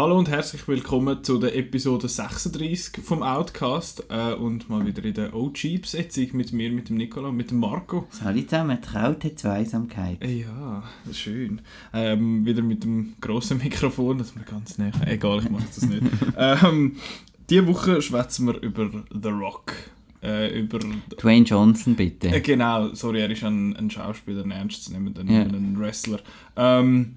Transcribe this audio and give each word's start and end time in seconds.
Hallo 0.00 0.18
und 0.18 0.30
herzlich 0.30 0.66
willkommen 0.66 1.22
zu 1.22 1.36
der 1.36 1.54
Episode 1.54 2.08
36 2.08 3.04
vom 3.04 3.22
Outcast 3.22 4.04
äh, 4.08 4.32
und 4.32 4.70
mal 4.70 4.86
wieder 4.86 5.04
in 5.04 5.12
der 5.12 5.34
OG-Besetzung 5.34 6.28
mit 6.32 6.54
mir, 6.54 6.72
mit 6.72 6.88
dem 6.88 6.96
Nicola 6.96 7.28
und 7.28 7.36
mit 7.36 7.50
dem 7.50 7.58
Marco. 7.58 8.08
Hallo 8.24 8.40
zusammen, 8.40 8.80
traute 8.80 9.34
Zweisamkeit. 9.34 10.16
Ja, 10.26 10.84
schön. 11.12 11.60
Ähm, 11.92 12.46
wieder 12.46 12.62
mit 12.62 12.82
dem 12.82 13.12
grossen 13.20 13.58
Mikrofon, 13.62 14.16
das 14.16 14.28
ist 14.28 14.36
mir 14.36 14.44
ganz 14.44 14.78
näher. 14.78 14.92
Egal, 15.04 15.40
ich 15.40 15.50
mache 15.50 15.66
das 15.66 15.84
nicht. 15.84 16.02
ähm, 16.38 16.96
diese 17.50 17.66
Woche 17.66 18.00
schwätzen 18.00 18.46
wir 18.46 18.58
über 18.62 18.88
The 19.10 19.28
Rock. 19.28 19.74
Äh, 20.22 20.60
über 20.60 20.78
Dwayne 21.20 21.44
Johnson, 21.44 21.94
bitte. 21.94 22.28
Äh, 22.28 22.40
genau, 22.40 22.94
sorry, 22.94 23.20
er 23.20 23.30
ist 23.30 23.44
ein, 23.44 23.76
ein 23.76 23.90
Schauspieler, 23.90 24.44
ein 24.44 24.50
ernstzunehmender, 24.50 25.24
Ja. 25.24 25.42
ein 25.42 25.78
Wrestler. 25.78 26.20
Ähm, 26.56 27.16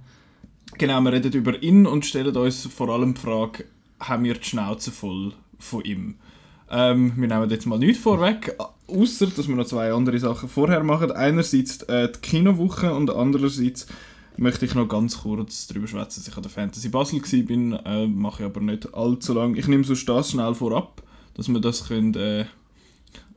genau, 0.78 1.02
wir 1.02 1.14
reden 1.14 1.32
über 1.34 1.62
ihn 1.62 1.86
und 1.86 2.06
stellen 2.06 2.36
uns 2.36 2.66
vor 2.66 2.90
allem 2.90 3.14
die 3.14 3.22
Frage, 3.22 3.66
haben 4.00 4.24
wir 4.24 4.36
die 4.36 4.44
Schnauze 4.44 4.92
voll 4.92 5.34
von 5.60 5.84
ihm? 5.84 6.16
Ähm, 6.70 7.14
wir 7.16 7.28
nehmen 7.28 7.50
jetzt 7.50 7.66
mal 7.66 7.78
nichts 7.78 8.02
vorweg, 8.02 8.56
außer 8.88 9.28
dass 9.28 9.48
wir 9.48 9.56
noch 9.56 9.66
zwei 9.66 9.92
andere 9.94 10.18
Sachen 10.20 10.50
vorher 10.50 10.84
machen. 10.84 11.12
Einerseits 11.12 11.84
äh, 11.84 12.12
die 12.12 12.20
Kinowoche 12.20 12.94
und 12.94 13.12
andererseits 13.12 13.88
möchte 14.38 14.66
ich 14.66 14.76
noch 14.76 14.88
ganz 14.88 15.22
kurz 15.22 15.68
darüber 15.68 15.88
schwätzen, 15.88 16.22
dass 16.22 16.28
ich 16.28 16.36
an 16.36 16.44
der 16.44 16.52
Fantasy 16.52 16.90
Basel 16.90 17.22
war, 17.22 17.86
äh, 17.86 18.08
mache 18.08 18.44
ich 18.44 18.46
aber 18.46 18.62
nicht 18.62 18.94
allzu 18.94 19.34
lang. 19.34 19.56
Ich 19.56 19.68
nehme 19.68 19.84
sonst 19.84 20.08
das 20.10 20.32
schnell 20.32 20.54
vorab, 20.56 21.04
dass 21.36 21.48
wir 21.48 21.60
das 21.60 21.88
können, 21.88 22.16
äh, 22.16 22.46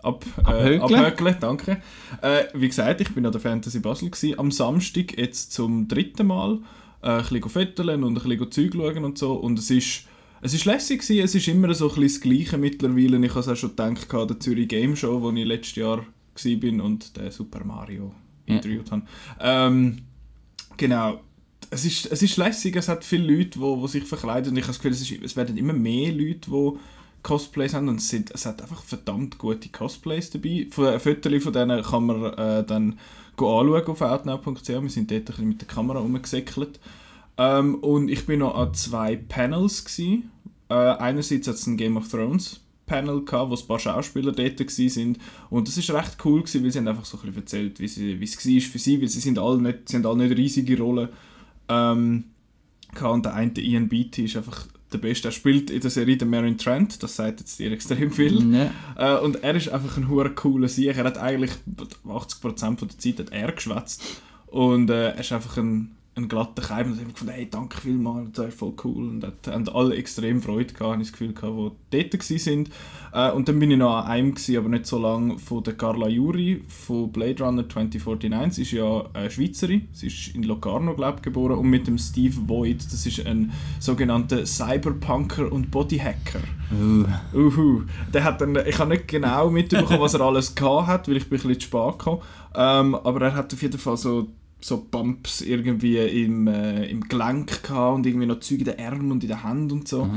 ab, 0.02 0.24
äh, 0.46 0.78
abhökeln. 0.78 1.36
Danke. 1.40 1.82
Äh, 2.22 2.44
wie 2.54 2.68
gesagt, 2.68 3.00
ich 3.00 3.14
bin 3.14 3.26
an 3.26 3.32
der 3.32 3.40
Fantasy 3.40 3.80
Basel 3.80 4.10
gewesen, 4.10 4.38
am 4.38 4.50
Samstag 4.50 5.18
jetzt 5.18 5.52
zum 5.52 5.88
dritten 5.88 6.26
Mal. 6.26 6.60
Äh, 7.06 7.18
ein 7.18 7.22
bisschen 7.22 7.48
fetteln 7.48 8.02
und 8.02 8.18
ein 8.20 8.28
bisschen 8.28 8.50
Zeug 8.50 8.72
schauen 8.74 9.04
und 9.04 9.16
so. 9.16 9.34
Und 9.34 9.60
es 9.60 9.70
ist, 9.70 10.06
es 10.42 10.54
ist 10.54 10.64
lässig 10.64 11.02
gewesen. 11.02 11.24
es 11.24 11.34
ist 11.36 11.46
immer 11.46 11.72
so 11.72 11.88
ein 11.88 12.00
bisschen 12.00 12.08
das 12.08 12.20
Gleiche 12.20 12.58
mittlerweile. 12.58 13.24
Ich 13.24 13.30
habe 13.30 13.40
es 13.40 13.48
auch 13.48 13.54
schon 13.54 13.70
gedacht, 13.70 14.12
an 14.12 14.26
der 14.26 14.40
Zürich 14.40 14.66
Game 14.66 14.96
Show, 14.96 15.22
wo 15.22 15.30
ich 15.30 15.44
letztes 15.44 15.76
Jahr 15.76 15.98
war 15.98 16.84
und 16.84 17.16
den 17.16 17.30
Super 17.30 17.64
Mario 17.64 18.12
Ja. 18.46 18.56
interviewt 18.56 18.90
habe. 18.90 19.02
Ähm, 19.40 19.98
genau. 20.76 21.20
Es 21.70 21.84
ist, 21.84 22.06
es 22.10 22.22
ist 22.22 22.36
lässig, 22.38 22.74
es 22.74 22.88
hat 22.88 23.04
viele 23.04 23.36
Leute, 23.36 23.50
die 23.50 23.60
wo, 23.60 23.80
wo 23.80 23.86
sich 23.86 24.04
verkleiden 24.04 24.50
und 24.50 24.56
ich 24.56 24.64
habe 24.64 24.72
das 24.72 24.78
Gefühl, 24.78 24.92
es, 24.92 25.00
ist, 25.02 25.22
es 25.22 25.36
werden 25.36 25.56
immer 25.56 25.72
mehr 25.72 26.12
Leute, 26.12 26.50
die 26.50 26.72
Cosplays 27.22 27.74
haben 27.74 27.88
und 27.88 27.96
es, 27.96 28.08
sind, 28.08 28.30
es 28.32 28.46
hat 28.46 28.62
einfach 28.62 28.82
verdammt 28.82 29.38
gute 29.38 29.68
Cosplays 29.68 30.30
dabei. 30.30 30.66
Foto 30.70 31.40
von 31.40 31.52
denen 31.52 31.82
kann 31.82 32.06
man 32.06 32.24
äh, 32.34 32.64
dann 32.64 32.98
anschauen 33.44 33.86
auf 33.86 34.00
outnow.ch. 34.00 34.68
Wir 34.68 34.90
sind 34.90 35.10
dort 35.10 35.38
ein 35.38 35.48
mit 35.48 35.60
der 35.60 35.68
Kamera 35.68 35.98
rumgesäckelt. 36.00 36.80
Ähm, 37.38 37.76
und 37.76 38.08
ich 38.08 38.26
bin 38.26 38.40
noch 38.40 38.54
an 38.54 38.74
zwei 38.74 39.16
Panels. 39.16 39.84
Gewesen. 39.84 40.30
Äh, 40.68 40.74
einerseits 40.74 41.48
hat 41.48 41.56
es 41.56 41.66
ein 41.66 41.76
Game 41.76 41.96
of 41.96 42.08
Thrones 42.08 42.60
Panel 42.86 43.24
gehabt, 43.24 43.50
wo 43.50 43.54
ein 43.54 43.66
paar 43.66 43.78
Schauspieler 43.78 44.32
dort 44.32 44.70
sind. 44.70 45.18
Und 45.50 45.68
das 45.68 45.76
ist 45.76 45.90
recht 45.90 46.16
cool 46.24 46.40
gewesen, 46.40 46.64
weil 46.64 46.70
sie 46.70 46.78
haben 46.78 46.88
einfach 46.88 47.04
so 47.04 47.18
ein 47.22 47.34
erzählt, 47.34 47.78
wie, 47.80 48.20
wie 48.20 48.24
es 48.24 48.36
war 48.46 48.60
für 48.60 48.78
sie, 48.78 49.00
weil 49.00 49.08
sie 49.08 49.20
sind 49.20 49.38
alle 49.38 49.60
nicht, 49.60 49.88
sie 49.88 49.96
haben 49.96 50.06
alle 50.06 50.26
nicht 50.26 50.38
riesige 50.38 50.78
Rollen. 50.78 51.08
Ähm, 51.68 52.24
und 53.02 53.24
der 53.24 53.34
eine, 53.34 53.50
der 53.50 53.64
Ian 53.64 53.88
Beatty, 53.88 54.24
ist 54.24 54.36
einfach 54.36 54.66
der 54.92 54.98
Beste. 54.98 55.28
Er 55.28 55.32
spielt 55.32 55.70
in 55.70 55.80
der 55.80 55.90
Serie 55.90 56.16
den 56.16 56.30
Marin 56.30 56.58
Trent, 56.58 57.02
das 57.02 57.16
sagt 57.16 57.40
jetzt 57.40 57.58
dir 57.58 57.72
extrem 57.72 58.10
viel. 58.10 58.54
Ja. 58.54 58.70
Äh, 58.96 59.20
und 59.20 59.42
er 59.42 59.54
ist 59.54 59.68
einfach 59.68 59.96
ein 59.96 60.08
hure 60.08 60.30
cooler 60.30 60.68
Sieg. 60.68 60.96
Er 60.96 61.04
hat 61.04 61.18
eigentlich 61.18 61.52
80% 62.04 62.78
von 62.78 62.88
der 62.88 62.98
Zeit 62.98 63.18
hat 63.18 63.32
er 63.32 63.52
geschwätzt. 63.52 64.02
Und 64.46 64.90
äh, 64.90 65.10
er 65.10 65.20
ist 65.20 65.32
einfach 65.32 65.56
ein, 65.56 65.95
ein 66.16 66.28
glatter 66.28 66.62
Keim. 66.62 66.86
Und 66.86 66.94
ich 66.94 67.00
habe 67.00 67.12
gefunden, 67.12 67.34
hey, 67.34 67.48
danke 67.50 67.78
vielmals, 67.78 68.32
das 68.32 68.48
ist 68.48 68.58
voll 68.58 68.72
cool. 68.84 69.08
Und 69.08 69.24
hat, 69.24 69.46
haben 69.46 69.68
alle 69.68 69.96
extrem 69.96 70.40
Freude 70.40 70.72
gehabt, 70.72 70.92
habe 70.92 71.02
ich 71.02 71.10
das 71.10 71.12
Gefühl 71.12 71.34
gehabt, 71.34 71.76
die 71.92 72.10
dort 72.10 72.30
waren. 72.30 72.68
Äh, 73.12 73.36
und 73.36 73.48
dann 73.48 73.58
bin 73.58 73.70
ich 73.70 73.76
noch 73.76 73.96
an 73.96 74.06
einem, 74.06 74.34
gewesen, 74.34 74.56
aber 74.56 74.68
nicht 74.70 74.86
so 74.86 74.98
lange, 74.98 75.38
von 75.38 75.62
der 75.62 75.74
Carla 75.74 76.08
Juri 76.08 76.62
von 76.68 77.12
Blade 77.12 77.44
Runner 77.44 77.68
2049. 77.68 78.54
Sie 78.54 78.62
ist 78.62 78.72
ja 78.72 79.04
äh, 79.12 79.28
Schweizerin, 79.28 79.88
sie 79.92 80.06
ist 80.06 80.34
in 80.34 80.42
Locarno, 80.44 80.94
glaube 80.94 81.16
ich, 81.18 81.22
geboren. 81.22 81.58
Und 81.58 81.68
mit 81.68 81.86
dem 81.86 81.98
Steve 81.98 82.34
Void, 82.46 82.84
das 82.86 83.04
ist 83.04 83.26
ein 83.26 83.52
sogenannter 83.78 84.46
Cyberpunker 84.46 85.52
und 85.52 85.70
Bodyhacker. 85.70 86.40
Uh, 86.72 87.04
Uhu. 87.36 87.82
Der 88.12 88.24
hat 88.24 88.40
dann, 88.40 88.56
ich 88.66 88.78
habe 88.78 88.90
nicht 88.90 89.06
genau 89.06 89.50
mitbekommen, 89.50 90.00
was 90.00 90.14
er 90.14 90.22
alles 90.22 90.54
gehabt 90.54 90.86
hat, 90.86 91.08
weil 91.08 91.18
ich 91.18 91.28
bin 91.28 91.38
ein 91.38 91.42
bisschen 91.42 91.60
zu 91.60 91.66
spät 91.66 91.98
gekommen. 91.98 92.22
Ähm, 92.54 92.94
aber 92.94 93.20
er 93.20 93.34
hat 93.34 93.52
auf 93.52 93.60
jeden 93.60 93.78
Fall 93.78 93.98
so, 93.98 94.28
so 94.60 94.86
Bumps 94.90 95.42
irgendwie 95.42 95.98
im, 95.98 96.46
äh, 96.46 96.86
im 96.86 97.02
Gelenk 97.08 97.62
gehabt 97.62 97.96
und 97.96 98.06
irgendwie 98.06 98.26
noch 98.26 98.40
Züge 98.40 98.70
in 98.70 98.76
den 98.76 98.86
Armen 98.86 99.12
und 99.12 99.22
in 99.22 99.28
den 99.28 99.46
Händen 99.46 99.72
und 99.72 99.88
so. 99.88 100.08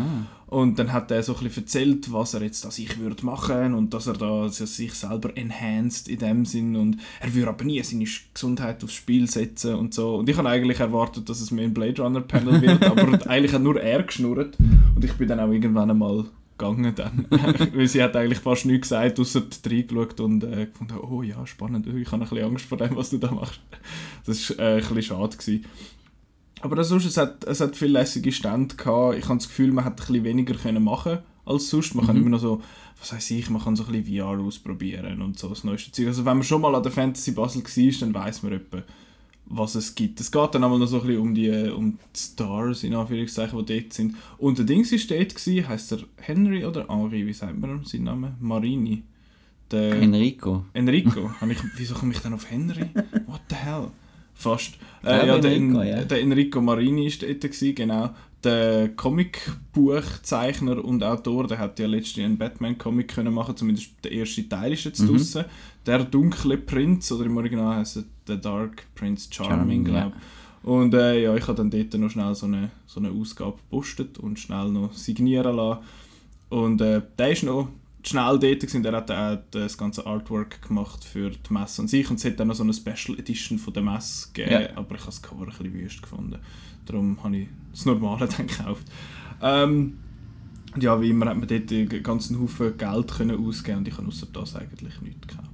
Und 0.49 0.79
dann 0.79 0.91
hat 0.91 1.11
er 1.11 1.21
so 1.21 1.35
ein 1.35 1.43
bisschen 1.43 1.63
erzählt, 1.63 2.11
was 2.11 2.33
er 2.33 2.41
jetzt 2.41 2.65
an 2.65 2.71
sich 2.71 2.97
würde 2.97 3.23
machen 3.23 3.75
und 3.75 3.93
dass 3.93 4.07
er 4.07 4.13
da 4.13 4.41
also 4.41 4.65
sich 4.65 4.93
selber 4.93 5.37
enhanced 5.37 6.07
in 6.07 6.17
dem 6.17 6.43
Sinn 6.43 6.75
und 6.75 6.97
er 7.19 7.31
würde 7.35 7.49
aber 7.49 7.63
nie 7.65 7.83
seine 7.83 8.07
Gesundheit 8.33 8.83
aufs 8.83 8.95
Spiel 8.95 9.29
setzen 9.29 9.75
und 9.75 9.93
so. 9.93 10.15
Und 10.15 10.27
ich 10.27 10.35
habe 10.37 10.49
eigentlich 10.49 10.79
erwartet, 10.79 11.29
dass 11.29 11.39
es 11.39 11.51
mehr 11.51 11.65
ein 11.65 11.73
Blade 11.75 12.01
Runner 12.01 12.21
Panel 12.21 12.61
wird, 12.61 12.83
aber 12.89 13.29
eigentlich 13.29 13.53
hat 13.53 13.61
nur 13.61 13.79
er 13.79 14.01
geschnurrt 14.01 14.57
und 14.95 15.05
ich 15.05 15.13
bin 15.13 15.27
dann 15.27 15.39
auch 15.39 15.51
irgendwann 15.51 15.91
einmal 15.91 16.25
gegangen 16.59 16.93
dann. 16.93 17.25
Weil 17.73 17.87
sie 17.87 18.03
hat 18.03 18.15
eigentlich 18.15 18.39
fast 18.39 18.65
nichts 18.65 18.89
gesagt, 18.89 19.19
außer 19.19 19.43
reingeschaut 19.65 20.19
und 20.19 20.43
äh, 20.43 20.67
gefunden, 20.67 20.97
oh 20.99 21.23
ja, 21.23 21.47
spannend, 21.47 21.87
ich 21.87 22.11
habe 22.11 22.23
ein 22.23 22.29
bisschen 22.29 22.45
Angst 22.45 22.65
vor 22.65 22.77
dem, 22.77 22.95
was 22.95 23.09
du 23.09 23.17
da 23.17 23.31
machst. 23.31 23.59
Das 24.25 24.55
war 24.57 24.65
äh, 24.65 24.73
ein 24.73 24.77
bisschen 24.79 25.01
schade. 25.01 25.37
Gewesen. 25.37 25.65
Aber 26.61 26.83
sonst, 26.83 27.05
es 27.05 27.17
hat, 27.17 27.43
es 27.45 27.61
hat 27.61 27.75
viele 27.75 27.93
lässige 27.93 28.31
Stände 28.31 28.75
gehabt. 28.75 29.17
Ich 29.17 29.25
habe 29.25 29.37
das 29.37 29.47
Gefühl, 29.47 29.71
man 29.71 29.85
hätte 29.85 30.03
ein 30.03 30.07
bisschen 30.07 30.23
weniger 30.23 30.53
können 30.55 30.83
machen 30.83 31.19
als 31.45 31.69
sonst. 31.69 31.95
Man 31.95 32.05
kann 32.05 32.17
immer 32.17 32.29
noch 32.29 32.39
so, 32.39 32.61
was 32.99 33.13
weiß 33.13 33.31
ich, 33.31 33.49
man 33.49 33.63
kann 33.63 33.75
so 33.75 33.85
ein 33.85 33.91
bisschen 33.91 34.17
VR 34.17 34.39
ausprobieren 34.39 35.21
und 35.21 35.39
so 35.39 35.47
das 35.47 35.63
neueste 35.63 35.91
Zeug. 35.91 36.07
Also 36.07 36.25
wenn 36.25 36.37
man 36.37 36.43
schon 36.43 36.61
mal 36.61 36.75
an 36.75 36.83
der 36.83 36.91
Fantasy 36.91 37.31
Basel 37.31 37.63
war, 37.63 37.99
dann 37.99 38.13
weiß 38.13 38.43
man 38.43 38.53
etwa, 38.53 38.83
was 39.49 39.75
es 39.75 39.95
gibt. 39.95 40.19
Es 40.21 40.31
geht 40.31 40.53
dann 40.55 40.63
einmal 40.63 40.77
noch 40.79 40.85
so 40.87 41.01
ein 41.01 41.07
bisschen 41.07 41.21
um 41.21 41.33
die, 41.35 41.49
um 41.75 41.91
die 42.15 42.19
Stars, 42.19 42.83
in 42.83 42.93
Anführungszeichen, 42.93 43.65
die 43.65 43.79
dort 43.81 43.93
sind. 43.93 44.15
Und 44.37 44.57
der 44.59 44.65
Dings 44.65 44.91
war 44.91 45.17
dort, 45.17 45.35
gewesen, 45.35 45.67
heisst 45.67 45.91
er 45.91 45.99
Henry 46.17 46.63
oder 46.65 46.87
Henri, 46.87 47.25
wie 47.25 47.33
sagt 47.33 47.57
man 47.59 47.83
seinen 47.83 48.03
Namen? 48.05 48.35
Marini. 48.39 49.03
Der 49.71 49.93
Enrico. 50.01 50.65
Enrico. 50.73 51.29
Ich, 51.49 51.57
wieso 51.77 51.93
komme 51.95 52.13
ich 52.13 52.19
dann 52.19 52.33
auf 52.33 52.49
Henry? 52.49 52.85
What 53.27 53.41
the 53.49 53.55
hell? 53.55 53.87
Fast. 54.33 54.75
Äh, 55.03 55.27
ja, 55.27 55.37
der, 55.37 55.51
Enrico, 55.55 55.79
En- 55.81 55.87
ja. 55.87 56.03
der 56.05 56.21
Enrico 56.21 56.61
Marini 56.61 57.05
war 57.07 57.27
dort, 57.27 57.41
gewesen, 57.41 57.75
genau. 57.75 58.09
Der 58.43 58.89
Comicbuchzeichner 58.95 60.83
und 60.83 61.03
Autor, 61.03 61.47
der 61.47 61.57
hat 61.59 61.77
ja 61.79 61.87
letztens 61.87 62.25
einen 62.25 62.37
Batman-Comic 62.37 63.09
können 63.09 63.33
machen, 63.33 63.55
zumindest 63.57 63.91
der 64.03 64.11
erste 64.13 64.47
Teil 64.47 64.73
ist 64.73 64.85
Mhm. 64.85 64.89
jetzt 64.91 65.07
draussen. 65.09 65.45
Der 65.85 66.03
dunkle 66.05 66.57
Prinz, 66.57 67.11
oder 67.11 67.25
im 67.25 67.35
Original 67.37 67.77
heißt 67.77 67.97
er 67.97 68.03
The 68.29 68.41
Dark 68.41 68.83
Prince 68.95 69.27
Charming, 69.31 69.57
Charming, 69.57 69.83
glaube 69.85 70.13
Und 70.63 70.93
äh, 70.93 71.23
ja, 71.23 71.35
ich 71.35 71.47
habe 71.47 71.55
dann 71.55 71.69
dort 71.69 71.93
noch 71.93 72.09
schnell 72.09 72.35
so 72.35 72.45
eine, 72.45 72.71
so 72.85 72.99
eine 72.99 73.11
Ausgabe 73.11 73.57
gepostet 73.57 74.17
und 74.17 74.39
schnell 74.39 74.69
noch 74.69 74.93
signieren 74.93 75.55
lassen. 75.55 75.81
Und 76.49 76.81
äh, 76.81 77.01
der 77.17 77.31
ist 77.31 77.43
noch 77.43 77.69
schnell 78.03 78.39
dort 78.39 78.59
gewesen. 78.59 78.83
Der 78.83 78.93
hat 78.93 79.11
auch 79.11 79.37
das 79.51 79.77
ganze 79.77 80.05
Artwork 80.05 80.67
gemacht 80.67 81.03
für 81.03 81.29
die 81.29 81.53
Messe 81.53 81.81
an 81.81 81.87
sich. 81.87 82.09
Und 82.09 82.17
es 82.17 82.25
hat 82.25 82.39
dann 82.39 82.47
noch 82.47 82.55
so 82.55 82.63
eine 82.63 82.73
Special 82.73 83.17
Edition 83.17 83.57
von 83.57 83.73
der 83.73 83.83
Messe 83.83 84.29
gegeben. 84.33 84.61
Ja. 84.63 84.77
Aber 84.77 84.95
ich 84.95 85.01
habe 85.01 85.11
das 85.11 85.21
Cover 85.21 85.43
ein 85.43 85.49
bisschen 85.49 85.73
wüst 85.73 86.01
gefunden. 86.01 86.37
Darum 86.85 87.23
habe 87.23 87.37
ich 87.37 87.47
das 87.71 87.85
Normale 87.85 88.27
dann 88.37 88.47
gekauft. 88.47 88.85
Ähm, 89.41 89.97
ja, 90.77 91.01
wie 91.01 91.09
immer 91.09 91.27
hat 91.27 91.37
man 91.37 91.47
dort 91.47 91.71
einen 91.71 92.03
ganzen 92.03 92.39
Haufen 92.39 92.77
Geld 92.77 93.11
können 93.11 93.45
ausgeben 93.45 93.79
und 93.79 93.87
ich 93.87 93.97
habe 93.97 94.07
außer 94.07 94.27
das 94.31 94.55
eigentlich 94.55 95.01
nichts 95.01 95.27
gekauft. 95.27 95.49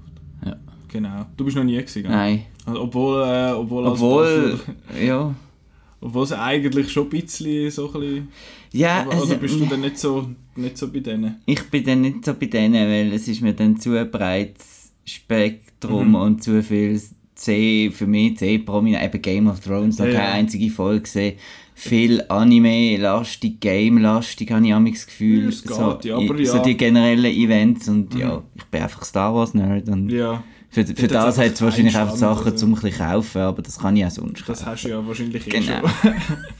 Ja. 0.45 0.57
Genau. 0.95 1.25
Du 1.35 1.43
bist 1.45 1.57
noch 1.57 1.63
nie 1.63 1.75
gewesen? 1.77 2.03
Nein. 2.03 2.43
Also, 2.65 2.81
Obwohl, 2.83 3.21
äh, 3.23 3.51
obwohl, 3.51 3.85
Obwohl, 3.85 4.59
Basler- 4.87 5.03
ja. 5.05 5.35
obwohl 6.01 6.23
es 6.23 6.31
eigentlich 6.31 6.89
schon 6.91 7.03
ein 7.05 7.09
bisschen 7.09 7.69
so 7.71 7.87
ein 7.93 7.99
bisschen... 7.99 8.27
Ja, 8.71 9.01
aber, 9.01 9.11
also, 9.13 9.25
oder 9.25 9.35
bist 9.35 9.59
du 9.59 9.65
dann 9.65 9.81
nicht 9.81 9.97
so, 9.97 10.29
nicht 10.55 10.77
so 10.77 10.89
bei 10.91 10.99
denen? 10.99 11.35
ich 11.45 11.61
bin 11.69 11.83
dann 11.83 12.01
nicht 12.01 12.23
so 12.25 12.33
bei 12.33 12.45
denen, 12.45 12.87
weil 12.89 13.11
es 13.13 13.27
ist 13.27 13.41
mir 13.41 13.53
dann 13.53 13.77
zu 13.77 13.97
ein 13.97 14.09
breites 14.09 14.91
Spektrum 15.05 16.09
Mhm. 16.09 16.15
und 16.15 16.43
zu 16.43 16.63
viel 16.63 17.01
C, 17.35 17.91
für 17.91 18.07
mich 18.07 18.37
C 18.37 18.57
prominent, 18.59 19.03
eben 19.03 19.21
Game 19.21 19.47
of 19.47 19.59
Thrones, 19.59 19.99
noch 19.99 20.05
Ja, 20.05 20.13
keine 20.13 20.27
ja. 20.27 20.33
einzige 20.35 20.69
Folge 20.69 21.01
gesehen. 21.01 21.37
Viel 21.77 22.23
Anime-lastig, 22.29 23.59
Game-lastig, 23.59 24.49
habe 24.51 24.65
ich 24.65 24.71
immer 24.71 24.89
das 24.89 25.05
Gefühl. 25.05 25.49
Es 25.49 25.61
geht, 25.63 25.73
so, 25.73 25.99
ja, 26.03 26.15
aber 26.15 26.45
so 26.45 26.57
ja. 26.57 26.63
die 26.63 26.77
generellen 26.77 27.25
Events 27.33 27.89
und 27.89 28.13
Mhm. 28.13 28.19
ja, 28.21 28.43
ich 28.55 28.63
bin 28.65 28.81
einfach 28.81 29.03
Star 29.03 29.33
Wars-Nerd 29.35 29.89
und 29.89 30.09
Ja, 30.09 30.43
für, 30.75 30.85
für 30.85 31.07
das 31.07 31.37
hat 31.37 31.53
es 31.53 31.61
wahrscheinlich 31.61 31.95
einfach 31.95 32.17
Stand, 32.17 32.35
Sachen 32.37 32.51
also. 32.51 32.57
zum 32.57 32.75
ein 32.75 32.81
bisschen 32.81 32.97
kaufen, 32.97 33.41
aber 33.41 33.61
das 33.61 33.79
kann 33.79 33.95
ich 33.95 34.05
auch 34.05 34.11
sonst 34.11 34.41
das 34.49 34.59
kaufen. 34.59 34.65
hast 34.71 34.83
du 34.83 34.89
ja 34.89 35.07
wahrscheinlich 35.07 35.47
eh 35.47 35.49
Genau. 35.61 35.87
schon. 35.87 36.13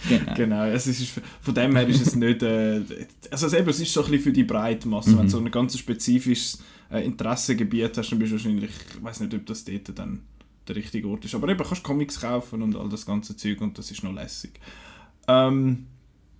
Genau. 0.10 0.34
genau, 0.36 0.66
es 0.68 0.88
ist, 0.88 1.20
von 1.42 1.54
dem 1.54 1.76
her 1.76 1.86
ist 1.88 2.00
es 2.08 2.16
nicht... 2.16 2.42
Äh, 2.42 2.82
also 3.30 3.48
es 3.48 3.54
eben, 3.54 3.68
es 3.68 3.80
ist 3.82 3.92
so 3.92 4.02
ein 4.06 4.12
bisschen 4.12 4.24
für 4.24 4.32
die 4.32 4.44
breite 4.46 4.88
Masse. 4.88 5.10
Mhm. 5.10 5.18
Wenn 5.18 5.26
du 5.26 5.32
so 5.32 5.40
ein 5.40 5.52
ganz 5.52 5.78
spezifisches 5.78 6.64
äh, 6.90 7.04
Interessengebiet 7.04 7.98
hast, 7.98 8.10
dann 8.12 8.20
bist 8.20 8.32
du 8.32 8.36
wahrscheinlich... 8.38 8.70
Ich 8.98 9.04
weiß 9.04 9.20
nicht, 9.20 9.34
ob 9.34 9.46
das 9.46 9.66
dort 9.66 10.00
dann 10.00 10.22
der 10.68 10.76
richtige 10.78 11.10
Ort 11.10 11.26
ist. 11.26 11.36
Aber 11.36 11.50
eben, 11.50 11.62
kannst 11.62 11.84
Comics 11.84 12.22
kaufen 12.22 12.62
und 12.62 12.76
all 12.78 12.88
das 12.88 13.06
ganze 13.06 13.36
Zeug 13.36 13.60
und 13.60 13.78
das 13.78 13.92
ist 13.92 14.02
noch 14.02 14.14
lässig. 14.14 14.52
Ähm, 15.28 15.88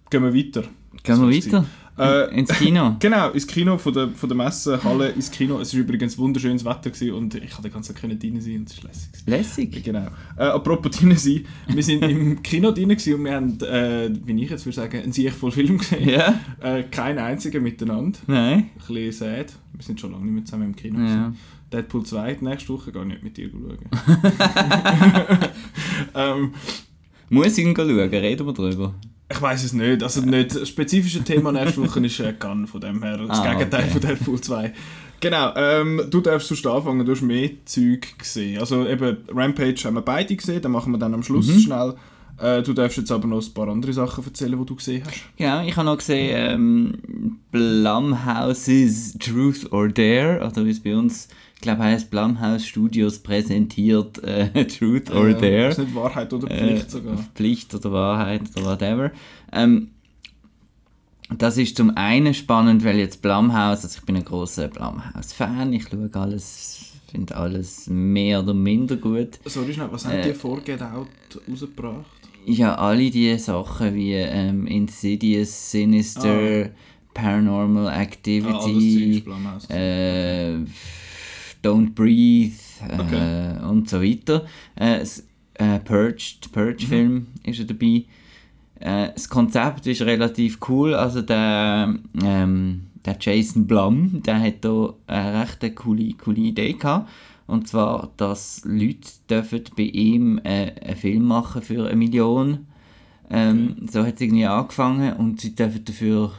gehen 0.10 0.24
wir 0.24 0.34
weiter. 0.34 0.64
Gehen 1.04 1.22
wir 1.22 1.36
weiter? 1.36 1.66
Äh, 1.98 2.38
Ins 2.38 2.50
Kino? 2.50 2.96
Genau, 3.00 3.30
ins 3.30 3.48
Kino 3.48 3.78
von 3.78 3.94
der, 3.94 4.10
von 4.10 4.28
der 4.28 4.38
Messehalle 4.38 5.10
ins 5.10 5.32
Kino. 5.32 5.60
Es 5.60 5.74
war 5.74 5.80
übrigens 5.82 6.18
wunderschönes 6.18 6.66
Wetter 6.66 6.90
gewesen 6.90 7.14
und 7.14 7.36
ich 7.36 7.52
konnte 7.52 7.72
Tag 7.72 7.96
können 7.96 8.20
drin 8.20 8.42
sein 8.42 8.58
und 8.58 8.70
es 8.70 8.84
war 8.84 8.90
lässig. 8.90 9.12
Lässig. 9.26 9.84
Genau. 9.84 10.08
Äh, 10.38 10.44
apropos 10.44 10.92
drin 10.92 11.16
sein, 11.16 11.46
wir 11.68 11.84
sind 11.84 12.04
im 12.04 12.44
Kino 12.44 12.72
drin 12.72 12.90
gewesen 12.90 13.16
und 13.16 13.24
wir 13.24 13.34
haben, 13.34 13.60
äh, 13.62 14.10
wie 14.26 14.44
ich 14.44 14.50
jetzt 14.50 14.66
würde 14.66 14.76
sagen, 14.76 15.04
einen 15.04 15.14
sehr 15.14 15.32
voll 15.32 15.52
Film 15.52 15.78
gesehen. 15.78 16.10
Ja? 16.10 16.40
Äh, 16.62 16.84
keinen 16.84 17.20
einzigen 17.20 17.64
miteinander. 17.64 18.20
Nein? 18.28 18.54
Ein 18.54 18.72
bisschen 18.94 19.12
sad. 19.12 19.54
Wir 19.74 19.84
sind 19.84 20.00
schon 20.00 20.12
lange 20.12 20.26
nicht 20.26 20.34
mehr 20.34 20.46
zusammen 20.46 20.66
im 20.66 20.76
Kino. 20.76 21.00
Ja. 21.00 21.34
Deadpool 21.72 22.06
2 22.06 22.36
die 22.36 22.46
nächste 22.46 22.74
Woche 22.74 22.92
gar 22.92 23.06
nicht 23.06 23.24
mit 23.24 23.38
dir 23.38 23.50
schauen. 23.50 23.80
ähm, 26.16 26.54
Muss 27.30 27.58
ich 27.58 27.66
ihn 27.66 27.76
schauen? 27.76 27.90
Reden 27.90 28.46
wir 28.46 28.54
drüber. 28.54 28.94
Ich 29.32 29.42
weiß 29.42 29.64
es 29.64 29.74
nicht. 29.74 30.04
Also 30.04 30.22
nicht 30.22 30.56
das 30.56 30.70
spezifische 30.70 31.24
Thema 31.24 31.52
nächste 31.52 31.82
Woche 31.84 32.00
ist 32.06 32.20
äh, 32.20 32.34
Gun, 32.40 32.68
von 32.68 32.80
dem 32.82 33.02
her. 33.04 33.18
Das 33.18 33.40
Ah, 33.40 33.54
Gegenteil 33.54 33.84
okay. 33.84 33.92
von 33.92 34.02
Deadpool 34.02 34.42
2. 34.42 34.74
Genau, 35.22 35.54
ähm, 35.56 36.02
du 36.12 36.22
darfst 36.22 36.50
sonst 36.50 36.68
anfangen, 36.68 37.06
du 37.06 37.12
hast 37.12 37.22
mehr 37.22 37.50
Zeug 37.66 38.18
gesehen. 38.20 38.60
Also 38.60 38.86
eben 38.88 39.18
Rampage 39.34 39.82
haben 39.86 39.96
wir 39.96 40.02
beide 40.02 40.36
gesehen, 40.36 40.62
dann 40.62 40.72
machen 40.74 40.92
wir 40.92 41.00
dann 41.00 41.14
am 41.14 41.24
Schluss 41.24 41.48
Mhm. 41.48 41.60
schnell. 41.60 41.94
Äh, 42.38 42.62
du 42.64 42.74
darfst 42.74 42.98
jetzt 42.98 43.12
aber 43.12 43.26
noch 43.28 43.42
ein 43.42 43.54
paar 43.54 43.70
andere 43.70 43.94
Sachen 43.94 44.24
erzählen, 44.26 44.60
die 44.60 44.66
du 44.66 44.76
gesehen 44.76 45.04
hast. 45.08 45.22
Genau, 45.38 45.66
ich 45.66 45.76
habe 45.78 45.86
noch 45.86 45.98
gesehen, 45.98 46.32
ähm, 46.36 47.38
Blumhouse's 47.52 49.18
Truth 49.20 49.72
or 49.72 49.88
Dare, 49.88 50.46
oder 50.46 50.66
wie 50.66 50.70
es 50.72 50.84
bei 50.84 50.96
uns, 50.96 51.30
ich 51.56 51.62
glaube, 51.62 51.84
heißt 51.84 52.12
Blumhouse 52.12 52.66
Studios 52.68 53.20
präsentiert 53.20 54.24
äh, 54.24 54.66
Truth 54.68 55.10
or 55.12 55.28
Äh, 55.30 55.34
Dare. 55.34 55.68
Ist 55.70 55.80
nicht 55.80 55.96
Wahrheit 55.96 56.32
oder 56.34 56.50
Äh, 56.52 56.58
Pflicht 56.76 56.92
sogar. 56.92 57.18
Pflicht 57.34 57.74
oder 57.74 57.92
Wahrheit 57.92 58.42
oder 58.56 58.66
whatever. 58.66 59.12
Ähm, 59.52 59.90
das 61.38 61.58
ist 61.58 61.76
zum 61.76 61.92
einen 61.98 62.34
spannend, 62.36 62.84
weil 62.86 62.98
jetzt 63.00 63.22
Blumhouse, 63.22 63.84
also 63.84 63.98
ich 64.00 64.06
bin 64.06 64.16
ein 64.16 64.26
großer 64.26 64.68
Blumhouse-Fan, 64.68 65.74
ich 65.74 65.88
schaue 65.88 66.10
alles, 66.14 66.92
finde 67.10 67.36
alles 67.36 67.88
mehr 67.88 68.44
oder 68.44 68.54
minder 68.54 68.96
gut. 68.96 69.40
Sorry, 69.46 69.74
schnell, 69.74 69.88
was 69.92 70.06
haben 70.06 70.18
äh, 70.18 70.28
die 70.28 70.34
vor 70.36 70.62
Get 70.62 70.84
Out 70.84 71.08
rausgebracht? 71.50 72.06
Ja, 72.46 72.76
alle 72.76 73.10
die 73.10 73.36
Sachen 73.40 73.96
wie 73.96 74.14
ähm, 74.14 74.68
Insidious, 74.68 75.72
Sinister, 75.72 76.70
Paranormal 77.16 77.88
Ah, 77.88 77.92
alles 77.94 78.02
Activity, 78.04 79.22
Blumhouse. 79.26 79.68
äh, 79.72 80.58
Don't 81.66 81.94
Breathe 81.96 82.54
äh, 82.90 83.00
Okay. 83.02 83.68
und 83.68 83.90
so 83.90 84.02
weiter. 84.02 84.46
Äh, 84.76 85.00
s- 85.00 85.26
äh, 85.56 85.80
Purged, 85.80 86.52
Purge-Film 86.52 87.28
ist 87.44 87.60
er 87.60 87.66
dabei. 87.66 88.04
Äh, 88.80 89.12
das 89.14 89.30
Konzept 89.30 89.88
ist 89.88 90.02
relativ 90.02 90.60
cool. 90.70 90.94
Also 90.94 91.22
der, 91.22 91.96
ähm, 92.24 92.82
der 93.06 93.18
Jason 93.20 93.66
Blum, 93.68 94.22
der 94.24 94.40
hat 94.42 94.56
da 94.66 94.94
eine 95.08 95.42
recht 95.42 95.76
coole, 95.76 96.14
coole 96.14 96.38
Idee 96.42 96.74
gehabt. 96.74 97.10
Und 97.48 97.68
zwar, 97.68 98.12
dass 98.18 98.64
Leute 98.66 99.08
dürfen 99.30 99.62
bei 99.78 99.84
ihm 99.84 100.40
äh, 100.44 100.72
einen 100.84 100.96
Film 100.98 101.24
machen 101.26 101.62
für 101.62 101.86
eine 101.88 101.96
Million. 101.96 102.66
Ähm, 103.30 103.76
So 103.90 104.04
hat 104.06 104.16
es 104.16 104.22
irgendwie 104.22 104.46
angefangen 104.46 105.14
und 105.14 105.42
sie 105.42 105.56
dürfen 105.56 105.86
dafür 105.86 106.32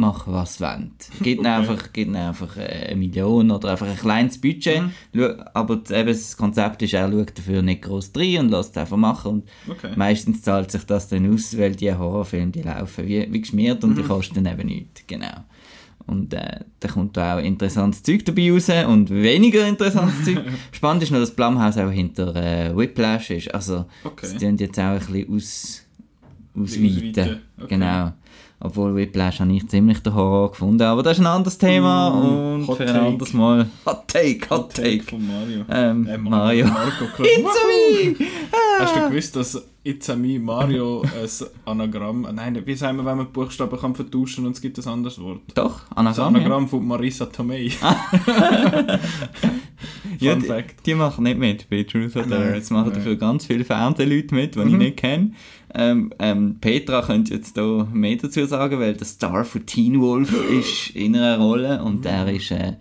machen, 0.00 0.32
was 0.32 0.56
sie 0.58 0.64
wollen. 0.64 0.90
Gibt 1.22 1.40
Okay. 1.40 1.48
einfach, 1.48 1.92
gibt 1.92 2.16
einfach 2.16 2.56
äh, 2.56 2.88
eine 2.88 2.96
Million 2.96 3.50
oder 3.50 3.70
einfach 3.70 3.86
ein 3.86 3.96
kleines 3.96 4.40
Budget. 4.40 4.82
Mhm. 5.12 5.34
Aber 5.54 5.76
das- 5.76 5.90
eben 5.92 6.08
das 6.08 6.36
Konzept 6.36 6.82
ist, 6.82 6.94
er 6.94 7.10
schaut 7.10 7.38
dafür 7.38 7.62
nicht 7.62 7.82
groß 7.82 8.10
rein 8.16 8.38
und 8.40 8.50
lässt 8.50 8.70
es 8.70 8.76
einfach 8.78 8.96
machen. 8.96 9.30
Und 9.32 9.48
Okay. 9.68 9.92
meistens 9.96 10.42
zahlt 10.42 10.70
sich 10.70 10.84
das 10.84 11.08
dann 11.08 11.32
aus, 11.32 11.56
weil 11.56 11.76
die 11.76 11.94
Horrorfilme 11.94 12.50
die 12.50 12.62
laufen 12.62 13.06
wie, 13.06 13.28
wie 13.30 13.40
geschmiert 13.40 13.84
und 13.84 13.96
die 13.96 14.02
Mhm. 14.02 14.08
kosten 14.08 14.46
eben 14.46 14.66
nichts. 14.66 15.04
Genau. 15.06 15.44
Und 16.06 16.34
äh, 16.34 16.60
da 16.80 16.88
kommt 16.88 17.16
auch 17.18 17.38
interessantes 17.38 18.02
Zeug 18.02 18.24
dabei 18.24 18.50
raus 18.50 18.68
und 18.88 19.10
weniger 19.10 19.68
interessantes 19.68 20.24
Zeug. 20.24 20.40
Spannend 20.72 21.04
ist 21.04 21.12
noch, 21.12 21.20
dass 21.20 21.30
Blumhouse 21.36 21.76
auch 21.78 21.90
hinter 21.90 22.34
äh, 22.34 22.76
Whiplash 22.76 23.30
ist. 23.30 23.54
Also, 23.54 23.84
Okay. 24.02 24.26
sie 24.26 24.38
tun 24.38 24.56
jetzt 24.56 24.78
auch 24.80 24.82
ein 24.94 24.98
bisschen 24.98 25.34
aus, 25.36 25.86
ausweiten, 26.56 27.40
okay. 27.58 27.66
Genau. 27.68 28.12
Obwohl 28.62 28.94
Whiplash 28.94 29.40
habe 29.40 29.52
ich 29.54 29.66
ziemlich 29.68 30.00
den 30.02 30.14
Horror 30.14 30.50
gefunden, 30.50 30.82
aber 30.82 31.02
das 31.02 31.14
ist 31.18 31.24
ein 31.24 31.26
anderes 31.26 31.56
Thema 31.56 32.08
Uh, 32.14 32.54
und 32.56 32.68
Hot 32.68 32.76
für 32.76 32.82
ein 32.82 32.88
Take. 32.94 33.06
anderes 33.06 33.32
Mal. 33.32 33.66
Hot 33.86 34.06
Take, 34.08 34.50
Hot, 34.50 34.74
Take. 34.74 35.02
von 35.02 35.26
Mario. 35.26 35.64
Ähm, 35.70 36.06
Äh, 36.06 36.18
Mario. 36.18 36.66
Marco, 36.66 37.04
It's 37.22 37.42
me! 38.18 38.26
Hast 38.80 38.96
du 38.96 39.08
gewusst, 39.08 39.34
dass 39.36 39.66
It's 39.82 40.08
Me 40.14 40.38
Mario 40.38 41.00
ein 41.02 41.46
Anagramm, 41.64 42.26
nein, 42.34 42.60
wie 42.66 42.74
sagen 42.74 42.98
wir, 42.98 43.04
wenn 43.06 43.16
man 43.16 43.26
die 43.28 43.32
Buchstaben 43.32 43.78
kann 43.80 43.94
vertauschen 43.94 44.44
und 44.44 44.52
es 44.52 44.60
gibt 44.60 44.78
ein 44.78 44.86
anderes 44.92 45.18
Wort? 45.22 45.40
Doch, 45.54 45.80
Das 45.88 45.96
Anagramm. 45.96 46.34
ja. 46.34 46.40
Anagramm 46.40 46.68
von 46.68 46.86
Marisa 46.86 47.24
Tomei. 47.26 47.70
Ja, 50.18 50.32
Fun 50.32 50.42
die, 50.42 50.46
Fact. 50.48 50.86
die 50.86 50.94
machen 50.94 51.24
nicht 51.24 51.38
mit 51.38 51.70
bei 51.70 51.82
Truth 51.84 52.14
or 52.16 52.24
Dare. 52.24 52.54
Jetzt 52.54 52.70
machen 52.70 52.92
dafür 52.92 53.16
ganz 53.16 53.46
viele 53.46 53.64
Fernsehleute 53.64 54.34
mit, 54.34 54.54
die 54.54 54.58
ich 54.60 54.64
Mhm. 54.66 54.78
nicht 54.78 54.96
kenne. 54.98 55.32
Ähm, 55.74 56.12
ähm, 56.18 56.56
Petra 56.60 57.02
könnte 57.02 57.34
jetzt 57.34 57.56
da 57.56 57.86
mehr 57.92 58.16
dazu 58.16 58.44
sagen, 58.46 58.80
weil 58.80 58.94
der 58.94 59.06
Star 59.06 59.44
von 59.44 59.64
Teen 59.66 60.00
Wolf 60.00 60.32
ist 60.50 60.96
in 60.96 61.14
einer 61.16 61.38
Rolle 61.38 61.82
und 61.82 62.04
der 62.04 62.28
ist 62.28 62.50
äh, 62.50 62.74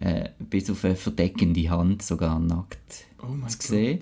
äh, 0.00 0.28
bis 0.38 0.70
auf 0.70 0.84
eine 0.84 0.96
verdeckende 0.96 1.68
Hand 1.70 2.02
sogar 2.02 2.38
nackt 2.38 3.04
Oh 3.22 3.26
mein 3.28 3.48
zu 3.50 3.58
Gott. 3.58 3.66
sehen. 3.66 3.98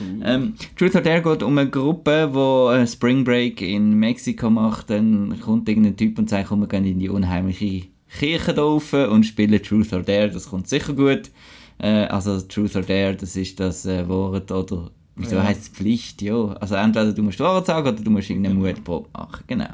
Cool. 0.00 0.20
Ähm, 0.24 0.54
Truth 0.76 0.94
or 0.96 1.00
Dare 1.02 1.22
geht 1.22 1.42
um 1.42 1.56
eine 1.58 1.68
Gruppe, 1.70 2.30
die 2.32 2.74
einen 2.74 2.86
Spring 2.86 3.24
Break 3.24 3.60
in 3.62 3.94
Mexiko 3.98 4.48
macht. 4.50 4.90
Dann 4.90 5.38
kommt 5.40 5.68
irgendein 5.68 5.96
Typ 5.96 6.18
und 6.18 6.28
sagt, 6.30 6.48
komm, 6.48 6.60
wir 6.60 6.66
gehen 6.68 6.84
in 6.86 6.98
die 6.98 7.08
unheimliche 7.08 7.88
Kirche 8.18 8.54
da 8.54 8.62
rauf 8.62 8.92
und 8.92 9.24
spielen 9.24 9.62
Truth 9.62 9.92
or 9.92 10.02
Dare. 10.02 10.30
Das 10.30 10.48
kommt 10.48 10.68
sicher 10.68 10.92
gut. 10.94 11.30
Äh, 11.78 12.04
also 12.06 12.40
Truth 12.40 12.76
or 12.76 12.82
Dare, 12.82 13.14
das 13.16 13.36
ist 13.36 13.60
das 13.60 13.86
äh, 13.86 14.08
Wort 14.08 14.50
oder 14.50 14.90
wieso 15.16 15.36
Ja. 15.36 15.42
heisst 15.44 15.62
es 15.62 15.68
Pflicht? 15.68 16.22
Ja, 16.22 16.52
also 16.54 16.74
entweder 16.74 17.12
du 17.12 17.22
musst 17.22 17.38
die 17.38 17.42
sagen 17.42 17.86
oder 17.88 17.92
du 17.92 18.10
musst 18.10 18.30
irgendeine 18.30 18.54
Genau. 18.56 18.66
Mutprobe 18.68 19.08
machen. 19.12 19.44
Genau. 19.46 19.68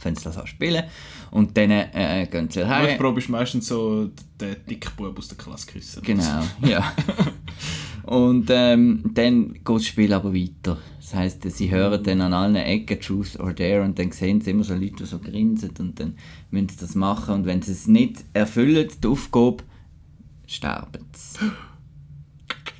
Wenn 0.00 0.14
sie 0.14 0.24
das 0.24 0.38
auch 0.38 0.46
spielen. 0.46 0.84
Und 1.32 1.56
dann 1.56 1.70
äh, 1.70 2.26
gehen 2.30 2.48
sie 2.50 2.66
heim. 2.66 2.92
Mutprobe 2.92 3.18
ist 3.20 3.28
meistens 3.28 3.66
so 3.66 4.10
der 4.40 4.54
Dickbub 4.54 5.18
aus 5.18 5.28
der 5.28 5.36
Klasse 5.38 5.66
küssen. 5.66 6.02
Genau, 6.02 6.42
ja. 6.62 6.92
Und 8.04 8.46
ähm, 8.50 9.02
dann 9.12 9.52
geht 9.52 9.68
das 9.68 9.86
Spiel 9.86 10.12
aber 10.14 10.32
weiter. 10.32 10.78
Das 10.98 11.14
heisst, 11.14 11.42
sie 11.50 11.70
hören 11.70 12.02
dann 12.02 12.20
an 12.22 12.32
allen 12.32 12.56
Ecken 12.56 13.00
Truth 13.00 13.38
or 13.38 13.52
Dare 13.52 13.82
und 13.82 13.98
dann 13.98 14.12
sehen 14.12 14.40
sie 14.40 14.50
immer 14.52 14.64
so 14.64 14.74
Leute, 14.74 14.94
die 15.00 15.04
so 15.06 15.18
grinsen 15.18 15.70
und 15.78 15.98
dann 16.00 16.14
müssen 16.50 16.68
sie 16.70 16.76
das 16.78 16.94
machen 16.94 17.34
und 17.34 17.46
wenn 17.46 17.60
sie 17.60 17.72
es 17.72 17.86
nicht 17.86 18.24
erfüllen, 18.32 18.88
die 19.02 19.08
Aufgabe, 19.08 19.64
sterben 20.46 21.04
sie. 21.12 21.46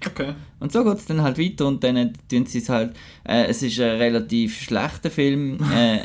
Okay. 0.07 0.35
Und 0.61 0.73
so 0.73 0.85
geht 0.85 0.99
es 0.99 1.07
dann 1.07 1.23
halt 1.23 1.39
weiter 1.39 1.67
und 1.67 1.83
dann 1.83 1.97
äh, 1.97 2.13
tun 2.31 2.47
sie 2.47 2.59
es 2.59 2.69
halt. 2.69 2.95
Äh, 3.25 3.47
es 3.47 3.63
ist 3.63 3.81
ein 3.81 3.97
relativ 3.97 4.61
schlechter 4.61 5.11
Film. 5.11 5.59
Äh, 5.79 6.01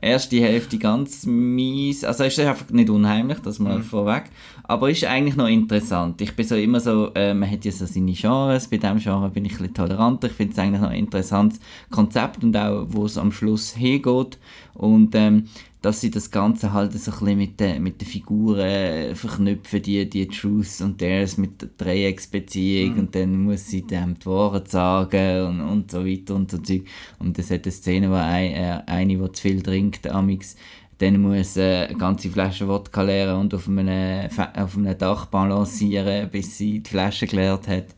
erste 0.00 0.40
Hälfte 0.40 0.78
ganz 0.78 1.26
mies. 1.26 2.02
Also 2.02 2.24
es 2.24 2.36
ist 2.36 2.44
einfach 2.44 2.70
nicht 2.70 2.90
unheimlich, 2.90 3.38
das 3.38 3.58
mal 3.58 3.82
vorweg. 3.82 4.24
Aber 4.64 4.90
ist 4.90 5.04
eigentlich 5.04 5.36
noch 5.36 5.48
interessant. 5.48 6.20
Ich 6.20 6.34
bin 6.34 6.46
so 6.46 6.56
immer 6.56 6.80
so, 6.80 7.12
äh, 7.14 7.34
man 7.34 7.50
hat 7.50 7.64
ja 7.64 7.70
so 7.70 7.86
seine 7.86 8.12
Genres. 8.12 8.68
Bei 8.68 8.78
diesem 8.78 8.98
Genre 8.98 9.30
bin 9.30 9.44
ich 9.44 9.52
ein 9.52 9.58
bisschen 9.58 9.74
toleranter. 9.74 10.28
Ich 10.28 10.34
finde 10.34 10.52
es 10.52 10.58
eigentlich 10.58 10.80
noch 10.80 10.88
ein 10.88 10.98
interessantes 10.98 11.60
Konzept 11.90 12.42
und 12.42 12.56
auch, 12.56 12.86
wo 12.88 13.06
es 13.06 13.18
am 13.18 13.30
Schluss 13.30 13.74
hingeht. 13.74 14.38
Und 14.74 15.14
ähm, 15.14 15.48
dass 15.84 16.00
sie 16.00 16.10
das 16.10 16.30
Ganze 16.30 16.72
halt 16.72 16.94
so 16.94 17.10
ein 17.10 17.18
bisschen 17.18 17.38
mit 17.38 17.60
den, 17.60 17.82
mit 17.82 18.00
den 18.00 18.08
Figuren 18.08 18.58
äh, 18.58 19.14
verknüpfen, 19.14 19.82
die, 19.82 20.08
die 20.08 20.26
Truths 20.28 20.80
und 20.80 21.02
Dares 21.02 21.36
mit 21.36 21.60
der 21.60 21.68
Dreiecksbeziehung 21.76 23.00
und 23.00 23.14
dann 23.14 23.42
muss 23.42 23.66
sie 23.66 23.82
dem 23.82 24.18
die 24.18 24.24
Wahrheit 24.24 24.70
sagen 24.70 25.46
und, 25.46 25.60
und 25.60 25.90
so 25.90 26.06
weiter 26.06 26.36
und 26.36 26.50
so 26.50 26.56
Zeug. 26.56 26.84
Und 27.18 27.38
es 27.38 27.50
hat 27.50 27.64
eine 27.64 27.72
Szene, 27.72 28.10
wo 28.10 28.14
ein, 28.14 28.52
äh, 28.52 28.82
eine, 28.86 29.18
die 29.18 29.32
zu 29.32 29.42
viel 29.42 29.60
trinkt, 29.62 30.06
amix, 30.06 30.56
dann 30.96 31.20
muss 31.20 31.58
äh, 31.58 31.84
eine 31.88 31.98
ganze 31.98 32.30
Flasche 32.30 32.66
Wodka 32.66 33.02
leeren 33.02 33.40
und 33.40 33.52
auf 33.52 33.68
einem, 33.68 34.30
auf 34.54 34.78
einem 34.78 34.96
Dach 34.96 35.26
balancieren, 35.26 36.30
bis 36.30 36.56
sie 36.56 36.80
die 36.80 36.88
Flasche 36.88 37.26
geleert 37.26 37.68
hat. 37.68 37.94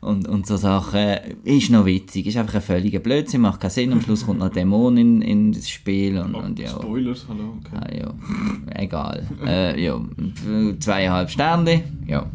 Und, 0.00 0.26
und 0.26 0.46
so 0.46 0.56
Sachen. 0.56 1.16
Ist 1.44 1.70
noch 1.70 1.84
witzig, 1.84 2.26
ist 2.26 2.36
einfach 2.38 2.54
ein 2.54 2.62
völliger 2.62 3.00
Blödsinn, 3.00 3.42
macht 3.42 3.60
keinen 3.60 3.70
Sinn. 3.70 3.92
Am 3.92 4.00
Schluss 4.00 4.24
kommt 4.24 4.38
noch 4.38 4.46
ein 4.46 4.52
Dämon 4.52 4.96
in, 4.96 5.20
in 5.20 5.52
das 5.52 5.68
Spiel. 5.68 6.18
Und, 6.18 6.34
Oh, 6.34 6.38
und 6.38 6.58
ja. 6.58 6.68
Spoilers, 6.70 7.26
hallo. 7.28 7.58
Okay. 7.60 7.76
Ah, 7.76 7.94
ja, 7.94 8.14
egal. 8.80 9.26
äh, 9.44 9.82
ja, 9.82 10.00
zweieinhalb 10.78 11.30
Sterne, 11.30 11.84
ja. 12.06 12.26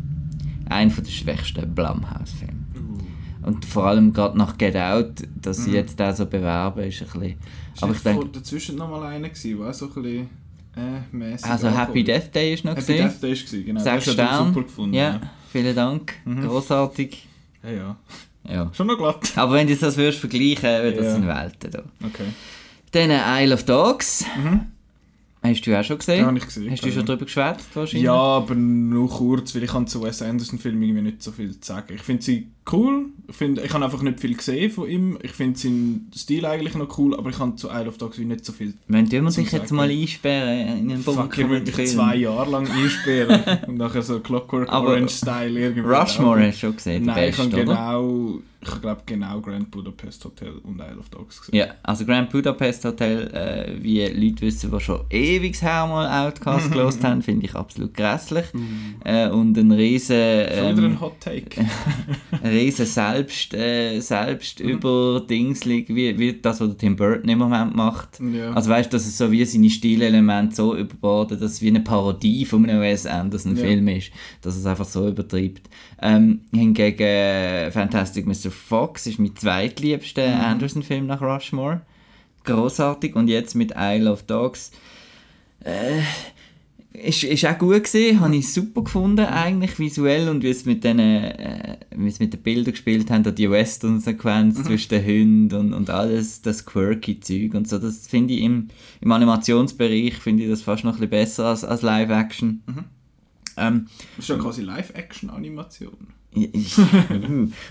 Ein 0.70 0.92
von 0.92 1.04
den 1.04 1.12
schwächsten 1.12 1.74
Blumhouse-Filme. 1.74 2.54
Uh. 2.76 3.48
Und 3.48 3.66
vor 3.66 3.88
allem 3.88 4.14
gerade 4.14 4.38
nach 4.38 4.58
Get 4.58 4.76
Out, 4.76 5.24
dass 5.42 5.64
sie 5.66 5.72
jetzt 5.72 6.00
da 6.00 6.14
so 6.14 6.26
bewerben, 6.26 6.84
ist 6.84 7.02
ein 7.02 7.08
bisschen... 7.08 7.38
Ist 7.74 7.84
Aber 7.84 7.94
ich 7.94 8.00
denke, 8.02 8.28
dazwischen 8.30 8.76
noch 8.76 8.90
mal 8.90 9.04
einer 9.04 9.30
gewesen, 9.30 9.58
der 9.60 9.70
auch 9.70 9.74
so 9.74 9.86
ein 9.88 9.94
bisschen 10.02 10.30
äh, 10.76 11.38
also 11.44 11.70
Happy 11.70 12.04
Death 12.04 12.34
Day 12.34 12.54
ist 12.54 12.66
noch 12.66 12.72
Happy 12.72 12.82
gesehen. 12.82 13.08
Death 13.08 13.24
Day 13.24 13.32
ist 13.32 13.46
gewesen, 13.46 13.66
genau. 13.66 13.82
Sechs 13.82 14.12
Sterne. 14.12 14.48
super 14.48 14.64
gefunden. 14.64 14.94
Ja, 14.94 15.22
vielen 15.52 15.76
Dank. 15.76 16.14
Großartig. 16.26 17.28
Ja, 17.66 17.72
ja. 17.72 17.96
Ja. 18.48 18.72
Schon 18.74 18.88
noch 18.88 18.98
glatt. 18.98 19.32
Aber 19.38 19.54
wenn 19.54 19.66
du 19.68 19.76
das 19.76 19.98
würdest 19.98 20.20
vergleichen, 20.20 20.66
äh, 20.66 20.94
das 20.94 21.06
Ja. 21.06 21.12
sind 21.14 21.28
Welten 21.28 21.72
da. 21.72 21.84
Okay. 22.06 22.26
Dann 22.92 23.10
Isle 23.44 23.54
of 23.56 23.64
Dogs. 23.66 24.24
Mhm. 24.38 24.68
Hast 25.50 25.62
du 25.62 25.80
auch 25.80 25.84
schon 25.84 25.98
gesehen? 25.98 26.20
Ja, 26.20 26.26
habe 26.26 26.38
ich 26.38 26.46
gesehen. 26.46 26.72
Hast 26.72 26.84
du 26.84 26.92
schon 26.92 27.06
darüber 27.06 27.26
geschwätzt 27.26 27.68
wahrscheinlich? 27.74 28.04
Ja, 28.04 28.14
aber 28.14 28.56
nur 28.56 29.10
kurz, 29.10 29.56
weil 29.56 29.64
ich 29.64 29.72
kann 29.72 29.88
zu 29.88 30.04
Wes 30.04 30.22
Anderson 30.22 30.60
Filmen 30.60 30.82
irgendwie 30.84 31.02
nicht 31.02 31.24
so 31.24 31.32
viel 31.32 31.60
zu 31.60 31.74
sagen. 31.74 31.94
Ich 31.94 32.02
finde 32.02 32.24
sie 32.24 32.52
cool. 32.72 33.06
Ich, 33.28 33.36
find, 33.36 33.60
ich 33.60 33.74
habe 33.74 33.86
einfach 33.86 34.02
nicht 34.02 34.20
viel 34.20 34.36
gesehen 34.36 34.72
von 34.72 34.90
ihm. 34.90 35.18
Ich 35.22 35.32
finde 35.32 35.58
seinen 35.58 36.12
Stil 36.16 36.46
eigentlich 36.46 36.76
noch 36.76 36.98
cool, 36.98 37.16
aber 37.16 37.30
ich 37.30 37.38
kann 37.38 37.58
zu 37.58 37.70
Isle 37.70 37.88
of 37.88 37.98
Dogs 37.98 38.18
nicht 38.18 38.46
so 38.46 38.54
viel. 38.54 38.74
Wenn 38.88 39.06
du 39.10 39.22
dich 39.22 39.52
jetzt 39.52 39.72
mal 39.72 39.90
einsperren 39.90 40.80
in 40.80 40.92
einen 40.92 41.04
Fuck, 41.04 41.16
Bunker 41.16 41.42
ich 41.42 41.50
will 41.50 41.60
mit 41.60 41.78
mich 41.78 41.88
zwei 41.90 42.16
Jahre 42.16 42.50
lang 42.52 42.68
einsperren 42.70 43.60
und 43.68 43.78
nachher 43.78 44.02
so 44.02 44.20
Clockwork 44.20 44.70
Aber 44.70 44.90
Orange 44.90 45.12
Style 45.14 45.60
irgendwie. 45.60 45.88
Rushmore 45.88 46.48
hast 46.48 46.56
du 46.56 46.60
schon 46.68 46.76
gesehen, 46.76 47.06
Nein, 47.06 47.30
ich 47.30 47.38
habe 47.38 47.50
genau, 47.50 48.40
ich 48.68 48.82
glaube 48.82 49.02
genau 49.06 49.40
Grand 49.42 49.70
Budapest 49.72 50.24
Hotel 50.26 50.54
und 50.64 50.80
Isle 50.80 50.98
of 51.00 51.10
Dogs 51.10 51.42
gesehen. 51.42 51.56
Ja, 51.56 51.76
also 51.84 52.06
Grand 52.06 52.30
Budapest 52.30 52.84
Hotel, 52.86 53.28
äh, 53.34 53.84
wie 53.84 54.06
Leute 54.06 54.42
wissen, 54.42 54.72
die 54.72 54.80
schon 54.80 55.02
ewig 55.10 55.62
her 55.62 55.86
mal 55.88 56.26
Outcast 56.26 56.72
gelost 56.72 57.04
haben, 57.04 57.22
finde 57.22 57.46
ich 57.46 57.56
absolut 57.56 57.94
grässlich. 57.94 58.46
Äh, 59.04 59.30
und 59.30 59.58
ein 59.58 59.72
riesen, 59.72 60.16
ähm, 60.18 60.84
ein 60.84 61.02
Hot 61.02 61.20
Take. 61.20 61.66
ein 62.42 62.52
riesen 62.52 62.86
Selbst, 62.86 63.54
äh, 63.54 64.00
selbst 64.00 64.60
über 64.60 65.22
Dingslig, 65.30 65.90
wie, 65.90 66.18
wie 66.18 66.34
das, 66.34 66.62
was 66.62 66.78
Tim 66.78 66.96
Burton 66.96 67.30
im 67.30 67.40
Moment 67.40 67.76
macht. 67.76 68.20
Ja. 68.20 68.52
Also 68.54 68.70
weißt 68.70 68.92
du, 68.92 68.98
dass 68.98 69.06
es 69.06 69.18
so 69.18 69.32
wie 69.32 69.46
seine 69.46 69.70
Stilelemente 69.70 70.56
so 70.56 70.76
überbordet, 70.76 71.42
dass 71.42 71.54
es 71.54 71.62
wie 71.62 71.68
eine 71.68 71.82
Parodie 71.82 72.46
von 72.46 72.68
einem 72.68 72.82
Wes 72.82 73.06
Anderson 73.06 73.56
Ja. 73.56 73.64
Film 73.64 73.88
ist, 73.88 74.12
dass 74.42 74.56
es 74.56 74.66
einfach 74.66 74.86
so 74.86 75.08
übertreibt. 75.08 75.70
Ähm, 76.02 76.42
hingegen 76.54 77.04
äh, 77.04 77.72
Fantastic 77.72 78.26
Mr. 78.26 78.52
Fox 78.56 79.08
ist 79.08 79.20
mein 79.20 79.36
zweitliebster 79.36 80.28
Mhm. 80.28 80.42
Anderson-Film 80.42 81.06
nach 81.06 81.22
Rushmore. 81.22 81.82
Großartig 82.44 83.16
und 83.16 83.28
jetzt 83.28 83.56
mit 83.56 83.74
Isle 83.76 84.12
of 84.12 84.24
Dogs. 84.24 84.72
Äh, 85.64 86.02
ist, 86.94 87.24
ist 87.24 87.46
auch 87.46 87.58
gut 87.58 87.84
gesehen, 87.84 88.20
habe 88.20 88.36
ich 88.36 88.54
super 88.54 88.84
gefunden 88.84 89.26
eigentlich 89.26 89.78
visuell 89.80 90.30
und 90.30 90.44
wie 90.44 90.50
es 90.50 90.66
mit 90.66 90.84
den, 90.84 91.00
äh, 91.00 91.78
wie 91.96 92.08
es 92.08 92.20
mit 92.20 92.34
den 92.34 92.42
Bildern 92.42 92.74
gespielt 92.74 93.12
haben, 93.12 93.36
die 93.36 93.50
Western-Sequenz 93.50 94.64
zwischen 94.64 94.90
den 94.90 95.06
Hunden 95.06 95.56
und, 95.56 95.74
und 95.74 95.90
alles, 95.90 96.42
das 96.42 96.66
quirky 96.66 97.20
Zeug 97.20 97.54
und 97.54 97.68
so, 97.68 97.80
das 97.80 98.08
finde 98.08 98.34
ich 98.36 98.42
im, 98.42 98.70
im 99.02 99.12
Animationsbereich 99.12 100.16
finde 100.16 100.44
ich 100.44 100.50
das 100.50 100.62
fast 100.62 100.84
noch 100.84 100.94
ein 100.94 101.00
bisschen 101.00 101.10
besser 101.10 101.46
als, 101.48 101.64
als 101.64 101.82
Live-Action. 101.82 102.64
Ähm, 103.58 103.88
Das 104.16 104.26
ist 104.26 104.30
ja 104.30 104.38
quasi 104.38 104.62
Live-Action-Animation. 104.62 106.08
ich- 106.32 106.52
ich- 106.54 106.78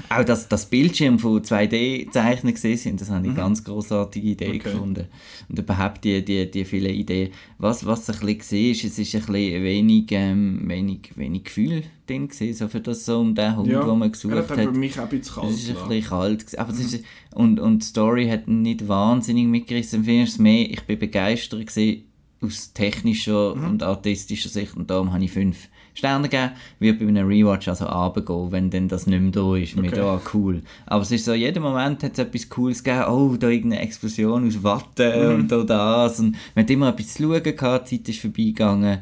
auch 0.09 0.25
dass 0.25 0.49
das 0.49 0.65
Bildschirm 0.71 1.19
von 1.19 1.43
2D-Zeichnen 1.43 2.55
gesehen 2.55 2.79
sind, 2.79 3.01
das 3.01 3.11
habe 3.11 3.21
ich 3.27 3.29
eine 3.33 3.37
ganz 3.37 3.63
großartige 3.63 4.29
Idee 4.29 4.49
Okay. 4.49 4.59
gefunden. 4.61 5.07
Und 5.51 5.59
überhaupt 5.59 6.03
die, 6.05 6.25
die, 6.25 6.51
die 6.51 6.65
vielen 6.65 6.95
Ideen. 6.95 7.31
Was, 7.59 7.85
was 7.85 8.09
ein 8.09 8.17
bisschen 8.21 8.39
gesehen 8.39 8.73
ist, 8.73 8.85
es 8.85 8.99
ist 8.99 9.15
ein 9.15 9.21
bisschen 9.21 9.63
wenig, 9.63 10.07
ähm, 10.13 10.63
wenig, 10.67 11.11
wenig 11.17 11.45
Gefühl 11.45 11.83
drin 12.07 12.29
gewesen, 12.29 12.55
so 12.55 12.69
für 12.69 12.81
das 12.81 13.05
so 13.05 13.21
um 13.21 13.35
den 13.35 13.55
Hund, 13.55 13.69
Ja, 13.69 13.85
den 13.85 13.99
man 13.99 14.11
gesucht 14.13 14.35
hat 14.35 14.51
aber 14.51 14.73
mich 14.73 14.99
auch 14.99 15.03
ein 15.05 15.09
bisschen 15.11 15.35
kalt 15.43 15.51
Es 15.53 15.63
ist 15.63 15.69
ein 15.69 15.89
bisschen 15.89 16.09
kalt. 16.09 16.41
gewesen. 16.47 16.59
Aber 16.59 16.73
es 16.73 16.81
ist, 16.81 17.05
und, 17.35 17.61
und 17.61 17.83
die 17.83 17.87
Story 17.87 18.29
hat 18.29 18.49
nicht 18.49 18.89
wahnsinnig 18.89 19.47
mitgerissen. 19.47 20.09
Es 20.09 20.39
mehr, 20.39 20.71
ich 20.71 20.81
bin 20.85 20.99
begeistert 20.99 21.67
gewesen 21.67 22.05
aus 22.41 22.73
technischer 22.75 23.55
und 23.55 23.83
artistischer 23.83 24.51
Sicht 24.51 24.77
und 24.77 24.91
darum 24.91 25.13
habe 25.15 25.25
ich 25.25 25.33
fünf 25.33 25.69
Sterne 25.95 26.29
gegeben. 26.29 26.51
Wird 26.81 26.99
bei 26.99 27.07
einem 27.07 27.29
Rewatch 27.29 27.69
also 27.69 27.87
runtergehen, 27.87 28.53
wenn 28.53 28.71
dann 28.71 28.89
das 28.89 29.07
nicht 29.07 29.21
mehr 29.21 29.31
da 29.31 29.57
ist. 29.57 29.77
Mit, 29.77 29.93
Okay. 29.93 30.03
oh, 30.03 30.21
cool. 30.35 30.63
Aber 30.87 31.03
es 31.03 31.11
ist 31.13 31.25
so, 31.25 31.33
jeden 31.35 31.63
Moment 31.63 32.03
hat 32.03 32.13
es 32.13 32.19
etwas 32.19 32.49
Cooles 32.49 32.83
gegeben. 32.83 33.05
Oh, 33.09 33.37
da 33.39 33.49
irgendeine 33.49 33.83
Explosion 33.83 34.47
aus 34.47 34.63
Watte 34.63 35.35
und 35.35 35.49
da 35.51 35.63
das. 35.63 36.19
Und 36.21 36.37
man 36.55 36.65
hat 36.65 36.71
immer 36.71 36.89
etwas 36.89 37.15
zu 37.15 37.23
schauen 37.23 37.43
gehabt, 37.43 37.91
die 37.91 38.03
Zeit 38.03 38.09
ist 38.11 38.21
vorbeigegangen. 38.21 38.99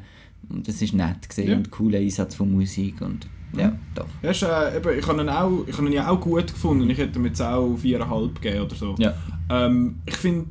Und 0.48 0.68
das 0.68 0.82
ist 0.82 0.92
nett 0.92 1.28
gesehen 1.28 1.48
Ja. 1.48 1.56
und 1.56 1.70
cooler 1.70 1.98
Einsatz 1.98 2.34
von 2.34 2.52
Musik 2.52 3.00
und 3.00 3.26
ja, 3.56 3.72
doch. 3.94 4.06
Ja, 4.22 4.30
ist, 4.30 4.42
äh, 4.42 4.76
eben, 4.78 4.98
ich 4.98 5.06
habe 5.06 5.20
ihn, 5.22 5.28
auch, 5.28 5.64
ich 5.66 5.76
habe 5.76 5.86
ihn 5.86 5.92
ja 5.92 6.08
auch 6.08 6.18
gut 6.20 6.46
gefunden. 6.46 6.88
Ich 6.88 6.96
hätte 6.96 7.18
ihm 7.18 7.26
jetzt 7.26 7.40
auch 7.42 7.76
4,5 7.76 8.34
gegeben 8.40 8.64
oder 8.64 8.74
so. 8.74 8.94
Ja. 8.98 9.12
Ähm, 9.50 9.96
ich 10.06 10.16
finde, 10.16 10.46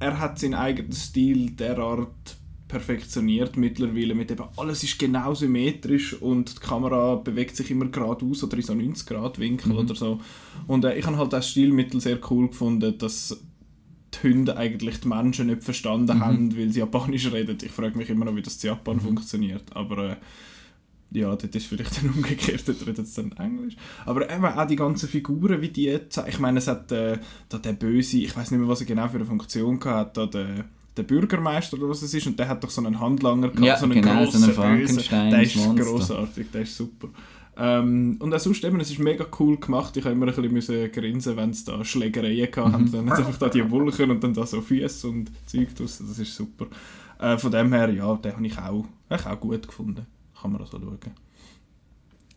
er 0.00 0.18
hat 0.18 0.38
seinen 0.38 0.54
eigenen 0.54 0.92
Stil 0.92 1.50
derart 1.50 2.36
perfektioniert 2.68 3.56
mittlerweile. 3.56 4.14
Mit 4.14 4.30
eben, 4.30 4.44
alles 4.56 4.82
ist 4.82 4.98
genau 4.98 5.34
symmetrisch 5.34 6.14
und 6.20 6.56
die 6.56 6.60
Kamera 6.66 7.16
bewegt 7.16 7.56
sich 7.56 7.70
immer 7.70 7.86
geradeaus 7.86 8.42
oder 8.44 8.56
in 8.56 8.62
so 8.62 8.74
90 8.74 9.06
Grad 9.06 9.38
Winkel 9.38 9.72
oder 9.72 9.94
so. 9.94 10.20
Und 10.66 10.84
äh, 10.84 10.98
ich 10.98 11.06
habe 11.06 11.16
halt 11.18 11.32
das 11.32 11.48
Stilmittel 11.50 12.00
sehr 12.00 12.18
cool 12.30 12.48
gefunden, 12.48 12.96
dass 12.98 13.40
die 14.14 14.28
Hunde 14.28 14.56
eigentlich 14.56 15.00
die 15.00 15.08
Menschen 15.08 15.46
nicht 15.48 15.62
verstanden 15.62 16.20
haben, 16.20 16.56
weil 16.56 16.70
sie 16.72 16.80
Japanisch 16.80 17.30
reden. 17.32 17.58
Ich 17.62 17.70
frage 17.72 17.96
mich 17.98 18.08
immer 18.10 18.24
noch, 18.24 18.34
wie 18.36 18.42
das 18.42 18.62
in 18.62 18.68
Japan 18.68 19.00
funktioniert. 19.00 19.64
Aber 19.74 20.10
äh, 20.10 20.16
ja, 21.12 21.28
dort 21.36 21.54
ist 21.54 21.66
vielleicht 21.66 21.98
dann 22.02 22.10
umgekehrt, 22.14 22.66
dort 22.66 22.80
redet 22.86 23.06
es 23.06 23.14
dann 23.14 23.32
Englisch. 23.32 23.76
Aber 24.04 24.28
eben 24.30 24.44
auch 24.44 24.66
die 24.66 24.76
ganzen 24.76 25.08
Figuren, 25.08 25.60
wie 25.60 25.68
die 25.68 25.98
ze- 26.08 26.24
Ich 26.28 26.38
meine, 26.38 26.58
es 26.58 26.66
hat 26.66 26.90
äh, 26.92 27.18
da 27.48 27.58
der 27.58 27.74
Böse, 27.74 28.18
ich 28.18 28.34
weiß 28.36 28.50
nicht 28.50 28.58
mehr, 28.60 28.68
was 28.68 28.80
er 28.80 28.86
genau 28.86 29.06
für 29.08 29.16
eine 29.16 29.24
Funktion 29.26 29.78
hatte, 29.84 30.12
da 30.20 30.26
der, 30.26 30.64
der 30.96 31.02
Bürgermeister 31.04 31.76
oder 31.76 31.88
was 31.88 32.02
es 32.02 32.14
ist, 32.14 32.26
und 32.26 32.38
der 32.38 32.48
hat 32.48 32.62
doch 32.64 32.70
so 32.70 32.82
einen 32.84 32.98
Handlanger 33.00 33.48
gehabt, 33.48 33.60
Ja, 33.64 33.76
so 33.76 33.84
einen 33.84 33.94
genau, 34.00 34.24
so 34.24 34.38
grossen 34.38 34.44
einen 34.44 34.78
Bösen. 34.78 34.94
Frankenstein, 35.00 35.30
Der 35.30 35.42
ist 35.42 35.56
Monster. 35.56 35.84
grossartig, 35.84 36.46
der 36.52 36.62
ist 36.62 36.76
super. 36.76 37.08
Ähm, 37.58 38.16
und 38.20 38.34
auch 38.34 38.38
sonst 38.38 38.62
eben, 38.64 38.78
es 38.80 38.90
ist 38.90 38.98
mega 38.98 39.24
cool 39.38 39.56
gemacht. 39.56 39.96
Ich 39.96 40.04
habe 40.04 40.14
immer 40.14 40.26
ein 40.26 40.34
bisschen 40.34 40.52
müssen 40.52 40.92
grinsen, 40.92 41.36
wenn 41.36 41.50
es 41.50 41.64
da 41.64 41.82
Schlägereien 41.84 42.50
gehabt 42.50 42.72
haben. 42.72 42.92
Dann 42.92 43.08
hat 43.10 43.18
einfach 43.18 43.38
da 43.38 43.48
die 43.48 43.70
Wolken 43.70 44.10
und 44.10 44.22
dann 44.22 44.34
da 44.34 44.44
so 44.44 44.60
Füße 44.60 45.08
und 45.08 45.30
Zeug 45.46 45.74
draus. 45.74 45.98
Das 46.06 46.18
ist 46.18 46.34
super. 46.36 46.66
Äh, 47.18 47.38
von 47.38 47.50
dem 47.50 47.72
her, 47.72 47.88
ja, 47.90 48.14
den 48.16 48.32
habe 48.34 48.46
ich 48.46 48.58
auch, 48.58 48.84
eigentlich 49.08 49.26
auch 49.26 49.40
gut 49.40 49.66
gefunden. 49.66 50.04
Kann 50.38 50.52
man 50.52 50.60
also 50.60 50.78
schauen. 50.78 50.98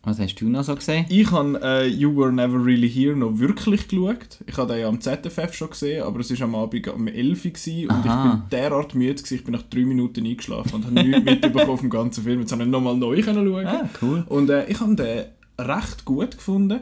Was 0.02 0.18
hast 0.18 0.36
du 0.36 0.48
noch 0.48 0.64
so 0.64 0.74
gesehen? 0.74 1.04
Ich 1.10 1.30
habe 1.30 1.60
äh, 1.62 1.86
You 1.86 2.16
Were 2.16 2.32
Never 2.32 2.64
Really 2.64 2.88
Here 2.88 3.14
noch 3.14 3.38
wirklich 3.38 3.86
geschaut. 3.86 4.38
Ich 4.46 4.56
habe 4.56 4.72
den 4.72 4.80
ja 4.80 4.88
am 4.88 4.98
ZFF 4.98 5.52
schon 5.52 5.70
gesehen, 5.70 6.04
aber 6.04 6.20
es 6.20 6.30
war 6.30 6.46
am 6.46 6.54
Abend 6.54 6.88
um 6.88 7.06
11 7.06 7.44
Uhr 7.44 7.50
gewesen 7.50 7.90
und 7.90 8.06
Aha. 8.06 8.24
ich 8.24 8.30
bin 8.30 8.42
derart 8.50 8.94
müde, 8.94 9.14
gewesen, 9.16 9.34
ich 9.34 9.44
bin 9.44 9.52
nach 9.52 9.62
drei 9.64 9.84
Minuten 9.84 10.24
eingeschlafen 10.24 10.76
und 10.76 10.86
habe 10.86 10.94
nichts 10.94 11.22
mitbekommen 11.22 11.76
vom 11.76 11.90
ganzen 11.90 12.24
Film. 12.24 12.40
Jetzt 12.40 12.52
habe 12.52 12.62
ich 12.62 12.68
nochmal 12.70 12.96
neu 12.96 13.20
können 13.20 13.46
schauen. 13.46 13.66
Ah, 13.66 13.90
cool. 14.00 14.24
Und 14.26 14.48
äh, 14.48 14.66
ich 14.70 14.80
habe 14.80 14.94
den 14.94 15.24
recht 15.58 16.04
gut 16.06 16.30
gefunden. 16.30 16.80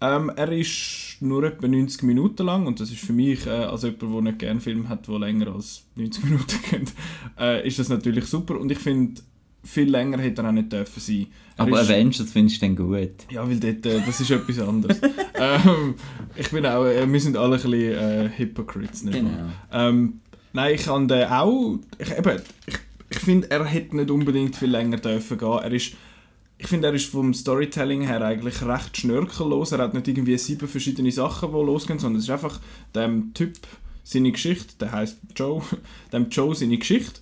Ähm, 0.00 0.32
er 0.34 0.50
ist 0.50 1.18
nur 1.20 1.44
etwa 1.44 1.68
90 1.68 2.02
Minuten 2.02 2.46
lang 2.46 2.66
und 2.66 2.80
das 2.80 2.90
ist 2.90 3.00
für 3.00 3.12
mich, 3.12 3.46
äh, 3.46 3.50
als 3.50 3.82
jemand, 3.82 4.02
der 4.02 4.22
nicht 4.22 4.38
gerne 4.38 4.60
Filme 4.60 4.88
hat, 4.88 5.06
der 5.06 5.18
länger 5.18 5.54
als 5.54 5.84
90 5.96 6.24
Minuten 6.24 6.58
geht, 6.70 6.92
äh, 7.38 7.66
ist 7.66 7.78
das 7.78 7.90
natürlich 7.90 8.24
super. 8.24 8.58
Und 8.58 8.72
ich 8.72 8.78
finde, 8.78 9.20
viel 9.64 9.90
länger 9.90 10.18
hätte 10.18 10.42
er 10.42 10.48
auch 10.48 10.52
nicht 10.52 10.72
dürfen 10.72 11.00
sein. 11.00 11.26
Er 11.56 11.66
Aber 11.66 11.80
ist- 11.80 11.88
Avengers 11.90 12.30
findest 12.32 12.60
du 12.62 12.66
dann 12.66 12.76
gut? 12.76 13.10
ja, 13.30 13.48
weil 13.48 13.58
dort, 13.60 13.86
äh, 13.86 14.00
das 14.04 14.20
ist 14.20 14.30
etwas 14.30 14.58
anderes. 14.58 15.00
ähm, 15.38 15.94
ich 16.36 16.50
bin 16.50 16.66
auch, 16.66 16.84
äh, 16.84 17.10
wir 17.10 17.20
sind 17.20 17.36
alle 17.36 17.56
ein 17.56 17.62
bisschen 17.62 17.72
äh, 17.94 18.30
Hypocrites, 18.36 19.02
nicht 19.04 19.14
Genau. 19.14 19.30
Ähm, 19.72 20.20
nein, 20.52 20.74
ich 20.74 20.86
habe 20.86 21.06
den 21.06 21.28
auch, 21.28 21.78
ich, 21.98 22.10
eben, 22.16 22.40
ich, 22.66 22.74
ich 23.10 23.18
finde, 23.18 23.50
er 23.50 23.64
hätte 23.64 23.96
nicht 23.96 24.10
unbedingt 24.10 24.56
viel 24.56 24.70
länger 24.70 24.96
dürfen 24.96 25.38
gehen. 25.38 25.58
Er 25.62 25.72
ist, 25.72 25.92
ich 26.58 26.66
finde, 26.66 26.88
er 26.88 26.94
ist 26.94 27.06
vom 27.10 27.32
Storytelling 27.34 28.02
her 28.02 28.20
eigentlich 28.22 28.62
recht 28.62 28.96
schnörkellos. 28.96 29.72
Er 29.72 29.78
hat 29.78 29.94
nicht 29.94 30.08
irgendwie 30.08 30.36
sieben 30.38 30.66
verschiedene 30.68 31.12
Sachen, 31.12 31.50
die 31.50 31.54
losgehen, 31.56 31.98
sondern 31.98 32.18
es 32.18 32.24
ist 32.24 32.30
einfach 32.30 32.60
dem 32.94 33.32
Typ 33.34 33.54
seine 34.02 34.32
Geschichte, 34.32 34.74
der 34.80 34.92
heißt 34.92 35.18
Joe, 35.36 35.62
dem 36.12 36.28
Joe 36.30 36.54
seine 36.54 36.76
Geschichte. 36.78 37.20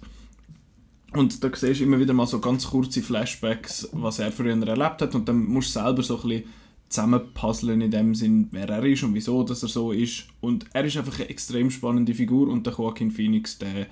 Und 1.15 1.45
da 1.45 1.51
siehst 1.55 1.81
du 1.81 1.85
immer 1.85 1.99
wieder 1.99 2.15
mal 2.15 2.27
so 2.27 2.41
ganz 2.41 2.67
kurze 2.67 3.03
Flashbacks, 3.03 3.89
was 3.93 4.19
er 4.19 4.33
früher 4.33 4.57
erlebt 4.67 5.03
hat. 5.03 5.15
Und 5.15 5.29
dann 5.29 5.45
musst 5.45 5.77
du 5.77 5.81
selber 5.81 6.03
so 6.03 6.17
ein 6.17 6.29
bisschen 6.29 6.45
zusammenpuzzeln 6.89 7.81
in 7.81 7.91
dem 7.91 8.15
Sinn, 8.15 8.49
wer 8.51 8.69
er 8.69 8.85
ist 8.85 9.03
und 9.03 9.15
wieso 9.15 9.43
dass 9.43 9.63
er 9.63 9.69
so 9.69 9.93
ist. 9.93 10.27
Und 10.41 10.67
er 10.73 10.85
ist 10.85 10.97
einfach 10.97 11.19
eine 11.19 11.29
extrem 11.29 11.71
spannende 11.71 12.15
Figur 12.15 12.49
und 12.49 12.67
der 12.67 12.75
Joaquin 12.75 13.11
Phoenix, 13.11 13.59
der, 13.59 13.87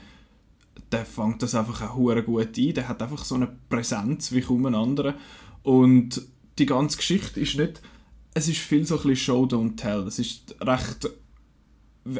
der 0.92 1.04
fängt 1.04 1.42
das 1.42 1.54
einfach 1.54 1.82
auch 1.82 2.24
gut 2.24 2.58
ein. 2.58 2.74
Der 2.74 2.88
hat 2.88 3.02
einfach 3.02 3.24
so 3.24 3.34
eine 3.34 3.48
Präsenz 3.68 4.32
wie 4.32 4.42
kaum 4.42 4.66
ein 4.66 4.74
anderer. 4.74 5.14
Und 5.62 6.22
die 6.58 6.66
ganze 6.66 6.98
Geschichte 6.98 7.40
ist 7.40 7.56
nicht, 7.56 7.80
es 8.32 8.48
ist 8.48 8.58
viel 8.58 8.86
so 8.86 8.96
ein 8.96 9.02
bisschen 9.02 9.16
Show, 9.16 9.44
don't 9.44 9.76
tell. 9.76 10.06
Es 10.06 10.18
ist 10.18 10.54
recht 10.60 11.10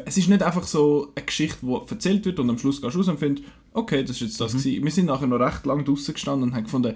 es 0.05 0.17
ist 0.17 0.29
nicht 0.29 0.43
einfach 0.43 0.65
so 0.65 1.11
eine 1.15 1.25
Geschichte, 1.25 1.65
die 1.65 1.91
erzählt 1.91 2.25
wird 2.25 2.39
und 2.39 2.49
am 2.49 2.57
Schluss 2.57 2.81
gehst 2.81 2.93
du 2.93 2.99
raus 2.99 3.07
und 3.07 3.19
findest, 3.19 3.47
okay, 3.73 4.03
das 4.03 4.17
ist 4.17 4.21
jetzt 4.21 4.41
das 4.41 4.53
gewesen. 4.53 4.83
Wir 4.83 4.91
sind 4.91 5.05
nachher 5.05 5.27
noch 5.27 5.39
recht 5.39 5.65
lang 5.65 5.85
draußen 5.85 6.13
gestanden 6.13 6.49
und 6.49 6.55
haben 6.55 6.63
gefunden, 6.63 6.95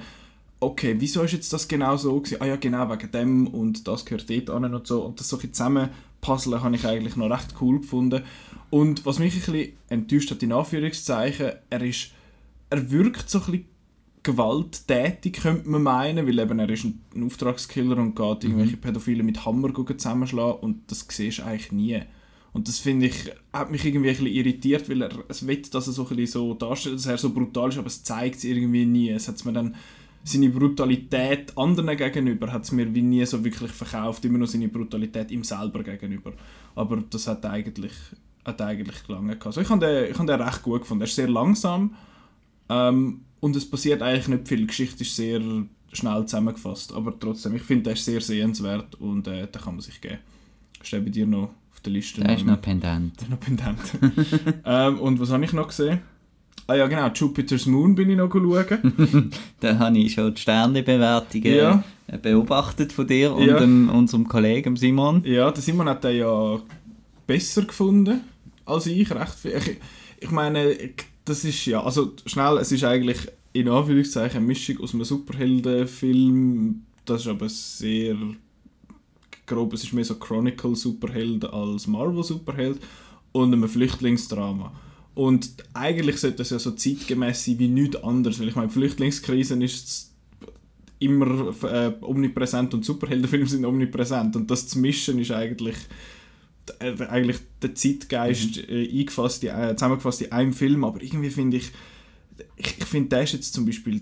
okay, 0.59 0.95
wieso 0.97 1.23
ist 1.23 1.33
jetzt 1.33 1.53
das 1.53 1.67
genau 1.67 1.97
so 1.97 2.19
gewesen? 2.19 2.41
Ah 2.41 2.45
ja, 2.45 2.55
genau, 2.55 2.89
wegen 2.89 3.11
dem 3.11 3.47
und 3.47 3.87
das 3.87 4.05
gehört 4.05 4.29
dort 4.29 4.49
an 4.49 4.73
und 4.73 4.87
so. 4.87 5.03
Und 5.03 5.19
das 5.19 5.29
so 5.29 5.37
ein 5.37 5.53
zusammen 5.53 5.89
puzzeln 6.21 6.61
habe 6.61 6.75
ich 6.75 6.85
eigentlich 6.85 7.15
noch 7.15 7.29
recht 7.29 7.55
cool 7.61 7.79
gefunden. 7.79 8.23
Und 8.69 9.05
was 9.05 9.19
mich 9.19 9.33
ein 9.33 9.39
bisschen 9.39 9.73
enttäuscht 9.89 10.31
hat, 10.31 10.43
in 10.43 10.51
Anführungszeichen, 10.51 11.53
er 11.69 11.81
ist, 11.81 12.11
er 12.69 12.91
wirkt 12.91 13.29
so 13.29 13.39
ein 13.39 13.45
bisschen 13.45 13.65
gewalttätig, 14.23 15.33
könnte 15.33 15.69
man 15.69 15.83
meinen, 15.83 16.25
weil 16.25 16.39
eben 16.39 16.57
er 16.57 16.69
ist 16.69 16.83
ein, 16.83 16.99
ein 17.13 17.25
Auftragskiller 17.25 17.97
und 17.97 18.15
geht 18.15 18.43
irgendwelche 18.43 18.77
Pädophile 18.77 19.21
mit 19.21 19.45
Hammer 19.45 19.71
zusammenschlagen 19.97 20.59
und 20.61 20.89
das 20.91 21.05
siehst 21.07 21.39
du 21.39 21.43
eigentlich 21.43 21.71
nie. 21.71 22.01
Und 22.55 22.69
das 22.69 22.79
finde 22.79 23.07
ich, 23.07 23.29
hat 23.51 23.69
mich 23.69 23.83
irgendwie 23.83 24.07
ein 24.07 24.15
bisschen 24.15 24.33
irritiert, 24.33 24.89
weil 24.89 25.01
er, 25.01 25.09
es 25.27 25.45
will, 25.45 25.61
dass 25.61 25.87
er 25.87 25.93
so 25.93 26.03
ein 26.03 26.15
bisschen 26.15 26.27
so 26.27 26.53
darstellt, 26.53 26.95
dass 26.95 27.05
er 27.05 27.17
so 27.17 27.33
brutal 27.33 27.67
ist, 27.67 27.77
aber 27.77 27.87
es 27.87 28.01
zeigt 28.01 28.37
es 28.37 28.45
irgendwie 28.45 28.85
nie. 28.85 29.09
Es 29.09 29.27
hat 29.27 29.43
mir 29.43 29.51
dann 29.51 29.75
seine 30.23 30.49
Brutalität 30.49 31.51
anderen 31.57 31.97
gegenüber 31.97 32.53
hat 32.53 32.63
es 32.63 32.71
mir 32.71 32.95
wie 32.95 33.01
nie 33.01 33.25
so 33.25 33.43
wirklich 33.43 33.71
verkauft, 33.71 34.23
immer 34.23 34.37
noch 34.37 34.47
seine 34.47 34.69
Brutalität 34.69 35.31
ihm 35.31 35.43
selber 35.43 35.83
gegenüber. 35.83 36.31
Aber 36.75 37.03
das 37.09 37.27
hat 37.27 37.45
eigentlich, 37.45 37.91
hat 38.45 38.61
eigentlich 38.61 39.05
gelangen. 39.05 39.37
Also 39.43 39.59
ich 39.59 39.69
habe 39.69 39.85
den, 39.85 40.17
hab 40.17 40.25
den 40.25 40.41
recht 40.41 40.63
gut 40.63 40.79
gefunden. 40.79 41.01
Er 41.01 41.07
ist 41.07 41.15
sehr 41.15 41.27
langsam 41.27 41.93
ähm, 42.69 43.25
und 43.41 43.57
es 43.57 43.69
passiert 43.69 44.01
eigentlich 44.01 44.29
nicht 44.29 44.47
viel. 44.47 44.59
Die 44.59 44.67
Geschichte 44.67 45.03
ist 45.03 45.13
sehr 45.13 45.41
schnell 45.91 46.25
zusammengefasst, 46.25 46.93
aber 46.93 47.19
trotzdem, 47.19 47.53
ich 47.53 47.63
finde, 47.63 47.83
der 47.83 47.93
ist 47.93 48.05
sehr 48.05 48.21
sehenswert 48.21 48.95
und 48.95 49.27
äh, 49.27 49.45
den 49.45 49.61
kann 49.61 49.73
man 49.75 49.81
sich 49.81 49.99
geben. 49.99 50.19
Steht 50.81 51.03
bei 51.03 51.11
dir 51.11 51.27
noch 51.27 51.49
auf 51.75 51.81
der 51.81 51.93
Liste? 51.93 52.21
Der 52.21 52.35
ist 52.35 52.45
noch 52.45 52.61
pendent. 52.61 53.13
Der 53.19 53.23
ist 53.27 53.29
noch 53.31 53.39
pendent. 53.39 53.79
ähm, 54.65 54.99
und 54.99 55.19
was 55.19 55.29
habe 55.31 55.45
ich 55.45 55.53
noch 55.53 55.67
gesehen? 55.67 55.99
Ah 56.67 56.73
ja, 56.75 56.87
genau, 56.87 57.09
Jupiter's 57.09 57.67
Moon 57.67 57.93
bin 57.93 58.09
ich 58.09 58.17
noch 58.17 58.31
schauen. 58.31 59.29
da 59.59 59.77
habe 59.77 59.97
ich 59.99 60.13
schon 60.13 60.33
die 60.33 60.41
Sternebewertungen 60.41 61.55
Ja. 61.55 61.83
äh, 62.07 62.17
beobachtet 62.17 62.91
von 62.91 63.05
dir 63.05 63.33
und 63.35 63.45
Ja. 63.45 63.59
dem, 63.59 63.89
unserem 63.89 64.27
Kollegen 64.27 64.75
Simon. 64.75 65.21
Ja, 65.25 65.51
der 65.51 65.61
Simon 65.61 65.87
hat 65.87 66.03
den 66.03 66.17
ja 66.17 66.59
besser 67.27 67.63
gefunden 67.63 68.21
als 68.65 68.87
ich. 68.87 69.11
Recht 69.13 69.35
viel. 69.35 69.51
Ich, 69.57 69.77
ich 70.21 70.31
meine, 70.31 70.75
das 71.25 71.45
ist 71.45 71.65
ja, 71.67 71.83
also 71.83 72.13
schnell, 72.25 72.57
es 72.57 72.71
ist 72.71 72.83
eigentlich 72.83 73.17
in 73.53 73.69
Anführungszeichen 73.69 74.37
eine 74.37 74.47
Mischung 74.47 74.79
aus 74.81 74.93
einem 74.95 75.03
Superheldenfilm. 75.03 76.81
Das 77.05 77.21
ist 77.21 77.27
aber 77.27 77.47
sehr 77.47 78.15
grob, 79.45 79.73
es 79.73 79.83
ist 79.83 79.93
mehr 79.93 80.05
so 80.05 80.15
Chronicle-Superheld 80.15 81.45
als 81.45 81.87
Marvel-Superheld 81.87 82.79
und 83.31 83.53
einem 83.53 83.69
Flüchtlingsdrama. 83.69 84.73
Und 85.13 85.55
eigentlich 85.73 86.17
sollte 86.17 86.37
das 86.37 86.49
ja 86.49 86.59
so 86.59 86.71
zeitgemäß 86.71 87.45
sein 87.45 87.59
wie 87.59 87.67
nichts 87.67 87.95
anderes, 87.97 88.39
weil 88.39 88.49
ich 88.49 88.55
meine, 88.55 88.69
Flüchtlingskrisen 88.69 89.61
ist 89.61 90.11
immer 90.99 91.53
äh, 91.63 91.93
omnipräsent 92.01 92.73
und 92.73 92.85
Superheldenfilme 92.85 93.47
sind 93.47 93.65
omnipräsent. 93.65 94.35
Und 94.35 94.49
das 94.51 94.67
zu 94.67 94.79
mischen 94.79 95.19
ist 95.19 95.31
eigentlich 95.31 95.75
äh, 96.79 96.95
eigentlich 97.05 97.37
der 97.61 97.75
Zeitgeist 97.75 98.57
äh, 98.57 98.89
eingefasst, 98.89 99.43
in, 99.43 99.49
äh, 99.49 99.75
zusammengefasst 99.75 100.21
in 100.21 100.31
einem 100.31 100.53
Film, 100.53 100.83
aber 100.83 101.01
irgendwie 101.01 101.29
finde 101.29 101.57
ich, 101.57 101.71
ich, 102.57 102.77
ich 102.79 102.85
finde, 102.85 103.09
der 103.09 103.23
ist 103.23 103.33
jetzt 103.33 103.53
zum 103.53 103.65
Beispiel 103.65 104.01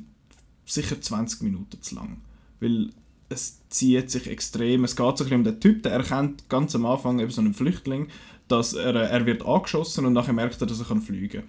sicher 0.66 1.00
20 1.00 1.42
Minuten 1.42 1.82
zu 1.82 1.96
lang, 1.96 2.22
weil 2.60 2.92
es 3.34 3.62
zieht 3.70 4.10
sich 4.10 4.28
extrem, 4.28 4.84
es 4.84 4.96
geht 4.96 5.18
so 5.18 5.26
um 5.26 5.44
den 5.44 5.60
Typ, 5.60 5.84
der 5.84 5.94
erkennt 5.94 6.48
ganz 6.50 6.76
am 6.76 6.86
Anfang 6.86 7.20
eben 7.20 7.32
so 7.32 7.42
einen 7.42 7.54
Flüchtling, 7.54 8.08
dass 8.48 8.74
er, 8.74 8.96
äh, 8.96 9.10
er 9.10 9.26
wird 9.26 9.46
angeschossen 9.46 10.06
und 10.06 10.14
nachher 10.14 10.34
merkt 10.34 10.62
er, 10.62 10.68
dass 10.68 10.80
er 10.80 10.86
kann 10.86 11.02
fliegen 11.02 11.42
kann. 11.42 11.44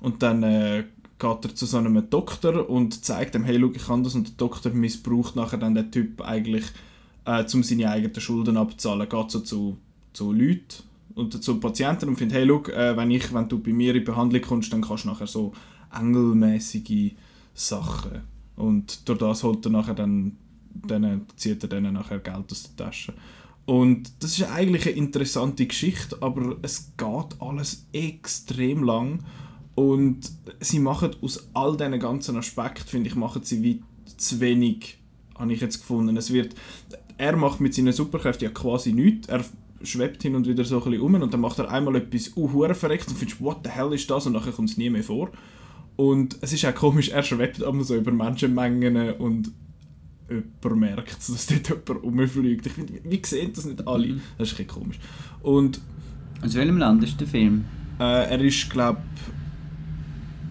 Und 0.00 0.22
dann 0.22 0.42
äh, 0.42 0.84
geht 1.18 1.44
er 1.44 1.54
zu 1.54 1.66
so 1.66 1.76
einem 1.76 2.08
Doktor 2.08 2.68
und 2.68 3.04
zeigt 3.04 3.34
ihm, 3.34 3.44
hey, 3.44 3.58
schau, 3.60 3.70
ich 3.72 3.86
kann 3.86 4.04
das. 4.04 4.14
Und 4.14 4.28
der 4.28 4.36
Doktor 4.36 4.70
missbraucht 4.72 5.36
nachher 5.36 5.58
dann 5.58 5.74
den 5.74 5.90
Typ 5.90 6.20
eigentlich, 6.22 6.64
äh, 7.24 7.44
um 7.52 7.62
seine 7.62 7.90
eigenen 7.90 8.20
Schulden 8.20 8.56
abzuzahlen, 8.56 9.08
geht 9.08 9.30
so 9.30 9.40
zu, 9.40 9.76
zu 10.12 10.32
Leuten 10.32 10.84
und 11.14 11.42
zu 11.42 11.60
Patienten 11.60 12.08
und 12.08 12.16
findet, 12.16 12.38
hey, 12.38 12.48
schau, 12.48 12.72
äh, 12.72 12.96
wenn, 12.96 13.10
ich, 13.10 13.32
wenn 13.32 13.48
du 13.48 13.58
bei 13.58 13.72
mir 13.72 13.94
in 13.94 14.04
Behandlung 14.04 14.42
kommst, 14.42 14.72
dann 14.72 14.82
kannst 14.82 15.04
du 15.04 15.08
nachher 15.08 15.26
so 15.26 15.52
engelmäßige 15.94 17.12
Sachen. 17.54 18.22
Und 18.56 19.08
durch 19.08 19.18
das 19.18 19.42
holt 19.42 19.64
er 19.66 19.70
nachher 19.70 19.94
dann, 19.94 20.36
dann 20.74 21.26
zieht 21.36 21.62
er 21.62 21.68
denen 21.68 21.94
nachher 21.94 22.18
Geld 22.18 22.50
aus 22.50 22.62
der 22.62 22.86
Tasche. 22.86 23.14
Und 23.66 24.10
das 24.20 24.38
ist 24.38 24.50
eigentlich 24.50 24.86
eine 24.86 24.96
interessante 24.96 25.66
Geschichte, 25.66 26.16
aber 26.20 26.56
es 26.62 26.92
geht 26.96 27.40
alles 27.40 27.86
extrem 27.92 28.82
lang 28.82 29.20
und 29.74 30.30
sie 30.60 30.80
machen 30.80 31.14
aus 31.22 31.48
all 31.54 31.76
diesen 31.76 32.00
ganzen 32.00 32.36
Aspekten, 32.36 32.88
finde 32.88 33.08
ich, 33.08 33.14
machen 33.14 33.42
sie 33.44 33.62
wie 33.62 33.82
zu 34.16 34.40
wenig, 34.40 34.98
habe 35.38 35.52
ich 35.52 35.60
jetzt 35.60 35.78
gefunden. 35.78 36.16
Es 36.16 36.32
wird, 36.32 36.54
er 37.16 37.36
macht 37.36 37.60
mit 37.60 37.74
seinen 37.74 37.92
Superkräften 37.92 38.48
ja 38.48 38.50
quasi 38.50 38.92
nichts, 38.92 39.28
er 39.28 39.44
schwebt 39.82 40.22
hin 40.22 40.34
und 40.34 40.46
wieder 40.46 40.64
so 40.64 40.78
ein 40.78 40.84
bisschen 40.90 41.00
um 41.00 41.14
und 41.14 41.32
dann 41.32 41.40
macht 41.40 41.58
er 41.58 41.70
einmal 41.70 41.96
etwas 41.96 42.36
uh, 42.36 42.74
verreckt 42.74 43.08
und 43.08 43.16
findest, 43.16 43.40
what 43.40 43.58
the 43.64 43.70
hell 43.70 43.92
ist 43.92 44.10
das? 44.10 44.26
Und 44.26 44.32
nachher 44.32 44.52
kommt 44.52 44.70
es 44.70 44.76
nie 44.76 44.90
mehr 44.90 45.04
vor. 45.04 45.30
Und 45.96 46.38
es 46.40 46.52
ist 46.52 46.64
auch 46.64 46.74
komisch, 46.74 47.10
er 47.10 47.22
schwebt 47.22 47.62
aber 47.62 47.84
so 47.84 47.94
über 47.94 48.10
Menschenmengen 48.10 49.14
und 49.14 49.52
jemand 50.30 50.80
merkt, 50.80 51.16
dass 51.28 51.46
dort 51.46 51.68
jemand 51.68 52.04
rumfliegt. 52.04 52.66
Ich 52.66 52.72
finde, 52.72 52.94
wie 53.04 53.20
sehen 53.24 53.52
das 53.54 53.64
nicht 53.66 53.86
alle? 53.86 54.06
Mhm. 54.08 54.20
Das 54.38 54.48
ist 54.48 54.54
ein 54.58 54.64
bisschen 54.66 54.80
komisch. 54.82 54.98
Und 55.42 55.80
Aus 56.42 56.54
welchem 56.54 56.78
Land 56.78 57.02
ist 57.04 57.20
der 57.20 57.26
Film? 57.28 57.64
äh, 57.98 58.02
er 58.30 58.40
ist, 58.40 58.70
glaube 58.70 59.00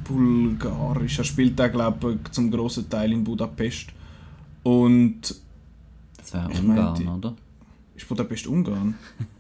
bulgarisch. 0.04 1.20
Er 1.20 1.24
spielt 1.24 1.60
auch, 1.62 1.72
glaube 1.72 2.20
zum 2.32 2.50
grossen 2.52 2.90
Teil 2.90 3.12
in 3.12 3.24
Budapest. 3.24 3.88
Und 4.64 5.22
Das 6.18 6.34
wäre 6.34 6.48
Ungarn, 6.50 6.76
meinte- 7.06 7.06
oder? 7.28 7.36
ist 7.96 8.08
Budapest 8.08 8.48
Ungarn? 8.48 8.96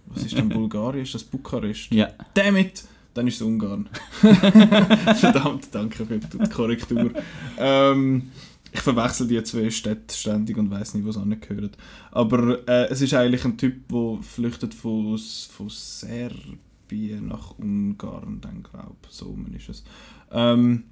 Was 0.08 0.23
ist 0.23 0.38
denn 0.38 0.49
Bulgarien? 0.49 1.04
Ist 1.04 1.13
das 1.13 1.23
Bukarest? 1.23 1.91
Ja. 1.91 2.08
Damit! 2.34 2.84
Dann 3.13 3.28
ist 3.28 3.36
es 3.36 3.41
Ungarn. 3.41 3.89
Verdammt, 4.21 5.67
danke 5.71 6.06
für 6.06 6.19
die 6.19 6.49
Korrektur. 6.49 7.12
Ähm, 7.58 8.30
ich 8.72 8.82
verwechsel 8.82 9.28
die 9.28 9.42
zwei 9.44 9.70
Städte 9.70 10.16
ständig 10.16 10.58
und 10.58 10.70
weiß 10.70 10.94
nicht, 10.94 11.06
wo 11.06 11.12
sie 11.12 11.20
angehören. 11.20 11.72
Aber 12.12 12.68
äh, 12.68 12.88
es 12.90 13.02
ist 13.02 13.14
eigentlich 13.14 13.46
ein 13.46 13.58
Typ, 13.58 13.88
der 13.90 14.20
flüchtet 14.22 14.74
von, 14.74 15.18
von 15.18 15.70
Serbien 15.70 17.28
nach 17.28 17.58
Ungarn, 17.58 18.40
dann 18.42 18.64
glaube 18.64 18.96
ich. 19.08 19.16
So 19.16 19.38
ist 19.56 19.70
es. 19.70 19.84
Ähm, 20.32 20.84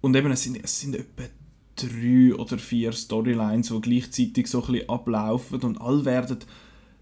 und 0.00 0.16
eben, 0.16 0.30
es 0.30 0.42
sind, 0.42 0.62
es 0.62 0.80
sind 0.80 0.94
etwa 0.94 1.24
drei 1.76 2.34
oder 2.34 2.58
vier 2.58 2.92
Storylines, 2.92 3.68
die 3.68 3.80
gleichzeitig 3.80 4.48
so 4.48 4.62
ein 4.64 4.72
bisschen 4.72 4.88
ablaufen 4.88 5.60
und 5.62 5.80
alle 5.80 6.04
werden 6.04 6.38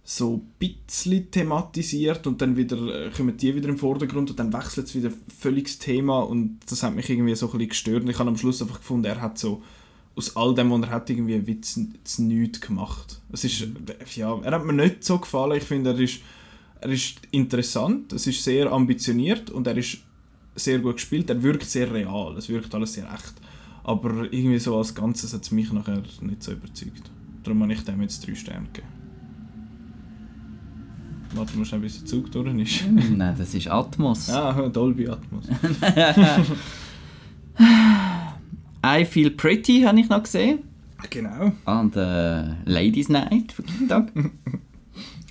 so 0.09 0.35
ein 0.35 0.53
bisschen 0.61 1.33
thematisiert 1.33 2.29
und 2.29 2.41
dann 2.41 2.57
wieder 2.57 3.07
äh, 3.07 3.11
kommen 3.11 3.37
die 3.37 3.57
wieder 3.57 3.69
im 3.69 3.77
Vordergrund 3.77 4.31
und 4.31 4.39
dann 4.39 4.53
wechselt 4.53 4.87
es 4.87 4.95
wieder 4.95 5.11
völlig 5.37 5.65
das 5.65 5.79
Thema 5.79 6.21
und 6.21 6.61
das 6.69 6.85
hat 6.85 6.95
mich 6.95 7.11
irgendwie 7.11 7.35
so 7.35 7.47
ein 7.47 7.53
bisschen 7.53 7.69
gestört 7.71 8.03
und 8.05 8.11
ich 8.11 8.19
habe 8.21 8.31
am 8.31 8.37
Schluss 8.37 8.63
einfach 8.63 8.79
gefunden, 8.79 9.07
er 9.07 9.21
hat 9.21 9.37
so 9.37 9.65
aus 10.15 10.37
all 10.37 10.55
dem, 10.55 10.71
was 10.71 10.83
er 10.83 10.91
hat, 10.91 11.11
irgendwie 11.11 11.35
ein 11.35 11.47
Witz 11.49 11.81
zu 12.05 12.23
nichts 12.23 12.61
gemacht. 12.61 13.21
Es 13.33 13.43
ist, 13.43 13.67
ja, 14.15 14.41
er 14.43 14.53
hat 14.53 14.65
mir 14.65 14.73
nicht 14.73 15.03
so 15.03 15.19
gefallen, 15.19 15.59
ich 15.59 15.65
finde, 15.65 15.91
er 15.91 15.99
ist, 15.99 16.21
er 16.81 16.91
ist 16.91 17.19
interessant, 17.33 18.13
es 18.13 18.29
ist 18.29 18.45
sehr 18.45 18.71
ambitioniert 18.71 19.51
und 19.51 19.67
er 19.67 19.77
ist 19.77 19.99
sehr 20.55 20.79
gut 20.79 20.95
gespielt, 20.95 21.29
er 21.31 21.43
wirkt 21.43 21.69
sehr 21.69 21.93
real, 21.93 22.37
es 22.37 22.49
wirkt 22.49 22.73
alles 22.77 22.93
sehr 22.93 23.13
echt. 23.13 23.35
Aber 23.83 24.33
irgendwie 24.33 24.61
so 24.61 24.79
als 24.79 24.95
Ganzes 24.95 25.35
hat 25.35 25.43
es 25.43 25.51
mich 25.51 25.73
nachher 25.73 26.01
nicht 26.21 26.45
so 26.45 26.53
überzeugt. 26.53 27.11
Darum 27.43 27.63
habe 27.65 27.73
ich 27.73 27.83
dem 27.83 28.01
jetzt 28.03 28.25
drei 28.25 28.37
Sterne 28.37 28.67
gegeben. 28.73 28.96
Warte 31.35 31.57
mal 31.59 31.65
schnell, 31.65 31.81
bis 31.81 31.99
der 31.99 32.07
Zug 32.07 32.31
durch 32.33 32.55
ist. 32.59 32.85
Nein, 33.17 33.35
das 33.37 33.55
ist 33.55 33.69
Atmos. 33.69 34.31
Ah, 34.31 34.69
Dolby 34.69 35.09
Atmos. 35.09 35.45
I 38.85 39.05
Feel 39.05 39.31
Pretty 39.31 39.83
habe 39.83 40.01
ich 40.01 40.09
noch 40.09 40.23
gesehen. 40.23 40.61
Genau. 41.11 41.53
Und 41.65 41.97
äh, 41.97 42.43
Ladies 42.65 43.09
Night 43.09 43.53
von 43.53 43.67
Kindtag. 43.67 44.13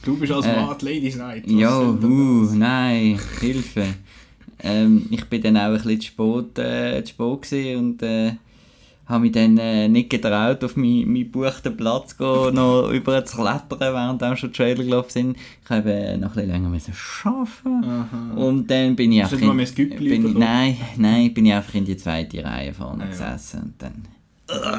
Du 0.04 0.18
bist 0.18 0.32
als 0.32 0.46
Äh, 0.46 0.56
Mann 0.62 0.78
die 0.80 0.86
Ladies 0.86 1.16
Night. 1.16 1.50
Ja, 1.50 1.80
uh, 1.82 2.50
nein, 2.54 3.20
Hilfe. 3.40 3.86
ähm, 4.60 5.08
ich 5.10 5.26
bin 5.26 5.42
dann 5.42 5.58
auch 5.58 5.62
ein 5.64 5.74
bisschen 5.74 6.02
zu 6.02 6.08
spät, 6.08 6.60
äh, 6.60 7.04
zu 7.04 7.14
spät 7.14 7.78
und 7.78 8.02
äh, 8.04 8.34
habe 9.08 9.22
mich 9.22 9.32
dann 9.34 9.58
äh, 9.58 9.88
nicht 9.88 10.10
getraut, 10.10 10.64
auf 10.64 10.76
meinen 10.76 11.12
mein 11.12 11.24
gebuchten 11.24 11.78
Platz 11.78 12.16
zu 12.16 12.18
gehen, 12.18 12.56
noch 12.56 12.90
über 12.94 13.24
zu 13.26 13.38
klettern, 13.38 13.80
während 13.80 14.24
auch 14.24 14.36
schon 14.38 14.52
die 14.52 14.58
Trailer 14.58 14.84
gelaufen 14.84 15.10
sind. 15.12 15.38
Ich 15.64 15.70
habe 15.70 15.92
äh, 15.92 16.18
noch 16.18 16.30
ein 16.30 16.34
bisschen 16.36 16.50
länger 16.52 16.70
müssen 16.70 16.94
arbeiten. 17.24 17.84
Aha. 17.84 18.34
Und 18.36 18.70
dann 18.72 18.96
bin 18.96 19.12
ich 19.12 19.22
einfach 19.22 19.40
in, 19.40 19.58
bin, 19.58 20.24
bekommen? 20.24 20.40
Nein, 20.40 20.78
nein, 20.98 21.34
bin 21.34 21.46
ich 21.46 21.54
einfach 21.54 21.76
in 21.76 21.86
die 21.86 21.98
zweite 21.98 22.44
Reihe 22.44 22.74
vorne 22.74 23.04
Ah, 23.04 23.08
gesessen 23.08 23.62
und 23.62 23.74
dann 23.82 24.04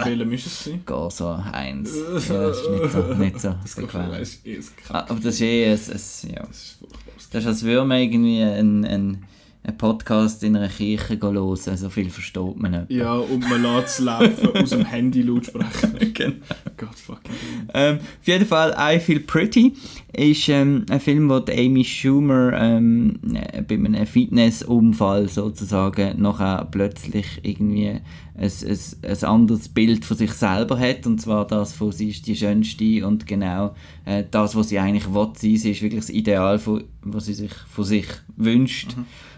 Welcher 0.04 0.24
müsste 0.24 0.48
es 0.48 0.64
sein? 0.64 0.80
geht 0.86 1.12
so 1.12 1.28
eins. 1.52 1.90
Ja, 2.28 2.38
das 2.48 2.58
ist 2.60 2.70
nicht 2.70 2.92
so, 2.92 3.14
nicht 3.14 3.40
so 3.40 3.54
Das 3.62 3.94
weiss 3.94 4.40
ich, 4.44 4.58
es 4.58 4.72
Ah. 4.88 5.00
Aber 5.08 5.16
das 5.16 5.34
ist 5.34 5.40
eh, 5.42 5.64
es, 5.72 5.88
es, 5.88 6.22
ja. 6.30 6.40
Das 6.46 6.56
ist 6.56 6.78
furchtbar. 6.78 7.00
Das 7.32 7.42
ist, 7.42 7.46
als 7.48 7.62
würde 7.64 7.84
man 7.84 7.98
irgendwie 8.00 8.42
ein, 8.42 8.84
ein, 8.84 9.24
einen 9.66 9.78
Podcast 9.78 10.44
in 10.44 10.56
einer 10.56 10.68
Kirche 10.68 11.18
hören, 11.20 11.56
so 11.56 11.90
viel 11.90 12.08
versteht 12.10 12.56
man 12.56 12.70
nicht. 12.70 12.90
Ja, 12.90 13.14
und 13.14 13.48
man 13.48 13.62
lässt 13.62 13.98
es 13.98 14.04
laufen 14.04 14.56
aus 14.62 14.70
dem 14.70 14.84
Handy-Lautsprecher. 14.84 15.92
Genau. 16.14 16.36
Gott 16.76 16.94
fucking. 16.94 17.32
Ähm, 17.74 17.98
auf 17.98 18.26
jeden 18.26 18.46
Fall 18.46 18.74
I 18.78 19.00
Feel 19.00 19.20
Pretty 19.20 19.74
ist 20.12 20.48
ähm, 20.48 20.86
ein 20.88 21.00
Film, 21.00 21.28
wo 21.28 21.42
Amy 21.50 21.84
Schumer 21.84 22.52
ähm, 22.54 23.18
äh, 23.34 23.60
bei 23.62 23.74
einem 23.74 24.06
Fitnessunfall 24.06 25.28
sozusagen 25.28 26.20
nachher 26.22 26.66
plötzlich 26.70 27.26
irgendwie 27.42 27.88
ein, 27.88 28.02
ein, 28.34 28.78
ein 29.02 29.24
anderes 29.24 29.68
Bild 29.68 30.04
von 30.04 30.16
sich 30.16 30.32
selber 30.32 30.78
hat 30.78 31.06
und 31.06 31.20
zwar 31.20 31.46
das 31.46 31.72
von 31.72 31.92
sie 31.92 32.10
ist 32.10 32.26
die 32.26 32.36
schönste 32.36 33.06
und 33.06 33.26
genau 33.26 33.74
äh, 34.04 34.24
das, 34.30 34.54
was 34.54 34.68
sie 34.68 34.78
eigentlich 34.78 35.12
will 35.12 35.32
sein. 35.34 35.56
Sie 35.56 35.70
ist 35.72 35.82
wirklich 35.82 36.00
das 36.00 36.10
Ideal, 36.10 36.58
von, 36.58 36.84
was 37.02 37.26
sie 37.26 37.34
sich 37.34 37.52
von 37.52 37.84
sich 37.84 38.06
wünscht 38.36 38.94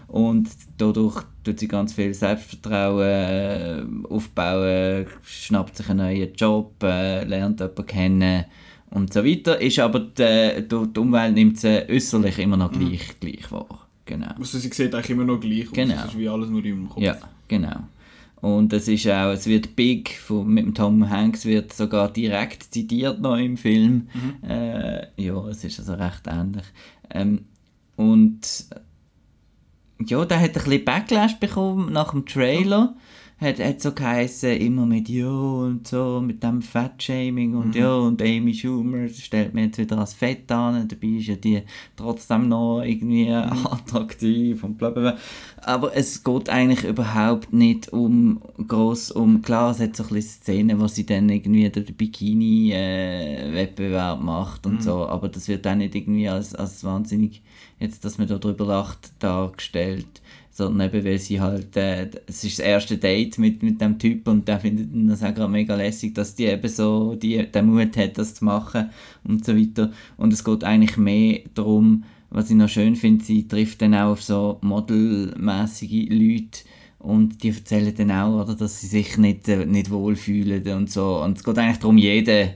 und 0.09 0.49
dadurch 0.77 1.23
tut 1.43 1.59
sie 1.59 1.67
ganz 1.67 1.93
viel 1.93 2.13
Selbstvertrauen 2.13 3.01
äh, 3.01 3.83
aufbauen, 4.09 5.05
schnappt 5.21 5.77
sich 5.77 5.89
einen 5.89 5.99
neuen 5.99 6.33
Job, 6.33 6.81
äh, 6.83 7.23
lernt 7.25 7.59
jemanden 7.59 7.85
kennen 7.85 8.45
und 8.89 9.13
so 9.13 9.23
weiter. 9.23 9.61
Ist 9.61 9.79
aber 9.79 9.99
die, 9.99 10.67
die, 10.67 10.99
Umwelt 10.99 11.35
nimmt 11.35 11.59
sie 11.59 11.87
äußerlich 11.87 12.39
immer 12.39 12.57
noch 12.57 12.71
gleich, 12.71 13.19
gleich 13.19 13.51
wahr. 13.51 13.87
Genau. 14.05 14.33
Also 14.39 14.57
sie 14.57 14.69
sieht 14.69 14.93
eigentlich 14.93 15.11
immer 15.11 15.25
noch 15.25 15.39
gleich 15.39 15.67
aus. 15.67 15.73
Genau. 15.73 15.93
Es 15.93 16.05
ist 16.05 16.17
wie 16.17 16.27
alles 16.27 16.49
nur 16.49 16.65
im 16.65 16.89
Kopf. 16.89 17.01
Ja, 17.01 17.15
genau. 17.47 17.81
Und 18.41 18.73
es 18.73 18.87
ist 18.87 19.07
auch, 19.07 19.31
es 19.31 19.45
wird 19.45 19.75
Big 19.75 20.17
von, 20.17 20.47
mit 20.47 20.65
dem 20.65 20.73
Tom 20.73 21.07
Hanks 21.07 21.45
wird 21.45 21.73
sogar 21.73 22.11
direkt 22.11 22.63
zitiert 22.73 23.21
noch 23.21 23.37
im 23.37 23.57
Film. 23.57 24.07
Äh, 24.47 25.07
ja, 25.21 25.47
es 25.49 25.63
ist 25.63 25.79
also 25.79 25.93
recht 25.93 26.25
ähnlich. 26.25 26.65
Ähm, 27.11 27.45
und 27.97 28.65
ja, 30.05 30.25
der 30.25 30.39
hat 30.39 30.49
ein 30.49 30.53
bisschen 30.53 30.85
Backlash 30.85 31.39
bekommen 31.39 31.91
nach 31.91 32.11
dem 32.11 32.25
Trailer. 32.25 32.95
Hat, 33.39 33.59
hat 33.59 33.79
so 33.79 33.93
geheißen, 33.93 34.57
immer 34.57 34.85
mit 34.85 35.07
ja 35.07 35.29
und 35.29 35.87
so, 35.87 36.19
mit 36.19 36.43
dem 36.43 36.61
Fettshaming 36.61 37.55
und 37.55 37.73
ja, 37.73 37.95
und 37.95 38.21
Amy 38.21 38.53
Schumer 38.53 39.07
stellt 39.07 39.53
mir 39.53 39.63
jetzt 39.63 39.77
wieder 39.77 39.97
als 39.97 40.13
Fett 40.13 40.51
an, 40.51 40.89
dabei 40.89 41.07
ist 41.07 41.27
ja 41.27 41.37
die 41.37 41.61
trotzdem 41.95 42.49
noch 42.49 42.81
irgendwie 42.81 43.31
attraktiv 43.31 44.61
und 44.65 44.77
bla 44.77 44.89
bla 44.89 45.11
bla. 45.11 45.17
Aber 45.61 45.95
es 45.95 46.21
geht 46.21 46.49
eigentlich 46.49 46.83
überhaupt 46.83 47.53
nicht 47.53 47.93
um 47.93 48.41
gross 48.67 49.09
um, 49.09 49.41
klar, 49.41 49.71
es 49.71 49.79
hat 49.79 49.95
so 49.95 50.03
ein 50.03 50.09
bisschen 50.09 50.41
Szenen, 50.41 50.81
wo 50.81 50.87
sie 50.87 51.05
dann 51.05 51.29
irgendwie 51.29 51.69
den 51.69 51.85
Bikini-Wettbewerb 51.85 54.21
macht 54.21 54.65
und 54.65 54.83
so, 54.83 55.07
aber 55.07 55.29
das 55.29 55.47
wird 55.47 55.65
auch 55.65 55.75
nicht 55.75 55.95
irgendwie 55.95 56.27
als, 56.27 56.55
als 56.55 56.83
wahnsinnig, 56.83 57.41
jetzt, 57.79 58.05
dass 58.05 58.17
man 58.17 58.27
da 58.27 58.37
drüber 58.37 58.65
lacht, 58.65 59.11
dargestellt 59.19 60.21
sondern 60.59 60.89
eben, 60.89 61.05
weil 61.05 61.19
sie 61.19 61.39
halt, 61.39 61.75
äh, 61.77 62.09
es 62.27 62.43
ist 62.43 62.59
das 62.59 62.65
erste 62.65 62.97
Date 62.97 63.37
mit, 63.37 63.63
mit 63.63 63.79
dem 63.79 63.97
Typ 63.97 64.27
und 64.27 64.47
der 64.47 64.59
findet 64.59 64.89
das 65.09 65.23
auch 65.23 65.33
gerade 65.33 65.51
mega 65.51 65.73
lässig, 65.73 66.13
dass 66.13 66.35
die 66.35 66.45
eben 66.45 66.67
so 66.67 67.15
die, 67.15 67.49
den 67.49 67.65
Mut 67.65 67.95
hat, 67.95 68.17
das 68.17 68.35
zu 68.35 68.43
machen 68.45 68.89
und 69.23 69.45
so 69.45 69.55
weiter. 69.55 69.91
Und 70.17 70.33
es 70.33 70.43
geht 70.43 70.65
eigentlich 70.65 70.97
mehr 70.97 71.39
darum, 71.55 72.03
was 72.29 72.49
ich 72.49 72.57
noch 72.57 72.67
schön 72.67 72.97
finde, 72.97 73.23
sie 73.23 73.47
trifft 73.47 73.81
dann 73.81 73.95
auch 73.95 74.11
auf 74.11 74.21
so 74.21 74.59
modelmäßige 74.61 76.09
Leute 76.09 76.59
und 76.99 77.41
die 77.41 77.49
erzählen 77.49 77.95
dann 77.95 78.11
auch, 78.11 78.43
oder, 78.43 78.55
dass 78.55 78.81
sie 78.81 78.87
sich 78.87 79.17
nicht, 79.17 79.47
äh, 79.47 79.65
nicht 79.65 79.89
wohlfühlen 79.89 80.67
und 80.73 80.91
so. 80.91 81.23
Und 81.23 81.37
es 81.37 81.43
geht 81.45 81.57
eigentlich 81.57 81.79
darum, 81.79 81.97
jeder 81.97 82.49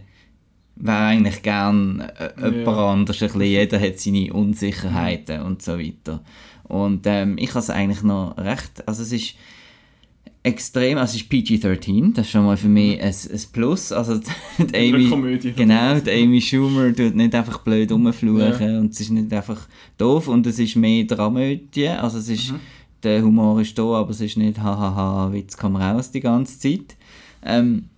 wäre 0.75 0.97
eigentlich 0.97 1.41
gern 1.41 1.99
äh, 2.17 2.31
jemand 2.37 2.65
Ja. 2.65 2.91
anders, 2.91 3.21
ein 3.21 3.27
bisschen. 3.27 3.41
jeder 3.43 3.79
hat 3.79 3.99
seine 3.99 4.33
Unsicherheiten 4.33 5.41
und 5.41 5.61
so 5.61 5.77
weiter. 5.77 6.21
Und 6.63 7.01
ähm, 7.05 7.35
ich 7.37 7.49
habe 7.49 7.59
es 7.59 7.69
eigentlich 7.69 8.03
noch 8.03 8.37
recht, 8.37 8.87
also 8.87 9.03
es 9.03 9.11
ist 9.11 9.35
extrem, 10.45 10.97
also 10.97 11.15
es 11.15 11.21
ist 11.21 11.29
PG-13, 11.31 12.13
das 12.13 12.25
ist 12.25 12.31
schon 12.31 12.45
mal 12.45 12.57
für 12.57 12.67
mich 12.67 12.99
ein, 13.01 13.13
ein 13.13 13.41
Plus, 13.53 13.91
also 13.91 14.19
die 14.57 14.75
Amy, 14.93 15.09
Komödie. 15.09 15.53
genau, 15.53 15.99
die 15.99 16.11
Amy 16.11 16.41
Schumer 16.41 16.93
tut 16.93 17.15
nicht 17.15 17.33
einfach 17.35 17.59
blöd 17.59 17.91
rumfluchen 17.91 18.77
und 18.79 18.91
es 18.91 18.99
ist 19.01 19.11
nicht 19.11 19.31
einfach 19.33 19.67
doof 19.97 20.27
und 20.27 20.45
es 20.47 20.59
ist 20.59 20.75
mehr 20.75 21.05
Dramödie, 21.05 21.87
also 21.89 22.17
es 22.17 22.27
ist, 22.29 22.53
der 23.03 23.21
Humor 23.23 23.61
ist 23.61 23.77
da, 23.77 23.83
aber 23.83 24.09
es 24.09 24.19
ist 24.21 24.37
nicht 24.37 24.59
hahaha, 24.59 25.31
Witz 25.31 25.55
komm 25.55 25.75
raus 25.77 26.11
die 26.11 26.19
ganze 26.21 26.59
Zeit. 26.59 26.95
Ähm, 27.45 27.89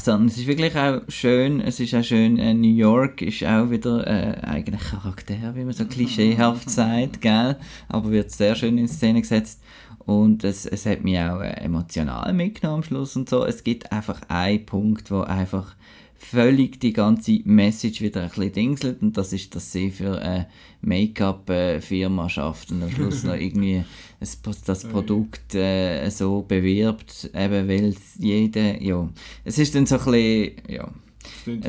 sondern 0.00 0.28
es 0.28 0.38
ist 0.38 0.46
wirklich 0.46 0.76
auch 0.76 1.00
schön, 1.08 1.60
es 1.60 1.80
ist 1.80 1.94
auch 1.94 2.02
schön, 2.02 2.38
äh, 2.38 2.54
New 2.54 2.74
York 2.74 3.22
ist 3.22 3.44
auch 3.44 3.70
wieder 3.70 4.06
äh, 4.06 4.40
eigener 4.46 4.78
Charakter, 4.78 5.54
wie 5.54 5.64
man 5.64 5.72
so 5.72 5.84
klischeehaft 5.84 6.70
sagt, 6.70 7.20
gell? 7.20 7.56
aber 7.88 8.10
wird 8.10 8.30
sehr 8.30 8.54
schön 8.54 8.78
in 8.78 8.88
Szene 8.88 9.20
gesetzt 9.20 9.60
und 10.08 10.42
es, 10.42 10.64
es 10.64 10.86
hat 10.86 11.04
mich 11.04 11.18
auch 11.18 11.40
äh, 11.40 11.50
emotional 11.60 12.32
mitgenommen 12.32 12.78
am 12.78 12.82
Schluss 12.82 13.14
und 13.14 13.28
so. 13.28 13.44
Es 13.44 13.62
gibt 13.62 13.92
einfach 13.92 14.22
einen 14.28 14.64
Punkt, 14.64 15.10
wo 15.10 15.20
einfach 15.20 15.76
völlig 16.18 16.80
die 16.80 16.92
ganze 16.92 17.40
Message 17.44 18.00
wieder 18.00 18.22
ein 18.22 18.28
bisschen 18.28 18.52
dingselt 18.52 19.02
und 19.02 19.16
das 19.16 19.32
ist, 19.32 19.54
dass 19.54 19.72
sie 19.72 19.90
für 19.90 20.20
eine 20.20 20.48
Make-up-Firma 20.82 22.28
schafft 22.28 22.70
und 22.72 22.82
am 22.82 22.90
Schluss 22.90 23.22
noch 23.22 23.34
irgendwie 23.38 23.84
das, 24.20 24.40
das 24.64 24.84
Produkt 24.84 25.54
äh, 25.54 26.08
so 26.10 26.42
bewirbt, 26.42 27.30
eben 27.34 27.68
weil 27.68 27.84
es 27.86 28.16
jeder, 28.18 28.82
ja, 28.82 29.08
es 29.44 29.58
ist 29.58 29.74
dann 29.74 29.86
so 29.86 29.98
ein 29.98 30.04
bisschen, 30.04 30.52
ja, 30.68 30.90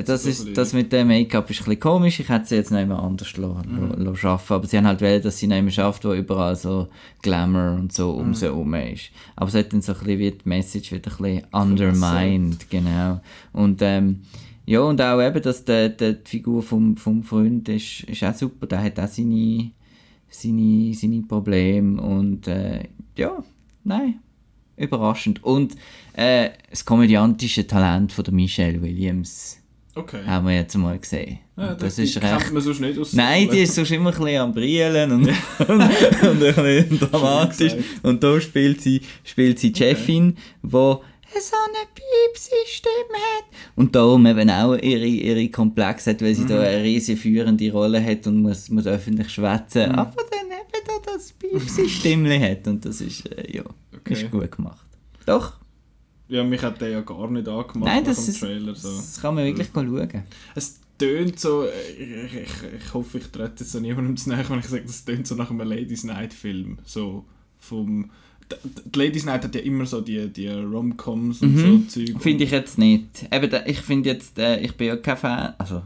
das, 0.05 0.25
ist, 0.25 0.57
das 0.57 0.73
mit 0.73 0.91
dem 0.91 1.07
Make-up 1.07 1.49
ist 1.49 1.61
ein 1.61 1.65
bisschen 1.65 1.79
komisch, 1.79 2.19
ich 2.19 2.29
hätte 2.29 2.47
sie 2.47 2.55
jetzt 2.55 2.71
nicht 2.71 2.87
mehr 2.87 2.99
anders 2.99 3.35
lassen, 3.37 3.97
mhm. 3.97 4.15
schaffen, 4.15 4.53
aber 4.53 4.67
sie 4.67 4.77
haben 4.77 4.87
halt 4.87 5.01
wollen, 5.01 5.21
dass 5.21 5.37
sie 5.37 5.47
nicht 5.47 5.61
mehr 5.61 5.71
schafft, 5.71 6.05
wo 6.05 6.13
überall 6.13 6.55
so 6.55 6.87
Glamour 7.21 7.73
und 7.73 7.93
so 7.93 8.11
um 8.11 8.33
sie 8.33 8.45
herum 8.45 8.73
ist. 8.73 9.11
Aber 9.35 9.47
es 9.47 9.55
hat 9.55 9.73
dann 9.73 9.81
so 9.81 9.93
ein 9.93 9.99
bisschen 9.99 10.19
wie 10.19 10.31
die 10.31 10.49
Message 10.49 10.91
wieder 10.91 11.11
ein 11.11 11.17
bisschen 11.17 11.47
undermined, 11.51 12.69
genau. 12.69 13.21
Und 13.53 13.81
ähm, 13.81 14.21
ja, 14.69 14.81
und 14.81 15.01
auch 15.01 15.19
eben, 15.19 15.41
dass 15.41 15.65
der, 15.65 15.89
der, 15.89 16.13
die 16.13 16.29
Figur 16.29 16.61
vom, 16.61 16.95
vom 16.95 17.23
Freund 17.23 17.67
ist, 17.69 18.03
ist 18.03 18.23
auch 18.23 18.35
super, 18.35 18.67
der 18.67 18.83
hat 18.83 18.99
auch 18.99 19.07
seine, 19.07 19.71
seine, 20.29 20.93
seine 20.93 21.21
Probleme. 21.23 21.99
Und 21.99 22.47
äh, 22.47 22.83
ja, 23.15 23.43
nein, 23.83 24.19
überraschend. 24.79 25.43
Und 25.43 25.75
äh, 26.13 26.49
das 26.69 26.85
komödiantische 26.85 27.67
Talent 27.67 28.11
von 28.11 28.23
der 28.23 28.33
Michelle 28.33 28.81
Williams 28.81 29.59
Okay. 29.95 30.23
haben 30.25 30.47
wir 30.47 30.55
jetzt 30.55 30.77
mal 30.77 30.97
gesehen. 30.97 31.39
Ja, 31.57 31.73
das 31.73 31.95
die 31.95 32.03
ist 32.03 32.21
recht... 32.21 32.53
man 32.53 32.61
sonst 32.61 32.79
nicht 32.79 32.97
aus 32.97 33.13
Nein, 33.13 33.49
die 33.51 33.59
ist 33.59 33.75
sonst 33.75 33.91
immer 33.91 34.11
ein 34.13 34.17
bisschen 34.17 34.39
am 34.39 34.53
Brillen 34.53 35.11
und, 35.11 35.27
und, 35.67 35.69
und 35.69 35.81
ein 35.81 36.39
bisschen 36.39 36.99
dramatisch. 36.99 37.75
Und 38.03 38.23
da 38.23 38.39
spielt 38.39 38.81
sie, 38.81 39.01
spielt 39.25 39.59
sie 39.59 39.73
die 39.73 39.79
Chefin, 39.79 40.37
die 40.63 40.69
so 40.71 41.55
eine 41.55 41.85
piepsi 41.93 42.55
Stimme 42.65 43.17
hat. 43.35 43.45
Und 43.75 43.95
darum 43.95 44.25
eben 44.25 44.49
auch 44.49 44.75
ihre, 44.75 45.05
ihre 45.05 45.49
Komplex 45.49 46.07
hat, 46.07 46.21
weil 46.21 46.33
sie 46.33 46.45
da 46.45 46.61
eine 46.61 46.83
riesige 46.83 47.19
führende 47.19 47.71
Rolle 47.71 48.03
hat 48.03 48.25
und 48.27 48.41
muss, 48.41 48.69
muss 48.69 48.87
öffentlich 48.87 49.29
schwätzen. 49.29 49.91
Aber 49.91 50.15
dann 50.31 50.47
eben 50.47 50.85
da 50.85 51.11
das 51.13 51.33
piepsi 51.33 51.89
Stimmli 51.89 52.39
hat. 52.39 52.67
Und 52.67 52.85
das 52.85 53.01
ist, 53.01 53.29
äh, 53.31 53.57
ja, 53.57 53.63
Okay. 53.99 54.13
ist 54.13 54.31
gut 54.31 54.51
gemacht. 54.51 54.85
Doch, 55.25 55.53
Ja, 56.27 56.43
mich 56.43 56.61
hat 56.61 56.79
der 56.81 56.89
ja 56.89 57.01
gar 57.01 57.29
nicht 57.29 57.47
angemacht 57.47 57.91
nein, 57.91 58.03
das, 58.03 58.27
ist, 58.27 58.39
Trailer. 58.39 58.75
So. 58.75 58.95
das 58.95 59.19
kann 59.21 59.35
man 59.35 59.45
wirklich 59.45 59.69
schauen. 59.73 60.23
Es 60.55 60.79
tönt 60.97 61.39
so, 61.39 61.65
ich, 61.97 62.33
ich, 62.41 62.49
ich 62.85 62.93
hoffe, 62.93 63.17
ich 63.19 63.27
trete 63.27 63.55
jetzt 63.63 63.71
so 63.71 63.79
niemandem 63.79 64.17
zu 64.17 64.29
nahe, 64.29 64.47
wenn 64.49 64.59
ich 64.59 64.65
sage, 64.65 64.83
es 64.85 65.05
tönt 65.05 65.25
so 65.27 65.35
nach 65.35 65.49
einem 65.49 65.67
Ladies 65.67 66.03
Night 66.03 66.33
Film. 66.33 66.77
So 66.85 67.25
vom... 67.59 68.09
Die 68.93 68.97
Ladies 68.99 69.25
Night 69.25 69.43
hat 69.43 69.53
ja 69.53 69.61
immer 69.61 69.85
so 69.85 70.01
die, 70.01 70.27
die 70.27 70.47
Rom-Coms 70.47 71.41
und 71.43 71.55
Mhm. 71.55 71.85
so 71.89 71.99
Zeug. 72.05 72.21
Finde 72.21 72.43
ich 72.45 72.51
jetzt 72.51 72.77
nicht. 72.79 73.27
Eben, 73.31 73.51
ich 73.67 73.81
finde 73.81 74.09
jetzt, 74.09 74.39
äh, 74.39 74.59
ich 74.59 74.75
bin 74.75 74.87
ja 74.87 74.95
kein 74.97 75.17
Fan, 75.17 75.53
also 75.59 75.83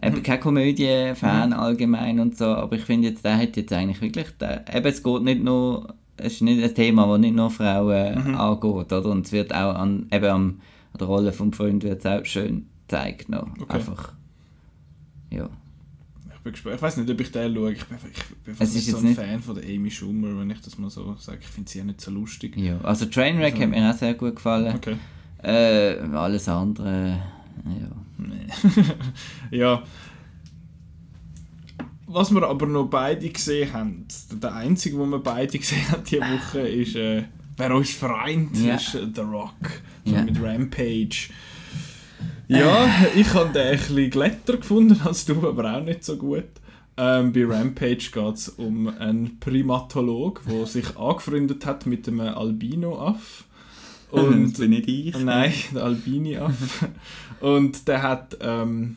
eben 0.00 0.22
kein 0.22 0.38
Komödie-Fan 0.40 1.52
allgemein 1.52 2.20
und 2.20 2.36
so, 2.38 2.44
aber 2.46 2.76
ich 2.76 2.82
finde 2.82 3.08
jetzt, 3.08 3.24
der 3.24 3.36
hat 3.38 3.56
jetzt 3.56 3.72
eigentlich 3.72 4.00
wirklich, 4.00 4.26
der, 4.40 4.64
eben 4.74 4.86
es 4.86 5.02
geht 5.02 5.22
nicht 5.22 5.42
nur, 5.42 5.94
es 6.18 6.34
ist 6.34 6.42
nicht 6.42 6.62
ein 6.62 6.74
Thema, 6.74 7.06
das 7.06 7.18
nicht 7.20 7.34
nur 7.36 7.50
Frauen 7.50 8.34
angeht, 8.34 8.64
oder? 8.92 9.04
Und 9.06 9.26
es 9.26 9.32
wird 9.32 9.54
auch 9.54 9.74
an, 9.74 10.06
eben 10.10 10.24
am, 10.26 10.60
an 10.92 10.98
der 10.98 11.06
Rolle 11.06 11.32
vom 11.32 11.52
Freund 11.52 11.82
wird 11.84 12.04
es 12.04 12.06
auch 12.06 12.24
schön 12.24 12.66
gezeigt 12.88 13.28
noch. 13.28 13.46
Okay. 13.60 13.76
Einfach, 13.76 14.12
ja. 15.30 15.48
Ich 16.34 16.40
bin 16.42 16.52
gespannt. 16.52 16.76
Ich 16.76 16.82
weiß 16.82 16.96
nicht, 16.98 17.10
ob 17.10 17.20
ich 17.20 17.32
den 17.32 17.54
schaue. 17.54 17.72
Ich 17.72 17.84
bin, 17.86 17.98
ich 18.46 18.58
bin 18.58 18.68
nicht 18.72 18.86
so 18.90 18.96
ein 18.98 19.04
nicht- 19.04 19.16
Fan 19.18 19.40
von 19.42 19.56
der 19.56 19.64
Amy 19.64 19.90
Schumer, 19.90 20.38
wenn 20.38 20.48
ich 20.50 20.60
das 20.60 20.78
mal 20.78 20.88
so 20.90 21.16
sage. 21.18 21.38
Ich 21.40 21.48
finde 21.48 21.68
sie 21.70 21.78
ja 21.78 21.84
nicht 21.84 22.00
so 22.00 22.10
lustig. 22.12 22.56
ja. 22.56 22.78
Also 22.82 23.06
Trainwreck 23.06 23.54
Also- 23.54 23.64
hat 23.64 23.70
mir 23.70 23.90
auch 23.90 23.94
sehr 23.96 24.14
gut 24.14 24.36
gefallen. 24.36 24.74
Okay. 24.76 24.96
Äh, 25.42 25.98
alles 26.14 26.48
andere, 26.48 27.18
ja. 27.64 28.26
Ja. 29.50 29.82
Was 32.16 32.32
wir 32.32 32.44
aber 32.44 32.64
noch 32.64 32.86
beide 32.86 33.28
gesehen 33.28 33.74
haben, 33.74 34.06
der 34.32 34.54
einzige, 34.54 34.96
den 34.96 35.10
wir 35.10 35.18
beide 35.18 35.58
gesehen 35.58 35.86
haben 35.90 36.02
diese 36.02 36.22
Woche, 36.22 36.60
ist, 36.60 36.96
äh, 36.96 37.24
wer 37.58 37.74
uns 37.74 37.90
vereint, 37.90 38.56
Ja. 38.56 38.76
ist 38.76 38.94
äh, 38.94 39.06
The 39.14 39.20
Rock. 39.20 39.52
So 40.06 40.14
Ja. 40.14 40.22
Mit 40.22 40.42
Rampage. 40.42 41.28
Ja, 42.48 42.88
ich 43.14 43.34
habe 43.34 43.52
den 43.52 43.66
ein 43.66 43.76
bisschen 43.76 44.08
glätter 44.10 44.56
gefunden 44.56 44.98
als 45.04 45.26
du, 45.26 45.46
aber 45.46 45.76
auch 45.76 45.84
nicht 45.84 46.04
so 46.04 46.16
gut. 46.16 46.44
Ähm, 46.96 47.34
bei 47.34 47.44
Rampage 47.44 48.08
geht 48.10 48.34
es 48.34 48.48
um 48.48 48.88
einen 48.88 49.38
Primatolog, 49.38 50.40
der 50.48 50.64
sich 50.64 50.96
angefreundet 50.96 51.66
hat 51.66 51.84
mit 51.84 52.08
einem 52.08 52.20
Albino-Aff. 52.20 53.44
Und 54.10 54.52
das 54.52 54.58
bin 54.58 54.70
nicht 54.70 54.88
ich. 54.88 55.18
Nein, 55.18 55.52
der 55.74 55.82
Albini-Aff. 55.84 56.88
und 57.40 57.86
der 57.86 58.02
hat... 58.02 58.38
Ähm, 58.40 58.96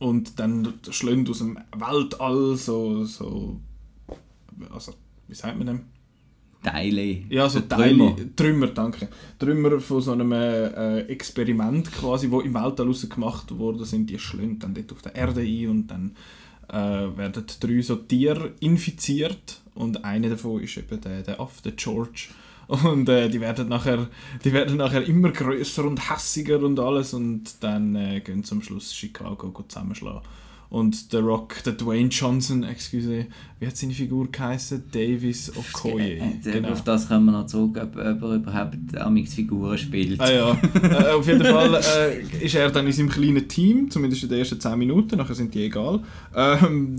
und 0.00 0.40
dann 0.40 0.74
schlönt 0.90 1.30
aus 1.30 1.38
dem 1.38 1.58
Weltall 1.76 2.56
so... 2.56 3.04
so 3.04 3.60
also, 4.72 4.94
wie 5.28 5.34
sagt 5.34 5.56
man 5.56 5.66
dem? 5.66 5.80
Teile. 6.62 7.22
Ja, 7.28 7.48
so 7.48 7.60
Teile. 7.60 8.34
Trümmer, 8.34 8.68
danke. 8.68 9.08
Trümmer 9.38 9.78
von 9.80 10.00
so 10.00 10.12
einem 10.12 10.32
äh, 10.32 11.00
Experiment 11.02 11.90
quasi, 11.92 12.30
wo 12.30 12.40
im 12.40 12.54
Weltall 12.54 12.86
raus 12.86 13.08
gemacht 13.08 13.56
worden 13.56 13.84
sind, 13.84 14.10
die 14.10 14.18
schlönen 14.18 14.58
dann 14.58 14.74
dort 14.74 14.92
auf 14.92 15.02
der 15.02 15.14
Erde 15.14 15.40
ein 15.40 15.68
und 15.68 15.86
dann 15.86 16.16
äh, 16.68 16.74
werden 16.74 17.44
drei 17.60 17.80
so 17.80 17.96
Tiere 17.96 18.52
infiziert 18.60 19.60
und 19.74 20.04
einer 20.04 20.30
davon 20.30 20.62
ist 20.62 20.76
eben 20.76 21.00
der, 21.00 21.22
der 21.22 21.40
Affe, 21.40 21.62
der 21.62 21.72
George. 21.72 22.28
Und 22.70 23.08
äh, 23.08 23.28
die, 23.28 23.40
werden 23.40 23.68
nachher, 23.68 24.06
die 24.44 24.52
werden 24.52 24.76
nachher 24.76 25.04
immer 25.04 25.30
größer 25.30 25.84
und 25.84 26.08
hässiger 26.08 26.60
und 26.60 26.78
alles 26.78 27.14
und 27.14 27.42
dann 27.60 27.96
äh, 27.96 28.20
gehen 28.20 28.44
zum 28.44 28.62
Schluss 28.62 28.94
Chicago 28.94 29.52
zusammenschlagen. 29.66 30.22
Und 30.68 31.12
der 31.12 31.22
Rock, 31.22 31.64
der 31.64 31.72
Dwayne 31.72 32.10
Johnson, 32.10 32.62
excuse, 32.62 33.26
wie 33.58 33.66
hat 33.66 33.76
seine 33.76 33.92
Figur 33.92 34.30
geheißen? 34.30 34.84
Davis 34.92 35.50
Okoye. 35.56 36.22
Genau. 36.44 36.70
Auf 36.70 36.84
das 36.84 37.08
kommen 37.08 37.24
wir 37.24 37.32
noch 37.32 37.46
zurück, 37.46 37.76
ob, 37.76 37.96
ob 37.96 38.22
er 38.22 38.34
überhaupt 38.36 38.96
Amix 38.96 39.34
Figuren 39.34 39.76
spielt. 39.76 40.20
Ah 40.20 40.30
ja, 40.30 40.50
äh, 40.82 41.10
auf 41.10 41.26
jeden 41.26 41.44
Fall 41.44 41.74
äh, 41.74 42.44
ist 42.44 42.54
er 42.54 42.70
dann 42.70 42.86
in 42.86 42.92
seinem 42.92 43.08
kleinen 43.08 43.48
Team, 43.48 43.90
zumindest 43.90 44.22
in 44.22 44.28
den 44.28 44.38
ersten 44.38 44.60
10 44.60 44.78
Minuten, 44.78 45.16
nachher 45.16 45.34
sind 45.34 45.52
die 45.52 45.64
egal, 45.64 46.04
ähm, 46.36 46.96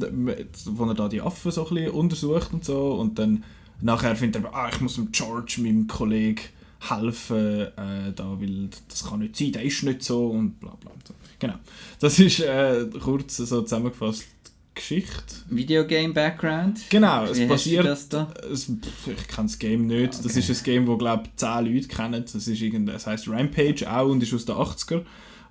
wo 0.65 0.83
er 0.83 0.93
da 0.93 1.07
die 1.07 1.21
Affen 1.21 1.49
so 1.49 1.65
ein 1.65 1.73
bisschen 1.73 1.91
untersucht 1.91 2.51
und 2.51 2.65
so. 2.65 2.95
Und 2.95 3.17
dann 3.19 3.41
nachher 3.81 4.15
findet 4.15 4.43
er, 4.43 4.55
ah, 4.55 4.69
ich 4.71 4.79
muss 4.81 4.95
dem 4.95 5.11
George, 5.11 5.57
meinem 5.59 5.87
Kollegen, 5.87 6.41
helfen, 6.89 7.67
äh, 7.77 8.11
da, 8.15 8.37
weil 8.39 8.69
das 8.87 9.05
kann 9.07 9.19
nicht 9.19 9.35
sein, 9.35 9.51
der 9.51 9.63
ist 9.63 9.83
nicht 9.83 10.03
so 10.03 10.27
und 10.27 10.59
bla 10.59 10.75
bla. 10.79 10.91
So. 11.07 11.13
Genau. 11.39 11.55
Das 11.99 12.19
ist 12.19 12.39
äh, 12.39 12.87
kurz 12.99 13.37
so 13.37 13.61
zusammengefasst 13.61 14.25
Geschichte. 14.73 15.35
Videogame 15.49 16.13
Background. 16.13 16.79
Genau, 16.89 17.25
es 17.25 17.45
passiert. 17.45 17.85
Das 17.85 18.07
da? 18.07 18.33
Es, 18.51 18.69
ich 18.69 19.27
kenne 19.27 19.47
das 19.47 19.59
Game 19.59 19.85
nicht. 19.85 20.15
Okay. 20.15 20.23
Das 20.23 20.35
ist 20.37 20.49
ein 20.49 20.63
Game, 20.63 20.85
das 20.85 20.97
glaube 20.97 21.23
ich 21.25 21.35
10 21.35 21.65
Leute 21.65 21.87
kennen. 21.87 22.23
Das 22.23 22.47
ist 22.47 22.61
irgend, 22.61 22.87
das 22.87 23.05
heißt 23.05 23.27
Rampage 23.27 23.85
auch 23.91 24.09
und 24.09 24.23
ist 24.23 24.33
aus 24.33 24.45
den 24.45 24.55
80er. 24.55 25.03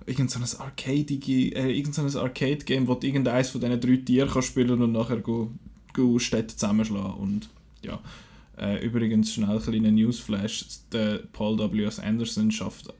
Irgend 0.07 0.31
so 0.31 0.39
ein 0.39 0.45
Arcade, 0.59 1.13
äh, 1.13 1.77
irgend 1.77 1.93
so 1.93 2.19
Arcade 2.19 2.87
wo 2.87 2.95
du 2.95 3.05
irgendeines 3.05 3.51
von 3.51 3.61
diesen 3.61 3.79
drei 3.79 3.97
Tieren 3.97 4.41
spielen 4.41 4.81
und 4.81 4.91
nachher 4.91 5.17
go, 5.17 5.51
go 5.93 6.17
Städte 6.17 6.55
zusammenschlagen 6.55 7.13
und 7.13 7.49
ja. 7.83 7.99
Äh, 8.57 8.85
übrigens 8.85 9.33
schnell 9.33 9.57
ein 9.57 9.61
kleiner 9.61 9.91
Newsflash: 9.91 10.65
der 10.91 11.19
Paul 11.33 11.57
W. 11.57 11.83
S. 11.83 11.99
Anderson 11.99 12.51
schafft 12.51 12.93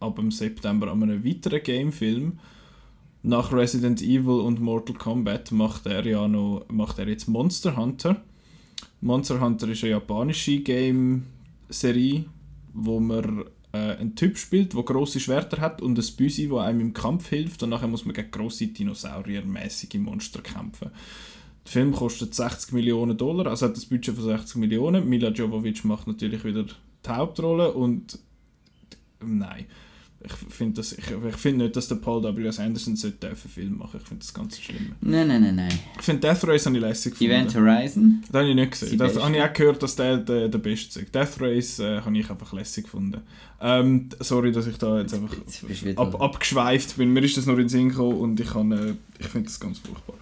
ab 0.00 0.16
dem 0.16 0.30
September 0.30 0.90
an 0.90 1.02
einem 1.02 1.24
weiteren 1.24 1.62
Gamefilm. 1.62 2.38
Nach 3.22 3.52
Resident 3.52 4.00
Evil 4.00 4.40
und 4.40 4.60
Mortal 4.60 4.96
Kombat 4.96 5.52
macht 5.52 5.86
er 5.86 6.06
ja 6.06 6.26
noch 6.26 6.64
macht 6.68 6.98
er 6.98 7.08
jetzt 7.08 7.28
Monster 7.28 7.76
Hunter. 7.76 8.22
Monster 9.02 9.40
Hunter 9.40 9.68
ist 9.68 9.82
eine 9.84 9.92
japanische 9.92 10.60
Game-Serie, 10.60 12.24
wo 12.72 12.98
man 12.98 13.44
äh, 13.72 13.96
einen 13.96 14.16
Typ 14.16 14.36
spielt, 14.38 14.74
der 14.74 14.82
große 14.82 15.20
Schwerter 15.20 15.60
hat 15.60 15.82
und 15.82 15.98
ein 15.98 16.16
Büsi, 16.16 16.50
wo 16.50 16.58
einem 16.58 16.80
im 16.80 16.92
Kampf 16.92 17.28
hilft 17.28 17.62
und 17.62 17.70
nachher 17.70 17.88
muss 17.88 18.04
man 18.04 18.14
gegen 18.14 18.30
große 18.30 18.66
Dinosaurier-mäßige 18.66 19.98
Monster 19.98 20.42
kämpfen. 20.42 20.90
Der 21.70 21.82
Film 21.82 21.92
kostet 21.92 22.34
60 22.34 22.72
Millionen 22.72 23.16
Dollar, 23.16 23.46
also 23.46 23.66
hat 23.66 23.76
das 23.76 23.86
Budget 23.86 24.16
von 24.16 24.24
60 24.24 24.56
Millionen. 24.56 25.08
Mila 25.08 25.28
Jovovich 25.28 25.84
macht 25.84 26.08
natürlich 26.08 26.42
wieder 26.42 26.64
die 26.64 27.08
Hauptrolle 27.08 27.72
und 27.72 28.18
nein, 29.20 29.66
ich 30.22 30.32
finde 30.52 30.80
ich, 30.80 30.98
ich 30.98 31.36
find 31.36 31.58
nicht, 31.58 31.76
dass 31.76 31.86
der 31.86 31.94
Paul 31.94 32.24
W. 32.24 32.44
S. 32.44 32.58
Anderson 32.58 32.96
sollte 32.96 33.28
einen 33.28 33.36
Film 33.36 33.78
machen. 33.78 34.00
Ich 34.02 34.08
finde 34.08 34.22
das 34.22 34.34
ganz 34.34 34.58
schlimm. 34.58 34.96
Nein, 35.00 35.28
nein, 35.28 35.42
nein, 35.42 35.54
nein. 35.54 35.78
Ich 35.96 36.02
finde 36.02 36.28
Death 36.28 36.44
Race 36.44 36.66
habe 36.66 36.76
ich 36.76 36.82
lässig 36.82 37.12
gefunden. 37.12 37.32
Event 37.32 37.54
Horizon? 37.54 38.24
Das 38.26 38.40
habe 38.40 38.48
ich 38.48 38.54
nicht 38.56 38.72
gesehen. 38.72 38.98
Das 38.98 39.22
habe 39.22 39.36
ich 39.36 39.42
auch 39.42 39.52
gehört, 39.52 39.80
dass 39.80 39.94
der 39.94 40.16
der, 40.16 40.48
der 40.48 40.58
beste 40.58 41.00
ist. 41.00 41.14
Death 41.14 41.40
Race 41.40 41.78
äh, 41.78 42.00
habe 42.00 42.18
ich 42.18 42.28
einfach 42.28 42.52
lässig 42.52 42.84
gefunden. 42.84 43.20
Ähm, 43.60 44.08
sorry, 44.18 44.50
dass 44.50 44.66
ich 44.66 44.76
da 44.76 45.00
jetzt 45.00 45.14
einfach 45.14 45.36
ab, 45.96 46.20
abgeschweift 46.20 46.96
bin. 46.96 47.12
Mir 47.12 47.22
ist 47.22 47.36
das 47.36 47.46
nur 47.46 47.54
in 47.54 47.62
den 47.62 47.68
Sinn 47.68 47.88
gekommen 47.90 48.18
und 48.18 48.40
ich, 48.40 48.54
äh, 48.54 48.94
ich 49.20 49.26
finde 49.28 49.46
das 49.46 49.60
ganz 49.60 49.78
furchtbar. 49.78 50.16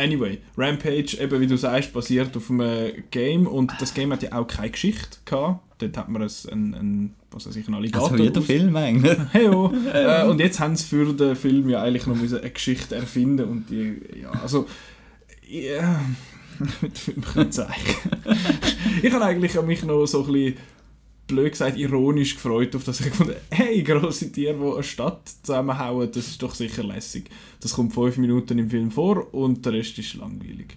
Anyway, 0.00 0.38
Rampage, 0.56 1.18
eben 1.20 1.40
wie 1.40 1.46
du 1.46 1.56
sagst, 1.56 1.92
basiert 1.92 2.34
auf 2.34 2.50
einem 2.50 3.04
Game 3.10 3.46
und 3.46 3.72
das 3.80 3.92
Game 3.92 4.10
hat 4.12 4.22
ja 4.22 4.32
auch 4.32 4.46
keine 4.46 4.70
Geschichte 4.70 5.18
gehabt. 5.26 5.60
Dort 5.78 5.96
hat 5.96 6.08
man 6.08 6.22
ein, 6.22 6.74
ein, 6.74 7.14
was 7.30 7.46
weiß 7.46 7.56
ich, 7.56 7.66
einen 7.66 7.74
Alligator. 7.74 8.10
Also 8.10 8.22
jeder 8.22 8.40
Film 8.40 8.74
eigentlich. 8.76 9.18
Hey, 9.32 9.48
oh. 9.48 9.70
äh, 9.92 10.24
und 10.24 10.40
jetzt 10.40 10.58
haben 10.58 10.74
sie 10.74 10.86
für 10.86 11.12
den 11.12 11.36
Film 11.36 11.68
ja 11.68 11.82
eigentlich 11.82 12.06
noch 12.06 12.16
eine 12.16 12.50
Geschichte 12.50 12.94
erfinden 12.94 13.46
und 13.46 13.68
die, 13.68 14.00
ja, 14.22 14.30
also, 14.42 14.66
ja, 15.46 16.00
mit 16.80 16.98
Film 16.98 17.22
kann 17.22 17.52
zeigen. 17.52 17.70
ich 19.02 19.12
habe 19.12 19.24
eigentlich 19.24 19.60
mich 19.62 19.82
noch 19.84 20.06
so 20.06 20.24
ein 20.24 20.32
bisschen 20.32 20.56
blöd 21.30 21.52
gesagt, 21.52 21.78
ironisch 21.78 22.34
gefreut 22.34 22.74
auf 22.76 22.84
das. 22.84 23.00
Ich 23.00 23.06
gefunden, 23.06 23.36
hey, 23.50 23.82
grosse 23.82 24.30
Tiere, 24.30 24.58
die 24.58 24.74
eine 24.74 24.82
Stadt 24.82 25.28
zusammenhauen, 25.42 26.10
das 26.12 26.28
ist 26.28 26.42
doch 26.42 26.54
sicher 26.54 26.84
lässig. 26.84 27.30
Das 27.60 27.74
kommt 27.74 27.94
fünf 27.94 28.16
Minuten 28.18 28.58
im 28.58 28.70
Film 28.70 28.90
vor 28.90 29.32
und 29.34 29.64
der 29.64 29.72
Rest 29.74 29.98
ist 29.98 30.14
langweilig. 30.14 30.76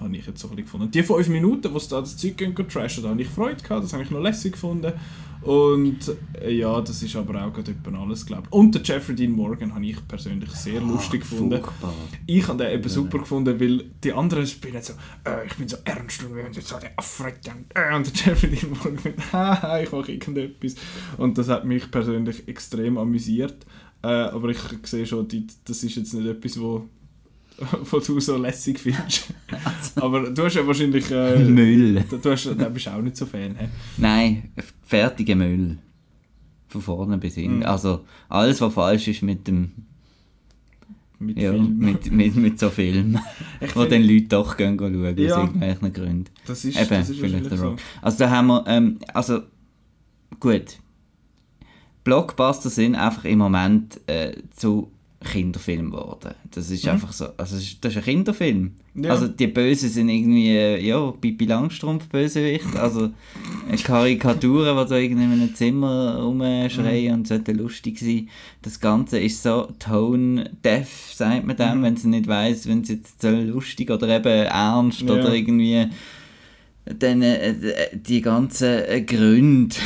Habe 0.00 0.16
ich 0.16 0.26
jetzt 0.26 0.40
so 0.40 0.48
ein 0.48 0.50
bisschen 0.50 0.64
gefunden. 0.64 0.86
Und 0.86 0.94
die 0.94 1.02
fünf 1.02 1.28
Minuten, 1.28 1.72
wo 1.72 1.78
sie 1.78 1.88
da 1.88 2.00
das 2.00 2.16
Zeug 2.16 2.36
gehen, 2.36 2.54
trashen, 2.54 3.02
da 3.02 3.10
habe 3.10 3.20
ich 3.20 3.28
Freude 3.28 3.62
gehabt, 3.62 3.84
das 3.84 3.92
habe 3.92 4.02
ich 4.02 4.10
noch 4.10 4.20
lässig 4.20 4.52
gefunden. 4.52 4.92
Und 5.40 5.98
äh, 6.40 6.50
ja, 6.50 6.80
das 6.80 7.02
ist 7.02 7.14
aber 7.14 7.44
auch 7.44 7.52
gerade 7.52 7.74
alles, 7.96 8.26
glaube. 8.26 8.48
Und 8.50 8.74
der 8.74 8.82
Jeffrey 8.82 9.14
Dean 9.14 9.30
Morgan 9.30 9.72
habe 9.74 9.86
ich 9.86 10.08
persönlich 10.08 10.50
sehr 10.50 10.82
oh, 10.82 10.86
lustig 10.86 11.20
gefunden. 11.20 11.62
Furchtbar. 11.62 11.94
Ich 12.26 12.48
habe 12.48 12.64
den 12.64 12.72
eben 12.72 12.88
super 12.88 13.18
gefunden, 13.18 13.58
weil 13.60 13.84
die 14.02 14.12
anderen 14.12 14.46
spielen 14.46 14.82
so, 14.82 14.94
äh, 15.24 15.46
ich 15.46 15.54
bin 15.54 15.68
so 15.68 15.76
ernst 15.84 16.24
und 16.24 16.34
wir 16.34 16.44
haben 16.44 16.52
jetzt 16.52 16.68
so 16.68 16.78
den 16.78 16.90
Affretten. 16.96 17.66
Äh, 17.74 17.94
und 17.94 18.06
der 18.06 18.32
Jeffrey 18.32 18.50
Dean 18.50 18.70
Morgan 18.70 18.98
mit, 19.04 19.32
haha, 19.32 19.80
ich 19.80 19.92
mache 19.92 20.12
irgendetwas. 20.12 20.74
Und 21.16 21.38
das 21.38 21.48
hat 21.48 21.64
mich 21.64 21.88
persönlich 21.90 22.48
extrem 22.48 22.98
amüsiert. 22.98 23.64
Äh, 24.02 24.08
aber 24.08 24.48
ich 24.48 24.58
sehe 24.84 25.06
schon, 25.06 25.28
die, 25.28 25.46
das 25.64 25.82
ist 25.82 25.96
jetzt 25.96 26.14
nicht 26.14 26.26
etwas, 26.26 26.60
wo 26.60 26.88
was 27.90 28.06
du 28.06 28.20
so 28.20 28.36
lässig 28.36 28.78
findest. 28.78 29.28
Also. 29.64 30.02
Aber 30.02 30.30
du 30.30 30.44
hast 30.44 30.54
ja 30.54 30.66
wahrscheinlich... 30.66 31.10
Äh, 31.10 31.38
Müll. 31.38 32.04
Du, 32.22 32.30
hast, 32.30 32.46
da 32.46 32.68
bist 32.68 32.88
auch 32.88 33.02
nicht 33.02 33.16
so 33.16 33.26
Fan. 33.26 33.56
He? 33.58 33.66
Nein, 33.96 34.50
fertige 34.84 35.34
Müll. 35.34 35.78
Von 36.68 36.82
vorne 36.82 37.18
bis 37.18 37.34
hinten. 37.34 37.58
Mhm. 37.58 37.62
Also 37.64 38.04
alles, 38.28 38.60
was 38.60 38.74
falsch 38.74 39.08
ist 39.08 39.22
mit 39.22 39.46
dem... 39.48 39.72
Mit, 41.20 41.36
ja, 41.36 41.50
mit, 41.52 42.12
mit, 42.12 42.36
mit 42.36 42.60
so 42.60 42.70
Filmen, 42.70 43.18
wo 43.74 43.84
dann 43.86 44.04
Leute 44.04 44.26
doch 44.28 44.56
gehen 44.56 44.78
schauen, 44.78 45.04
aus 45.04 45.18
ja, 45.18 45.40
irgendwelchen 45.40 45.92
Gründen. 45.92 46.24
Das 46.46 46.64
ist, 46.64 46.80
Eben, 46.80 46.90
das 46.90 47.10
ist 47.10 47.18
vielleicht 47.18 47.50
der 47.50 47.60
Rock. 47.60 47.80
So. 47.80 47.84
Also 48.02 48.18
da 48.18 48.30
haben 48.30 48.46
wir, 48.46 48.64
ähm, 48.68 49.00
also 49.12 49.40
gut, 50.38 50.78
Blockbuster 52.04 52.70
sind 52.70 52.94
einfach 52.94 53.24
im 53.24 53.38
Moment 53.38 54.00
äh, 54.06 54.36
zu 54.54 54.92
Kinderfilm 55.24 55.90
geworden. 55.90 56.34
Das 56.52 56.70
ist 56.70 56.84
mhm. 56.84 56.92
einfach 56.92 57.12
so, 57.12 57.26
also 57.36 57.56
das 57.56 57.92
ist 57.92 57.96
ein 57.96 58.04
Kinderfilm. 58.04 58.72
Ja. 58.94 59.10
Also 59.10 59.26
die 59.26 59.48
Bösen 59.48 59.88
sind 59.88 60.08
irgendwie, 60.08 60.54
ja, 60.86 61.10
Pippi 61.10 61.44
Langstrumpf 61.44 62.08
Bösewicht, 62.08 62.76
also 62.76 63.10
Karikaturen, 63.84 64.76
die 64.76 64.88
da 64.88 64.96
irgendwie 64.96 65.24
in 65.24 65.32
einem 65.32 65.54
Zimmer 65.54 66.22
rumschreien 66.22 67.12
mhm. 67.12 67.18
und 67.18 67.28
sollte 67.28 67.52
lustig 67.52 67.98
sein. 67.98 68.28
Das 68.62 68.78
Ganze 68.78 69.18
ist 69.18 69.42
so 69.42 69.68
tone-deaf, 69.78 71.12
sagt 71.12 71.46
man 71.46 71.56
dem, 71.56 71.78
mhm. 71.78 71.82
wenn 71.82 71.96
sie 71.96 72.08
nicht 72.08 72.28
weiß, 72.28 72.68
wenn 72.68 72.82
es 72.82 72.88
jetzt 72.88 73.20
so 73.20 73.30
lustig 73.30 73.90
oder 73.90 74.08
eben 74.08 74.46
ernst 74.46 75.02
ja. 75.02 75.14
oder 75.14 75.34
irgendwie 75.34 75.88
dann 76.84 77.22
äh, 77.22 77.54
die 77.92 78.20
ganzen 78.20 79.04
Gründe 79.06 79.76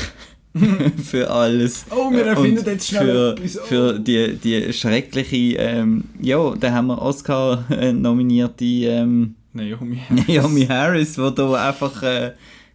für 1.03 1.31
alles. 1.31 1.87
Oh, 1.91 2.11
wir 2.11 2.27
erfinden 2.27 2.65
jetzt 2.67 2.89
schnell 2.89 3.37
für. 3.37 3.61
Oh. 3.61 3.65
Für 3.65 3.99
die, 3.99 4.37
die 4.37 4.73
schreckliche, 4.73 5.57
ähm, 5.59 6.05
ja, 6.21 6.55
da 6.55 6.73
haben 6.73 6.89
wir 6.89 7.01
Oscar-nominierte 7.01 8.65
ähm, 8.65 9.35
Naomi 9.53 9.97
Harris. 9.97 10.29
Naomi 10.29 10.67
Harris, 10.67 11.19
wo 11.19 11.31
da 11.31 11.69
einfach, 11.69 12.03
äh, 12.03 12.33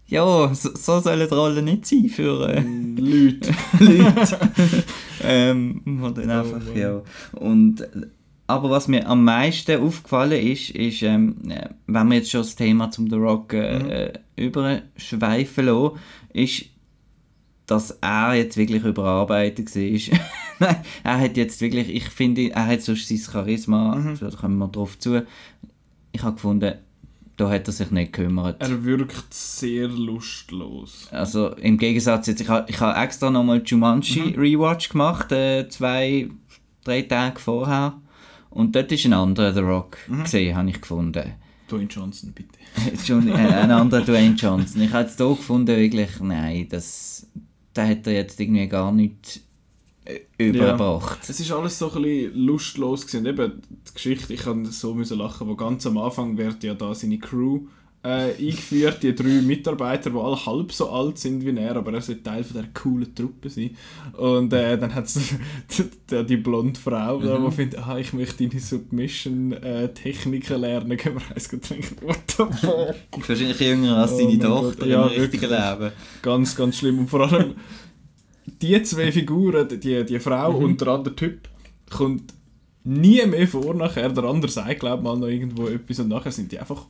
ja, 0.08 0.54
so, 0.54 0.70
so 0.74 1.00
sollen 1.00 1.28
die 1.28 1.36
Rollen 1.36 1.66
nicht 1.66 1.86
sein 1.86 2.10
für 2.10 2.50
äh, 2.50 2.64
Leute. 2.98 3.54
Leute. 3.80 4.38
ähm, 5.24 5.82
wo 5.86 6.10
dann 6.10 6.30
oh, 6.30 6.34
einfach, 6.34 6.62
oh, 6.74 6.78
ja. 6.78 7.02
Und, 7.34 7.88
aber 8.48 8.70
was 8.70 8.88
mir 8.88 9.08
am 9.08 9.24
meisten 9.24 9.82
aufgefallen 9.82 10.42
ist, 10.42 10.70
ist, 10.70 11.02
ähm, 11.04 11.36
äh, 11.50 11.70
wenn 11.88 12.08
wir 12.08 12.18
jetzt 12.18 12.32
schon 12.32 12.42
das 12.42 12.56
Thema 12.56 12.90
zum 12.90 13.10
The 13.10 13.18
Rock 13.18 13.54
äh, 13.54 13.80
mhm. 13.80 13.90
Äh, 13.90 14.14
überschweifen 14.38 15.66
lassen, 15.66 16.00
ist 16.34 16.66
dass 17.68 17.92
er 18.02 18.34
jetzt 18.34 18.58
wirklich 18.58 18.84
überarbeitet 18.84 19.76
war. 19.76 20.20
Nein, 20.60 20.76
er 21.04 21.20
hat 21.20 21.38
jetzt 21.38 21.62
wirklich, 21.62 21.94
ich 21.94 22.10
finde, 22.10 22.50
er 22.50 22.66
hat 22.66 22.82
sonst 22.82 23.08
sein 23.08 23.18
Charisma, 23.18 23.96
mhm. 23.96 24.18
da 24.20 24.30
kommen 24.32 24.58
wir 24.58 24.70
drauf 24.70 24.98
zu. 24.98 25.24
Ich 26.14 26.24
habe 26.24 26.36
gefunden, 26.36 26.74
da 27.36 27.50
hat 27.50 27.68
er 27.68 27.74
sich 27.74 27.92
nicht 27.92 28.14
gekümmert. 28.14 28.60
Er 28.62 28.84
wirkt 28.84 29.32
sehr 29.32 29.88
lustlos. 29.88 31.08
Also 31.12 31.50
im 31.58 31.78
Gegensatz 31.78 32.26
jetzt, 32.28 32.42
ich 32.42 32.50
habe 32.50 32.70
ich 32.70 32.80
ha 32.80 33.04
extra 33.04 33.30
nochmal 33.30 33.62
Jumanji 33.64 34.22
mhm. 34.22 34.40
Rewatch 34.40 34.90
gemacht, 34.90 35.32
äh, 35.32 35.70
zwei, 35.70 36.30
drei 36.84 37.04
Tage 37.04 37.40
vorher. 37.40 38.02
Und 38.50 38.76
dort 38.76 38.92
ist 38.92 39.06
ein 39.06 39.14
anderer 39.14 39.54
The 39.54 39.60
Rock 39.60 39.98
mhm. 40.08 40.24
gesehen, 40.24 40.56
habe 40.56 40.70
ich 40.70 40.82
gefunden. 40.82 41.34
Dwayne 41.70 41.88
Johnson, 41.90 42.34
bitte. 42.34 42.58
John, 43.06 43.28
äh, 43.28 43.34
ein 43.34 43.72
anderer 43.72 44.02
Dwayne 44.06 44.36
Johnson. 44.36 44.82
Ich 44.82 44.94
habe 44.94 45.08
es 45.08 45.18
hier 45.18 45.28
gefunden, 45.28 45.76
wirklich, 45.76 46.20
nein, 46.22 46.68
das, 46.70 47.28
da 47.78 47.88
hat 47.88 48.08
er 48.08 48.14
jetzt 48.14 48.40
irgendwie 48.40 48.68
gar 48.68 48.92
nicht 48.92 49.42
äh, 50.06 50.22
überbracht. 50.38 51.20
Ja, 51.24 51.30
es 51.30 51.40
ist 51.40 51.52
alles 51.52 51.78
so 51.78 51.92
ein 51.92 52.02
bisschen 52.02 52.36
lustlos 52.36 53.06
gewesen. 53.06 53.26
Eben 53.26 53.62
die 53.88 53.94
Geschichte, 53.94 54.34
ich 54.34 54.42
kann 54.42 54.66
so 54.66 54.94
müssen 54.94 55.20
lachen, 55.20 55.48
wo 55.48 55.56
ganz 55.56 55.86
am 55.86 55.98
Anfang 55.98 56.38
wird 56.38 56.64
ja 56.64 56.74
da 56.74 56.96
seine 56.96 57.20
Crew 57.20 57.68
äh, 58.04 58.32
eingeführt, 58.32 59.02
die 59.04 59.16
drei 59.16 59.42
Mitarbeiter, 59.42 60.12
die 60.12 60.18
alle 60.18 60.46
halb 60.46 60.72
so 60.72 60.90
alt 60.90 61.18
sind 61.18 61.46
wie 61.46 61.58
er, 61.58 61.76
aber 61.76 61.94
er 61.94 62.02
soll 62.02 62.16
Teil 62.18 62.44
von 62.44 62.58
dieser 62.58 62.70
coolen 62.74 63.14
Truppe 63.14 63.50
sein. 63.50 63.72
Und 64.14 64.54
äh, 64.54 64.78
dann 64.78 64.96
hat 64.96 65.06
es 65.06 65.20
die, 66.10 66.26
die 66.26 66.38
blonde 66.38 66.80
Frau, 66.80 67.20
mhm. 67.20 67.46
die 67.46 67.52
findet, 67.52 67.86
ah, 67.86 67.98
ich 67.98 68.14
möchte 68.14 68.48
deine 68.48 68.62
Submission-Techniken 68.62 70.62
lernen, 70.62 70.96
gehen 70.96 71.16
wir 71.16 71.36
eins 71.36 71.48
trinken. 71.48 71.98
What 72.02 72.20
the 72.28 72.44
fuck? 72.66 72.96
Wahrscheinlich 73.28 73.60
jünger 73.60 73.98
als 73.98 74.16
deine 74.16 74.38
oh 74.38 74.62
Tochter 74.62 74.86
ja, 74.86 75.08
im 75.08 75.22
richtigen 75.22 75.50
Leben. 75.50 75.92
Ganz, 76.22 76.56
ganz 76.56 76.78
schlimm. 76.78 77.00
Und 77.00 77.10
vor 77.10 77.30
allem 77.30 77.56
die 78.62 78.82
zwei 78.84 79.12
Figuren, 79.12 79.68
die, 79.68 80.06
die 80.06 80.20
Frau 80.20 80.54
mhm. 80.54 80.64
und 80.64 80.82
der 80.82 80.88
andere 80.90 81.16
Typ, 81.16 81.50
kommt 81.90 82.34
nie 82.84 83.26
mehr 83.26 83.48
vor 83.48 83.74
nachher. 83.74 84.10
Der 84.10 84.24
andere 84.24 84.52
sagt, 84.52 84.80
glaube 84.80 85.04
mal 85.04 85.18
noch 85.18 85.28
irgendwo 85.28 85.68
etwas 85.68 86.00
und 86.00 86.08
nachher 86.08 86.32
sind 86.32 86.52
die 86.52 86.60
einfach 86.60 86.86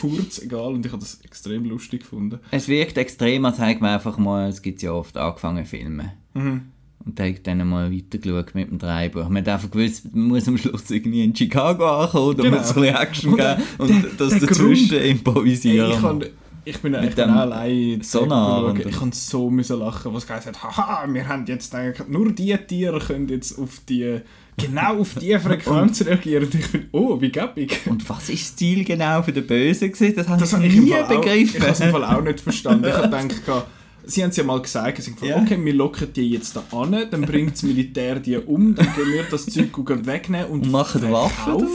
furz 0.00 0.40
egal 0.40 0.72
und 0.74 0.86
ich 0.86 0.92
habe 0.92 1.00
das 1.00 1.20
extrem 1.22 1.64
lustig 1.64 2.00
gefunden. 2.00 2.40
Es 2.50 2.68
wirkt 2.68 2.96
extrem, 2.96 3.44
als 3.44 3.58
hätte 3.58 3.82
man 3.82 3.94
einfach 3.94 4.16
mal, 4.18 4.48
es 4.48 4.62
gibt 4.62 4.82
ja 4.82 4.92
oft 4.92 5.16
angefangen 5.16 5.66
Filme. 5.66 6.12
Mhm. 6.34 6.62
Und 7.04 7.18
da 7.18 7.24
hat 7.24 7.46
dann 7.46 7.66
mal 7.66 7.92
weitergeschaut 7.92 8.54
mit 8.54 8.70
dem 8.70 8.78
Drehbuch. 8.78 9.28
Man 9.28 9.38
hat 9.38 9.48
einfach 9.48 9.70
gewusst, 9.70 10.14
man 10.14 10.28
muss 10.28 10.48
am 10.48 10.58
Schluss 10.58 10.90
irgendwie 10.90 11.24
in 11.24 11.34
Chicago 11.34 11.86
ankommen, 12.02 12.36
da 12.36 12.42
genau. 12.42 12.58
muss 12.58 12.68
ein 12.68 12.82
bisschen 12.82 12.96
Action 12.96 13.36
geben 13.36 13.62
und, 13.78 14.02
der, 14.02 14.10
das 14.18 14.38
der 14.38 14.48
dazwischen 14.48 14.98
Grund, 14.98 15.04
improvisieren. 15.04 16.22
Ey, 16.22 16.30
ich, 16.64 16.74
ich 16.74 16.80
bin 16.80 16.92
genau 16.92 17.40
allein 17.40 18.00
Sonar. 18.02 18.76
Ich 18.76 18.98
kann 18.98 19.12
so 19.12 19.50
müssen 19.50 19.78
lachen, 19.78 20.12
was 20.12 20.26
gesagt 20.26 20.46
hat, 20.46 20.62
haha, 20.62 21.06
wir 21.12 21.26
haben 21.26 21.46
jetzt 21.46 21.74
eigentlich, 21.74 22.08
nur 22.08 22.32
die 22.32 22.56
Tiere 22.66 22.98
können 22.98 23.28
jetzt 23.28 23.58
auf 23.58 23.80
die 23.88 24.20
genau 24.56 25.00
auf 25.00 25.14
diese 25.20 25.40
Frequenz 25.40 26.04
reagieren. 26.04 26.44
Und 26.44 26.54
ich 26.54 26.70
bin, 26.70 26.88
oh, 26.92 27.20
wie 27.20 27.30
gäbig. 27.30 27.80
Und 27.86 28.08
was 28.08 28.28
ist 28.28 28.50
das 28.50 28.56
Ziel 28.56 28.84
genau 28.84 29.22
für 29.22 29.32
den 29.32 29.46
Bösen 29.46 29.92
gewesen? 29.92 30.16
Das 30.16 30.28
habe 30.28 30.40
das 30.40 30.52
ich 30.52 30.58
nie 30.58 30.90
begriffen. 30.90 31.16
Auch, 31.18 31.26
ich 31.26 31.60
habe 31.60 31.72
es 31.72 31.80
im 31.80 31.90
Fall 31.90 32.04
auch 32.04 32.22
nicht 32.22 32.40
verstanden. 32.40 32.84
Ich 32.86 32.94
habe 32.94 33.08
gedacht, 33.28 33.66
sie 34.04 34.22
haben 34.22 34.30
es 34.30 34.36
ja 34.36 34.44
mal 34.44 34.60
gesagt, 34.60 35.02
sie 35.02 35.12
haben 35.12 35.24
yeah. 35.24 35.40
okay, 35.40 35.58
wir 35.62 35.74
locken 35.74 36.12
die 36.12 36.30
jetzt 36.30 36.56
da 36.56 36.64
an, 36.72 37.06
dann 37.10 37.22
bringt 37.22 37.52
das 37.52 37.62
Militär 37.62 38.18
die 38.18 38.36
um, 38.36 38.74
dann 38.74 38.88
gehen 38.94 39.12
wir 39.12 39.24
das 39.24 39.46
Zeug 39.46 39.70
wegnehmen 40.06 40.46
und, 40.48 40.62
und 40.62 40.70
machen 40.70 41.10
Waffen 41.10 41.66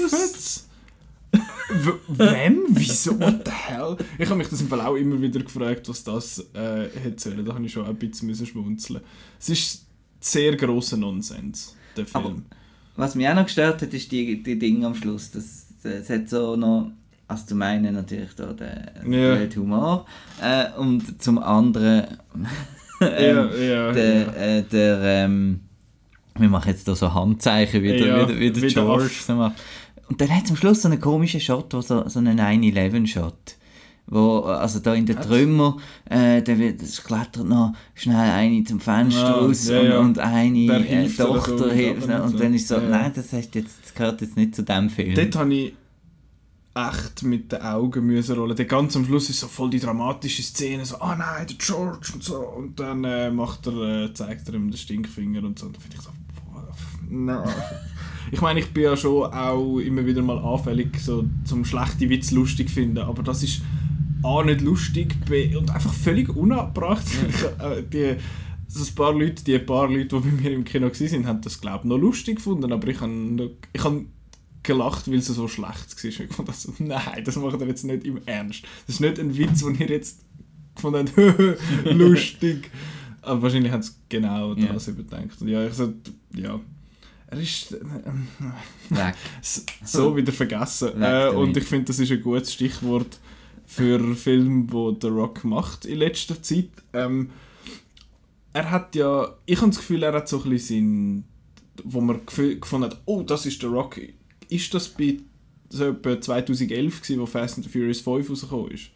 Wem? 2.07 2.63
Wieso? 2.69 3.19
What 3.19 3.41
the 3.45 3.51
hell? 3.51 3.97
Ich 4.17 4.27
habe 4.27 4.38
mich 4.38 4.49
das 4.49 4.61
im 4.61 4.67
Fall 4.67 4.81
auch 4.81 4.95
immer 4.95 5.21
wieder 5.21 5.39
gefragt, 5.39 5.88
was 5.89 6.03
das 6.03 6.39
äh, 6.53 6.88
sollen. 7.17 7.45
Da 7.45 7.53
habe 7.53 7.65
ich 7.65 7.71
schon 7.71 7.85
ein 7.85 7.95
bisschen 7.95 8.45
schmunzeln 8.45 9.01
Es 9.39 9.49
ist 9.49 9.85
sehr 10.19 10.55
grosser 10.55 10.97
Nonsens, 10.97 11.75
der 11.95 12.05
Film. 12.05 12.23
Aber 12.25 12.35
was 12.95 13.15
mich 13.15 13.27
auch 13.27 13.35
noch 13.35 13.45
gestört 13.45 13.81
hat, 13.81 13.93
ist 13.93 14.11
die, 14.11 14.41
die 14.41 14.57
Dinge 14.57 14.88
am 14.88 14.95
Schluss. 14.95 15.31
Das, 15.31 15.67
das 15.83 16.09
hat 16.09 16.29
so 16.29 16.55
noch, 16.55 16.91
also 17.27 17.45
zum 17.45 17.61
einen 17.61 17.93
natürlich 17.93 18.33
da 18.35 18.53
den, 18.53 19.11
ja. 19.11 19.38
Humor 19.55 20.05
äh, 20.41 20.71
und 20.77 21.21
zum 21.21 21.39
anderen 21.39 22.17
ähm, 22.35 22.47
ja, 23.01 23.55
ja, 23.55 23.91
der. 23.93 24.38
Äh, 24.38 24.63
der 24.63 24.99
ähm, 25.01 25.61
wir 26.38 26.49
machen 26.49 26.69
jetzt 26.69 26.85
da 26.88 26.95
so 26.95 27.13
Handzeichen 27.13 27.81
wie 27.81 27.97
der, 27.97 28.27
wie 28.27 28.33
der, 28.33 28.39
wie 28.39 28.51
der 28.51 28.69
George. 28.69 29.09
Und 30.07 30.21
dann 30.21 30.29
hat 30.29 30.49
am 30.49 30.55
Schluss 30.55 30.81
so 30.81 30.87
einen 30.87 30.99
komischen 30.99 31.39
Shot, 31.39 31.73
wo 31.73 31.81
so, 31.81 32.07
so 32.07 32.19
einen 32.19 32.39
9-11-Shot 32.39 33.57
wo, 34.07 34.41
also 34.41 34.79
da 34.79 34.93
in 34.93 35.05
den 35.05 35.19
Trümmer, 35.19 35.77
äh, 36.09 36.41
da 36.41 36.57
wird, 36.57 36.81
es 36.81 37.03
klettert 37.03 37.47
noch 37.47 37.73
schnell 37.95 38.15
eine 38.15 38.63
zum 38.63 38.79
Fenster 38.79 39.21
ja, 39.21 39.31
raus 39.31 39.67
ja, 39.67 39.81
ja. 39.81 39.99
Und, 39.99 40.17
und, 40.17 40.19
eine 40.19 40.87
äh, 40.87 41.09
Tochter 41.09 41.57
so 41.57 41.71
hilft. 41.71 42.07
Und, 42.07 42.21
und 42.21 42.39
dann 42.39 42.53
ist 42.53 42.67
so, 42.67 42.77
nein, 42.77 43.11
das, 43.15 43.33
heißt 43.33 43.55
jetzt, 43.55 43.79
das 43.83 43.93
gehört 43.93 44.21
jetzt 44.21 44.37
nicht 44.37 44.55
zu 44.55 44.63
dem 44.63 44.89
Film. 44.89 45.15
Dort 45.15 45.35
habe 45.35 45.53
ich 45.53 45.73
echt 46.75 47.23
mit 47.23 47.51
den 47.51 47.61
Augen 47.61 48.05
müssen 48.05 48.35
rollen. 48.35 48.55
Der 48.55 48.65
ganz 48.65 48.95
am 48.95 49.05
Schluss 49.05 49.29
ist 49.29 49.39
so 49.39 49.47
voll 49.47 49.69
die 49.69 49.79
dramatische 49.79 50.43
Szene, 50.43 50.85
so, 50.85 50.97
ah 50.97 51.13
oh 51.13 51.17
nein, 51.17 51.47
der 51.47 51.55
George 51.57 52.11
und 52.13 52.23
so. 52.23 52.39
Und 52.39 52.79
dann 52.79 53.03
äh, 53.05 53.31
macht 53.31 53.65
er, 53.65 54.03
äh, 54.03 54.13
zeigt 54.13 54.47
er 54.49 54.55
ihm 54.55 54.69
den 54.69 54.77
Stinkfinger 54.77 55.43
und 55.43 55.57
so. 55.57 55.65
Und 55.65 55.77
dann 55.77 55.81
finde 55.81 55.97
ich 55.97 56.03
so, 56.03 56.11
nein. 57.09 57.47
ich 58.31 58.41
meine, 58.41 58.59
ich 58.59 58.67
bin 58.67 58.83
ja 58.83 58.97
schon 58.97 59.31
auch 59.31 59.79
immer 59.79 60.05
wieder 60.05 60.21
mal 60.21 60.39
anfällig, 60.39 60.99
so 60.99 61.25
zum 61.43 61.65
schlechte 61.65 62.09
Witz 62.09 62.31
lustig 62.31 62.69
finden, 62.69 62.99
aber 62.99 63.23
das 63.23 63.43
ist 63.43 63.61
A, 64.23 64.43
nicht 64.43 64.61
lustig, 64.61 65.15
B, 65.25 65.55
und 65.55 65.69
einfach 65.71 65.93
völlig 65.93 66.35
unabbracht. 66.35 67.05
Ja. 67.59 67.73
Äh, 67.73 67.83
die, 67.83 68.15
so 68.67 68.83
ein 68.83 68.95
paar 68.95 69.13
Leute, 69.13 69.43
die 69.43 69.59
paar 69.59 69.87
Leute, 69.87 70.19
die 70.19 70.29
bei 70.29 70.41
mir 70.41 70.51
im 70.51 70.63
Kino 70.63 70.87
waren, 70.87 71.27
haben 71.27 71.41
das, 71.41 71.61
glaube 71.61 71.79
ich, 71.83 71.89
noch 71.89 71.97
lustig 71.97 72.37
gefunden, 72.37 72.71
aber 72.71 72.87
ich 72.87 72.99
habe 72.99 73.51
ich 73.71 73.83
hab 73.83 73.93
gelacht, 74.63 75.07
weil 75.07 75.19
es 75.19 75.27
so 75.27 75.47
schlecht 75.47 76.03
war. 76.03 76.25
Ich 76.25 76.33
fand 76.33 76.49
das, 76.49 76.71
nein, 76.79 77.23
das 77.23 77.35
macht 77.35 77.61
er 77.61 77.67
jetzt 77.67 77.83
nicht 77.83 78.03
im 78.03 78.19
Ernst. 78.25 78.63
Das 78.87 78.95
ist 78.95 79.01
nicht 79.01 79.19
ein 79.19 79.37
Witz, 79.37 79.63
den 79.63 79.75
ihr 79.75 79.89
jetzt 79.89 80.25
gefunden 80.75 81.07
habt, 81.15 81.85
lustig. 81.93 82.71
Aber 83.21 83.43
wahrscheinlich 83.43 83.71
haben 83.71 83.81
sie 83.81 83.93
genau 84.09 84.53
das 84.55 84.87
überdenkt. 84.87 85.39
Ja, 85.41 85.65
ich 85.65 85.73
so, 85.73 85.93
ja. 86.35 86.59
Er 87.27 87.39
ist 87.39 87.71
äh, 87.73 89.13
so 89.83 90.15
wieder 90.15 90.31
vergessen. 90.31 91.01
Äh, 91.01 91.29
und 91.29 91.57
ich 91.57 91.63
finde, 91.63 91.85
das 91.85 91.99
ist 91.99 92.11
ein 92.11 92.21
gutes 92.21 92.53
Stichwort 92.53 93.19
für 93.65 94.15
Filme, 94.15 94.65
wo 94.71 94.95
The 94.99 95.07
Rock 95.07 95.43
macht 95.43 95.85
in 95.85 95.97
letzter 95.97 96.41
Zeit. 96.41 96.69
Ähm, 96.93 97.31
er 98.53 98.71
hat 98.71 98.95
ja, 98.95 99.35
ich 99.45 99.57
habe 99.57 99.69
das 99.69 99.79
Gefühl, 99.79 100.03
er 100.03 100.13
hat 100.13 100.29
so 100.29 100.41
ein 100.43 100.49
bisschen 100.49 101.25
wo 101.83 102.01
man 102.01 102.21
gefunden 102.25 102.85
hat, 102.85 103.01
oh, 103.05 103.21
das 103.21 103.45
ist 103.45 103.61
The 103.61 103.67
Rock. 103.67 103.99
Ist 104.49 104.73
das 104.73 104.89
bei 104.89 105.17
so 105.69 105.89
etwa 105.89 106.19
2011 106.21 107.01
gewesen, 107.01 107.19
wo 107.19 107.25
Fast 107.25 107.57
and 107.57 107.65
the 107.65 107.71
Furious 107.71 108.01
5 108.01 108.29
rausgekommen 108.29 108.71
ist? 108.71 108.91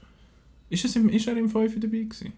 Ist, 0.70 0.86
es 0.86 0.96
im, 0.96 1.10
ist 1.10 1.28
er 1.28 1.36
im 1.36 1.50
5 1.50 1.76
dabei 1.76 1.88
gewesen? 1.88 2.34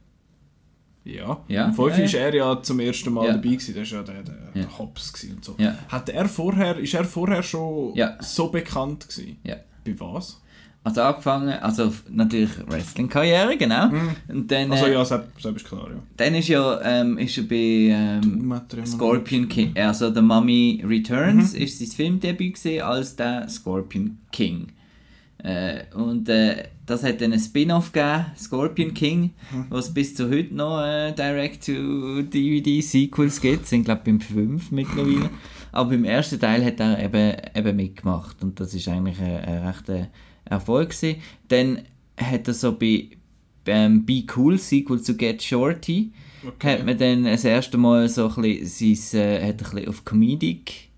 Ja. 1.03 1.41
ja. 1.47 1.65
Im 1.65 1.73
5 1.73 1.97
ja, 1.97 2.05
ja. 2.05 2.19
er 2.19 2.35
ja 2.35 2.61
zum 2.61 2.79
ersten 2.79 3.13
Mal 3.13 3.25
ja. 3.25 3.31
dabei 3.33 3.49
gewesen. 3.49 3.75
Das 3.75 3.91
war 3.91 3.99
ja 3.99 4.03
der, 4.03 4.23
der 4.23 4.61
ja. 4.61 4.77
Hobbs 4.77 5.23
und 5.23 5.43
so. 5.43 5.55
Ja. 5.57 5.75
Hat 5.87 6.09
er 6.09 6.27
vorher, 6.27 6.77
ist 6.77 6.93
er 6.93 7.05
vorher 7.05 7.41
schon 7.43 7.93
so 8.19 8.49
bekannt 8.49 9.07
gewesen? 9.07 9.37
Ja. 9.43 9.55
Bei 9.83 9.95
was? 9.99 10.41
Also 10.83 11.01
angefangen, 11.01 11.49
also 11.61 11.93
natürlich 12.09 12.49
Wrestling-Karriere, 12.65 13.55
genau. 13.55 13.89
Mm. 13.89 14.15
Und 14.29 14.51
dann, 14.51 14.71
also 14.71 14.87
ja, 14.87 15.05
selbst 15.05 15.45
ist 15.45 15.67
klar, 15.67 15.87
ja. 15.91 15.99
Dann 16.17 16.33
ist, 16.33 16.47
ja, 16.47 16.81
ähm, 16.81 17.19
ist 17.19 17.37
er 17.37 17.43
bei 17.43 17.55
ähm, 17.55 18.61
Scorpion 18.83 19.47
King, 19.47 19.77
also 19.77 20.11
The 20.11 20.23
Mummy 20.23 20.83
Returns, 20.83 21.53
mhm. 21.53 21.61
ist 21.61 21.77
sein 21.77 21.87
Filmdebüt 21.87 22.55
gesehen 22.55 22.81
als 22.81 23.15
der 23.15 23.47
Scorpion 23.47 24.17
King. 24.31 24.69
Äh, 25.43 25.85
und 25.95 26.29
äh, 26.29 26.65
das 26.85 27.03
hat 27.03 27.19
dann 27.21 27.33
ein 27.33 27.39
Spin-off 27.39 27.91
gegeben, 27.91 28.27
Scorpion 28.37 28.93
King, 28.93 29.31
mhm. 29.51 29.65
was 29.69 29.91
bis 29.93 30.15
zu 30.15 30.29
heute 30.29 30.53
noch 30.53 30.81
äh, 30.81 31.13
Direct-to-DVD-Sequels 31.13 33.41
gibt, 33.41 33.65
sind 33.65 33.85
glaube 33.85 34.01
ich 34.01 34.05
beim 34.05 34.21
5 34.21 34.71
mittlerweile. 34.71 35.31
Aber 35.71 35.91
beim 35.91 36.03
ersten 36.03 36.39
Teil 36.39 36.63
hat 36.63 36.79
er 36.79 37.03
eben, 37.03 37.35
eben 37.55 37.75
mitgemacht 37.75 38.43
und 38.43 38.59
das 38.59 38.73
ist 38.73 38.87
eigentlich 38.87 39.19
ein, 39.19 39.37
ein 39.37 39.67
rechter 39.67 40.09
Erfolg 40.45 40.89
gewesen. 40.89 41.21
Dann 41.47 41.81
hat 42.17 42.47
er 42.47 42.53
so 42.53 42.77
bei 42.77 43.09
ähm, 43.65 44.05
Be 44.05 44.23
Cool, 44.35 44.59
Sequel 44.59 45.01
zu 45.01 45.17
Get 45.17 45.41
Shorty, 45.41 46.11
okay. 46.45 46.77
hat 46.77 46.85
man 46.85 46.97
dann 46.97 47.23
das 47.23 47.45
erste 47.45 47.77
Mal 47.77 48.09
so 48.09 48.27
ein 48.27 48.41
bisschen, 48.41 48.95
sein, 48.99 49.21
äh, 49.21 49.47
hat 49.47 49.53
ein 49.53 49.57
bisschen 49.57 49.87
auf 49.87 50.05
Comedic, 50.05 50.90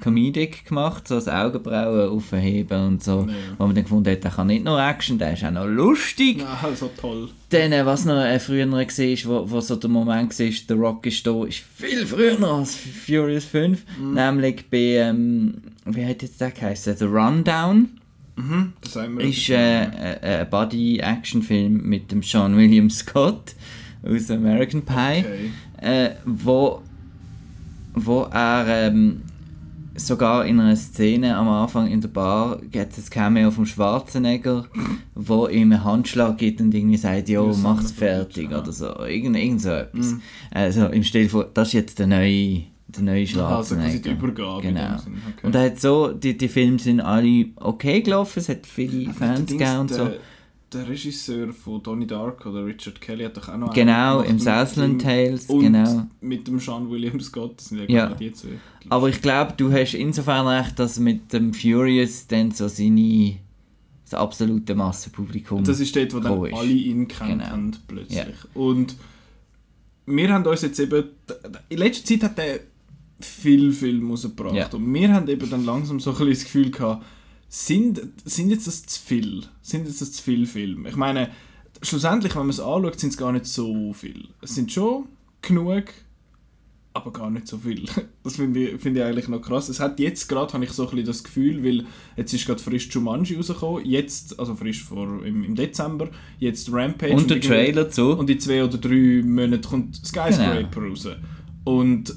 Comedic 0.00 0.66
gemacht, 0.66 1.08
so 1.08 1.14
das 1.14 1.28
Augenbrauen 1.28 2.10
aufheben 2.10 2.86
und 2.86 3.04
so, 3.04 3.26
ja. 3.28 3.34
wo 3.56 3.66
man 3.66 3.74
dann 3.74 3.84
gefunden 3.84 4.10
hat, 4.10 4.24
der 4.24 4.30
kann 4.30 4.48
nicht 4.48 4.64
nur 4.64 4.80
Action, 4.80 5.18
der 5.18 5.32
ist 5.32 5.44
auch 5.44 5.50
noch 5.50 5.66
lustig. 5.66 6.40
Ja, 6.40 6.68
so 6.74 6.90
toll. 6.96 7.28
Dann, 7.50 7.72
äh, 7.72 7.86
was 7.86 8.04
noch 8.04 8.22
äh, 8.22 8.38
früher 8.38 8.70
war, 8.70 8.80
wo, 8.80 9.50
wo 9.50 9.60
so 9.60 9.76
der 9.76 9.90
Moment 9.90 10.38
war, 10.38 10.46
The 10.46 10.74
Rock 10.74 11.06
ist 11.06 11.26
da, 11.26 11.44
ist 11.44 11.62
viel 11.74 12.04
früher 12.04 12.42
als 12.42 12.76
Furious 12.76 13.44
5, 13.44 13.84
mhm. 13.98 14.14
nämlich 14.14 14.68
bei, 14.70 14.78
ähm, 14.98 15.54
wie 15.86 16.04
hat 16.04 16.22
jetzt 16.22 16.40
der 16.40 16.50
geheißen, 16.50 16.96
The 16.96 17.04
Rundown. 17.04 17.88
Mhm, 18.38 18.74
ist 19.18 19.48
äh, 19.48 19.84
äh, 19.84 20.40
ein 20.40 20.50
Body-Action-Film 20.50 21.88
mit 21.88 22.12
dem 22.12 22.22
Sean 22.22 22.54
William 22.54 22.90
Scott 22.90 23.54
aus 24.02 24.30
American 24.30 24.82
Pie, 24.82 25.24
okay. 25.24 25.50
äh, 25.80 26.10
wo 26.26 26.82
wo 27.96 28.28
er 28.30 28.88
ähm, 28.88 29.22
sogar 29.96 30.46
in 30.46 30.60
einer 30.60 30.76
Szene 30.76 31.36
am 31.36 31.48
Anfang 31.48 31.88
in 31.88 32.00
der 32.00 32.08
Bar 32.08 32.60
gibt 32.70 32.96
es 32.96 33.06
ein 33.06 33.10
Cameo 33.10 33.50
vom 33.50 33.66
Schwarzenegger, 33.66 34.66
wo 35.14 35.46
ihm 35.48 35.72
einen 35.72 35.84
Handschlag 35.84 36.38
gibt 36.38 36.60
und 36.60 36.74
irgendwie 36.74 36.96
sagt, 36.96 37.28
jo, 37.28 37.50
Ja, 37.50 37.56
mach's 37.62 37.90
fertig 37.92 38.50
ja. 38.50 38.60
oder 38.60 38.72
so. 38.72 38.86
Irgend, 39.04 39.36
irgend 39.36 39.60
so 39.62 39.70
etwas. 39.70 40.12
Mhm. 40.12 40.22
Also 40.50 40.86
im 40.86 41.02
Stil 41.02 41.28
von, 41.28 41.46
das 41.54 41.68
ist 41.68 41.74
jetzt 41.74 41.98
der 41.98 42.06
neue, 42.06 42.62
der 42.88 43.02
neue 43.02 43.22
Also 43.22 43.34
quasi 43.40 43.74
die 43.74 43.80
Schwarzenegger. 43.80 44.10
Übergabe. 44.12 44.62
Genau. 44.62 44.94
Okay. 44.94 45.46
Und 45.46 45.54
er 45.54 45.64
hat 45.66 45.80
so, 45.80 46.12
die, 46.12 46.36
die 46.36 46.48
Filme 46.48 46.78
sind 46.78 47.00
alle 47.00 47.46
okay 47.56 48.00
gelaufen, 48.02 48.38
es 48.38 48.48
hat 48.48 48.66
viele 48.66 49.12
Fans 49.12 49.50
gegeben 49.50 49.78
und 49.80 49.90
so. 49.90 50.04
der, 50.04 50.14
der 50.76 50.88
Regisseur 50.88 51.52
von 51.52 51.82
Donnie 51.82 52.06
Dark 52.06 52.44
oder 52.46 52.64
Richard 52.64 53.00
Kelly 53.00 53.24
hat 53.24 53.36
doch 53.36 53.48
auch 53.48 53.56
noch 53.56 53.72
Genau, 53.74 54.18
einen 54.20 54.30
im 54.30 54.38
gemacht 54.38 54.68
Southland 54.68 55.02
Tales, 55.02 55.46
und 55.46 55.60
genau. 55.60 56.06
mit 56.20 56.46
dem 56.46 56.58
Sean 56.60 56.90
William 56.90 57.18
Scott, 57.20 57.54
das 57.56 57.68
sind 57.70 57.78
ja, 57.90 58.08
Ja. 58.08 58.14
die 58.14 58.32
zwei. 58.32 58.50
Aber 58.88 59.08
ich 59.08 59.20
glaube, 59.20 59.54
du 59.56 59.72
hast 59.72 59.94
insofern 59.94 60.46
recht, 60.46 60.78
dass 60.78 60.98
mit 60.98 61.32
dem 61.32 61.52
Furious 61.54 62.26
dann 62.26 62.50
so 62.52 62.68
seine 62.68 63.36
das 64.04 64.14
absolute 64.14 64.74
Massenpublikum. 64.76 65.64
Das 65.64 65.80
ist 65.80 65.96
dort, 65.96 66.14
wo 66.14 66.20
dann 66.20 66.44
ist. 66.44 66.54
alle 66.54 66.70
ihn 66.70 67.08
kennt 67.08 67.42
Genau. 67.42 67.76
plötzlich. 67.88 68.36
Und 68.54 68.94
wir 70.06 70.32
haben 70.32 70.46
uns 70.46 70.62
jetzt 70.62 70.78
eben... 70.78 71.04
In 71.68 71.78
letzter 71.78 72.04
Zeit 72.04 72.22
hat 72.22 72.38
er 72.38 72.60
viel 73.18 73.72
Film 73.72 74.08
rausgebracht. 74.10 74.54
Ja. 74.54 74.68
Und 74.68 74.94
wir 74.94 75.12
haben 75.12 75.26
eben 75.26 75.50
dann 75.50 75.64
langsam 75.64 75.98
so 75.98 76.10
ein 76.10 76.18
bisschen 76.18 76.32
das 76.34 76.44
Gefühl 76.44 76.70
gehabt, 76.70 77.04
sind, 77.48 78.00
sind 78.24 78.50
jetzt 78.50 78.66
das 78.66 78.84
zu 78.86 79.00
viel? 79.00 79.44
Sind 79.62 79.86
jetzt 79.86 80.00
das 80.00 80.12
zu 80.12 80.22
viel 80.22 80.46
Filme? 80.46 80.88
Ich 80.88 80.96
meine, 80.96 81.30
schlussendlich, 81.82 82.34
wenn 82.34 82.42
man 82.42 82.50
es 82.50 82.60
anschaut, 82.60 82.98
sind 83.00 83.10
es 83.10 83.16
gar 83.16 83.32
nicht 83.32 83.46
so 83.46 83.92
viel. 83.92 84.28
Es 84.42 84.54
sind 84.54 84.72
schon 84.72 85.04
genug, 85.42 85.84
aber 86.92 87.12
gar 87.12 87.30
nicht 87.30 87.46
so 87.46 87.58
viel. 87.58 87.84
Das 88.26 88.34
finde 88.36 88.58
ich, 88.70 88.80
finde 88.80 88.98
ich 88.98 89.06
eigentlich 89.06 89.28
noch 89.28 89.40
krass. 89.40 89.68
Es 89.68 89.78
hat 89.78 90.00
jetzt 90.00 90.28
gerade, 90.28 90.52
habe 90.52 90.64
ich 90.64 90.72
so 90.72 90.82
ein 90.82 90.90
bisschen 90.90 91.06
das 91.06 91.22
Gefühl, 91.22 91.62
weil 91.62 91.86
jetzt 92.16 92.34
ist 92.34 92.44
gerade 92.44 92.60
frisch 92.60 92.88
Jumanji 92.90 93.36
rausgekommen, 93.36 93.84
jetzt, 93.86 94.36
also 94.40 94.56
frisch 94.56 94.82
vor, 94.82 95.24
im, 95.24 95.44
im 95.44 95.54
Dezember, 95.54 96.10
jetzt 96.40 96.72
Rampage. 96.72 97.12
und 97.14 97.30
der 97.30 97.36
irgendwie- 97.36 97.48
Trailer 97.48 97.88
zu. 97.88 98.16
Und 98.18 98.28
in 98.28 98.40
zwei 98.40 98.64
oder 98.64 98.78
drei 98.78 99.22
Monaten 99.24 99.62
kommt 99.62 100.04
Skyscraper 100.04 100.80
raus. 100.82 101.06
Und 101.62 102.16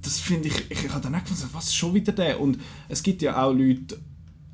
das 0.00 0.20
finde 0.20 0.46
ich, 0.46 0.70
ich 0.70 0.88
habe 0.90 1.00
dann 1.02 1.16
auch 1.16 1.24
gefunden, 1.24 1.48
was, 1.52 1.74
schon 1.74 1.92
wieder 1.94 2.12
der? 2.12 2.40
Und 2.40 2.58
es 2.88 3.02
gibt 3.02 3.20
ja 3.22 3.42
auch 3.42 3.52
Leute, 3.52 3.98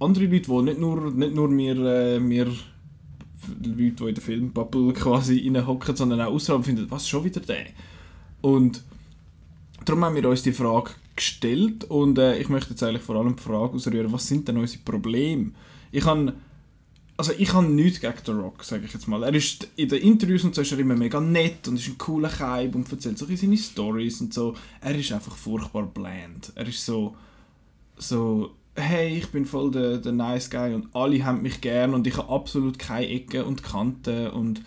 andere 0.00 0.26
Leute, 0.26 0.50
die 0.50 0.62
nicht 0.62 0.78
nur, 0.78 1.10
nicht 1.10 1.34
nur 1.34 1.56
wir, 1.56 1.76
äh, 1.76 2.28
wir 2.28 2.46
Leute, 2.46 3.92
die 3.92 4.08
in 4.08 4.14
der 4.14 4.22
Filmbubble 4.22 4.92
quasi 4.92 5.38
reinhocken, 5.44 5.96
sondern 5.96 6.20
auch 6.20 6.32
außerhalb 6.32 6.64
finden, 6.64 6.90
was, 6.90 7.08
schon 7.08 7.24
wieder 7.24 7.40
der? 7.40 7.66
Und 8.40 8.82
darum 9.84 10.04
haben 10.04 10.16
wir 10.16 10.28
uns 10.28 10.42
die 10.42 10.52
Frage 10.52 10.90
gestellt 11.16 11.84
und 11.84 12.18
äh, 12.18 12.38
ich 12.38 12.48
möchte 12.48 12.70
jetzt 12.70 12.82
eigentlich 12.82 13.02
vor 13.02 13.16
allem 13.16 13.36
die 13.36 13.42
Frage 13.42 13.74
ausrühren, 13.74 14.12
was 14.12 14.26
sind 14.26 14.46
denn 14.46 14.56
unsere 14.56 14.82
Probleme? 14.82 15.52
Ich 15.90 16.04
habe 16.04 16.34
also 17.18 17.32
ich 17.36 17.52
habe 17.52 17.66
nichts 17.66 18.00
gegen 18.00 18.14
The 18.24 18.30
Rock, 18.30 18.62
sage 18.62 18.84
ich 18.86 18.92
jetzt 18.92 19.08
mal. 19.08 19.24
Er 19.24 19.34
ist 19.34 19.66
in 19.74 19.88
den 19.88 20.00
Interviews 20.02 20.44
und 20.44 20.54
so 20.54 20.62
ist 20.62 20.70
er 20.70 20.78
immer 20.78 20.94
mega 20.94 21.20
nett 21.20 21.66
und 21.66 21.74
ist 21.74 21.88
ein 21.88 21.98
cooler 21.98 22.28
Kaib 22.28 22.76
und 22.76 22.90
erzählt 22.92 23.18
so 23.18 23.26
ein 23.26 23.36
seine 23.36 23.56
Stories 23.56 24.20
und 24.20 24.32
so. 24.32 24.54
Er 24.80 24.94
ist 24.94 25.10
einfach 25.10 25.34
furchtbar 25.34 25.86
bland. 25.92 26.52
Er 26.54 26.68
ist 26.68 26.86
so, 26.86 27.16
so 27.96 28.52
hey, 28.78 29.18
ich 29.18 29.28
bin 29.28 29.44
voll 29.44 29.70
der, 29.70 29.98
der 29.98 30.12
nice 30.12 30.50
guy 30.50 30.74
und 30.74 30.88
alle 30.94 31.24
haben 31.24 31.42
mich 31.42 31.60
gern 31.60 31.94
und 31.94 32.06
ich 32.06 32.16
habe 32.16 32.32
absolut 32.32 32.78
keine 32.78 33.08
Ecken 33.08 33.44
und 33.44 33.62
Kanten 33.62 34.28
und 34.28 34.62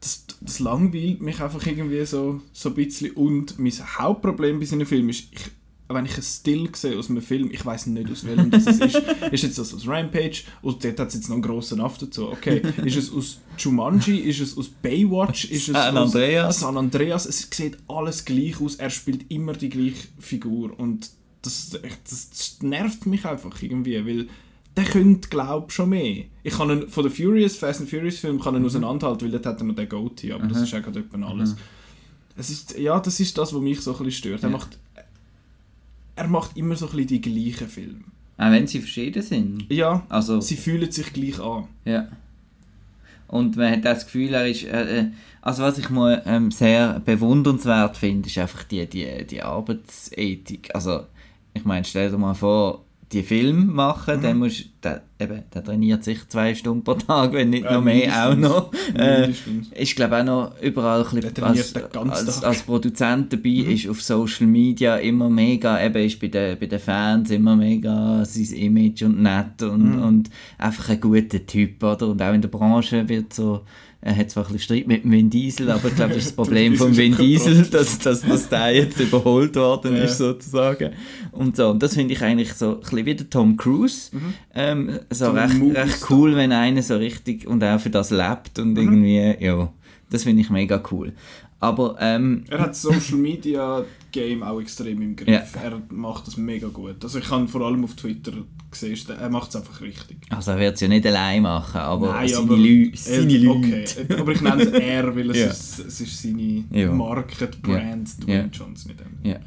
das, 0.00 0.24
das 0.40 0.58
langweilt 0.60 1.20
mich 1.20 1.40
einfach 1.40 1.66
irgendwie 1.66 2.04
so, 2.04 2.40
so 2.52 2.70
ein 2.70 2.74
bisschen. 2.74 3.12
Und 3.12 3.58
mein 3.58 3.72
Hauptproblem 3.72 4.60
bei 4.60 4.66
seinen 4.66 4.86
Filmen 4.86 5.08
ist, 5.08 5.28
ich, 5.32 5.50
wenn 5.88 6.04
ich 6.04 6.16
ein 6.16 6.22
Still 6.22 6.68
sehe 6.74 6.98
aus 6.98 7.10
einem 7.10 7.22
Film, 7.22 7.50
ich 7.50 7.64
weiß 7.64 7.86
nicht 7.86 8.10
aus 8.10 8.26
welchem 8.26 8.50
das 8.50 8.66
es 8.66 8.78
ist. 8.80 8.96
ist 9.32 9.42
jetzt 9.42 9.58
das 9.58 9.72
aus 9.72 9.86
Rampage? 9.86 10.42
Und 10.62 10.84
dort 10.84 11.00
hat 11.00 11.08
es 11.08 11.14
jetzt 11.14 11.28
noch 11.28 11.36
einen 11.36 11.42
grossen 11.42 11.80
Aff 11.80 11.98
dazu. 11.98 12.28
Okay, 12.28 12.62
ist 12.84 12.96
es 12.96 13.12
aus 13.12 13.40
Jumanji? 13.58 14.18
Ist 14.18 14.40
es 14.40 14.56
aus 14.56 14.68
Baywatch? 14.68 15.46
Ist 15.46 15.68
es 15.68 15.74
San 15.74 15.96
aus 15.96 16.14
Andreas? 16.14 16.60
San 16.60 16.76
Andreas? 16.76 17.26
Es 17.26 17.48
sieht 17.50 17.78
alles 17.88 18.24
gleich 18.24 18.60
aus. 18.60 18.76
Er 18.76 18.90
spielt 18.90 19.30
immer 19.30 19.54
die 19.54 19.68
gleiche 19.68 20.08
Figur. 20.18 20.78
Und 20.78 21.10
das, 21.46 21.80
das, 22.04 22.30
das 22.30 22.58
nervt 22.62 23.06
mich 23.06 23.24
einfach 23.24 23.62
irgendwie, 23.62 24.04
weil 24.06 24.28
der 24.76 24.84
könnte, 24.84 25.28
glaube 25.30 25.70
schon 25.70 25.88
mehr. 25.88 26.24
Ich 26.42 26.52
kann 26.54 26.68
ihn, 26.70 26.88
von 26.88 27.02
den 27.04 27.12
Furious, 27.12 27.56
Fast 27.56 27.80
and 27.80 27.88
Furious 27.88 28.18
Film 28.18 28.38
kann 28.40 28.54
ihn 28.54 28.60
Mhm. 28.60 28.66
auseinanderhalten, 28.66 29.24
weil 29.26 29.32
dort 29.32 29.46
hat 29.46 29.60
er 29.60 29.64
noch 29.64 29.74
den 29.74 29.88
Goatee, 29.88 30.32
aber 30.32 30.46
das 30.46 30.60
ist 30.60 30.70
ja 30.72 30.80
gerade 30.80 31.00
etwa 31.00 31.26
alles. 31.26 31.52
Mhm. 31.54 31.58
Es 32.36 32.50
ist, 32.50 32.76
ja, 32.78 33.00
das 33.00 33.18
ist 33.18 33.38
das, 33.38 33.54
was 33.54 33.60
mich 33.62 33.80
so 33.80 33.92
ein 33.92 34.04
bisschen 34.04 34.12
stört. 34.12 34.42
Er, 34.42 34.50
Ja. 34.50 34.56
macht, 34.56 34.78
er 36.16 36.28
macht 36.28 36.56
immer 36.56 36.76
so 36.76 36.86
ein 36.86 36.92
bisschen 36.96 37.06
die 37.08 37.20
gleichen 37.22 37.68
Filme. 37.68 38.00
Auch 38.38 38.50
wenn 38.50 38.66
sie 38.66 38.80
verschieden 38.80 39.22
sind. 39.22 39.64
Ja, 39.72 40.04
Also, 40.10 40.40
sie 40.42 40.56
fühlen 40.56 40.90
sich 40.92 41.10
gleich 41.12 41.40
an. 41.40 41.68
ja. 41.86 42.08
Und 43.28 43.56
man 43.56 43.72
hat 43.72 43.78
auch 43.80 43.94
das 43.94 44.04
Gefühl, 44.04 44.34
er 44.34 44.46
ist. 44.46 44.62
Äh, 44.64 45.00
äh, 45.00 45.06
also, 45.42 45.64
was 45.64 45.78
ich 45.78 45.90
mal 45.90 46.22
ähm, 46.26 46.52
sehr 46.52 47.00
bewundernswert 47.00 47.96
finde, 47.96 48.28
ist 48.28 48.38
einfach 48.38 48.62
die, 48.62 48.86
die, 48.86 49.26
die 49.26 49.42
Arbeitsethik. 49.42 50.70
Also, 50.74 51.06
ich 51.56 51.64
meine, 51.64 51.84
stell 51.84 52.10
dir 52.10 52.18
mal 52.18 52.34
vor, 52.34 52.84
die 53.12 53.22
Film 53.22 53.72
machen, 53.72 54.18
Mhm. 54.18 54.22
dann 54.22 54.38
musst 54.38 54.70
der, 54.82 55.02
eben, 55.18 55.42
der 55.54 55.64
trainiert 55.64 56.04
sich 56.04 56.26
zwei 56.28 56.54
Stunden 56.54 56.84
pro 56.84 56.94
Tag, 56.94 57.32
wenn 57.32 57.50
nicht 57.50 57.64
Ja, 57.64 57.74
noch 57.74 57.82
mehr 57.84 58.28
auch 58.28 58.36
noch. 58.36 58.72
Äh, 58.94 59.30
ich 59.74 59.96
glaube 59.96 60.18
auch 60.20 60.24
noch 60.24 60.60
überall 60.62 61.04
ein 61.04 61.20
bisschen 61.20 61.42
als, 61.44 61.74
als, 61.74 62.44
als 62.44 62.62
Produzent 62.62 63.32
dabei 63.32 63.48
Mhm. 63.48 63.70
ist 63.70 63.88
auf 63.88 64.02
Social 64.02 64.46
Media 64.46 64.96
immer 64.96 65.28
mega, 65.30 65.82
eben 65.84 66.04
ist 66.04 66.20
bei 66.20 66.28
den, 66.28 66.58
bei 66.58 66.66
den 66.66 66.78
Fans 66.80 67.30
immer 67.30 67.56
mega 67.56 68.24
sein 68.24 68.56
Image 68.56 69.02
und 69.02 69.22
nett 69.22 69.62
und, 69.62 69.96
Mhm. 69.96 70.02
und 70.02 70.30
einfach 70.58 70.88
ein 70.90 71.00
guter 71.00 71.44
Typ, 71.46 71.82
oder? 71.82 72.08
Und 72.08 72.20
auch 72.22 72.34
in 72.34 72.42
der 72.42 72.48
Branche 72.48 73.08
wird 73.08 73.32
so, 73.32 73.62
er 74.02 74.14
hat 74.16 74.30
zwar 74.30 74.44
ein 74.46 74.52
bisschen 74.52 74.76
Streit 74.76 74.86
mit 74.86 75.02
dem 75.02 75.10
Vin 75.10 75.30
Diesel, 75.30 75.68
aber 75.70 75.88
ich 75.88 75.96
glaube, 75.96 76.10
das 76.14 76.18
ist 76.24 76.28
das 76.28 76.36
Problem 76.44 76.76
von 76.76 76.96
Vin 76.96 77.12
ist 77.12 77.20
Diesel, 77.20 77.62
dass, 77.64 77.98
dass, 77.98 78.22
dass 78.22 78.48
der 78.48 78.72
jetzt 78.74 79.00
überholt 79.00 79.56
worden 79.56 79.96
Ja. 79.96 80.04
ist, 80.04 80.18
sozusagen. 80.18 80.90
Und 81.32 81.56
so, 81.56 81.70
und 81.70 81.82
das 81.82 81.94
finde 81.94 82.14
ich 82.14 82.22
eigentlich 82.22 82.52
so 82.54 82.74
ein 82.74 82.80
bisschen 82.80 83.06
wie 83.06 83.14
der 83.16 83.28
Tom 83.30 83.56
Cruise. 83.56 84.10
Mhm. 84.12 84.34
Ähm, 84.54 84.90
so 85.10 85.30
recht, 85.30 85.54
recht 85.74 86.10
cool, 86.10 86.36
wenn 86.36 86.52
einer 86.52 86.82
so 86.82 86.96
richtig 86.96 87.46
und 87.46 87.62
auch 87.64 87.80
für 87.80 87.90
das 87.90 88.10
lebt 88.10 88.58
und 88.58 88.72
Mhm. 88.72 88.76
irgendwie, 88.78 89.44
ja, 89.44 89.72
das 90.10 90.24
finde 90.24 90.42
ich 90.42 90.50
mega 90.50 90.82
cool. 90.90 91.12
Aber 91.58 91.96
ähm, 92.00 92.44
Er 92.50 92.58
hat 92.60 92.70
das 92.70 92.82
Social 92.82 93.16
Media 93.16 93.82
Game 94.12 94.42
auch 94.42 94.60
extrem 94.60 95.00
im 95.00 95.16
Griff. 95.16 95.28
Ja. 95.54 95.62
Er 95.62 95.82
macht 95.90 96.26
das 96.26 96.36
mega 96.36 96.68
gut. 96.68 97.02
Also 97.02 97.18
ich 97.18 97.24
kann 97.28 97.48
vor 97.48 97.62
allem 97.62 97.82
auf 97.82 97.94
Twitter 97.94 98.32
sehen, 98.72 98.98
er 99.18 99.30
macht 99.30 99.48
es 99.50 99.56
einfach 99.56 99.80
richtig. 99.80 100.18
also 100.28 100.50
er 100.50 100.58
wird 100.58 100.74
es 100.74 100.80
ja 100.82 100.88
nicht 100.88 101.06
allein 101.06 101.40
machen, 101.42 101.78
aber 101.80 102.12
Nein, 102.12 102.28
seine, 102.28 102.42
aber- 102.44 102.56
Äh, 102.58 102.90
seine 102.94 103.38
Leute. 103.38 103.58
Okay, 103.58 103.84
äh, 104.08 104.14
aber 104.20 104.32
ich 104.32 104.40
nenne 104.42 104.62
es 104.64 104.70
er, 104.70 105.16
weil 105.16 105.30
es, 105.30 105.38
Ja. 105.38 105.46
ist, 105.46 105.78
es 105.78 106.00
ist 106.02 106.22
seine 106.22 106.64
Ja. 106.70 106.92
Marke, 106.92 107.46
die 107.48 107.58
Brand, 107.62 108.22
Dwayne 108.22 108.38
Ja. 108.38 108.48
Johnson 108.52 108.90
in 108.92 108.96
dem. 108.98 109.30
Ja. 109.30 109.38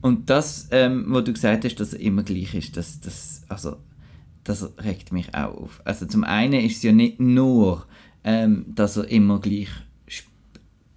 Und 0.00 0.30
das, 0.30 0.66
ähm, 0.70 1.04
was 1.08 1.24
du 1.24 1.32
gesagt 1.34 1.66
hast, 1.66 1.74
dass 1.76 1.92
er 1.92 2.00
immer 2.00 2.22
gleich 2.22 2.54
ist, 2.54 2.74
das, 2.74 3.00
das, 3.00 3.42
also, 3.48 3.76
das 4.44 4.70
regt 4.82 5.12
mich 5.12 5.34
auch 5.34 5.54
auf. 5.54 5.80
Also 5.84 6.06
zum 6.06 6.24
einen 6.24 6.54
ist 6.60 6.78
es 6.78 6.82
ja 6.82 6.92
nicht 6.92 7.20
nur, 7.20 7.86
ähm, 8.24 8.64
dass 8.68 8.96
er 8.96 9.08
immer 9.08 9.40
gleich 9.40 9.68
sp 10.08 10.28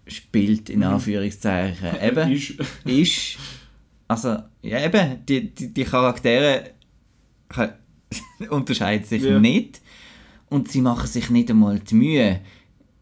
spielt, 0.08 0.70
in 0.70 0.80
Mhm. 0.80 0.86
Anführungszeichen. 0.86 1.89
Eben, 2.02 2.32
Ist, 2.32 2.54
ist, 2.86 3.38
also, 4.08 4.38
ja 4.62 4.84
eben, 4.86 5.26
die, 5.26 5.54
die, 5.54 5.74
die 5.74 5.84
Charaktere 5.86 6.72
unterscheiden 8.50 9.06
sich 9.06 9.24
Ja. 9.24 9.39
nicht 9.39 9.82
und 10.50 10.70
sie 10.70 10.82
machen 10.82 11.08
sich 11.08 11.30
nicht 11.30 11.50
einmal 11.50 11.80
die 11.80 11.96
Mühe 11.96 12.41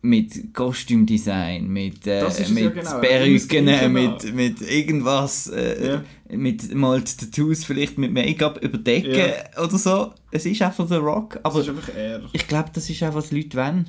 mit 0.03 0.53
Kostümdesign, 0.53 1.67
mit, 1.67 2.07
äh, 2.07 2.21
es 2.25 2.39
ja 2.39 2.49
mit 2.49 2.73
genau, 2.73 2.89
er 2.95 2.99
Perücken, 3.01 3.65
Gleiche 3.65 3.89
mit, 3.89 4.33
mit 4.33 4.61
irgendwas, 4.61 5.47
äh, 5.47 5.87
Ja. 5.87 6.03
mit 6.35 6.73
mal 6.73 7.01
die 7.01 7.15
Tattoos 7.17 7.63
vielleicht 7.65 7.97
mit 7.97 8.11
Make-up 8.11 8.63
überdecken 8.63 9.31
oder 9.63 9.77
so. 9.77 10.11
Es 10.31 10.45
ist 10.45 10.61
einfach 10.61 10.87
der 10.87 10.99
Rock, 10.99 11.39
aber 11.43 11.61
ist 11.61 11.69
einfach 11.69 11.89
er. 11.95 12.21
ich 12.33 12.47
glaube, 12.47 12.69
das 12.73 12.89
ist 12.89 13.03
auch, 13.03 13.13
was 13.13 13.31
Leute 13.31 13.55
wollen. 13.57 13.87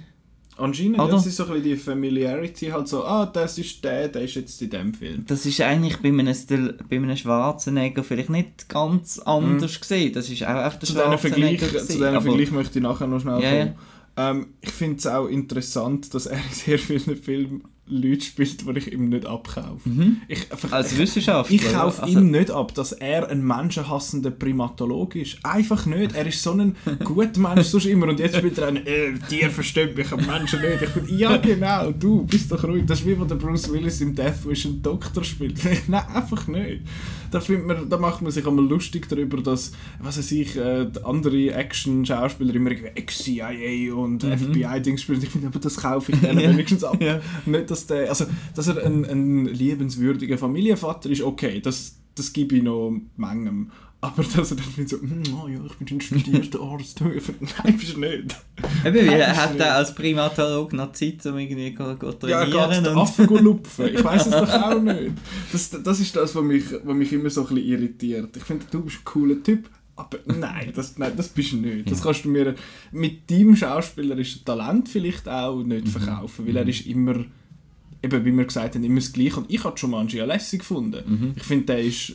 Anscheinend, 0.59 0.99
Oder? 0.99 1.13
das 1.13 1.25
ist 1.25 1.37
so 1.37 1.45
ein 1.47 1.49
bisschen 1.55 1.65
die 1.65 1.77
Familiarity, 1.77 2.67
halt 2.67 2.87
so, 2.87 3.05
ah, 3.05 3.25
das 3.25 3.57
ist 3.57 3.83
der, 3.83 4.09
der 4.09 4.23
ist 4.23 4.35
jetzt 4.35 4.61
in 4.61 4.69
dem 4.69 4.93
Film. 4.93 5.25
Das 5.27 5.47
ist 5.47 5.59
eigentlich 5.63 5.97
bei 5.97 6.09
einem, 6.11 6.35
Stil, 6.35 6.77
bei 6.91 6.97
einem 6.97 7.17
Schwarzenegger 7.17 8.05
vielleicht 8.05 8.29
nicht 8.29 8.69
ganz 8.69 9.19
anders 9.19 9.81
gesehen. 9.81 10.13
Das 10.13 10.29
ist 10.29 10.43
auch 10.45 10.49
einfach 10.49 10.79
der 10.79 10.89
Mhm. 11.09 11.13
Zu 11.13 11.19
Vergleich, 11.19 11.59
Schwarzenegger 11.59 11.87
zu 11.87 12.05
aber- 12.07 12.21
Vergleich 12.21 12.51
möchte 12.51 12.79
ich 12.79 12.83
nachher 12.83 13.07
noch 13.07 13.21
schnell 13.21 13.43
Ja, 13.43 13.51
kommen. 13.51 13.75
Ähm, 14.17 14.49
ich 14.61 14.71
finde 14.71 14.97
es 14.99 15.07
auch 15.07 15.27
interessant, 15.27 16.13
dass 16.15 16.27
er 16.27 16.37
in 16.39 16.53
sehr 16.53 16.79
vielen 16.79 17.17
Filmen 17.17 17.63
Leute 17.87 18.21
spielt, 18.25 18.61
die 18.67 18.79
ich 18.79 18.93
ihm 18.93 19.09
nicht 19.09 19.27
abkaufe. 19.27 19.81
Ich, 20.29 20.51
einfach- 20.53 20.73
Als 20.73 20.97
Wissenschaftler. 20.97 21.55
ich 21.55 21.73
kaufe 21.73 22.03
also, 22.05 22.19
ihm 22.21 22.31
nicht 22.31 22.51
ab, 22.51 22.73
dass 22.75 22.93
er 22.93 23.29
ein 23.29 23.45
menschenhassender 23.45 24.31
Primatolog 24.31 25.17
ist. 25.17 25.39
Einfach 25.43 25.85
nicht. 25.87 26.15
Er 26.15 26.25
ist 26.27 26.43
so 26.43 26.53
ein 26.53 26.77
guter 27.05 27.41
Mensch 27.41 27.67
sonst 27.67 27.87
immer. 27.87 28.07
Und 28.09 28.21
jetzt 28.21 28.37
spielt 28.37 28.57
er 28.59 28.69
einen, 28.69 28.87
äh, 28.87 29.13
Tier 29.29 29.51
versteht 29.51 29.97
mich, 29.97 30.11
aber 30.13 30.23
Menschen 30.23 30.61
nicht. 30.61 30.81
Ich 30.83 30.91
bin, 30.91 31.19
ja 31.19 31.37
genau, 31.39 31.91
du 31.91 32.25
bist 32.25 32.51
doch 32.53 32.63
ruhig. 32.65 32.85
Das 32.87 33.01
ist 33.01 33.07
wie 33.07 33.19
wenn 33.21 33.29
der 33.29 33.35
Bruce 33.35 33.71
Willis 33.71 34.01
im 34.01 34.15
Death 34.15 34.47
Wish 34.47 34.65
einen 34.65 34.81
Doktor 34.81 35.25
spielt. 35.25 35.59
Nein, 35.89 36.07
einfach 36.15 36.47
nicht. 36.47 36.83
Da, 37.33 37.41
findet 37.41 37.67
man, 37.67 37.89
da 37.89 37.99
macht 37.99 38.23
man 38.23 38.31
sich 38.31 38.47
einmal 38.47 38.65
lustig 38.65 39.09
darüber, 39.09 39.39
dass, 39.39 39.73
was 40.01 40.19
weiß 40.19 40.33
ich, 40.33 40.57
äh, 40.57 40.87
andere 41.03 41.53
Action-Schauspieler 41.53 42.55
immer 42.55 42.71
irgendwie 42.71 42.93
Ex-CIA 42.95 43.95
und 43.95 44.23
FBI-Dings 44.23 45.03
spielen. 45.03 45.23
Ich 45.23 45.31
finde, 45.31 45.49
aber 45.49 45.59
das 45.59 45.77
kaufe 45.77 46.13
ich 46.13 46.21
denen 46.21 46.39
wenigstens 46.51 46.85
ab. 46.85 47.03
Ja. 47.03 47.21
Nicht, 47.47 47.71
dass, 47.71 47.87
der, 47.87 48.09
also, 48.09 48.27
dass 48.55 48.69
er 48.69 48.85
ein, 48.85 49.05
ein 49.05 49.47
liebenswürdiger 49.47 50.39
Familienvater 50.39 51.11
ist, 51.11 51.23
okay, 51.23 51.61
das, 51.61 51.97
das 52.15 52.33
gebe 52.33 52.57
ich 52.57 52.63
noch 52.63 53.01
Mengem. 53.17 53.71
Aber 54.05 54.25
dass 54.25 54.51
er 54.51 54.57
dann 54.57 54.67
findet 54.67 54.89
so, 54.89 55.01
«Hm, 55.01 55.23
oh 55.33 55.47
ja, 55.47 55.61
ich 55.65 55.75
bin 55.75 55.97
ein 55.97 56.01
studierter 56.01 56.61
Arzt. 56.61 57.01
Nein, 57.01 57.79
bist 57.79 57.95
du 57.95 58.01
nicht. 58.01 58.37
Eben, 58.85 58.97
weil 59.07 59.21
er 59.21 59.37
hat 59.37 59.57
er 59.61 59.77
als 59.77 59.95
Primatolog 59.95 60.73
noch 60.73 60.91
Zeit, 60.91 61.25
um 61.27 61.39
irgendwie 61.39 61.71
go, 61.71 61.95
go 61.95 62.09
Ja, 62.27 62.45
trainieren 62.45 62.71
geht 62.71 62.85
den 62.85 62.93
und... 62.93 62.99
Affen 62.99 63.27
lupfen. 63.29 63.95
Ich 63.95 64.03
weiß 64.03 64.27
es 64.27 64.33
doch 64.33 64.53
auch 64.53 64.81
nicht. 64.81 65.13
Das, 65.53 65.71
das 65.71 66.01
ist 66.01 66.17
das, 66.17 66.35
was 66.35 66.43
mich, 66.43 66.65
was 66.83 66.97
mich 66.97 67.13
immer 67.13 67.31
so 67.31 67.43
ein 67.43 67.55
bisschen 67.55 67.71
irritiert. 67.71 68.37
Ich 68.37 68.43
finde, 68.43 68.67
du 68.69 68.83
bist 68.83 68.99
ein 68.99 69.05
cooler 69.05 69.41
Typ, 69.41 69.71
aber 69.95 70.19
nein, 70.27 70.73
das, 70.75 70.99
nein, 70.99 71.13
das 71.17 71.29
bist 71.29 71.53
du 71.53 71.59
nicht. 71.59 71.89
Das 71.89 72.03
kannst 72.03 72.25
du 72.25 72.29
mir 72.29 72.57
mit 72.91 73.31
deinem 73.31 73.55
schauspielerischen 73.55 74.45
Talent 74.45 74.89
vielleicht 74.89 75.29
auch 75.29 75.63
nicht 75.63 75.89
verkaufen, 75.89 76.45
weil 76.45 76.57
er 76.57 76.67
ist 76.67 76.87
immer, 76.87 77.25
eben 78.03 78.25
wie 78.25 78.37
wir 78.37 78.45
gesagt 78.45 78.75
haben, 78.75 78.85
immer 78.85 79.01
das 79.01 79.13
Gleiche. 79.13 79.37
Und 79.41 79.51
ich 79.51 79.63
habe 79.65 79.75
Jumanji 79.79 80.19
ja 80.19 80.25
lässig 80.25 80.61
gefunden. 80.61 81.33
Ich 81.37 81.43
finde, 81.45 81.67
der 81.67 81.81
ist, 81.81 82.15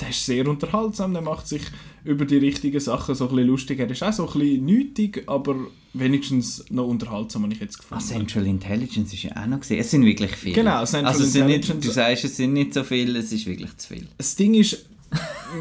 der 0.00 0.10
ist 0.10 0.24
sehr 0.26 0.46
unterhaltsam, 0.48 1.12
der 1.12 1.22
macht 1.22 1.46
sich 1.48 1.62
über 2.04 2.24
die 2.24 2.36
richtigen 2.38 2.78
Sachen 2.80 3.14
so 3.14 3.28
ein 3.28 3.34
bisschen 3.34 3.48
lustig. 3.48 3.78
Er 3.80 3.90
ist 3.90 4.02
auch 4.02 4.12
so 4.12 4.26
ein 4.30 4.38
bisschen 4.38 4.64
nötig, 4.64 5.22
aber 5.26 5.56
wenigstens 5.92 6.64
noch 6.70 6.86
unterhaltsam, 6.86 7.42
habe 7.44 7.52
ich 7.54 7.60
jetzt 7.60 7.76
Ah, 7.78 7.82
gefunden. 7.96 8.04
Central 8.04 8.46
Intelligence 8.46 9.12
ist 9.12 9.22
ja 9.22 9.36
auch 9.42 9.46
noch 9.46 9.60
gesehen. 9.60 9.80
Es 9.80 9.90
sind 9.90 10.04
wirklich 10.04 10.32
viele. 10.32 10.54
Genau, 10.54 10.84
Central 10.84 11.12
also 11.12 11.24
es 11.24 11.32
sind 11.32 11.46
nicht, 11.46 11.56
Intelligence- 11.68 11.86
Du 11.86 11.92
sagst, 11.92 12.24
es 12.24 12.36
sind 12.36 12.52
nicht 12.52 12.74
so 12.74 12.84
viele, 12.84 13.18
es 13.18 13.32
ist 13.32 13.46
wirklich 13.46 13.76
zu 13.78 13.94
viel. 13.94 14.06
Das 14.18 14.36
Ding 14.36 14.54
ist, 14.54 14.86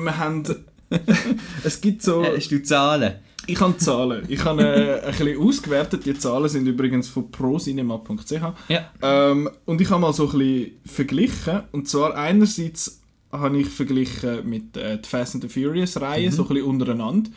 wir 0.03 0.17
haben. 0.17 0.43
es 1.63 1.81
gibt 1.81 2.03
so. 2.03 2.23
Äh, 2.23 2.37
Hast 2.37 2.51
du 2.51 2.61
Zahlen? 2.61 3.15
Ich 3.47 3.59
habe 3.59 3.77
Zahlen. 3.77 4.25
Ich 4.27 4.43
habe 4.43 4.63
äh, 4.63 5.05
ein 5.05 5.11
bisschen 5.11 5.39
ausgewertet. 5.39 6.05
Die 6.05 6.17
Zahlen 6.17 6.49
sind 6.49 6.67
übrigens 6.67 7.07
von 7.07 7.29
procinema.ch. 7.31 8.31
Ja. 8.69 8.91
Ähm, 9.01 9.49
und 9.65 9.81
ich 9.81 9.89
habe 9.89 10.01
mal 10.01 10.13
so 10.13 10.29
ein 10.29 10.37
bisschen 10.37 10.71
verglichen. 10.85 11.61
Und 11.71 11.87
zwar 11.87 12.15
einerseits 12.15 13.01
habe 13.31 13.57
ich 13.57 13.67
verglichen 13.67 14.49
mit 14.49 14.77
äh, 14.77 14.97
der 14.97 15.03
Fast 15.03 15.35
and 15.35 15.43
the 15.43 15.49
Furious 15.49 15.99
Reihe, 15.99 16.31
so 16.31 16.43
ein 16.43 16.47
bisschen 16.49 16.65
untereinander. 16.65 17.29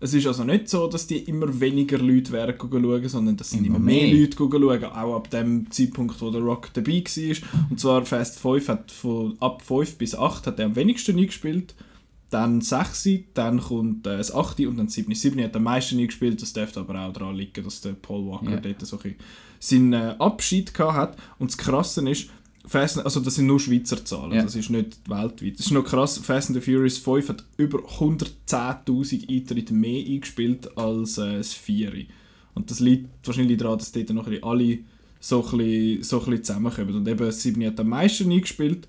Es 0.00 0.14
ist 0.14 0.26
also 0.26 0.42
nicht 0.42 0.68
so, 0.68 0.88
dass 0.88 1.06
die 1.06 1.18
immer 1.18 1.60
weniger 1.60 1.96
Leute 1.96 2.32
werden 2.32 2.56
schauen, 2.58 3.08
sondern 3.08 3.36
das 3.36 3.50
sind 3.50 3.64
Immer 3.64 3.76
immer 3.76 3.84
mehr, 3.84 4.08
mehr. 4.08 4.20
Leute 4.20 4.36
schauen, 4.36 4.84
auch 4.84 5.16
ab 5.16 5.30
dem 5.30 5.70
Zeitpunkt, 5.70 6.20
wo 6.20 6.30
der 6.30 6.40
Rock 6.40 6.70
dabei 6.74 7.04
war. 7.04 7.36
Und 7.70 7.78
zwar 7.78 8.04
Fast 8.04 8.40
5 8.40 8.68
hat 8.68 8.90
von 8.90 9.36
ab 9.38 9.62
5 9.62 9.98
bis 9.98 10.16
8 10.16 10.48
hat 10.48 10.58
er 10.58 10.66
am 10.66 10.74
wenigsten 10.74 11.16
eingespielt. 11.16 11.76
Dann 12.32 12.60
6, 12.62 13.08
dann 13.34 13.60
kommt 13.60 14.06
äh, 14.06 14.16
das 14.16 14.34
8 14.34 14.60
und 14.60 14.76
dann 14.78 14.88
7. 14.88 15.14
7 15.14 15.42
hat 15.44 15.54
am 15.54 15.64
meisten 15.64 15.98
eingespielt, 15.98 16.40
das 16.40 16.52
dürfte 16.52 16.80
aber 16.80 16.98
auch 17.06 17.12
daran 17.12 17.36
liegen, 17.36 17.62
dass 17.62 17.80
der 17.82 17.92
Paul 17.92 18.26
Walker 18.26 18.50
Ja. 18.52 18.56
dort 18.60 18.86
so 18.86 18.98
ein 19.04 19.14
seinen 19.60 19.92
äh, 19.92 20.14
Abschied 20.18 20.72
gehabt 20.74 20.96
hat. 20.96 21.16
Und 21.38 21.50
das 21.50 21.58
Krasse 21.58 22.08
ist, 22.08 22.28
Fast, 22.64 23.04
also 23.04 23.18
das 23.18 23.34
sind 23.34 23.46
nur 23.48 23.58
Schweizer 23.58 24.04
Zahlen, 24.04 24.32
Ja. 24.34 24.42
das 24.44 24.54
ist 24.54 24.70
nicht 24.70 24.98
weltweit. 25.10 25.58
Das 25.58 25.66
ist 25.66 25.72
noch 25.72 25.84
krass, 25.84 26.18
Fast 26.18 26.48
and 26.48 26.62
the 26.62 26.64
Furious 26.72 26.96
5 26.96 27.28
hat 27.30 27.44
über 27.56 27.80
110'000 27.80 29.28
Eintritte 29.28 29.74
mehr 29.74 30.04
eingespielt 30.06 30.76
als 30.78 31.18
äh, 31.18 31.38
das 31.38 31.52
4. 31.54 31.92
Und 32.54 32.70
das 32.70 32.80
liegt 32.80 33.08
wahrscheinlich 33.26 33.58
daran, 33.58 33.78
dass 33.78 33.92
dort 33.92 34.10
noch 34.10 34.28
alle 34.42 34.78
so 35.20 35.44
ein 35.44 35.58
bisschen, 35.58 36.02
so 36.02 36.18
ein 36.20 36.24
bisschen 36.26 36.44
zusammenkommen. 36.44 36.94
Und 36.94 37.08
eben 37.08 37.18
das 37.26 37.42
7 37.42 37.64
hat 37.66 37.80
am 37.80 37.88
meisten 37.88 38.30
eingespielt. 38.30 38.86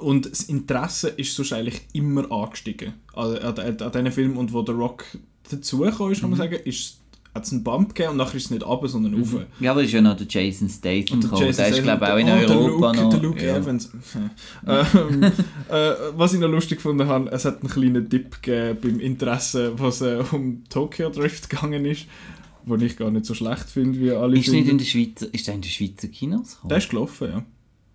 Und 0.00 0.30
das 0.30 0.42
Interesse 0.42 1.08
ist 1.08 1.34
sonst 1.34 1.52
eigentlich 1.52 1.80
immer 1.92 2.30
angestiegen 2.30 2.94
an, 3.14 3.36
an, 3.38 3.58
an, 3.58 3.76
diesen 3.76 4.12
Film. 4.12 4.36
Und 4.36 4.52
wo 4.52 4.62
der 4.62 4.74
Rock 4.74 5.04
dazugekommen 5.50 6.12
ist, 6.12 6.20
kann 6.20 6.30
man 6.30 6.38
Mhm. 6.38 6.42
sagen, 6.42 6.60
ist 6.64 7.00
hat 7.34 7.44
es 7.44 7.52
einen 7.52 7.62
Bump 7.62 7.94
gegeben 7.94 8.10
und 8.10 8.16
nachher 8.16 8.34
ist 8.34 8.46
es 8.46 8.50
nicht 8.50 8.66
runter, 8.66 8.88
sondern 8.88 9.14
rauf. 9.14 9.36
Ja, 9.60 9.70
aber 9.70 9.84
ist 9.84 9.92
ja 9.92 10.00
noch 10.00 10.16
der 10.16 10.26
Jason 10.28 10.68
Statham 10.68 11.14
Und 11.18 11.22
der 11.22 11.30
gekommen. 11.30 11.46
Jason 11.46 11.64
Der 11.64 11.68
ist, 11.76 11.82
glaube 11.84 12.04
ich, 12.04 12.10
auch 12.10 12.18
in 12.18 12.28
oh, 12.28 12.32
Europa 12.32 12.92
der 12.92 13.02
Luke, 13.02 13.02
noch. 13.02 13.10
Der 13.10 13.20
Luke 13.20 13.46
ja. 13.46 13.56
Evans. 13.56 13.90
ähm, 14.66 15.22
äh, 15.68 15.92
was 16.16 16.32
ich 16.34 16.40
noch 16.40 16.48
lustig 16.48 16.78
gefunden 16.78 17.06
habe, 17.06 17.30
es 17.30 17.44
hat 17.44 17.60
einen 17.60 17.70
kleinen 17.70 18.10
Tipp 18.10 18.42
gegeben 18.42 18.78
beim 18.82 19.00
Interesse, 19.00 19.78
was 19.78 20.00
äh, 20.00 20.22
um 20.32 20.64
Tokyo 20.68 21.08
Drift 21.10 21.48
gegangen 21.48 21.84
ist, 21.84 22.06
wo 22.64 22.74
ich 22.74 22.96
gar 22.96 23.12
nicht 23.12 23.26
so 23.26 23.34
schlecht 23.34 23.70
finde, 23.70 24.00
wie 24.00 24.10
alle 24.10 24.36
Ist, 24.36 24.48
nicht 24.48 24.66
finden. 24.66 24.70
in 24.70 24.78
der 24.78 24.84
Schweizer, 24.84 25.32
ist 25.32 25.46
der 25.46 25.54
in 25.54 25.60
den 25.60 25.70
Schweizer 25.70 26.08
Kinos 26.08 26.54
gekommen? 26.54 26.68
Der 26.68 26.78
ist 26.78 26.90
gelaufen, 26.90 27.28
ja. 27.30 27.44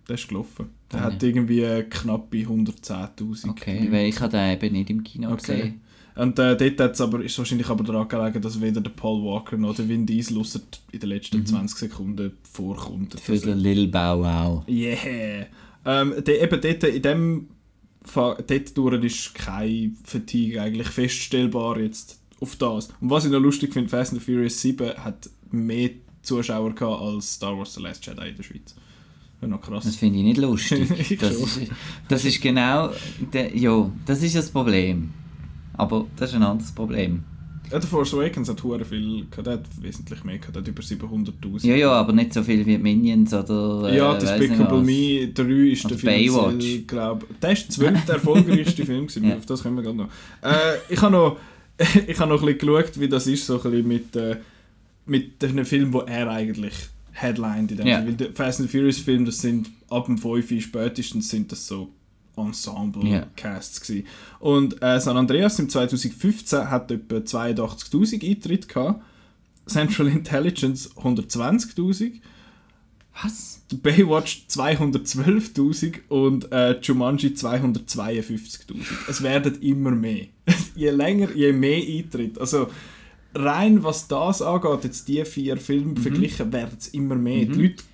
Der 0.08 0.14
ist 0.14 0.28
gelaufen. 0.28 0.66
Der 0.92 1.00
Ah, 1.00 1.04
hat 1.04 1.22
irgendwie 1.22 1.82
knappe 1.90 2.36
110'000. 2.46 3.48
Okay, 3.50 3.88
weil 3.90 4.06
ich 4.08 4.20
habe 4.20 4.30
den 4.32 4.52
eben 4.52 4.72
nicht 4.72 4.90
im 4.90 5.02
Kino 5.02 5.32
Okay. 5.32 5.36
gesehen. 5.40 5.80
Und 6.14 6.38
äh, 6.38 6.56
dort 6.56 6.80
hat's 6.80 7.00
aber, 7.00 7.22
ist 7.22 7.36
wahrscheinlich 7.38 7.68
aber 7.68 7.84
daran 7.84 8.08
gelegen, 8.08 8.40
dass 8.40 8.58
weder 8.60 8.80
der 8.80 8.90
Paul 8.90 9.22
Walker 9.22 9.56
noch 9.58 9.74
der 9.74 9.86
Vin 9.88 10.06
Diesel 10.06 10.42
in 10.92 11.00
den 11.00 11.08
letzten 11.10 11.44
20 11.44 11.76
Sekunden 11.78 12.32
vorkommt. 12.50 13.14
Mhm. 13.14 13.18
Für 13.18 13.32
Also- 13.32 13.46
den 13.46 13.58
Lil 13.58 13.88
Bow 13.88 14.20
Wow. 14.22 14.64
Yeah! 14.68 15.46
Ähm, 15.84 16.14
de, 16.24 16.42
eben 16.42 16.60
dort, 16.60 16.84
in 16.84 17.02
dem 17.02 17.48
dort 18.14 18.76
durch 18.78 19.04
ist 19.04 19.34
kein 19.34 19.96
Fatigue 20.04 20.60
eigentlich 20.62 20.88
feststellbar 20.88 21.78
jetzt 21.80 22.18
auf 22.40 22.56
das. 22.56 22.88
Und 23.00 23.10
was 23.10 23.24
ich 23.26 23.30
noch 23.30 23.40
lustig 23.40 23.72
finde, 23.72 23.88
Fast 23.90 24.12
and 24.12 24.22
the 24.22 24.24
Furious 24.32 24.60
7 24.60 24.96
hat 24.96 25.28
mehr 25.50 25.90
Zuschauer 26.22 26.74
gehabt 26.74 27.02
als 27.02 27.34
Star 27.34 27.56
Wars 27.58 27.74
The 27.74 27.82
Last 27.82 28.06
Jedi 28.06 28.28
in 28.30 28.36
der 28.36 28.42
Schweiz. 28.42 28.74
Ja, 29.42 29.48
noch 29.48 29.60
krass. 29.60 29.84
Das 29.84 29.96
finde 29.96 30.18
ich 30.18 30.24
nicht 30.24 30.38
lustig. 30.38 30.88
Ich 31.10 31.18
das, 31.18 31.32
ist, 31.36 31.60
das 32.08 32.24
ist 32.24 32.40
genau... 32.40 32.90
Der, 33.32 33.54
ja, 33.56 33.90
das 34.06 34.22
ist 34.22 34.34
das 34.36 34.50
Problem. 34.50 35.10
Aber 35.74 36.06
das 36.16 36.30
ist 36.30 36.36
ein 36.36 36.42
anderes 36.42 36.72
Problem. 36.72 37.22
Ja, 37.70 37.80
der 37.80 37.88
Force 37.88 38.14
Awakens 38.14 38.48
hat 38.48 38.62
hure 38.62 38.84
viel 38.84 39.26
hat 39.44 39.64
wesentlich 39.80 40.22
mehr 40.22 40.38
hat 40.40 40.68
über 40.68 40.82
700'000. 40.82 41.66
Ja, 41.66 41.74
ja, 41.74 41.90
aber 41.92 42.12
nicht 42.12 42.32
so 42.32 42.42
viel 42.44 42.64
wie 42.64 42.78
Minions 42.78 43.34
oder... 43.34 43.88
äh, 43.90 43.96
Ja, 43.96 44.14
Despicable. 44.16 44.82
Me 44.82 45.28
3 45.34 45.42
ist 45.72 45.84
Oder 45.84 45.96
der 45.96 45.98
finanziell, 45.98 46.28
Baywatch. 46.30 46.86
glaub, 46.86 47.40
der 47.40 47.52
ist 47.52 47.62
der 47.64 47.70
zwölfte 47.70 48.12
erfolgreichste 48.18 48.86
Film 48.86 49.06
gewesen, 49.08 49.28
Ja. 49.28 49.36
auf 49.36 49.46
das 49.46 49.62
kommen 49.64 49.76
wir 49.76 49.82
gerade 49.82 49.96
noch. 49.98 50.08
Äh, 50.42 50.76
ich 50.88 51.02
habe 51.02 51.12
noch, 51.12 51.36
ich 52.06 52.18
habe 52.20 52.30
noch 52.32 52.40
ein 52.40 52.46
bisschen 52.54 52.58
geschaut, 52.76 53.00
wie 53.00 53.08
das 53.08 53.26
ist, 53.26 53.44
so 53.46 53.56
ein 53.60 53.70
bisschen 53.70 53.88
mit, 53.88 54.14
äh, 54.16 54.36
mit 55.06 55.42
den 55.42 55.64
Filmen, 55.64 55.92
wo 55.92 56.00
er 56.02 56.30
eigentlich 56.30 56.72
headlined 57.16 57.70
in 57.70 57.78
dem 57.78 57.86
Ja. 57.86 58.04
Weil 58.04 58.14
der 58.14 58.32
Fast 58.32 58.60
and 58.60 58.70
Furious 58.70 58.98
Film, 58.98 59.24
das 59.24 59.40
sind 59.40 59.70
ab 59.88 60.06
dem 60.06 60.18
5 60.18 60.50
Uhr 60.50 60.60
spätestens 60.60 61.28
sind 61.28 61.50
das 61.50 61.66
so 61.66 61.90
Ensemble-Casts 62.36 63.80
gewesen. 63.80 64.06
Und 64.40 64.82
äh, 64.82 65.00
San 65.00 65.16
Andreas 65.16 65.58
im 65.58 65.68
2015 65.68 66.70
hat 66.70 66.90
etwa 66.90 67.16
82'000 67.16 68.28
Eintritte 68.28 68.68
gehabt. 68.68 69.02
Central 69.66 70.08
Intelligence 70.08 70.94
120'000. 70.96 72.20
Was? 73.22 73.62
Baywatch 73.82 74.44
212.000 74.50 76.00
und 76.08 76.52
äh, 76.52 76.78
Jumanji 76.80 77.28
252.000. 77.28 78.76
Es 79.08 79.22
werden 79.22 79.60
immer 79.62 79.90
mehr. 79.90 80.26
je 80.76 80.90
länger, 80.90 81.34
je 81.34 81.52
mehr 81.52 81.82
Eintritt. 81.82 82.38
Also 82.38 82.68
rein 83.36 83.82
was 83.82 84.08
das 84.08 84.42
angeht, 84.42 84.84
jetzt 84.84 85.08
die 85.08 85.24
vier 85.24 85.56
Filme 85.56 85.96
verglichen, 85.96 86.52
werden 86.52 86.76
es 86.78 86.88
immer 86.88 87.14
mehr. 87.14 87.44
Die 87.44 87.52
Leute 87.52 87.84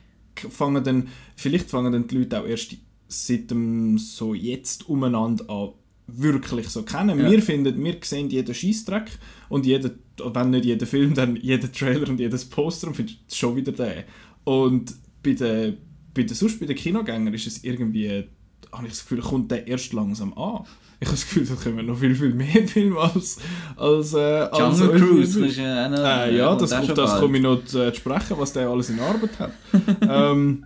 fangen 0.51 0.83
dann, 0.83 1.09
vielleicht 1.37 1.71
fangen 1.71 1.93
dann 1.93 2.07
die 2.07 2.19
Leute 2.19 2.41
auch 2.41 2.47
erst 2.47 2.77
seit 3.09 3.51
dem 3.51 3.99
so 3.99 4.35
jetzt 4.35 4.89
umeinander 4.89 5.49
an 5.51 5.73
wirklich 6.07 6.69
so 6.69 6.83
kennen. 6.83 7.19
Ja. 7.19 7.31
Wir 7.31 7.43
finden, 7.43 7.83
wir 7.83 7.97
sehen 8.03 8.31
jeden 8.31 8.55
Scheißdreck 8.55 9.11
und 9.49 9.67
jeden, 9.67 9.93
wenn 10.19 10.51
nicht 10.51 10.65
jeden 10.65 10.87
Film, 10.87 11.15
dann 11.15 11.37
jeden 11.37 11.73
Trailer 11.73 12.09
und 12.09 12.21
jedes 12.21 12.45
Poster 12.45 12.89
und 12.89 12.95
finden 12.95 13.17
schon 13.31 13.57
wieder 13.57 13.73
den. 13.73 14.05
Und 14.45 14.95
bei 15.23 15.33
den, 15.33 15.77
bei 16.15 16.23
den, 16.23 16.35
sonst 16.35 16.61
bei 16.61 16.67
den 16.67 16.77
Kinogängern 16.77 17.33
ist 17.33 17.47
es 17.47 17.65
irgendwie, 17.65 18.25
habe 18.73 18.87
ich 18.87 18.93
das 18.93 19.03
Gefühl, 19.03 19.21
kommt 19.21 19.51
der 19.51 19.67
erst 19.67 19.93
langsam 19.93 20.33
an. 20.35 20.65
Ich 21.03 21.09
habe 21.09 21.17
das 21.17 21.25
Gefühl, 21.29 21.47
da 21.47 21.55
kommen 21.57 21.87
noch 21.87 21.99
viel, 21.99 22.15
viel 22.15 22.33
mehr 22.33 22.47
Filme 22.69 22.97
als, 23.01 23.39
als, 23.77 24.15
äh, 24.15 24.19
als 24.19 24.79
Jungle 24.79 25.01
Cruise 25.01 25.33
Filme. 25.33 25.49
ist 25.49 25.57
ja 25.57 25.89
noch... 25.89 25.99
Äh, 25.99 26.37
ja, 26.37 26.55
das, 26.55 26.73
auf 26.73 26.95
das 26.95 27.19
komme 27.19 27.39
ich 27.39 27.43
noch 27.43 27.65
zu, 27.65 27.81
äh, 27.81 27.93
zu 27.93 27.99
sprechen, 27.99 28.37
was 28.39 28.53
der 28.53 28.69
alles 28.69 28.89
in 28.89 29.01
Arbeit 29.01 29.37
hat. 29.41 29.53
ähm, 30.01 30.65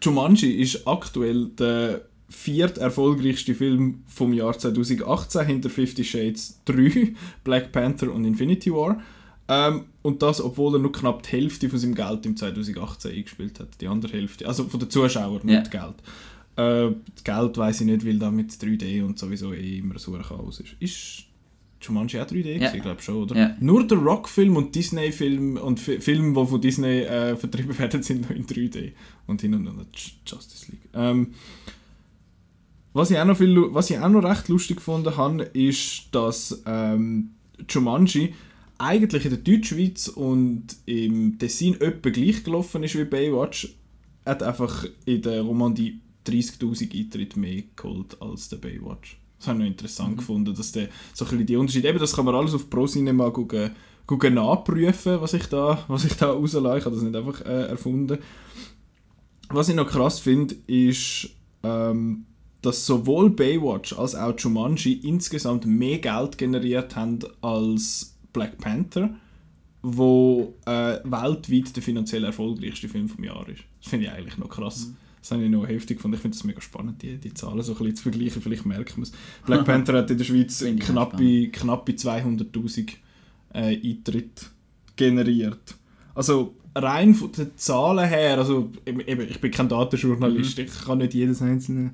Jumanji 0.00 0.52
ist 0.62 0.86
aktuell 0.86 1.46
der 1.58 2.02
viert 2.28 2.78
erfolgreichste 2.78 3.52
Film 3.56 4.04
vom 4.06 4.32
Jahr 4.32 4.56
2018 4.56 5.46
hinter 5.46 5.70
Fifty 5.70 6.04
Shades 6.04 6.60
3, 6.66 7.14
Black 7.42 7.72
Panther 7.72 8.12
und 8.12 8.24
Infinity 8.26 8.72
War. 8.72 9.00
Ähm, 9.48 9.86
und 10.02 10.22
das, 10.22 10.40
obwohl 10.40 10.76
er 10.76 10.78
nur 10.78 10.92
knapp 10.92 11.24
die 11.24 11.30
Hälfte 11.30 11.68
von 11.68 11.80
seinem 11.80 11.96
Geld 11.96 12.26
im 12.26 12.36
2018 12.36 13.10
eingespielt 13.12 13.58
hat. 13.58 13.68
Die 13.80 13.88
andere 13.88 14.12
Hälfte. 14.12 14.46
Also 14.46 14.64
von 14.68 14.78
den 14.78 14.88
Zuschauern, 14.88 15.40
Ja. 15.48 15.58
nicht 15.58 15.72
Geld. 15.72 15.94
Äh, 16.58 16.94
das 17.14 17.24
Geld 17.24 17.56
weiß 17.56 17.80
ich 17.82 17.86
nicht, 17.86 18.04
weil 18.06 18.18
da 18.18 18.30
mit 18.30 18.50
3D 18.50 19.02
und 19.04 19.18
sowieso 19.18 19.52
eh 19.54 19.78
immer 19.78 19.98
so 19.98 20.14
ein 20.14 20.22
Chaos 20.22 20.60
ist. 20.60 20.74
Ist 20.80 21.24
Jumanji 21.80 22.18
auch 22.20 22.26
3D? 22.26 22.58
Ja. 22.58 22.74
Ich 22.74 22.82
glaube 22.82 23.00
schon, 23.00 23.22
oder? 23.22 23.36
Ja. 23.36 23.56
Nur 23.60 23.86
der 23.86 23.98
Rock-Film 23.98 24.56
und 24.56 24.74
Disney-Film 24.74 25.56
und 25.58 25.78
Fi- 25.78 26.00
Filme, 26.00 26.34
die 26.40 26.46
von 26.48 26.60
Disney 26.60 27.00
äh, 27.02 27.36
vertrieben 27.36 27.78
werden, 27.78 28.02
sind 28.08 28.22
noch 28.22 28.30
in 28.30 28.46
3D. 28.46 28.92
Und 29.26 29.40
hin 29.40 29.54
und 29.54 29.62
wieder 29.62 29.72
J- 29.92 30.12
Justice 30.26 30.72
League. 30.72 30.88
Ähm, 30.94 31.28
was, 32.92 33.10
ich 33.10 33.18
auch 33.18 33.24
noch 33.24 33.36
viel, 33.36 33.56
was 33.72 33.90
ich 33.90 33.98
auch 33.98 34.08
noch 34.08 34.24
recht 34.24 34.48
lustig 34.48 34.76
gefunden 34.78 35.16
habe, 35.16 35.42
ist, 35.44 36.08
dass 36.12 36.62
ähm, 36.66 37.30
Jumanji 37.68 38.34
eigentlich 38.78 39.24
in 39.24 39.30
der 39.30 39.38
Deutschschweiz 39.40 40.08
und 40.08 40.64
im 40.86 41.38
Tessin 41.38 41.80
etwa 41.80 42.10
gleich 42.10 42.42
gelaufen 42.44 42.82
ist 42.82 42.96
wie 42.98 43.04
Baywatch. 43.04 43.74
hat 44.24 44.42
einfach 44.42 44.84
in 45.04 45.22
der 45.22 45.42
Romandie 45.42 46.00
30'000 46.28 46.98
Eintritte 46.98 47.38
mehr 47.38 47.62
geholt 47.76 48.20
als 48.20 48.48
der 48.48 48.58
Baywatch. 48.58 49.18
Das 49.38 49.48
habe 49.48 49.58
ich 49.58 49.64
noch 49.64 49.70
interessant 49.70 50.18
gefunden, 50.18 50.54
dass 50.54 50.72
der 50.72 50.88
so 51.14 51.24
ein 51.24 51.30
bisschen 51.30 51.46
die 51.46 51.56
Unterschiede, 51.56 51.88
eben 51.88 51.98
das 51.98 52.14
kann 52.14 52.24
man 52.24 52.34
alles 52.34 52.54
auf 52.54 52.68
ProCinema 52.68 53.30
gucken, 53.30 53.70
gucken 54.06 54.34
nachprüfen, 54.34 55.20
was 55.20 55.34
ich 55.34 55.46
da, 55.46 55.84
was 55.88 56.04
ich 56.04 56.14
da 56.14 56.30
rauslasse. 56.30 56.78
Ich 56.78 56.84
habe 56.84 56.94
das 56.96 57.04
nicht 57.04 57.16
einfach 57.16 57.40
äh, 57.42 57.68
erfunden. 57.68 58.18
Was 59.50 59.68
ich 59.68 59.76
noch 59.76 59.88
krass 59.88 60.18
finde, 60.18 60.56
ist, 60.66 61.30
ähm, 61.62 62.26
dass 62.62 62.84
sowohl 62.84 63.30
Baywatch 63.30 63.92
als 63.96 64.14
auch 64.14 64.38
Jumanji 64.38 64.94
insgesamt 64.94 65.64
mehr 65.66 65.98
Geld 65.98 66.36
generiert 66.36 66.96
haben 66.96 67.20
als 67.40 68.16
Black 68.32 68.58
Panther, 68.58 69.10
wo 69.82 70.54
äh, 70.66 70.98
weltweit 71.04 71.76
der 71.76 71.82
finanziell 71.82 72.24
erfolgreichste 72.24 72.88
Film 72.88 73.08
vom 73.08 73.24
Jahr 73.24 73.48
ist. 73.48 73.62
Das 73.80 73.90
finde 73.90 74.06
ich 74.06 74.12
eigentlich 74.12 74.38
noch 74.38 74.48
krass. 74.48 74.92
Das 75.28 75.36
habe 75.36 75.44
ich 75.44 75.50
noch 75.50 75.68
heftig 75.68 75.98
gefunden. 75.98 76.14
Ich 76.14 76.22
finde 76.22 76.36
es 76.38 76.44
mega 76.44 76.60
spannend, 76.62 77.02
die, 77.02 77.18
die 77.18 77.34
Zahlen 77.34 77.60
so 77.60 77.72
ein 77.72 77.78
bisschen 77.78 77.96
zu 77.96 78.02
vergleichen. 78.04 78.40
Vielleicht 78.40 78.64
merkt 78.64 78.96
man 78.96 79.02
es. 79.02 79.12
Black 79.44 79.66
Panther 79.66 79.98
hat 79.98 80.10
in 80.10 80.16
der 80.16 80.24
Schweiz 80.24 80.64
knappe, 80.80 81.48
knappe 81.48 81.92
200'000 81.92 82.88
äh, 83.52 83.76
Eintritte 83.76 84.46
generiert. 84.96 85.74
Also 86.14 86.54
rein 86.74 87.14
von 87.14 87.30
den 87.32 87.50
Zahlen 87.56 88.08
her, 88.08 88.38
also 88.38 88.70
eben, 88.86 89.00
ich 89.28 89.38
bin 89.38 89.50
kein 89.50 89.68
Datenjournalist, 89.68 90.58
ich 90.60 90.70
kann 90.86 90.98
nicht 90.98 91.12
jedes 91.12 91.42
einzelne, 91.42 91.90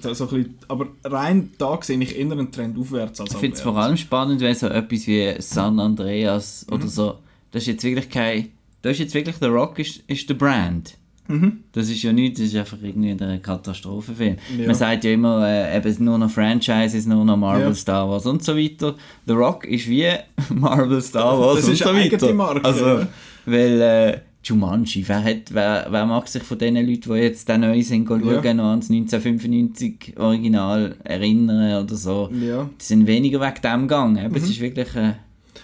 so 0.00 0.08
ein 0.08 0.30
bisschen, 0.30 0.54
aber 0.68 0.88
rein 1.04 1.50
da 1.58 1.78
sehe 1.82 2.00
ich 2.00 2.16
eher 2.18 2.32
einen 2.32 2.50
Trend 2.52 2.78
aufwärts 2.78 3.20
als 3.20 3.32
Ich 3.32 3.38
finde 3.38 3.56
es 3.56 3.62
vor 3.62 3.76
allem 3.76 3.96
spannend, 3.98 4.40
wenn 4.40 4.54
so 4.54 4.68
etwas 4.68 5.06
wie 5.06 5.34
San 5.40 5.78
Andreas 5.78 6.66
Mhm. 6.68 6.74
oder 6.74 6.88
so, 6.88 7.18
das 7.50 7.64
ist 7.64 7.66
jetzt 7.68 7.84
wirklich 7.84 8.08
kein, 8.08 8.48
das 8.80 8.92
ist 8.92 8.98
jetzt 9.00 9.14
wirklich, 9.14 9.36
The 9.40 9.46
Rock 9.46 9.78
ist, 9.78 10.02
ist 10.06 10.28
der 10.30 10.34
Brand. 10.34 10.96
Mhm. 11.28 11.60
Das 11.72 11.88
ist 11.88 12.02
ja 12.02 12.12
nichts, 12.12 12.40
das 12.40 12.48
ist 12.48 12.56
einfach 12.56 12.78
irgendwie 12.82 13.10
ein 13.12 13.40
Katastrophenfilm. 13.40 14.36
Ja. 14.58 14.66
Man 14.66 14.74
sagt 14.74 15.04
ja 15.04 15.12
immer, 15.12 15.46
äh, 15.48 15.76
eben 15.76 16.04
nur 16.04 16.18
noch 16.18 16.30
Franchises, 16.30 17.06
nur 17.06 17.24
noch 17.24 17.36
Marvel, 17.36 17.68
Ja. 17.68 17.74
Star 17.74 18.08
Wars 18.08 18.26
und 18.26 18.42
so 18.42 18.56
weiter. 18.56 18.96
The 19.26 19.32
Rock 19.32 19.64
ist 19.64 19.88
wie 19.88 20.06
Marvel, 20.54 21.00
Star 21.00 21.38
Wars 21.38 21.56
Das 21.56 21.66
und 21.66 21.72
ist 21.74 21.82
so 21.84 21.94
weiter. 21.94 22.34
Marke, 22.34 22.64
also, 22.64 22.84
ja. 22.86 23.08
weil 23.46 23.80
äh, 23.80 24.18
Jumanji, 24.44 25.04
wer, 25.06 25.22
hat, 25.22 25.52
wer, 25.54 25.86
wer 25.88 26.04
mag 26.04 26.26
sich 26.26 26.42
von 26.42 26.58
den 26.58 26.74
Leuten, 26.74 27.12
die 27.12 27.18
jetzt 27.20 27.48
den 27.48 27.60
neu 27.60 27.80
sind, 27.82 28.08
schauen, 28.08 28.42
Ja. 28.42 28.54
noch 28.54 28.70
ans 28.70 28.90
1995 28.90 30.14
Original 30.18 30.96
erinnern 31.04 31.84
oder 31.84 31.94
so. 31.94 32.28
Ja. 32.32 32.68
Die 32.80 32.84
sind 32.84 33.06
weniger 33.06 33.40
wegen 33.40 33.62
dem 33.62 33.82
gegangen. 33.82 34.28
Mhm. 34.28 34.34
Es 34.36 34.44
ist 34.44 34.60
wirklich... 34.60 34.94
Äh, 34.96 35.12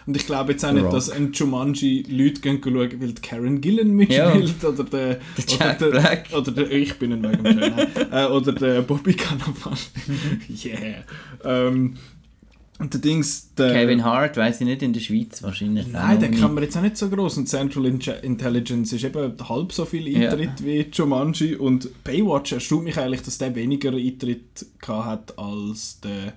Und 0.09 0.17
ich 0.17 0.25
glaube 0.25 0.53
jetzt 0.53 0.65
auch 0.65 0.73
nicht, 0.73 0.85
Rock. 0.85 0.93
dass 0.93 1.11
ein 1.11 1.33
Jumanji 1.35 2.03
Leute 2.09 2.41
gehen 2.41 2.61
schauen, 2.65 2.75
weil 2.99 3.13
die 3.13 3.21
Karen 3.21 3.61
Gillan 3.61 3.91
mitspielt 3.91 4.65
oder 4.65 4.83
der, 4.85 5.19
Der 5.37 5.45
Jack 5.47 5.83
oder 5.83 5.91
der, 5.91 6.01
Black. 6.01 6.29
oder 6.35 6.51
der 6.51 6.71
ich 6.71 6.95
bin 6.99 7.13
ein 7.13 7.21
nein. 7.21 7.45
äh, 8.11 8.25
oder 8.25 8.53
der 8.53 8.81
Bobby 8.81 9.13
Cannavale. 9.13 9.77
yeah. 10.65 11.05
Ähm, 11.45 11.99
und 12.79 12.95
der 12.95 13.03
Dings, 13.03 13.53
der 13.55 13.75
Kevin 13.75 14.03
Hart, 14.03 14.39
weiß 14.39 14.63
ich 14.63 14.67
nicht, 14.67 14.83
in 14.83 14.95
der 14.95 15.01
Schweiz 15.01 15.43
wahrscheinlich. 15.43 15.89
Nein, 15.89 16.21
den 16.21 16.35
kann 16.41 16.55
man 16.55 16.63
jetzt 16.63 16.75
auch 16.79 16.81
nicht 16.81 16.97
so 16.97 17.11
groß. 17.11 17.37
Und 17.37 17.47
Central 17.51 17.85
Intelligence 17.85 18.95
ist 18.95 19.05
eben 19.05 19.35
halb 19.47 19.73
so 19.75 19.85
viel 19.85 20.09
Ja. 20.09 20.31
Eintritt 20.31 20.65
wie 20.65 20.87
Jumanji. 20.91 21.55
Und 21.55 22.03
Baywatch 22.03 22.53
erstaunt 22.53 22.85
mich 22.85 22.97
eigentlich, 22.97 23.21
dass 23.21 23.37
der 23.37 23.55
weniger 23.55 23.93
Eintritt 23.93 24.65
hat 24.87 25.39
als, 25.39 26.01
der, 26.01 26.33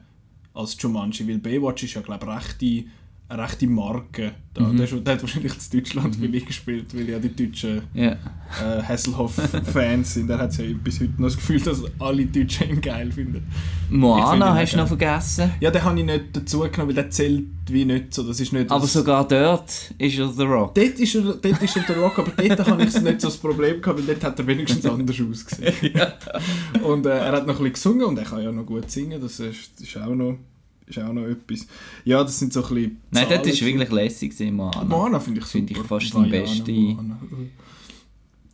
als 0.54 0.76
Jumanji. 0.78 1.26
Weil 1.26 1.38
Baywatch 1.38 1.84
ist 1.84 1.94
ja, 1.94 2.02
glaube 2.02 2.26
ich, 2.26 2.36
rechte, 2.36 2.84
eine 3.32 3.44
rechte 3.44 3.68
Marke. 3.68 4.32
Da. 4.54 4.64
Mhm. 4.64 4.78
Der, 4.78 4.86
ist, 4.86 5.08
der 5.08 5.14
hat 5.14 5.22
wahrscheinlich 5.22 5.54
in 5.54 5.80
Deutschland 5.80 6.16
viel 6.18 6.36
eingespielt, 6.36 6.94
weil 6.94 7.10
ja 7.10 7.20
die 7.20 7.34
deutschen 7.34 7.84
Ja. 7.94 8.12
äh, 8.12 8.84
Hasselhoff-Fans 8.84 10.14
sind. 10.14 10.30
Er 10.30 10.40
hat 10.40 10.58
ja 10.58 10.66
bis 10.84 11.00
heute 11.00 11.14
noch 11.18 11.28
das 11.28 11.38
Gefühl, 11.38 11.62
dass 11.62 11.82
alle 12.00 12.26
Deutschen 12.26 12.70
ihn 12.70 12.82
geil 12.82 13.12
finden. 13.12 13.48
Moana 13.90 14.54
hast 14.56 14.74
du 14.74 14.78
noch 14.78 14.88
vergessen. 14.88 15.52
Ja, 15.62 15.72
den 15.72 15.84
habe 15.84 15.98
ich 16.00 16.06
nicht 16.06 16.24
dazu 16.34 16.60
genommen, 16.60 16.88
weil 16.90 16.96
der 16.96 17.10
zählt 17.10 17.46
wie 17.68 17.86
nicht 17.86 18.14
so. 18.14 18.24
Das 18.24 18.40
ist 18.42 18.52
nicht 18.52 18.70
Aber 18.70 18.86
sogar 18.88 19.26
dort 19.26 19.94
ist 19.98 20.20
er 20.20 20.28
The 20.28 20.44
Rock. 20.44 20.76
Dort 20.76 21.00
ist, 21.00 21.16
er, 21.16 21.22
dort 21.22 21.62
ist 21.64 21.78
er 21.78 21.84
der 21.84 21.98
Rock, 21.98 22.20
aber 22.20 22.32
dort 22.32 22.68
habe 22.68 22.84
ich 22.84 23.02
nicht 23.02 23.22
so 23.22 23.28
das 23.30 23.38
Problem 23.38 23.82
gehabt, 23.82 24.00
weil 24.00 24.06
dort 24.08 24.24
hat 24.26 24.38
er 24.40 24.48
wenigstens 24.48 24.86
anders 24.86 25.16
ausgesehen. 25.22 25.74
Und 26.84 27.06
äh, 27.06 27.10
er 27.10 27.32
hat 27.32 27.48
noch 27.48 27.60
ein 27.60 27.72
bisschen 27.72 27.74
gesungen 27.74 28.06
und 28.08 28.18
er 28.18 28.26
kann 28.26 28.42
ja 28.44 28.52
noch 28.52 28.66
gut 28.66 28.90
singen, 28.92 29.22
das 29.22 29.40
ist, 29.40 29.80
ist, 29.80 29.98
auch, 29.98 30.14
noch, 30.16 30.38
ist 30.98 31.04
auch 31.04 31.14
noch 31.14 31.26
etwas. 31.26 31.68
Ja, 32.06 32.24
das 32.24 32.38
sind 32.38 32.54
so 32.54 32.64
ein 32.64 32.74
bisschen 32.74 33.02
Nein, 33.12 33.28
Zahlen. 33.28 33.44
ist 33.50 33.66
wirklich 33.66 33.92
lässig 33.92 34.32
gewesen, 34.32 34.56
Moana. 34.56 34.84
Moana 34.84 35.20
finde 35.20 35.40
ich 35.40 35.46
super. 35.46 35.66
Finde 35.68 35.74
ich 35.74 35.88
fast 35.88 36.14
Vajana, 36.16 36.30
beste-. 36.30 36.98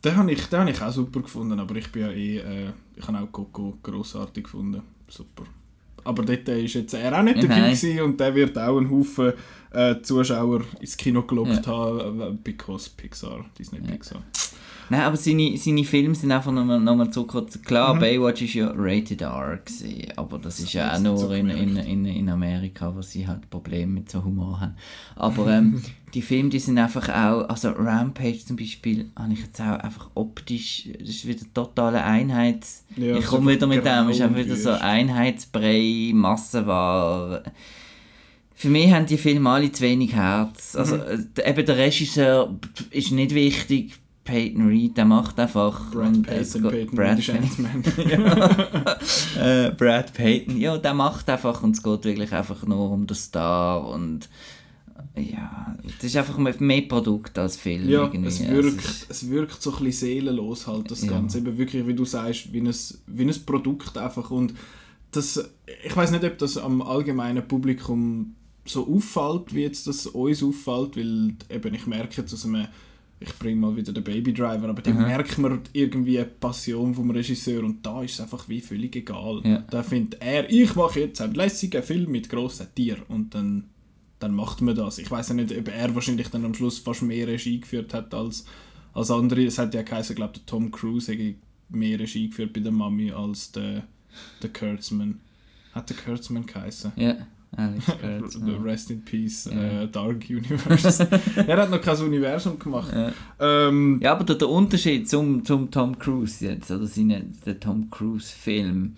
Den 0.04 0.16
habe 0.16 0.32
ich, 0.32 0.46
den 0.46 0.60
habe 0.60 0.70
ich 0.70 0.80
auch 0.80 0.92
super 0.92 1.20
gefunden, 1.20 1.58
aber 1.58 1.74
ich 1.76 1.90
bin 1.90 2.02
ja 2.02 2.10
eh, 2.10 2.38
äh, 2.38 2.70
ich 2.96 3.06
habe 3.06 3.18
auch 3.18 3.32
Coco 3.32 3.78
grossartig 3.82 4.44
gefunden. 4.44 4.82
Super. 5.08 5.44
Aber 6.04 6.22
dort 6.24 6.48
ist 6.48 6.74
jetzt 6.74 6.94
er 6.94 7.18
auch 7.18 7.22
nicht 7.22 7.38
dabei 7.38 7.60
Nein. 7.60 7.74
gewesen 7.74 8.00
und 8.02 8.20
der 8.20 8.34
wird 8.34 8.56
auch 8.56 8.78
einen 8.78 8.90
Haufen 8.90 9.32
äh, 9.72 10.00
Zuschauer 10.00 10.62
ins 10.80 10.96
Kino 10.96 11.22
gelockt 11.22 11.66
haben, 11.66 12.20
äh, 12.20 12.30
because 12.42 12.88
Pixar, 12.96 13.44
Disney 13.58 13.80
Pixar. 13.80 14.22
Nein, 14.90 15.00
aber 15.02 15.16
seine, 15.16 15.56
seine 15.58 15.84
Filme 15.84 16.14
sind 16.14 16.32
einfach 16.32 16.50
nochmal 16.52 16.80
noch 16.80 16.96
mal 16.96 17.12
so 17.12 17.24
kurz. 17.24 17.60
Klar, 17.62 17.94
Mhm. 17.94 18.00
Baywatch 18.00 18.42
ist 18.42 18.54
ja 18.54 18.72
rated 18.74 19.20
R, 19.22 19.58
gewesen, 19.64 20.06
aber 20.16 20.38
das 20.38 20.60
ist 20.60 20.72
ja 20.72 20.92
auch 20.92 20.96
so 20.98 21.02
nur 21.26 21.34
in, 21.36 21.50
in, 21.50 21.76
in, 21.76 22.04
in 22.06 22.28
Amerika, 22.28 22.94
wo 22.94 23.02
sie 23.02 23.26
halt 23.26 23.50
Probleme 23.50 23.92
mit 23.92 24.10
so 24.10 24.24
Humor 24.24 24.60
haben. 24.60 24.74
Aber 25.16 25.48
ähm, 25.52 25.82
die 26.14 26.22
Filme, 26.22 26.48
die 26.48 26.58
sind 26.58 26.78
einfach 26.78 27.08
auch, 27.08 27.48
also 27.48 27.68
Rampage 27.70 28.38
zum 28.46 28.56
Beispiel, 28.56 29.10
habe 29.14 29.32
ich 29.34 29.40
jetzt 29.40 29.60
auch 29.60 29.78
einfach 29.78 30.10
optisch, 30.14 30.88
das 30.98 31.08
ist 31.10 31.26
wieder 31.28 31.44
totale 31.52 32.02
Einheits... 32.02 32.84
Ja, 32.96 33.16
ich 33.18 33.26
komme 33.26 33.52
wieder 33.52 33.66
mit 33.66 33.84
dem, 33.84 34.08
es 34.08 34.16
ist 34.16 34.22
einfach 34.22 34.38
wieder 34.38 34.56
so. 34.56 34.70
Einheitsbrei, 34.70 36.12
Massenware. 36.14 37.42
Für 38.54 38.68
mich 38.70 38.90
haben 38.92 39.06
die 39.06 39.18
Filme 39.18 39.48
alle 39.50 39.70
zu 39.70 39.82
wenig 39.82 40.14
Herz. 40.14 40.74
Also 40.74 40.96
Mhm. 40.96 41.28
äh, 41.36 41.50
eben 41.50 41.66
der 41.66 41.76
Regisseur 41.76 42.58
ist 42.90 43.12
nicht 43.12 43.34
wichtig. 43.34 43.94
Peyton 44.28 44.66
Reed, 44.68 44.96
der 44.98 45.06
macht 45.06 45.38
einfach... 45.40 45.90
Brad 45.90 46.28
es 46.28 46.52
Payton, 46.52 46.94
Brad. 46.96 47.28
Ant-Man. 47.30 47.82
äh, 49.40 49.70
Brad 49.70 50.12
Payton, 50.12 50.58
ja, 50.60 50.76
der 50.76 50.92
macht 50.94 51.28
einfach 51.30 51.62
und 51.62 51.74
es 51.76 51.82
geht 51.82 52.04
wirklich 52.04 52.32
einfach 52.32 52.64
nur 52.66 52.90
um 52.90 53.06
den 53.06 53.16
Star 53.16 53.88
und 53.88 54.28
ja, 55.16 55.74
das 55.96 56.04
ist 56.04 56.16
einfach 56.16 56.36
mehr- 56.38 56.82
Produkt 56.82 57.38
als 57.38 57.56
Film. 57.56 57.88
Ja, 57.88 58.02
irgendwie. 58.02 58.28
es 58.28 58.40
Es 58.40 58.48
wirkt, 58.50 58.84
ist- 58.84 59.06
es 59.10 59.30
wirkt 59.30 59.62
so 59.62 59.74
ein 59.76 59.84
bisschen 59.84 60.08
seelenlos 60.08 60.66
halt, 60.66 60.90
das 60.90 61.04
Ja. 61.04 61.12
Ganze. 61.12 61.38
Eben 61.38 61.56
wirklich, 61.56 61.86
wie 61.86 61.94
du 61.94 62.04
sagst, 62.04 62.52
wie 62.52 62.60
ein, 62.60 62.74
wie 63.06 63.24
ein 63.24 63.34
Produkt 63.46 63.96
einfach. 63.96 64.30
Und 64.30 64.54
das, 65.10 65.42
ich 65.84 65.96
weiß 65.96 66.10
nicht, 66.10 66.24
ob 66.24 66.36
das 66.38 66.58
am 66.58 66.82
allgemeinen 66.82 67.46
Publikum 67.48 68.34
so 68.66 68.86
auffällt, 68.86 69.54
wie 69.54 69.62
jetzt 69.62 69.86
das 69.86 70.06
uns 70.06 70.42
auffällt, 70.42 70.96
weil 70.96 71.34
eben 71.48 71.74
ich 71.74 71.86
merke 71.86 72.22
aus 72.22 72.44
einem 72.44 72.66
ich 73.20 73.34
bringe 73.38 73.60
mal 73.60 73.76
wieder 73.76 73.92
den 73.92 74.04
Baby 74.04 74.32
Driver, 74.32 74.68
aber 74.68 74.80
da 74.82 74.90
Mhm. 74.92 75.02
merkt 75.02 75.38
man 75.38 75.60
irgendwie 75.72 76.18
eine 76.18 76.28
Passion 76.28 76.94
vom 76.94 77.10
Regisseur 77.10 77.64
und 77.64 77.84
da 77.84 78.02
ist 78.02 78.14
es 78.14 78.20
einfach 78.20 78.48
wie 78.48 78.60
völlig 78.60 78.94
egal. 78.96 79.40
Ja. 79.44 79.64
Da 79.70 79.82
findet 79.82 80.20
er, 80.22 80.48
ich 80.50 80.74
mache 80.76 81.00
jetzt 81.00 81.20
einen 81.20 81.34
lässigen 81.34 81.82
Film 81.82 82.10
mit 82.12 82.28
grossen 82.28 82.68
Tieren 82.74 83.02
und 83.08 83.34
dann, 83.34 83.64
dann 84.20 84.34
macht 84.34 84.60
man 84.62 84.74
das. 84.76 84.98
Ich 84.98 85.10
weiß 85.10 85.30
ja 85.30 85.34
nicht, 85.34 85.56
ob 85.56 85.68
er 85.68 85.94
wahrscheinlich 85.94 86.28
dann 86.28 86.44
am 86.44 86.54
Schluss 86.54 86.78
fast 86.78 87.02
mehr 87.02 87.26
Regie 87.26 87.60
geführt 87.60 87.92
hat 87.92 88.14
als, 88.14 88.44
als 88.94 89.10
andere. 89.10 89.44
Es 89.44 89.58
hat 89.58 89.74
ja 89.74 89.82
geheißen, 89.82 90.14
glaube 90.14 90.34
der 90.34 90.46
Tom 90.46 90.70
Cruise 90.70 91.10
hätte 91.12 91.34
mehr 91.70 91.98
Regie 91.98 92.28
geführt 92.28 92.52
bei 92.52 92.60
der 92.60 92.72
Mami 92.72 93.10
als 93.10 93.50
der, 93.52 93.84
der 94.42 94.52
Kurtzman. 94.52 95.20
Hat 95.72 95.90
der 95.90 95.96
Kurtzman 95.96 96.46
geheißen? 96.46 96.92
Ja, 96.96 97.16
Alex 97.56 97.86
Kurtz. 97.86 98.34
The 98.34 98.52
Rest 98.62 98.90
in 98.90 99.02
Peace, 99.04 99.50
Ja. 99.52 99.82
äh, 99.82 99.88
Dark 99.88 100.24
Universe. 100.28 101.08
er 101.46 101.56
hat 101.56 101.70
noch 101.70 101.80
kein 101.80 101.96
Universum 101.98 102.58
gemacht. 102.58 102.92
Ja. 102.94 103.12
Ähm, 103.68 103.98
Ja, 104.02 104.12
aber 104.12 104.24
der, 104.24 104.36
der 104.36 104.48
Unterschied 104.48 105.08
zum, 105.08 105.44
zum 105.44 105.70
Tom 105.70 105.98
Cruise 105.98 106.44
jetzt, 106.44 106.70
oder 106.70 106.86
seine, 106.86 107.24
der 107.46 107.58
Tom 107.58 107.88
Cruise-Film, 107.90 108.94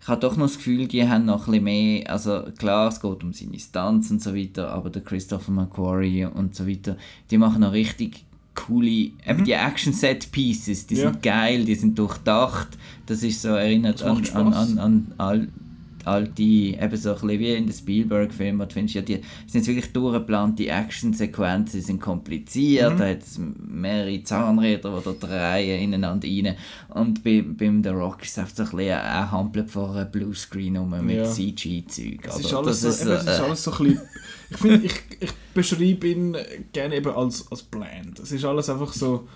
ich 0.00 0.06
habe 0.06 0.20
doch 0.20 0.36
noch 0.36 0.46
das 0.46 0.56
Gefühl, 0.58 0.86
die 0.86 1.06
haben 1.08 1.24
noch 1.24 1.46
ein 1.48 1.50
bisschen 1.52 1.64
mehr, 1.64 2.10
also 2.10 2.44
klar, 2.56 2.88
es 2.88 3.00
geht 3.00 3.24
um 3.24 3.32
seine 3.32 3.58
Stunts 3.58 4.10
und 4.10 4.22
so 4.22 4.34
weiter, 4.34 4.70
aber 4.70 4.90
der 4.90 5.02
Christopher 5.02 5.50
McQuarrie 5.52 6.24
und 6.26 6.54
so 6.54 6.68
weiter, 6.68 6.96
die 7.30 7.36
machen 7.38 7.60
noch 7.62 7.72
richtig 7.72 8.24
coole, 8.54 8.86
eben 9.26 9.44
die 9.44 9.52
Action-Set-Pieces, 9.52 10.86
die 10.86 10.94
Mhm. 10.94 11.00
Ja. 11.00 11.10
sind 11.12 11.22
geil, 11.22 11.64
die 11.64 11.74
sind 11.74 11.98
durchdacht, 11.98 12.68
das 13.06 13.22
ist 13.22 13.42
so 13.42 13.48
erinnert 13.48 14.00
Das 14.02 14.32
an, 14.34 14.46
an, 14.46 14.52
an, 14.54 14.78
an 14.78 15.12
all, 15.18 15.48
alte, 16.08 16.42
eben 16.42 16.96
so 16.96 17.10
ein 17.10 17.14
bisschen 17.20 17.38
wie 17.40 17.54
in 17.54 17.66
den 17.66 17.72
Spielberg-Filmen, 17.72 18.66
du 18.68 18.72
findest 18.74 18.94
ja, 18.96 19.02
die 19.02 19.20
sind 19.46 19.66
wirklich 19.66 19.92
durchgeplante 19.92 20.66
Action-Sequenzen, 20.68 21.80
die 21.80 21.84
sind 21.86 22.00
kompliziert, 22.00 22.94
Mhm. 22.94 22.98
da 22.98 23.08
hat 23.08 23.22
es 23.22 23.38
mehrere 23.38 24.22
Zahnräder, 24.22 24.98
die 24.98 25.04
da 25.04 25.26
drehen 25.26 25.82
ineinander 25.82 26.26
rein 26.26 26.56
und 26.88 27.22
bei, 27.22 27.42
beim 27.46 27.82
The 27.82 27.90
Rock 27.90 28.22
ist 28.22 28.30
es 28.32 28.38
einfach 28.38 28.56
so 28.56 28.62
ein 28.64 28.70
bisschen 28.70 28.98
ein 28.98 29.30
Hampel 29.30 29.66
vor 29.68 29.94
einem 29.94 30.10
Bluescreen 30.10 30.76
rum 30.76 30.90
mit 31.04 31.16
Ja. 31.16 31.24
CG-Zeug. 31.30 32.20
Es 32.26 32.34
oder? 32.36 32.40
ist 32.44 32.54
alles, 32.54 32.80
so, 32.80 32.88
Das 32.88 33.00
es 33.00 33.22
ist 33.22 33.26
äh, 33.28 33.42
alles 33.42 33.64
so 33.64 33.72
ein 33.72 33.78
bisschen... 33.84 34.00
Ich 34.50 34.56
finde, 34.56 34.86
ich, 34.86 34.94
ich 35.20 35.30
beschreibe 35.52 36.08
ihn 36.08 36.36
gerne 36.72 36.96
eben 36.96 37.10
als, 37.14 37.46
als 37.52 37.62
bland. 37.62 38.18
Es 38.18 38.32
ist 38.32 38.44
alles 38.44 38.68
einfach 38.70 38.92
so... 38.92 39.28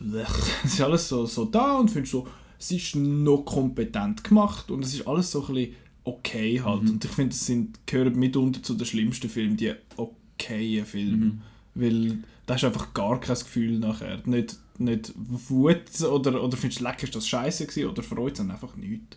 Es 0.64 0.74
ist 0.74 0.80
alles 0.80 1.08
so, 1.08 1.26
so 1.26 1.44
da 1.46 1.74
und 1.78 1.90
findest 1.90 2.12
so, 2.12 2.26
es 2.58 2.70
ist 2.70 2.94
noch 2.96 3.38
kompetent 3.44 4.22
gemacht 4.24 4.70
und 4.70 4.84
es 4.84 4.94
ist 4.94 5.06
alles 5.06 5.30
so 5.30 5.44
ein 5.46 5.54
bisschen 5.54 5.74
okay 6.08 6.60
halt. 6.62 6.82
Mhm. 6.82 6.90
Und 6.90 7.04
ich 7.04 7.10
finde, 7.10 7.34
es 7.34 7.46
sind, 7.46 7.86
gehören 7.86 8.18
mitunter 8.18 8.62
zu 8.62 8.74
den 8.74 8.86
schlimmsten 8.86 9.28
Filmen, 9.28 9.56
die 9.56 9.72
okayen 9.96 10.84
Filme. 10.86 11.16
Mhm. 11.26 11.40
Weil 11.74 12.18
da 12.46 12.54
hast 12.54 12.62
du 12.62 12.66
einfach 12.68 12.94
gar 12.94 13.20
kein 13.20 13.36
Gefühl 13.36 13.78
nachher. 13.78 14.20
Nicht, 14.24 14.56
nicht 14.78 15.12
Wut 15.16 16.00
oder, 16.02 16.42
oder 16.42 16.56
findest 16.56 16.80
du, 16.80 16.84
lecker, 16.84 17.04
ist 17.04 17.14
das 17.14 17.28
scheiße 17.28 17.66
gewesen 17.66 17.88
oder 17.90 18.02
freut 18.02 18.34
es 18.34 18.40
einfach 18.40 18.74
nichts. 18.76 19.16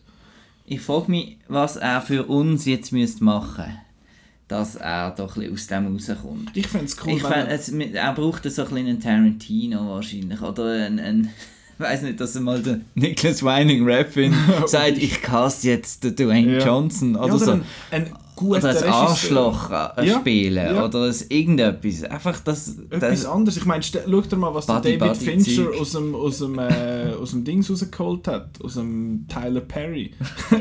Ich 0.65 0.81
frage 0.81 1.09
mich, 1.11 1.37
was 1.47 1.75
er 1.75 2.01
für 2.01 2.25
uns 2.25 2.65
jetzt 2.65 2.91
müsste 2.91 3.23
machen 3.23 3.65
dass 4.47 4.75
er 4.75 5.11
doch 5.11 5.37
ein 5.37 5.53
aus 5.53 5.67
dem 5.67 5.87
rauskommt. 5.93 6.51
Ich 6.55 6.67
finde 6.67 6.85
es 6.85 6.97
cool, 7.05 7.13
ich 7.13 7.23
wenn 7.23 7.31
fänd, 7.31 7.47
er- 7.47 7.55
es, 7.55 7.69
er 7.69 8.13
braucht 8.13 8.43
so 8.43 8.63
ein 8.63 8.67
bisschen 8.67 8.87
einen 8.87 8.99
Tarantino 8.99 9.87
wahrscheinlich. 9.91 10.41
Oder 10.41 10.87
ein, 10.87 10.99
ein 10.99 11.23
ich 11.23 11.29
weiß 11.82 12.03
nicht, 12.03 12.19
dass 12.19 12.36
er 12.36 12.41
mal 12.41 12.61
der 12.61 12.82
Nicholas 12.95 13.43
Winding 13.43 13.84
Refn 13.86 14.34
sagt, 14.65 14.97
ich 14.97 15.21
cast 15.21 15.63
jetzt 15.63 16.03
den 16.03 16.15
Dwayne 16.15 16.59
Ja. 16.59 16.65
Johnson. 16.65 17.15
Oder, 17.15 17.27
ja, 17.27 17.34
oder 17.34 17.45
so. 17.45 17.51
ein, 17.51 17.63
ein 17.91 18.09
guter 18.36 18.57
Oder 18.71 18.84
ein. 18.86 18.91
Arschloch 18.91 19.69
äh, 19.69 20.07
Ja, 20.07 20.19
spielen. 20.19 20.55
ja. 20.75 20.86
Oder 20.86 21.05
ein 21.05 21.15
irgendetwas. 21.29 22.03
Einfach 22.03 22.39
das... 22.39 22.77
Etwas 22.89 22.99
das 23.21 23.25
anderes. 23.25 23.57
Ich 23.57 23.65
meine, 23.65 23.84
schau 23.84 24.21
dir 24.21 24.36
mal, 24.36 24.53
was 24.53 24.65
der 24.65 24.73
Buddy, 24.75 24.97
David 24.97 25.13
Buddy 25.19 25.25
Fincher 25.25 25.65
Zeug. 25.71 25.79
aus 25.82 25.91
dem, 25.91 26.15
aus, 26.15 26.38
dem, 26.39 26.57
äh, 26.59 27.13
aus 27.21 27.32
dem 27.32 27.43
Dings 27.43 27.69
rausgeholt 27.69 28.27
hat. 28.27 28.49
Aus 28.63 28.73
dem 28.75 29.25
Tyler 29.27 29.61
Perry. 29.61 30.11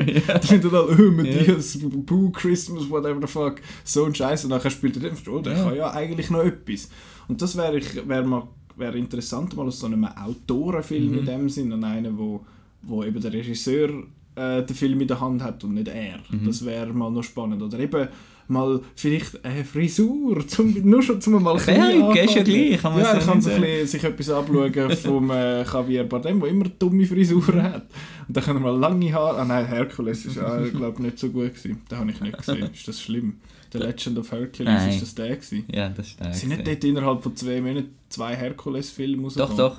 Ich 0.06 0.22
finde 0.46 0.68
dann, 0.68 0.86
oh, 0.98 1.10
Matthias, 1.10 1.78
Boo, 1.80 2.30
Christmas, 2.30 2.90
whatever 2.90 3.18
the 3.20 3.26
fuck. 3.26 3.56
So 3.84 4.04
ein 4.04 4.14
Scheiß. 4.14 4.44
Und 4.44 4.50
nachher 4.50 4.70
spielt 4.70 4.96
er 4.96 5.02
den, 5.10 5.16
oh, 5.32 5.38
der 5.38 5.56
Ja. 5.56 5.64
kann 5.64 5.76
ja 5.76 5.90
eigentlich 5.92 6.28
noch 6.30 6.42
etwas. 6.44 6.88
Und 7.28 7.40
das 7.40 7.56
wäre 7.56 7.78
ich- 7.78 8.06
wär 8.08 8.22
mal 8.24 8.48
wäre 8.80 8.98
interessant, 8.98 9.54
mal 9.56 9.66
aus 9.68 9.78
so 9.80 9.86
einem 9.86 10.04
Autorenfilm 10.04 11.12
Mhm. 11.12 11.18
in 11.18 11.26
dem 11.26 11.48
Sinn, 11.48 11.72
an 11.72 11.84
einen, 11.84 12.18
wo, 12.18 12.44
wo 12.82 13.04
eben 13.04 13.20
der 13.20 13.32
Regisseur 13.32 13.90
äh, 14.34 14.62
den 14.62 14.76
Film 14.76 15.00
in 15.00 15.08
der 15.08 15.20
Hand 15.20 15.42
hat 15.42 15.64
und 15.64 15.74
nicht 15.74 15.88
er. 15.88 16.18
Mhm. 16.30 16.46
Das 16.46 16.64
wäre 16.64 16.92
mal 16.92 17.10
noch 17.10 17.22
spannend. 17.22 17.62
Oder 17.62 17.78
eben 17.78 18.08
mal 18.50 18.80
vielleicht 18.96 19.44
eine 19.44 19.64
Frisur, 19.64 20.46
zum, 20.48 20.74
nur 20.88 21.02
schon 21.02 21.20
zum 21.20 21.42
mal 21.42 21.56
Perücke 21.56 22.20
ist 22.20 22.34
ja 22.34 22.42
gleich, 22.42 22.80
kann 22.80 22.92
man 22.92 23.02
Ja, 23.02 23.12
er 23.12 23.20
kann 23.20 23.40
sich, 23.40 23.54
bisschen, 23.54 23.86
sich 23.86 24.04
etwas 24.04 24.30
abschauen 24.30 24.90
vom 25.02 25.30
äh, 25.30 25.62
Javier 25.62 26.04
Bardem, 26.04 26.40
der 26.40 26.50
immer 26.50 26.68
dumme 26.78 27.06
Frisuren 27.06 27.62
hat. 27.62 27.86
Und 28.26 28.36
dann 28.36 28.44
kann 28.44 28.56
er 28.56 28.60
mal 28.60 28.76
lange 28.76 29.12
Haare... 29.12 29.38
Ah 29.38 29.44
nein, 29.44 29.66
Herkules 29.66 30.26
ist 30.26 30.36
ja, 30.36 30.58
glaube 30.74 30.94
ich, 30.98 30.98
nicht 30.98 31.18
so 31.18 31.28
gut 31.28 31.54
gewesen. 31.54 31.80
Den 31.90 31.98
habe 31.98 32.10
ich 32.10 32.20
nicht 32.20 32.36
gesehen. 32.36 32.70
Ist 32.72 32.88
das 32.88 33.00
schlimm? 33.00 33.34
The 33.72 33.78
Legend 33.78 34.18
of 34.18 34.32
Hercules, 34.32 34.72
Nein. 34.72 34.88
ist 34.88 35.02
das 35.02 35.14
der 35.14 35.36
gewesen? 35.36 35.64
Ja, 35.72 35.88
das 35.90 36.08
ist 36.08 36.18
der. 36.18 36.34
Sind 36.34 36.48
nicht 36.48 36.66
dort 36.66 36.82
innerhalb 36.82 37.22
von 37.22 37.36
zwei 37.36 37.60
Monaten 37.60 37.94
zwei 38.08 38.34
Herkules-Filme 38.34 39.28
Doch, 39.36 39.56
doch. 39.56 39.76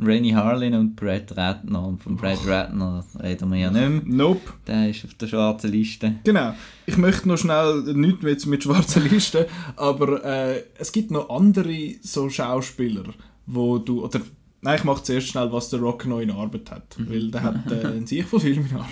Rennie 0.00 0.34
Harlin 0.34 0.74
und 0.74 0.96
Brad 0.96 1.36
Ratner. 1.36 1.86
Und 1.86 2.02
von 2.02 2.16
Brad 2.16 2.46
Ratner 2.46 3.04
reden 3.22 3.50
wir 3.50 3.58
ja 3.58 3.70
nicht 3.70 4.04
mehr. 4.06 4.16
Nope. 4.16 4.52
Der 4.66 4.90
ist 4.90 5.04
auf 5.04 5.14
der 5.14 5.26
schwarzen 5.26 5.72
Liste. 5.72 6.16
Genau. 6.24 6.54
Ich 6.86 6.96
möchte 6.96 7.28
noch 7.28 7.38
schnell, 7.38 7.82
nicht 7.94 8.22
mit, 8.22 8.46
mit 8.46 8.62
schwarzen 8.62 9.08
Listen, 9.08 9.46
aber 9.76 10.24
äh, 10.24 10.62
es 10.78 10.92
gibt 10.92 11.10
noch 11.10 11.30
andere 11.30 11.94
so 12.02 12.28
Schauspieler, 12.28 13.04
wo 13.46 13.78
du, 13.78 14.04
oder 14.04 14.20
nein, 14.62 14.76
ich 14.78 14.84
mache 14.84 15.02
zuerst 15.02 15.28
schnell, 15.28 15.52
was 15.52 15.70
der 15.70 15.80
Rock 15.80 16.06
noch 16.06 16.20
in 16.20 16.30
Arbeit 16.30 16.70
hat, 16.70 16.96
weil 16.98 17.30
der 17.30 17.42
hat 17.42 17.70
äh, 17.70 17.86
einen 17.86 18.06
sich 18.06 18.24
von 18.24 18.40
Film 18.40 18.66
in 18.70 18.76
Arbeit. 18.76 18.88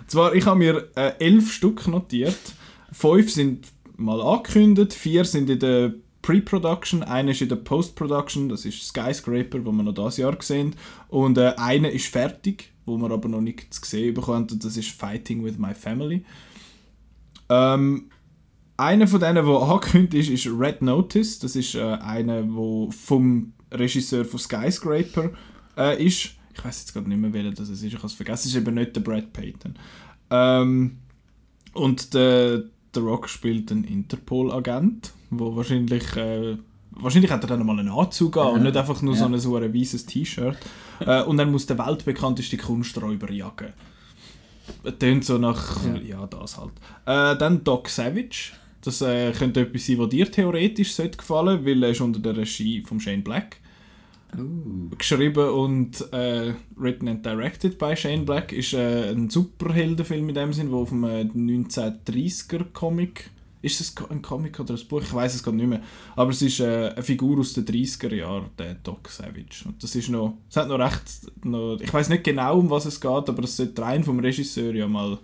Und 0.00 0.10
zwar, 0.10 0.34
ich 0.34 0.46
habe 0.46 0.58
mir 0.58 0.88
äh, 0.94 1.12
elf 1.18 1.52
Stück 1.52 1.86
notiert, 1.88 2.38
fünf 2.92 3.30
sind 3.30 3.66
mal 3.96 4.20
angekündigt, 4.20 4.92
vier 4.92 5.24
sind 5.24 5.50
in 5.50 5.58
der 5.58 5.94
Pre-Production, 6.26 7.04
eine 7.04 7.30
ist 7.30 7.40
in 7.40 7.48
der 7.48 7.56
Post-Production, 7.56 8.48
das 8.48 8.64
ist 8.64 8.82
Skyscraper, 8.82 9.64
wo 9.64 9.70
wir 9.70 9.84
noch 9.84 9.94
dieses 9.94 10.16
Jahr 10.16 10.36
sehen, 10.40 10.74
und 11.08 11.38
äh, 11.38 11.54
eine 11.56 11.88
ist 11.90 12.08
fertig, 12.08 12.72
wo 12.84 12.96
wir 12.96 13.12
aber 13.12 13.28
noch 13.28 13.40
nicht 13.40 13.72
zu 13.72 13.80
sehen 13.84 14.12
bekommen, 14.12 14.48
und 14.50 14.64
das 14.64 14.76
ist 14.76 14.90
Fighting 14.90 15.44
with 15.44 15.56
My 15.56 15.72
Family. 15.72 16.24
Ähm, 17.48 18.10
einer 18.76 19.06
von 19.06 19.20
denen, 19.20 19.36
der 19.36 19.44
angekündigt 19.62 20.28
ist, 20.28 20.46
ist 20.46 20.52
Red 20.52 20.82
Notice. 20.82 21.38
Das 21.38 21.54
ist 21.54 21.76
äh, 21.76 21.80
einer, 21.82 22.42
der 22.42 22.88
vom 22.90 23.52
Regisseur 23.70 24.24
von 24.24 24.40
Skyscraper 24.40 25.30
äh, 25.76 26.04
ist. 26.04 26.30
Ich 26.52 26.64
weiß 26.64 26.80
jetzt 26.80 26.92
gerade 26.92 27.08
nicht 27.08 27.18
mehr, 27.20 27.32
welcher 27.32 27.52
das 27.52 27.68
ist. 27.68 27.84
Ich 27.84 27.94
habe 27.94 28.04
es 28.04 28.14
vergessen. 28.14 28.48
Es 28.48 28.54
ist 28.54 28.56
eben 28.56 28.74
nicht 28.74 28.96
der 28.96 29.00
Brad 29.00 29.32
Payton. 29.32 29.74
Ähm, 30.30 30.98
und 31.72 32.14
der, 32.14 32.64
der 32.92 33.02
Rock 33.02 33.28
spielt 33.28 33.70
einen 33.70 33.84
Interpol-Agent, 33.84 35.12
wo 35.30 35.54
wahrscheinlich... 35.56 36.16
Äh, 36.16 36.56
Wahrscheinlich 36.98 37.30
hat 37.30 37.44
er 37.44 37.48
dann 37.48 37.66
mal 37.66 37.78
einen 37.78 37.90
Anzug 37.90 38.38
an 38.38 38.54
und 38.54 38.62
nicht 38.62 38.74
einfach 38.74 39.02
nur 39.02 39.14
so 39.14 39.24
Ja. 39.26 39.30
ein, 39.30 39.38
so 39.38 39.54
ein 39.56 39.74
weißes 39.74 40.06
T-Shirt. 40.06 40.56
Äh, 41.00 41.24
und 41.24 41.38
er 41.38 41.44
muss 41.44 41.66
den 41.66 41.76
weltbekannteste 41.78 42.56
Kunsträuber 42.56 43.30
jagen. 43.30 43.74
Tönt 44.98 45.22
so 45.26 45.36
nach, 45.36 45.78
ja, 46.02 46.26
das 46.26 46.56
halt. 46.56 46.72
Äh, 47.04 47.36
dann 47.38 47.62
Doc 47.64 47.90
Savage. 47.90 48.52
Das 48.80 49.02
äh, 49.02 49.32
könnte 49.32 49.60
etwas 49.60 49.84
sein, 49.86 49.98
was 49.98 50.08
dir 50.08 50.30
theoretisch 50.30 50.94
sollte 50.94 51.18
gefallen, 51.18 51.66
weil 51.66 51.82
er 51.82 51.90
ist 51.90 52.00
unter 52.00 52.20
der 52.20 52.34
Regie 52.34 52.80
von 52.80 52.98
Shane 52.98 53.22
Black. 53.22 53.58
Geschrieben 54.96 55.48
und 55.50 56.12
äh, 56.12 56.54
written 56.76 57.08
and 57.08 57.26
directed 57.26 57.78
by 57.78 57.94
Shane 57.94 58.24
Black. 58.24 58.52
Ist 58.52 58.72
äh, 58.72 59.10
ein 59.10 59.28
Superheldenfilm 59.28 60.28
in 60.30 60.34
dem 60.34 60.52
Sinn, 60.54 60.70
der 60.70 60.78
auf 60.78 60.92
einem 60.92 61.04
äh, 61.04 61.22
1930er 61.22 62.64
Comic 62.72 63.30
ist 63.66 63.80
es 63.80 63.94
ein 64.08 64.22
Comic 64.22 64.60
oder 64.60 64.74
ein 64.74 64.88
Buch? 64.88 65.02
Ich 65.02 65.12
weiß 65.12 65.34
es 65.34 65.42
gerade 65.42 65.56
nicht 65.56 65.68
mehr. 65.68 65.82
Aber 66.14 66.30
es 66.30 66.40
ist 66.40 66.60
äh, 66.60 66.90
eine 66.90 67.02
Figur 67.02 67.38
aus 67.40 67.52
den 67.52 67.66
30er 67.66 68.14
Jahren, 68.14 68.50
der 68.58 68.74
Doc 68.74 69.08
Savage. 69.08 69.64
Und 69.66 69.82
das 69.82 69.94
ist 69.94 70.08
noch, 70.08 70.34
es 70.48 70.56
hat 70.56 70.68
noch 70.68 70.78
recht, 70.78 71.02
noch, 71.44 71.78
ich 71.80 71.92
weiß 71.92 72.08
nicht 72.08 72.24
genau, 72.24 72.58
um 72.58 72.70
was 72.70 72.86
es 72.86 73.00
geht, 73.00 73.10
aber 73.28 73.42
es 73.44 73.56
sollte 73.56 73.82
rein 73.82 74.04
vom 74.04 74.20
Regisseur 74.20 74.72
ja 74.74 74.86
mal 74.86 75.18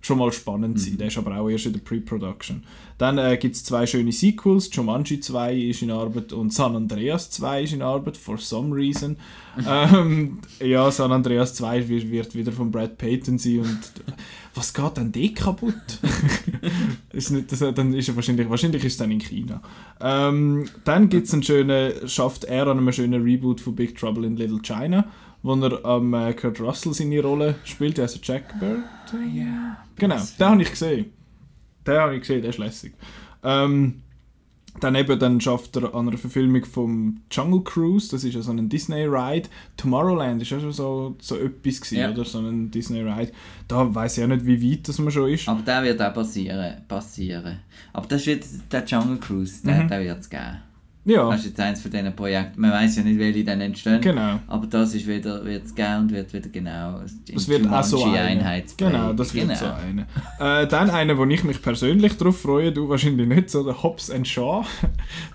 schon 0.00 0.18
mal 0.18 0.32
spannend 0.32 0.78
sein. 0.78 0.98
Der 0.98 1.08
ist 1.08 1.18
aber 1.18 1.36
auch 1.38 1.48
erst 1.48 1.66
in 1.66 1.72
der 1.72 1.80
Pre-Production. 1.80 2.62
Dann 2.98 3.18
äh, 3.18 3.36
gibt 3.38 3.56
es 3.56 3.64
zwei 3.64 3.86
schöne 3.86 4.12
Sequels. 4.12 4.68
Jumanji 4.72 5.20
2 5.20 5.54
ist 5.54 5.82
in 5.82 5.90
Arbeit 5.90 6.32
und 6.32 6.52
San 6.52 6.76
Andreas 6.76 7.30
2 7.30 7.62
ist 7.62 7.72
in 7.72 7.82
Arbeit, 7.82 8.16
for 8.16 8.38
some 8.38 8.74
reason. 8.74 9.16
ähm, 9.66 10.40
ja, 10.60 10.90
San 10.90 11.12
Andreas 11.12 11.54
2 11.54 11.88
wird, 11.88 12.10
wird 12.10 12.34
wieder 12.34 12.52
von 12.52 12.70
Brad 12.70 12.98
Payton 12.98 13.38
sein 13.38 13.60
und 13.60 13.80
was 14.54 14.72
geht 14.72 14.96
denn 14.96 15.12
dort 15.12 15.34
kaputt? 15.34 15.98
ist 17.12 17.30
nicht, 17.30 17.50
das, 17.50 17.58
dann 17.58 17.92
ist 17.92 18.08
er 18.08 18.16
wahrscheinlich, 18.16 18.48
wahrscheinlich 18.48 18.84
ist 18.84 18.92
es 18.92 18.98
dann 18.98 19.10
in 19.10 19.20
China. 19.20 19.60
Ähm, 20.00 20.66
dann 20.84 21.08
gibt 21.08 21.26
es 21.26 21.32
einen 21.32 21.42
schönen, 21.42 22.08
schafft 22.08 22.44
er 22.44 22.68
an 22.68 22.78
einem 22.78 22.92
schönen 22.92 23.22
Reboot 23.22 23.60
von 23.60 23.74
Big 23.74 23.98
Trouble 23.98 24.26
in 24.26 24.36
Little 24.36 24.60
China, 24.60 25.06
wo 25.42 25.54
er 25.54 25.84
am 25.84 26.14
äh, 26.14 26.32
Kurt 26.34 26.60
Russell 26.60 26.94
seine 26.94 27.20
Rolle 27.20 27.56
spielt, 27.64 27.98
also 27.98 28.18
Jack 28.22 28.58
Bird. 28.60 28.84
Ja. 29.34 29.78
Genau, 29.96 30.20
den 30.38 30.46
habe 30.46 30.62
ich 30.62 30.70
gesehen. 30.70 31.06
Den 31.86 31.98
habe 31.98 32.14
ich 32.14 32.20
gesehen, 32.20 32.42
der 32.42 32.50
ist 32.50 32.58
lässig. 32.58 32.94
Ähm, 33.42 34.03
dann 34.80 34.94
eben, 34.96 35.18
dann 35.18 35.40
schafft 35.40 35.76
er 35.76 35.94
an 35.94 36.08
einer 36.08 36.18
Verfilmung 36.18 36.64
vom 36.64 37.20
Jungle 37.30 37.62
Cruise, 37.62 38.10
das 38.10 38.24
ist 38.24 38.34
ja 38.34 38.42
so 38.42 38.50
ein 38.52 38.68
Disney-Ride. 38.68 39.48
Tomorrowland 39.76 40.42
ist 40.42 40.50
ja 40.50 40.58
schon 40.60 40.72
so, 40.72 41.16
so 41.20 41.36
etwas 41.36 41.80
gewesen, 41.80 41.98
Ja. 41.98 42.10
oder? 42.10 42.24
So 42.24 42.38
ein 42.40 42.70
Disney-Ride. 42.70 43.32
Da 43.68 43.94
weiß 43.94 44.18
ich 44.18 44.20
ja 44.22 44.26
nicht, 44.26 44.44
wie 44.44 44.72
weit 44.72 44.88
das 44.88 44.98
man 44.98 45.10
schon 45.12 45.30
ist. 45.30 45.48
Aber 45.48 45.62
der 45.62 45.82
wird 45.84 46.02
auch 46.02 46.12
passieren. 46.12 46.74
passieren. 46.88 47.58
Aber 47.92 48.06
das 48.08 48.26
wird 48.26 48.44
der 48.72 48.84
Jungle 48.84 49.18
Cruise, 49.18 49.62
der, 49.64 49.84
Mhm. 49.84 49.88
der 49.88 50.00
wird 50.04 50.20
es 50.20 50.28
geben. 50.30 50.58
Ja, 51.06 51.28
Das 51.30 51.40
ist 51.40 51.46
jetzt 51.46 51.60
eins 51.60 51.82
von 51.82 51.90
diesen 51.90 52.16
Projekten. 52.16 52.60
Man 52.60 52.72
weiß 52.72 52.96
ja 52.96 53.02
nicht, 53.02 53.18
welche 53.18 53.44
dann 53.44 53.60
entstehen. 53.60 54.00
genau. 54.00 54.40
Aber 54.46 54.66
das 54.66 54.94
ist 54.94 55.06
wieder, 55.06 55.44
wird 55.44 55.66
es 55.66 55.72
und 55.72 56.10
wird 56.10 56.32
wieder 56.32 56.48
genau 56.48 57.00
Das 57.32 57.48
wird 57.48 57.70
auch 57.70 57.84
so 57.84 58.04
eine. 58.04 58.64
Genau, 58.76 59.12
das 59.12 59.34
wird 59.34 59.48
genau. 59.48 59.58
so 59.58 59.66
eine. 59.66 60.06
Äh, 60.62 60.66
dann 60.66 60.88
einer, 60.88 61.18
wo 61.18 61.26
ich 61.26 61.44
mich 61.44 61.60
persönlich 61.60 62.16
darauf 62.16 62.40
freue, 62.40 62.72
du 62.72 62.88
wahrscheinlich 62.88 63.28
nicht, 63.28 63.50
so 63.50 63.62
der 63.64 63.82
Hobbs 63.82 64.10
and 64.10 64.26
Shaw, 64.26 64.64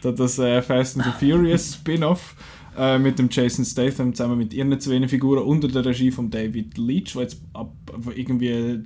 da 0.02 0.12
das 0.20 0.40
äh, 0.40 0.62
Fast 0.64 0.98
and 0.98 1.06
the 1.06 1.12
Furious 1.28 1.74
Spin-off. 1.76 2.36
Äh, 2.78 3.00
mit 3.00 3.20
dem 3.20 3.30
Jason 3.32 3.66
Statham 3.66 4.14
zusammen 4.14 4.38
mit 4.38 4.54
ihren 4.54 4.80
zwei 4.80 5.08
Figuren 5.08 5.44
unter 5.44 5.68
der 5.68 5.86
Regie 5.86 6.12
von 6.12 6.30
David 6.30 6.78
Leitch, 6.78 7.14
der 7.14 7.24
jetzt 7.24 7.42
ab, 7.54 7.74
wo 7.98 8.12
irgendwie 8.12 8.80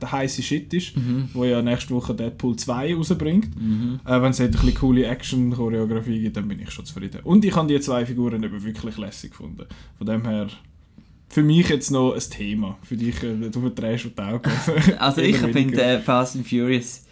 der 0.00 0.12
heiße 0.12 0.42
Shit 0.42 0.72
ist, 0.74 0.96
mhm. 0.96 1.28
wo 1.32 1.44
ja 1.44 1.62
nächste 1.62 1.94
Woche 1.94 2.14
Deadpool 2.14 2.56
2 2.56 2.94
rausbringt. 2.94 3.54
Mhm. 3.60 4.00
Äh, 4.04 4.20
Wenn 4.20 4.30
es 4.30 4.40
halt 4.40 4.50
ein 4.50 4.60
bisschen 4.60 4.74
coole 4.74 5.06
Action-Choreografie 5.06 6.20
gibt, 6.20 6.36
dann 6.36 6.48
bin 6.48 6.60
ich 6.60 6.70
schon 6.70 6.84
zufrieden. 6.84 7.20
Und 7.24 7.44
ich 7.44 7.54
habe 7.54 7.68
die 7.68 7.80
zwei 7.80 8.06
Figuren 8.06 8.42
eben 8.42 8.64
wirklich 8.64 8.96
lässig 8.96 9.30
gefunden. 9.30 9.66
Von 9.98 10.06
dem 10.06 10.24
her 10.26 10.48
für 11.28 11.42
mich 11.42 11.68
jetzt 11.68 11.90
noch 11.90 12.14
ein 12.14 12.20
Thema. 12.20 12.78
Für 12.82 12.96
dich, 12.96 13.22
äh, 13.22 13.50
du 13.50 13.60
verdrehst 13.60 14.06
die 14.16 14.22
Augen. 14.22 14.50
also 14.98 15.20
ich 15.20 15.36
finde 15.36 15.82
äh, 15.82 16.00
Fast 16.00 16.36
and 16.36 16.48
Furious 16.48 17.04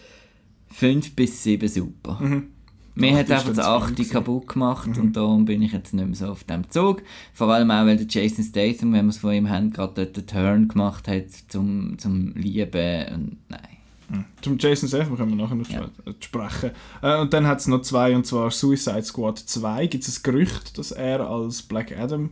5 0.70 1.14
bis 1.14 1.43
7 1.43 1.68
super. 1.68 2.18
Mhm. 2.20 2.49
Mir 2.95 3.16
hat 3.16 3.30
einfach 3.30 3.53
das 3.55 3.64
8 3.64 4.09
kaputt 4.11 4.49
gemacht 4.49 4.88
mhm. 4.88 5.03
und 5.03 5.16
darum 5.16 5.45
bin 5.45 5.62
ich 5.62 5.72
jetzt 5.72 5.95
nicht 5.95 6.07
mehr 6.07 6.14
so 6.14 6.28
auf 6.28 6.45
dem 6.45 6.70
Zug. 6.70 7.03
Vor 7.32 7.53
allem 7.53 7.70
auch, 7.70 7.86
weil 7.86 7.97
der 7.97 8.07
Jason 8.09 8.45
Statham, 8.45 8.92
wenn 8.92 9.07
wir 9.07 9.11
es 9.11 9.18
von 9.18 9.32
ihm 9.32 9.49
haben, 9.49 9.72
gerade 9.72 9.95
dort 9.95 10.16
den 10.16 10.26
Turn 10.26 10.68
gemacht 10.68 11.09
hat 11.09 11.24
zum, 11.49 11.99
zum 11.99 12.34
Lieben 12.34 13.14
und 13.14 13.36
nein. 13.49 13.61
Mhm. 14.09 14.24
Zum 14.42 14.59
Jason 14.59 14.88
Statham 14.88 15.16
können 15.16 15.36
wir 15.36 15.42
nachher 15.42 15.57
noch 15.57 15.68
ja. 15.68 15.90
sprechen. 16.20 16.70
Äh, 17.03 17.20
und 17.20 17.32
dann 17.32 17.47
hat 17.47 17.59
es 17.59 17.66
noch 17.66 17.82
zwei, 17.82 18.14
und 18.14 18.26
zwar 18.26 18.51
Suicide 18.51 19.03
Squad 19.03 19.38
2. 19.38 19.86
Gibt 19.88 20.07
es 20.07 20.18
ein 20.18 20.22
Gerücht, 20.22 20.78
dass 20.78 20.92
er 20.92 21.28
als 21.28 21.62
Black 21.62 21.97
Adam 21.99 22.30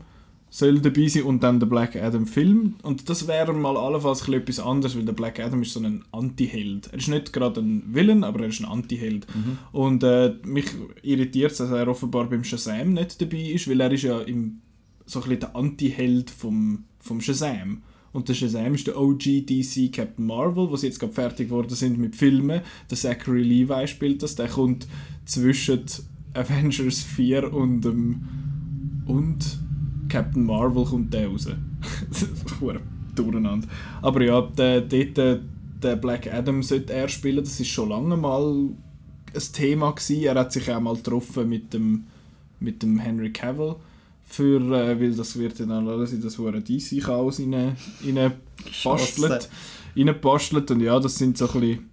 soll 0.52 0.80
dabei 0.80 1.08
sein 1.08 1.22
und 1.22 1.42
dann 1.42 1.60
der 1.60 1.66
Black 1.66 1.96
Adam 1.96 2.26
Film. 2.26 2.74
Und 2.82 3.08
das 3.08 3.26
wäre 3.26 3.54
mal 3.54 3.74
allenfalls 3.74 4.28
etwas 4.28 4.60
anderes, 4.60 4.94
weil 4.94 5.06
der 5.06 5.14
Black 5.14 5.40
Adam 5.40 5.62
ist 5.62 5.72
so 5.72 5.80
ein 5.80 6.04
Anti-Held. 6.12 6.88
Er 6.92 6.98
ist 6.98 7.08
nicht 7.08 7.32
gerade 7.32 7.62
ein 7.62 7.82
Villain, 7.94 8.22
aber 8.22 8.40
er 8.40 8.48
ist 8.48 8.60
ein 8.60 8.66
Anti-Held. 8.66 9.26
Mhm. 9.34 9.58
Und 9.72 10.02
äh, 10.02 10.34
mich 10.44 10.66
irritiert 11.02 11.52
es, 11.52 11.58
dass 11.58 11.70
er 11.70 11.88
offenbar 11.88 12.28
beim 12.28 12.44
Shazam 12.44 12.92
nicht 12.92 13.18
dabei 13.22 13.38
ist, 13.38 13.66
weil 13.66 13.80
er 13.80 13.90
ist 13.92 14.02
ja 14.02 14.20
im, 14.20 14.60
so 15.06 15.20
ein 15.20 15.22
bisschen 15.22 15.40
der 15.40 15.56
Anti-Held 15.56 16.28
vom, 16.28 16.84
vom 17.00 17.22
Shazam. 17.22 17.80
Und 18.12 18.28
der 18.28 18.34
Shazam 18.34 18.74
ist 18.74 18.86
der 18.86 19.00
OG 19.00 19.46
DC 19.46 19.90
Captain 19.90 20.26
Marvel, 20.26 20.76
sie 20.76 20.88
jetzt 20.88 21.00
gerade 21.00 21.14
fertig 21.14 21.48
geworden 21.48 21.74
sind 21.74 21.96
mit 21.96 22.14
Filmen. 22.14 22.60
Der 22.90 22.98
Zachary 22.98 23.42
Levi 23.42 23.88
spielt 23.88 24.22
das. 24.22 24.34
Der 24.34 24.48
kommt 24.48 24.86
zwischen 25.24 25.84
Avengers 26.34 27.02
4 27.02 27.54
und 27.54 27.86
ähm, 27.86 28.20
und 29.06 29.58
Captain 30.12 30.44
Marvel 30.44 30.84
kommt 30.84 31.14
der 31.14 31.26
raus. 31.28 31.48
das 32.10 32.22
ist 32.22 32.34
durcheinander. 33.14 33.66
Aber 34.02 34.22
ja, 34.22 34.42
der, 34.42 34.82
dort, 34.82 35.40
der 35.82 35.96
Black 35.96 36.32
Adam 36.32 36.62
sollte 36.62 36.92
er 36.92 37.08
spielen, 37.08 37.42
das 37.42 37.58
ist 37.58 37.68
schon 37.68 37.88
lange 37.88 38.16
mal 38.18 38.68
ein 39.34 39.52
Thema 39.54 39.90
gewesen. 39.92 40.22
Er 40.24 40.34
hat 40.34 40.52
sich 40.52 40.70
auch 40.70 40.80
mal 40.80 40.96
getroffen 40.96 41.48
mit 41.48 41.72
dem, 41.72 42.04
mit 42.60 42.82
dem 42.82 42.98
Henry 42.98 43.32
Cavill 43.32 43.76
für, 44.24 44.60
äh, 44.60 45.00
weil 45.00 45.14
das 45.14 45.38
wird 45.38 45.60
dann 45.60 45.88
alles 45.88 46.12
in 46.12 46.20
das 46.20 46.38
hure 46.38 46.60
DC-Chaos 46.60 47.40
rein, 47.40 47.76
rein 48.04 48.32
bastelt, 48.84 49.48
rein 49.96 50.20
bastelt 50.20 50.70
und 50.70 50.80
ja, 50.80 51.00
das 51.00 51.16
sind 51.16 51.38
so 51.38 51.50
ein 51.50 51.60
bisschen 51.60 51.90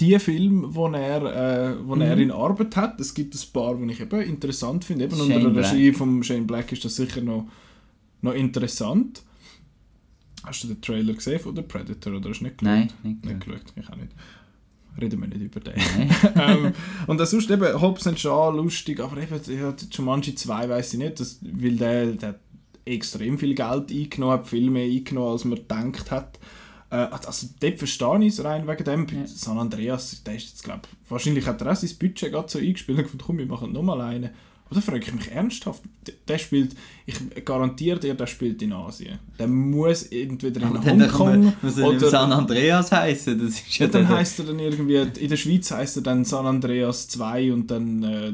die 0.00 0.18
Filme, 0.18 0.74
wo 0.74 0.88
er, 0.88 1.22
äh, 1.22 1.76
wo 1.86 1.94
mhm. 1.94 2.02
er 2.02 2.18
in 2.18 2.30
Arbeit 2.30 2.76
hat. 2.76 3.00
Es 3.00 3.14
gibt 3.14 3.34
ein 3.34 3.52
paar, 3.52 3.76
die 3.76 3.92
ich 3.92 4.00
eben 4.00 4.20
interessant 4.22 4.84
finde. 4.84 5.04
Eben 5.04 5.16
Shane 5.16 5.32
unter 5.34 5.50
der 5.50 5.72
Regie 5.72 5.92
von 5.92 6.22
Shane 6.22 6.46
Black 6.46 6.72
ist 6.72 6.84
das 6.84 6.96
sicher 6.96 7.20
noch, 7.20 7.46
noch 8.22 8.34
interessant. 8.34 9.22
Hast 10.42 10.64
du 10.64 10.68
den 10.68 10.80
Trailer 10.80 11.12
gesehen 11.12 11.38
von 11.38 11.54
The 11.54 11.62
Predator 11.62 12.14
oder 12.14 12.30
hast 12.30 12.40
du 12.40 12.44
nicht 12.44 12.58
geschaut? 12.58 12.74
Nein, 12.74 12.92
nicht, 13.02 13.24
nicht 13.24 13.40
geschaut. 13.40 13.72
Ich 13.76 13.90
auch 13.90 13.96
nicht. 13.96 14.12
Reden 15.00 15.20
wir 15.20 15.28
nicht 15.28 15.42
über 15.42 15.60
den. 15.60 15.74
ähm, 16.36 16.72
und 17.06 17.18
das 17.18 17.32
ist 17.32 17.50
eben 17.50 17.80
Hobbs 17.80 18.08
Shaw 18.18 18.50
lustig, 18.50 19.00
aber 19.00 19.18
eben 19.18 19.40
ja, 19.46 19.74
Jumanji 19.92 20.34
2 20.34 20.68
weiß 20.68 20.94
ich 20.94 20.98
nicht, 20.98 21.20
dass, 21.20 21.38
weil 21.42 21.76
der, 21.76 22.06
der 22.12 22.40
extrem 22.84 23.38
viel 23.38 23.54
Geld 23.54 23.90
eingenommen 23.90 24.32
hat, 24.32 24.48
viel 24.48 24.70
mehr 24.70 24.84
eingenommen, 24.84 25.32
als 25.32 25.44
man 25.44 25.58
gedacht 25.58 26.10
hat. 26.10 26.38
Äh, 26.90 26.96
also 26.96 27.48
dort 27.60 27.78
verstehe 27.78 28.24
ich 28.24 28.34
es 28.34 28.44
rein 28.44 28.66
wegen 28.66 28.84
dem. 28.84 29.06
Ja. 29.08 29.26
San 29.26 29.58
Andreas, 29.58 30.22
der 30.24 30.36
ist 30.36 30.50
jetzt, 30.50 30.64
glaube 30.64 30.82
wahrscheinlich 31.08 31.46
hat 31.46 31.60
er 31.62 31.72
auch 31.72 31.76
sein 31.76 31.90
Budget 31.98 32.32
gerade 32.32 32.48
so 32.48 32.58
eingespielt 32.58 32.98
und 32.98 33.04
gefunden, 33.04 33.24
komm, 33.26 33.38
wir 33.38 33.46
machen 33.46 33.72
nochmal 33.72 34.00
einen. 34.00 34.30
Aber 34.66 34.76
da 34.76 34.80
frage 34.82 35.00
ich 35.00 35.12
mich 35.12 35.32
ernsthaft, 35.32 35.82
der 36.28 36.38
spielt, 36.38 36.76
ich 37.04 37.16
garantiere 37.44 37.98
dir, 37.98 38.14
der 38.14 38.28
spielt 38.28 38.62
in 38.62 38.72
Asien. 38.72 39.18
Der 39.36 39.48
muss 39.48 40.04
entweder 40.04 40.62
in 40.62 40.84
Hongkong 40.84 41.52
oder... 41.82 42.08
San 42.08 42.32
Andreas 42.32 42.92
heißen, 42.92 43.36
das 43.36 43.54
ist 43.54 43.78
ja 43.78 43.88
dann 43.88 44.08
heißt 44.08 44.38
er 44.38 44.44
dann 44.44 44.60
irgendwie, 44.60 44.94
in 44.94 45.28
der 45.28 45.36
Schweiz 45.36 45.72
heißt 45.72 45.96
er 45.96 46.02
dann 46.02 46.24
San 46.24 46.46
Andreas 46.46 47.08
2 47.08 47.52
und 47.52 47.68
dann... 47.68 48.02
Äh, 48.04 48.32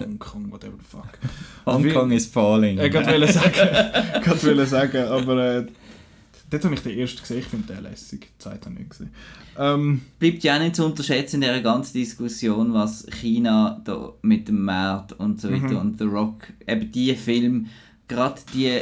Hongkong, 0.00 0.50
whatever 0.50 0.74
the 0.76 0.84
fuck. 0.84 1.18
Hongkong 1.64 2.10
is 2.10 2.26
falling. 2.26 2.80
Ich 2.80 2.92
wollte 2.92 3.32
sagen, 3.32 4.66
sagen, 4.66 5.04
aber... 5.04 5.58
Äh, 5.58 5.66
Dort 6.48 6.64
habe 6.64 6.74
ich 6.74 6.80
den 6.80 6.98
ersten 6.98 7.20
gesehen, 7.20 7.38
ich 7.38 7.46
finde 7.46 7.74
den 7.74 7.82
lässig. 7.82 8.28
Die 8.34 8.38
Zeit 8.38 8.64
habe 8.64 8.74
ich 8.74 8.78
nicht 8.80 8.90
gesehen. 8.90 9.10
Ähm, 9.58 10.02
Bleibt 10.18 10.44
ja 10.44 10.56
auch 10.56 10.60
nicht 10.60 10.76
zu 10.76 10.84
unterschätzen 10.84 11.36
in 11.36 11.40
dieser 11.42 11.60
ganzen 11.60 11.94
Diskussion, 11.94 12.72
was 12.72 13.06
China 13.20 13.80
da 13.84 14.12
mit 14.22 14.48
dem 14.48 14.62
Markt 14.62 15.12
und 15.14 15.40
so 15.40 15.50
weiter 15.50 15.74
mhm. 15.74 15.80
und 15.80 15.98
The 15.98 16.04
Rock, 16.04 16.48
eben 16.66 16.92
die 16.92 17.14
Filme, 17.14 17.66
gerade 18.06 18.40
die, 18.54 18.80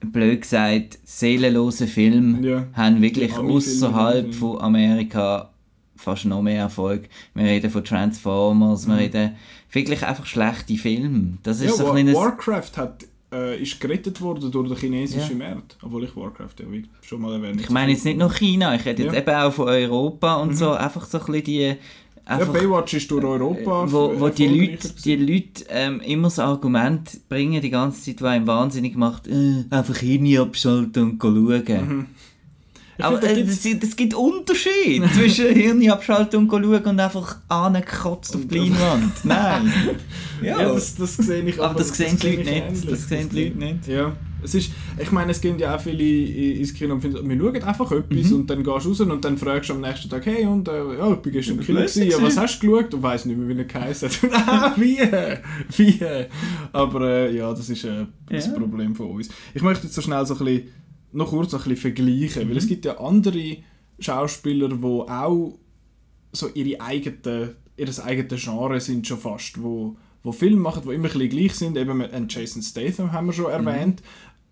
blöd 0.00 0.42
gesagt, 0.42 0.98
seelenlosen 1.04 1.88
Filme, 1.88 2.46
ja. 2.46 2.66
haben 2.72 3.00
wirklich 3.00 3.36
außerhalb 3.36 4.34
von 4.34 4.60
Amerika 4.60 5.50
fast 5.96 6.24
noch 6.24 6.42
mehr 6.42 6.62
Erfolg. 6.62 7.08
Wir 7.34 7.44
reden 7.44 7.70
von 7.70 7.84
Transformers, 7.84 8.86
mhm. 8.86 8.90
wir 8.90 8.98
reden 8.98 9.36
wirklich 9.72 10.04
einfach 10.04 10.26
schlechte 10.26 10.76
Filme. 10.76 11.38
Das 11.42 11.60
ist 11.60 11.78
ja, 11.78 11.84
so 11.84 11.90
ein 11.90 12.12
Warcraft 12.14 12.76
hat 12.76 13.04
äh, 13.32 13.60
ist 13.62 13.80
gerettet 13.80 14.20
worden 14.20 14.50
durch 14.50 14.68
den 14.68 14.76
chinesischen 14.76 15.40
ja. 15.40 15.50
Markt. 15.50 15.76
Obwohl 15.82 16.04
ich 16.04 16.16
Warcraft 16.16 16.54
ja 16.60 16.70
wie 16.70 16.84
schon 17.02 17.20
mal 17.20 17.34
erwähnt 17.34 17.60
Ich 17.60 17.70
meine 17.70 17.92
jetzt 17.92 18.04
nicht 18.04 18.18
nur 18.18 18.32
China, 18.32 18.74
ich 18.74 18.84
rede 18.84 19.04
jetzt 19.04 19.14
ja. 19.14 19.20
eben 19.20 19.34
auch 19.34 19.52
von 19.52 19.68
Europa 19.68 20.36
und 20.36 20.50
mhm. 20.50 20.54
so. 20.54 20.70
Einfach 20.72 21.04
so 21.06 21.18
ein 21.18 21.26
bisschen 21.26 21.44
die... 21.44 21.74
Einfach, 22.24 22.52
ja, 22.54 22.60
Baywatch 22.60 22.92
ist 22.92 23.10
durch 23.10 23.24
Europa. 23.24 23.84
Äh, 23.84 23.92
wo, 23.92 24.20
wo 24.20 24.28
die 24.28 24.46
Leute, 24.48 24.90
die 25.02 25.16
Leute 25.16 25.64
ähm, 25.70 26.00
immer 26.00 26.24
das 26.24 26.38
Argument 26.38 27.26
bringen, 27.30 27.62
die 27.62 27.70
ganze 27.70 28.02
Zeit, 28.02 28.20
was 28.20 28.36
ihm 28.36 28.46
wahnsinnig 28.46 28.96
macht, 28.96 29.26
äh, 29.28 29.64
einfach 29.70 29.96
Hirn 29.96 30.36
abschalten 30.36 31.12
und 31.12 31.22
schauen. 31.22 31.88
Mhm. 31.88 32.06
Aber 33.00 33.22
äh, 33.22 33.40
es 33.40 33.96
gibt 33.96 34.14
Unterschied 34.14 35.04
zwischen 35.14 35.54
Hirnabschaltung 35.54 36.48
und 36.48 36.64
schauen 36.64 36.84
und 36.84 37.00
einfach 37.00 37.36
angekotzt 37.48 38.34
auf 38.34 38.46
die 38.46 38.58
Leinwand. 38.58 39.12
Nein. 39.24 39.72
ja, 40.42 40.60
ja 40.60 40.72
das, 40.72 40.96
das 40.96 41.16
sehe 41.16 41.42
ich 41.42 41.58
aber. 41.58 41.70
aber 41.70 41.78
das, 41.78 41.96
sehen 41.96 42.18
die 42.18 42.36
Leute 42.36 42.50
nicht. 42.50 42.90
Das 42.90 43.08
sehen 43.08 43.28
die 43.30 43.44
Leute 43.44 43.58
nicht. 43.58 43.86
Ja. 43.86 44.16
Es 44.42 44.54
ist, 44.54 44.70
ich 44.96 45.10
meine, 45.10 45.32
es 45.32 45.40
gehen 45.40 45.58
ja 45.58 45.74
auch 45.74 45.80
viele 45.80 46.04
ins 46.04 46.72
Kino 46.72 46.94
und 46.94 47.00
finden, 47.00 47.28
wir 47.28 47.38
schauen 47.38 47.62
einfach 47.62 47.90
etwas 47.90 48.30
mhm. 48.30 48.36
und 48.36 48.50
dann 48.50 48.62
gehst 48.62 48.84
du 48.84 48.88
raus 48.88 49.00
und 49.00 49.24
dann 49.24 49.36
fragst 49.36 49.70
du 49.70 49.74
am 49.74 49.80
nächsten 49.80 50.08
Tag, 50.08 50.26
hey, 50.26 50.46
und 50.46 50.68
äh, 50.68 50.96
ja, 50.96 51.12
ich 51.12 51.18
bin 51.18 51.32
gestern 51.32 51.58
im 51.58 51.64
Kino 51.64 51.80
gewesen, 51.80 52.08
ja, 52.08 52.22
was 52.22 52.36
hast 52.36 52.62
du 52.62 52.70
geschaut? 52.70 52.94
Und 52.94 53.02
weiss 53.02 53.24
nicht 53.24 53.36
mehr, 53.36 53.48
wie 53.48 53.60
er 53.60 53.64
geheißen 53.64 54.08
hat. 54.08 54.32
ah, 54.46 54.74
wie? 54.76 54.98
Wie? 55.76 56.00
Aber 56.72 57.00
äh, 57.00 57.36
ja, 57.36 57.50
das 57.50 57.68
ist 57.68 57.84
äh, 57.84 58.06
das 58.30 58.46
ja. 58.46 58.52
Problem 58.52 58.94
von 58.94 59.10
uns. 59.10 59.28
Ich 59.54 59.62
möchte 59.62 59.86
jetzt 59.86 59.94
so 59.94 60.02
schnell 60.02 60.24
so 60.24 60.34
ein 60.34 60.44
bisschen 60.44 60.68
noch 61.18 61.30
kurz 61.30 61.52
ein 61.52 61.58
bisschen 61.58 61.76
vergleichen, 61.76 62.44
mhm. 62.44 62.50
weil 62.50 62.56
es 62.56 62.66
gibt 62.66 62.84
ja 62.84 62.98
andere 62.98 63.58
Schauspieler, 63.98 64.68
die 64.68 64.84
auch 64.84 65.58
so 66.32 66.48
ihre 66.54 66.80
eigenen, 66.80 67.56
ihr 67.76 68.04
eigenes 68.04 68.42
Genre 68.42 68.80
sind 68.80 69.06
schon 69.06 69.18
fast, 69.18 69.62
wo, 69.62 69.96
wo 70.22 70.32
Filme 70.32 70.60
machen, 70.60 70.82
die 70.84 70.94
immer 70.94 71.08
ein 71.08 71.18
bisschen 71.18 71.28
gleich 71.28 71.54
sind. 71.54 71.76
Eben 71.76 72.02
einen 72.02 72.28
Jason 72.28 72.62
Statham 72.62 73.12
haben 73.12 73.26
wir 73.26 73.32
schon 73.32 73.46
mhm. 73.46 73.66
erwähnt. 73.66 74.02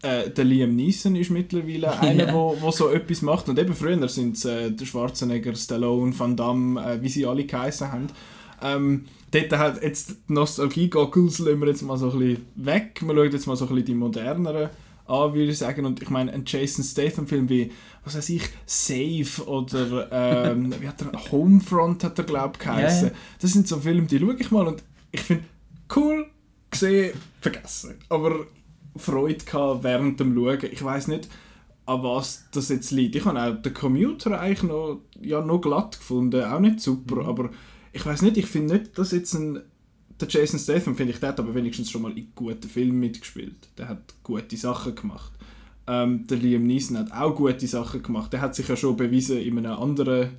Äh, 0.03 0.31
der 0.31 0.45
Liam 0.45 0.77
Neeson 0.77 1.17
ist 1.17 1.31
mittlerweile 1.31 1.99
einer, 2.01 2.27
der 2.27 2.35
wo, 2.35 2.57
wo 2.61 2.71
so 2.71 2.91
etwas 2.91 3.23
macht. 3.23 3.49
Und 3.49 3.59
eben 3.59 3.75
früher 3.75 4.09
sind 4.09 4.37
es 4.37 4.45
äh, 4.45 4.71
der 4.71 4.85
Schwarzenegger, 4.85 5.55
Stallone, 5.55 6.19
Van 6.19 6.37
Damme, 6.37 6.81
äh, 6.81 7.03
wie 7.03 7.09
sie 7.09 7.25
alle 7.25 7.45
geheißen 7.45 7.91
haben. 7.91 8.09
Ähm, 8.63 9.05
dort 9.31 9.53
hat 9.53 9.83
jetzt 9.83 10.17
die 10.29 10.33
Nostalgie-Goggles 10.33 11.39
lassen 11.41 11.61
wir 11.61 11.69
jetzt 11.69 11.83
mal 11.83 11.97
so 11.97 12.11
ein 12.11 12.19
bisschen 12.19 12.47
weg. 12.57 13.01
Wir 13.03 13.15
schauen 13.15 13.33
jetzt 13.33 13.47
mal 13.47 13.57
so 13.57 13.67
ein 13.67 13.69
bisschen 13.69 13.87
die 13.87 13.95
moderneren 13.95 14.71
an, 15.09 15.35
würde 15.35 15.51
ich 15.51 15.59
sagen. 15.59 15.85
Und 15.85 16.03
ich 16.03 16.11
meine, 16.11 16.33
ein 16.33 16.45
Jason 16.47 16.85
Statham-Film 16.85 17.49
wie, 17.49 17.73
was 18.05 18.17
weiß 18.17 18.29
ich, 18.31 18.49
Safe 18.65 19.45
oder 19.47 20.09
ähm, 20.11 20.75
wie 20.81 20.89
hat 20.89 21.03
er, 21.03 21.31
Homefront 21.31 22.05
hat 22.05 22.19
er, 22.19 22.25
glaube 22.25 22.55
ich, 22.55 22.61
geheißen. 22.61 23.09
Yeah. 23.09 23.17
Das 23.41 23.53
sind 23.53 23.69
so 23.69 23.79
Filme, 23.79 24.07
die 24.07 24.19
schaue 24.19 24.37
ich 24.39 24.51
mal 24.51 24.67
und 24.67 24.83
ich 25.13 25.21
finde, 25.21 25.45
cool, 25.95 26.27
gesehen, 26.71 27.13
vergessen. 27.41 27.95
Aber 28.09 28.47
Freude 28.97 29.45
gehabt 29.45 29.85
während 29.85 30.21
dem 30.21 30.35
Schauen. 30.35 30.71
Ich 30.71 30.83
weiß 30.83 31.09
nicht, 31.09 31.29
an 31.87 32.03
was 32.03 32.49
das 32.51 32.69
jetzt 32.69 32.91
liegt. 32.91 33.15
Ich 33.15 33.25
habe 33.25 33.41
auch 33.41 33.63
den 33.63 33.73
Commuter 33.73 34.41
eigentlich 34.41 34.65
noch, 34.65 35.01
ja, 35.21 35.41
noch 35.41 35.61
glatt 35.61 35.99
gefunden, 35.99 36.45
auch 36.45 36.61
nicht 36.61 36.81
super, 36.81 37.23
mhm. 37.23 37.29
aber 37.29 37.51
ich 37.93 38.05
weiß 38.05 38.23
nicht, 38.23 38.37
ich 38.37 38.47
finde 38.47 38.75
nicht, 38.75 38.99
dass 38.99 39.13
jetzt 39.13 39.35
ein 39.35 39.63
der 40.21 40.29
Jason 40.29 40.59
Statham, 40.59 40.97
finde 40.97 41.13
ich, 41.13 41.21
der 41.21 41.31
hat 41.31 41.41
aber 41.41 41.55
wenigstens 41.55 41.91
schon 41.91 42.03
mal 42.03 42.17
in 42.17 42.29
guten 42.35 42.69
Filmen 42.69 42.99
mitgespielt. 42.99 43.69
Der 43.77 43.89
hat 43.89 44.15
gute 44.23 44.57
Sachen 44.57 44.95
gemacht. 44.95 45.33
Ähm, 45.87 46.27
der 46.27 46.39
Liam 46.39 46.67
Neeson 46.67 46.99
hat 46.99 47.13
auch 47.13 47.35
gute 47.35 47.67
Sachen 47.67 48.03
gemacht. 48.03 48.33
Der 48.33 48.41
hat 48.41 48.55
sich 48.55 48.67
ja 48.67 48.77
schon 48.77 48.97
bewiesen 48.97 49.39
in 49.39 49.59
einem 49.59 49.73
anderen, 49.73 50.31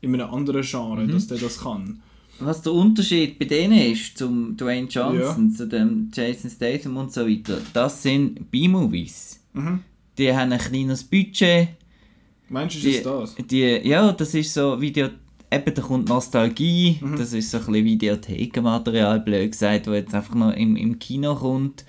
in 0.00 0.14
einem 0.14 0.32
anderen 0.32 0.62
Genre, 0.62 1.02
mhm. 1.02 1.12
dass 1.12 1.26
der 1.26 1.38
das 1.38 1.60
kann. 1.60 2.00
was 2.40 2.62
der 2.62 2.72
Unterschied 2.72 3.38
bei 3.38 3.44
denen 3.44 3.78
ist 3.78 4.16
zum 4.16 4.56
Dwayne 4.56 4.88
Johnson, 4.88 5.50
zu 5.50 5.68
dem 5.68 6.10
Jason 6.12 6.50
Statham 6.50 6.96
und 6.96 7.12
so 7.12 7.28
weiter, 7.28 7.58
das 7.72 8.02
sind 8.02 8.50
B-Movies. 8.50 9.40
Mhm. 9.52 9.80
Die 10.16 10.34
haben 10.34 10.52
ein 10.52 10.58
kleines 10.58 11.04
Budget. 11.04 11.68
Meinst 12.48 12.82
du, 12.82 12.88
ist 12.88 13.06
das 13.06 13.34
das? 13.36 13.46
die, 13.46 13.80
ja, 13.86 14.12
das 14.12 14.34
ist 14.34 14.52
so 14.52 14.80
Video... 14.80 15.08
Eben, 15.52 15.74
da 15.74 15.82
kommt 15.82 16.08
Nostalgie, 16.08 17.00
das 17.18 17.32
ist 17.32 17.50
so 17.50 17.58
ein 17.58 17.66
bisschen 17.66 17.84
Videothekenmaterial, 17.84 19.20
blöd 19.20 19.50
gesagt, 19.50 19.88
wo 19.88 19.92
jetzt 19.92 20.14
einfach 20.14 20.34
noch 20.34 20.52
im, 20.54 20.76
im 20.76 20.98
Kino 20.98 21.34
kommt. 21.34 21.84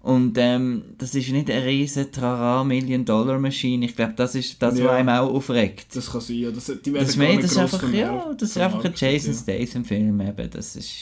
Und 0.00 0.36
ähm, 0.38 0.82
das 0.98 1.14
ist 1.14 1.30
nicht 1.30 1.48
eine 1.48 1.64
riesen 1.64 2.10
Trara 2.10 2.64
Million-Dollar-Maschine. 2.64 3.84
Ich 3.86 3.94
glaube, 3.94 4.14
das 4.16 4.34
ist 4.34 4.60
das, 4.60 4.74
was 4.74 4.80
Ja. 4.80 4.90
einem 4.92 5.10
auch 5.10 5.32
aufregt. 5.32 5.94
Das 5.94 6.10
kann 6.10 6.20
sein, 6.20 6.36
ja. 6.38 6.50
Das, 6.50 6.66
die 6.66 6.92
werden 6.92 7.06
Das, 7.06 7.16
mehr, 7.16 7.36
das 7.36 7.52
ist 7.52 7.58
einfach, 7.58 7.92
ja, 7.92 8.34
das 8.36 8.48
ist 8.50 8.58
einfach 8.58 8.84
ein 8.84 8.92
Jason 8.96 9.32
ja. 9.32 9.38
Statham-Film 9.38 10.20
eben. 10.20 10.50
Das 10.50 10.74
ist... 10.74 10.92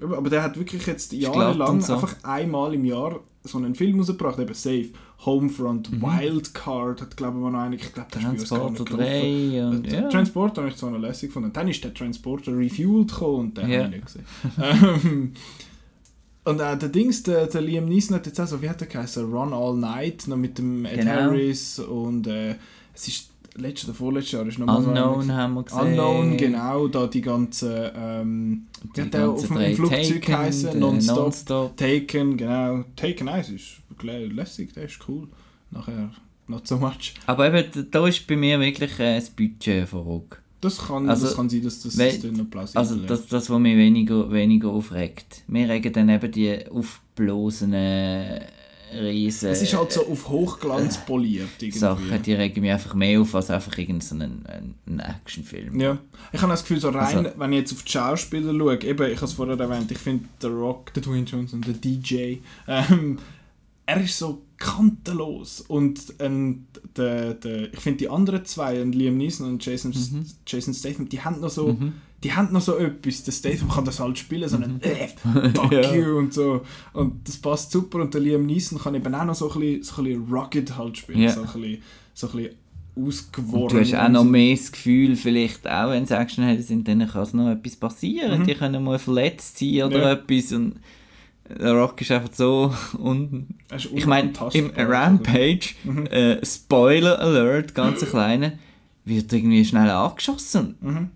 Aber 0.00 0.28
der 0.28 0.42
hat 0.42 0.58
wirklich 0.58 0.84
jetzt 0.84 1.12
jahrelang 1.12 1.80
so. 1.80 1.94
einfach 1.94 2.16
einmal 2.24 2.74
im 2.74 2.84
Jahr 2.84 3.20
so 3.44 3.56
einen 3.58 3.74
Film 3.74 4.00
rausgebracht, 4.00 4.38
eben 4.38 4.52
Safe, 4.52 4.90
Homefront, 5.24 6.02
Wildcard, 6.02 7.00
hat 7.00 7.16
glaube 7.16 7.38
ich 7.38 7.42
mal 7.44 7.50
noch 7.52 7.60
einen, 7.60 7.74
ich 7.74 7.92
glaube, 7.94 8.08
Mhm. 8.16 8.20
Transporter 8.22 8.58
gar 8.62 8.70
nicht 8.70 8.86
gelaufen. 8.90 9.02
3 9.52 9.66
und 9.66 9.92
ja. 9.92 10.08
Transporter 10.08 10.62
habe 10.62 10.70
ich 10.70 10.76
zwar 10.76 10.90
noch 10.90 10.98
lässig 10.98 11.28
gefunden. 11.28 11.52
Dann 11.52 11.68
ist 11.68 11.84
der 11.84 11.94
Transporter 11.94 12.56
refueled 12.56 13.08
gekommen 13.08 13.38
und 13.40 13.58
den 13.58 13.70
Ja. 13.70 13.84
habe 13.84 13.94
ich 13.96 14.02
nicht 14.02 14.06
gesehen. 14.06 14.24
ähm, 14.60 15.32
und 16.44 16.60
äh, 16.60 16.76
der 16.76 16.88
Dings, 16.88 17.22
der, 17.22 17.46
der 17.46 17.60
Liam 17.60 17.84
Neeson 17.84 18.16
hat 18.16 18.26
jetzt 18.26 18.40
auch 18.40 18.46
so, 18.48 18.60
wie 18.60 18.68
hat 18.68 18.80
der 18.80 18.88
geheißen, 18.88 19.32
Run 19.32 19.52
All 19.52 19.76
Night, 19.76 20.24
noch 20.26 20.36
mit 20.36 20.58
dem 20.58 20.84
Ed 20.84 20.98
Genau. 21.00 21.10
Harris 21.12 21.78
und 21.78 22.26
äh, 22.26 22.56
es 22.94 23.06
ist 23.06 23.28
letztes 23.54 23.90
oder 23.90 23.98
vorletztes 23.98 24.32
Jahr 24.32 24.46
ist 24.46 24.58
noch 24.58 24.66
mal 24.66 24.82
so 24.82 24.88
Unknown 24.88 25.32
haben 25.32 25.54
wir 25.54 25.62
gesehen. 25.62 25.80
Unknown, 25.80 26.36
genau, 26.38 26.88
da 26.88 27.06
die 27.06 27.20
ganzen, 27.20 27.70
ähm, 27.94 28.66
Die 28.96 29.02
hat 29.02 29.14
der 29.14 29.28
auf 29.30 29.46
dem 29.46 29.76
Flugzeug 29.76 30.22
geheißen? 30.22 30.70
der 30.72 30.80
Nonstop. 30.80 31.16
Nonstop. 31.18 31.76
Taken, 31.76 32.36
genau. 32.38 32.84
Taken 32.96 33.28
1 33.28 33.50
ist 33.50 33.81
lässig, 34.02 34.72
der 34.74 34.84
ist 34.84 34.98
cool. 35.08 35.28
Nachher 35.70 36.10
not 36.48 36.66
so 36.66 36.76
much. 36.76 37.14
Aber 37.26 37.52
eben, 37.52 37.90
da 37.90 38.06
ist 38.06 38.26
bei 38.26 38.36
mir 38.36 38.58
wirklich 38.60 38.98
äh, 38.98 39.16
das 39.16 39.30
Budget 39.30 39.88
verrückt. 39.88 40.38
Das 40.60 40.78
kann, 40.78 41.08
Also, 41.08 41.26
das 41.26 41.36
kann 41.36 41.48
sein, 41.48 41.62
dass 41.64 41.82
das 41.82 41.94
System 41.94 42.34
noch 42.34 42.48
plausibel 42.50 42.78
Also 42.78 42.94
ist. 42.96 43.10
das, 43.10 43.26
das, 43.26 43.50
was 43.50 43.58
mich 43.58 43.76
weniger, 43.76 44.30
weniger 44.30 44.68
aufregt. 44.68 45.42
Mir 45.48 45.68
regen 45.68 45.92
dann 45.92 46.08
eben 46.08 46.30
die 46.30 46.66
aufblasenen 46.68 48.42
riesen 48.94 49.48
Es 49.50 49.62
ist 49.62 49.74
halt 49.74 49.90
so 49.90 50.06
auf 50.06 50.28
Hochglanz 50.28 50.98
poliert 50.98 51.48
irgendwie. 51.60 51.78
Sachen, 51.78 52.22
die 52.22 52.34
regen 52.34 52.60
mich 52.60 52.70
einfach 52.70 52.94
mehr 52.94 53.20
auf 53.20 53.34
als 53.34 53.50
einfach 53.50 53.76
irgendein 53.78 54.74
so 54.86 55.02
Actionfilm. 55.02 55.80
Ja, 55.80 55.98
ich 56.32 56.40
habe 56.42 56.52
das 56.52 56.60
Gefühl, 56.62 56.78
so 56.80 56.90
rein, 56.90 57.16
Also- 57.26 57.32
wenn 57.38 57.52
ich 57.54 57.58
jetzt 57.60 57.72
auf 57.72 57.82
die 57.84 57.90
Schauspieler 57.90 58.52
schaue, 58.56 58.80
eben, 58.82 59.06
ich 59.10 59.16
habe 59.16 59.24
es 59.26 59.32
vorher 59.32 59.58
erwähnt, 59.58 59.90
ich 59.90 59.98
finde 59.98 60.26
der 60.42 60.50
Rock, 60.50 60.92
der 60.94 61.02
Dwayne 61.02 61.24
Johnson, 61.24 61.62
der 61.62 61.74
DJ, 61.74 62.36
ähm, 62.68 63.18
er 63.86 64.00
ist 64.02 64.18
so 64.18 64.42
kantenlos 64.58 65.60
und 65.60 66.00
ähm, 66.20 66.66
der, 66.96 67.34
der, 67.34 67.72
ich 67.72 67.80
finde 67.80 67.98
die 67.98 68.08
anderen 68.08 68.44
zwei, 68.44 68.80
ein 68.80 68.92
Liam 68.92 69.16
Neeson 69.16 69.48
und 69.48 69.64
Jason, 69.64 69.90
Mhm. 69.92 70.24
Jason 70.46 70.72
Statham, 70.74 71.08
die 71.08 71.20
haben 71.20 71.40
noch 71.40 71.50
so, 71.50 71.76
die 72.22 72.32
haben 72.32 72.52
noch 72.52 72.60
so 72.60 72.76
etwas, 72.76 73.24
der 73.24 73.32
Statham 73.32 73.68
kann 73.68 73.84
das 73.84 73.98
halt 73.98 74.18
spielen, 74.18 74.48
so 74.48 74.56
einen 74.56 74.80
äh, 74.82 75.08
fuck 75.54 75.70
Mhm. 75.70 75.72
Ja. 75.72 75.94
you 75.94 76.16
und 76.18 76.32
so 76.32 76.62
und 76.92 77.26
das 77.28 77.36
passt 77.38 77.72
super 77.72 78.00
und 78.00 78.14
der 78.14 78.20
Liam 78.20 78.46
Neeson 78.46 78.78
kann 78.78 78.94
eben 78.94 79.14
auch 79.14 79.24
noch 79.24 79.34
so 79.34 79.50
ein 79.52 79.58
bisschen, 79.60 79.82
so 79.82 80.02
ein 80.02 80.04
bisschen 80.04 80.32
rugged 80.32 80.76
halt 80.76 80.96
spielen, 80.98 81.20
Ja. 81.22 81.30
so 81.32 81.40
ein 81.42 81.46
bisschen, 81.46 81.82
so 82.14 82.26
ein 82.28 82.32
bisschen 82.36 82.54
Und 82.94 83.06
ausgeworfen. 83.08 83.78
du 83.78 83.84
hast 83.84 83.94
auch 83.94 84.08
noch 84.10 84.24
mehr 84.24 84.54
das 84.54 84.70
Gefühl, 84.70 85.16
vielleicht 85.16 85.66
auch 85.66 85.90
wenn 85.90 86.06
sie 86.06 86.16
Actionhelden 86.16 86.64
sind, 86.64 86.86
dann 86.86 87.06
kann 87.08 87.22
es 87.22 87.32
noch 87.34 87.50
etwas 87.50 87.74
passieren. 87.76 88.44
Die 88.46 88.54
können 88.54 88.84
mal 88.84 88.98
verletzt 88.98 89.58
sein 89.58 89.82
oder 89.84 89.96
Mhm. 89.98 90.02
Ja. 90.02 90.12
etwas 90.12 90.52
und 90.52 90.74
der 91.48 91.72
Rock 91.72 92.00
ist 92.00 92.10
einfach 92.10 92.30
so 92.32 92.72
und 92.98 93.48
ist 93.74 93.88
ich 93.94 94.06
meine 94.06 94.32
im. 94.52 94.70
Rampage 94.76 95.70
Mhm. 95.84 96.06
äh, 96.06 96.44
Spoiler 96.44 97.18
Alert 97.18 97.74
ganz 97.74 98.02
ein 98.02 98.08
kleiner 98.08 98.52
wird 99.04 99.32
irgendwie 99.32 99.64
schnell 99.64 99.90
angeschossen 99.90 100.76
Mhm. 100.80 101.08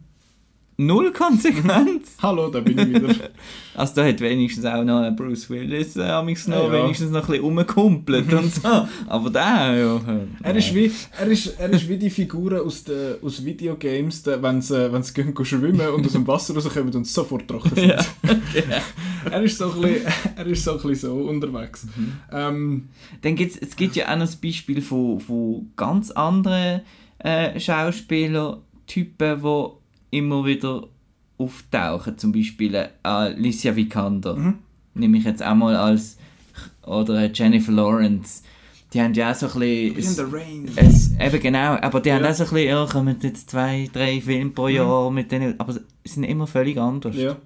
null 0.79 1.13
Konsequenz 1.13 2.17
Hallo, 2.23 2.49
da 2.51 2.61
bin 2.61 2.79
ich 2.79 2.89
wieder. 2.89 3.15
also 3.75 3.95
da 3.95 4.05
hat 4.07 4.21
wenigstens 4.21 4.65
auch 4.67 4.83
noch 4.85 5.11
Bruce 5.17 5.49
Willis 5.49 5.97
äh, 5.97 6.03
amigs 6.03 6.49
noch 6.49 6.69
Ja, 6.69 6.75
ja. 6.77 6.83
wenigstens 6.85 7.11
noch 7.13 7.23
ein 7.23 7.27
bisschen 7.29 7.45
rumgekumpelt 7.45 8.33
und 8.35 8.53
so 8.55 8.87
aber 9.07 9.31
der 9.31 9.43
ja 9.43 9.97
äh, 9.97 10.27
Er 10.43 10.57
ist 10.57 10.75
wie, 10.75 10.91
er 11.19 11.27
ist, 11.29 11.47
er 11.59 11.71
ist 11.71 11.89
wie 11.89 11.97
die 11.97 12.11
Figuren 12.11 12.61
aus, 12.61 12.85
den, 12.85 13.15
aus 13.23 13.43
Videogames, 13.45 14.27
wenn 14.27 14.61
sie, 14.61 14.93
wenn 14.93 15.03
sie 15.03 15.15
gehen, 15.15 15.33
gehen 15.35 15.45
schwimmen 15.47 15.89
und 15.89 16.05
aus 16.05 16.13
dem 16.13 16.27
Wasser 16.27 16.55
rauskommen 16.55 16.93
und 16.95 17.07
sofort 17.07 17.47
trocken 17.49 17.75
sind. 17.75 17.87
Ja, 17.89 17.99
er, 19.31 19.43
ist 19.43 19.59
so 19.59 19.73
ein 19.73 19.81
bisschen, 19.81 20.07
er 20.37 20.47
ist 20.47 20.65
so 20.65 20.73
ein 20.73 20.77
bisschen 20.77 20.95
so 21.11 21.15
unterwegs. 21.29 21.87
Mhm. 21.97 22.13
Ähm, 22.33 22.89
Dann 23.23 23.35
gibt's, 23.37 23.57
es 23.59 23.77
gibt 23.77 23.97
ja 23.97 24.13
auch 24.13 24.17
noch 24.19 24.27
ein 24.31 24.41
Beispiel 24.43 24.81
von, 24.83 25.21
von 25.21 25.71
ganz 25.77 26.11
anderen 26.11 26.83
äh, 27.19 27.59
Schauspielertypen, 27.59 29.43
die 29.43 30.17
immer 30.19 30.45
wieder 30.45 30.89
auftauchen. 31.39 32.19
Zum 32.19 32.33
Beispiel 32.33 32.75
äh, 32.75 32.89
Alicia 33.03 33.75
Vikander. 33.75 34.37
Mhm. 34.37 34.55
Nehme 34.95 35.19
ich 35.19 35.25
jetzt 35.25 35.43
auch 35.45 35.55
mal 35.55 35.77
als. 35.77 36.19
Oder 36.87 37.31
Jennifer 37.33 37.73
Lawrence. 37.73 38.43
Die 38.93 39.01
haben 39.03 39.13
ja 39.15 39.33
auch 39.33 39.35
so 39.35 39.47
ein 39.47 39.61
wie 39.61 39.89
in 39.89 39.95
bisschen. 39.95 40.31
The. 40.31 40.71
Es, 40.77 41.11
eben 41.21 41.41
genau, 41.41 41.77
aber 41.81 42.01
die 42.01 42.13
haben 42.13 42.25
Ja. 42.25 42.31
auch 42.31 42.35
so 42.35 42.45
ein 42.45 42.51
bisschen, 42.51 42.69
ja, 42.69 42.87
kommen 42.87 43.17
jetzt 43.21 43.51
zwei, 43.51 43.91
drei 43.93 44.21
Filme 44.21 44.51
pro 44.51 44.69
Jahr 44.69 45.11
mit 45.11 45.31
denen, 45.33 45.59
aber 45.59 45.73
sie 45.75 45.81
sind 46.05 46.25
immer 46.25 46.47
völlig 46.47 46.79
anders. 46.79 47.15
Mhm. 47.15 47.21
Ja. 47.21 47.37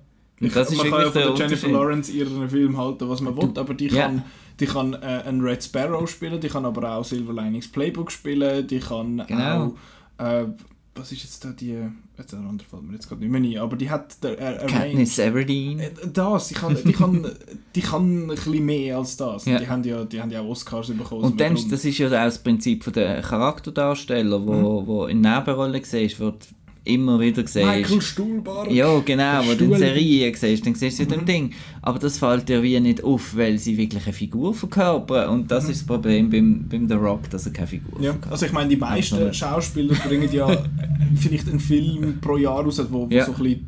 Und 0.41 0.57
das 0.57 0.71
man 0.75 0.91
kann 0.91 1.01
ja 1.03 1.11
von 1.11 1.23
der 1.23 1.35
Jennifer. 1.35 1.69
Lawrence 1.69 2.11
ihren 2.13 2.49
Film 2.49 2.77
halten, 2.79 3.09
was 3.09 3.21
man 3.21 3.37
will, 3.37 3.51
aber 3.57 3.75
die 3.75 3.89
Ja. 3.89 4.07
kann, 4.07 4.25
die 4.59 4.67
kann 4.67 4.95
äh, 4.95 4.97
einen 5.27 5.41
Red 5.43 5.63
Sparrow 5.63 6.09
spielen, 6.09 6.41
die 6.41 6.49
kann 6.49 6.65
aber 6.65 6.95
auch 6.97 7.05
Silver 7.05 7.33
Linings 7.35 7.69
Playbook 7.69 8.11
spielen, 8.11 8.67
die 8.67 8.79
kann 8.81 9.23
Genau. 9.27 9.75
auch, 10.19 10.25
äh, 10.25 10.47
was 10.95 11.13
ist 11.13 11.23
jetzt 11.23 11.45
da 11.45 11.51
die, 11.51 11.77
jetzt 12.19 12.33
der 12.33 12.41
andere 12.41 12.67
fällt 12.69 12.83
mir 12.83 12.95
jetzt 12.95 13.09
gerade 13.09 13.23
nicht 13.25 13.31
mehr 13.31 13.41
ein, 13.61 13.65
aber 13.65 13.77
die 13.77 13.89
hat 13.89 14.23
der, 14.25 14.63
äh, 14.63 14.67
Katniss 14.67 15.19
Everdeen. 15.19 15.79
Äh, 15.79 15.91
Das, 16.13 16.49
die 16.49 16.55
kann, 16.55 16.77
die, 16.85 16.93
kann, 16.93 17.27
die 17.75 17.81
kann 17.81 18.23
ein 18.25 18.27
bisschen 18.29 18.65
mehr 18.67 18.99
als 18.99 19.17
das. 19.17 19.45
Ja. 19.47 19.59
Die, 19.59 19.69
haben 19.69 19.85
ja, 19.85 20.05
die 20.05 20.21
haben 20.21 20.31
ja 20.31 20.41
auch 20.41 20.49
Oscars 20.49 20.89
bekommen. 20.89 21.23
Und 21.23 21.41
dann, 21.41 21.57
das 21.71 21.85
ist 21.85 21.97
ja 21.99 22.09
auch 22.09 22.11
das 22.11 22.43
Prinzip 22.43 22.83
von 22.85 22.93
der 22.93 23.23
Charakterdarsteller, 23.23 24.45
wo, 24.47 24.87
wo 24.87 25.07
in 25.07 25.21
Nebenrollen 25.21 25.83
siehst, 25.85 26.19
wird 26.21 26.49
immer 26.85 27.21
wieder 27.21 27.43
gesehen. 27.43 27.67
Michael 27.69 28.01
Stuhlbarg. 28.01 28.71
Ja, 28.71 28.99
genau, 29.01 29.43
wo 29.45 29.55
du 29.55 29.65
in 29.67 29.77
Serien 29.79 30.35
siehst, 30.35 30.67
dann 30.67 30.75
siehst 30.75 30.99
du 30.99 31.03
ja 31.05 31.09
dem 31.11 31.25
Ding. 31.27 31.53
Aber 31.83 31.99
das 31.99 32.19
fällt 32.19 32.49
dir 32.49 32.63
wie 32.63 32.79
nicht 32.81 33.05
auf, 33.05 33.37
weil 33.37 33.59
sie 33.59 33.77
wirklich 33.77 34.05
eine 34.05 34.13
Figur 34.13 34.55
verkörpern. 34.55 35.29
Und 35.31 35.51
das 35.51 35.65
ist 35.69 35.81
das 35.83 35.87
Problem 35.87 36.31
beim, 36.31 36.67
beim 36.69 36.89
The 36.89 36.95
Rock, 36.95 37.29
dass 37.31 37.47
er 37.47 37.53
keine 37.53 37.67
Figur 37.69 37.93
Ja, 38.01 38.13
verkörpert. 38.13 38.33
also 38.33 38.47
ich 38.47 38.53
meine, 38.53 38.69
die 38.71 38.77
meisten 38.77 39.33
Schauspieler 39.35 39.95
bringen 40.07 40.31
ja 40.33 40.65
vielleicht 41.17 41.49
einen 41.49 41.61
Film 41.61 42.19
pro 42.21 42.37
Jahr 42.37 42.63
raus, 42.65 42.81
wo, 42.91 43.09
wo 43.11 43.15
Ja. 43.15 43.25
so 43.27 43.33
ein 43.33 43.39
bisschen 43.43 43.67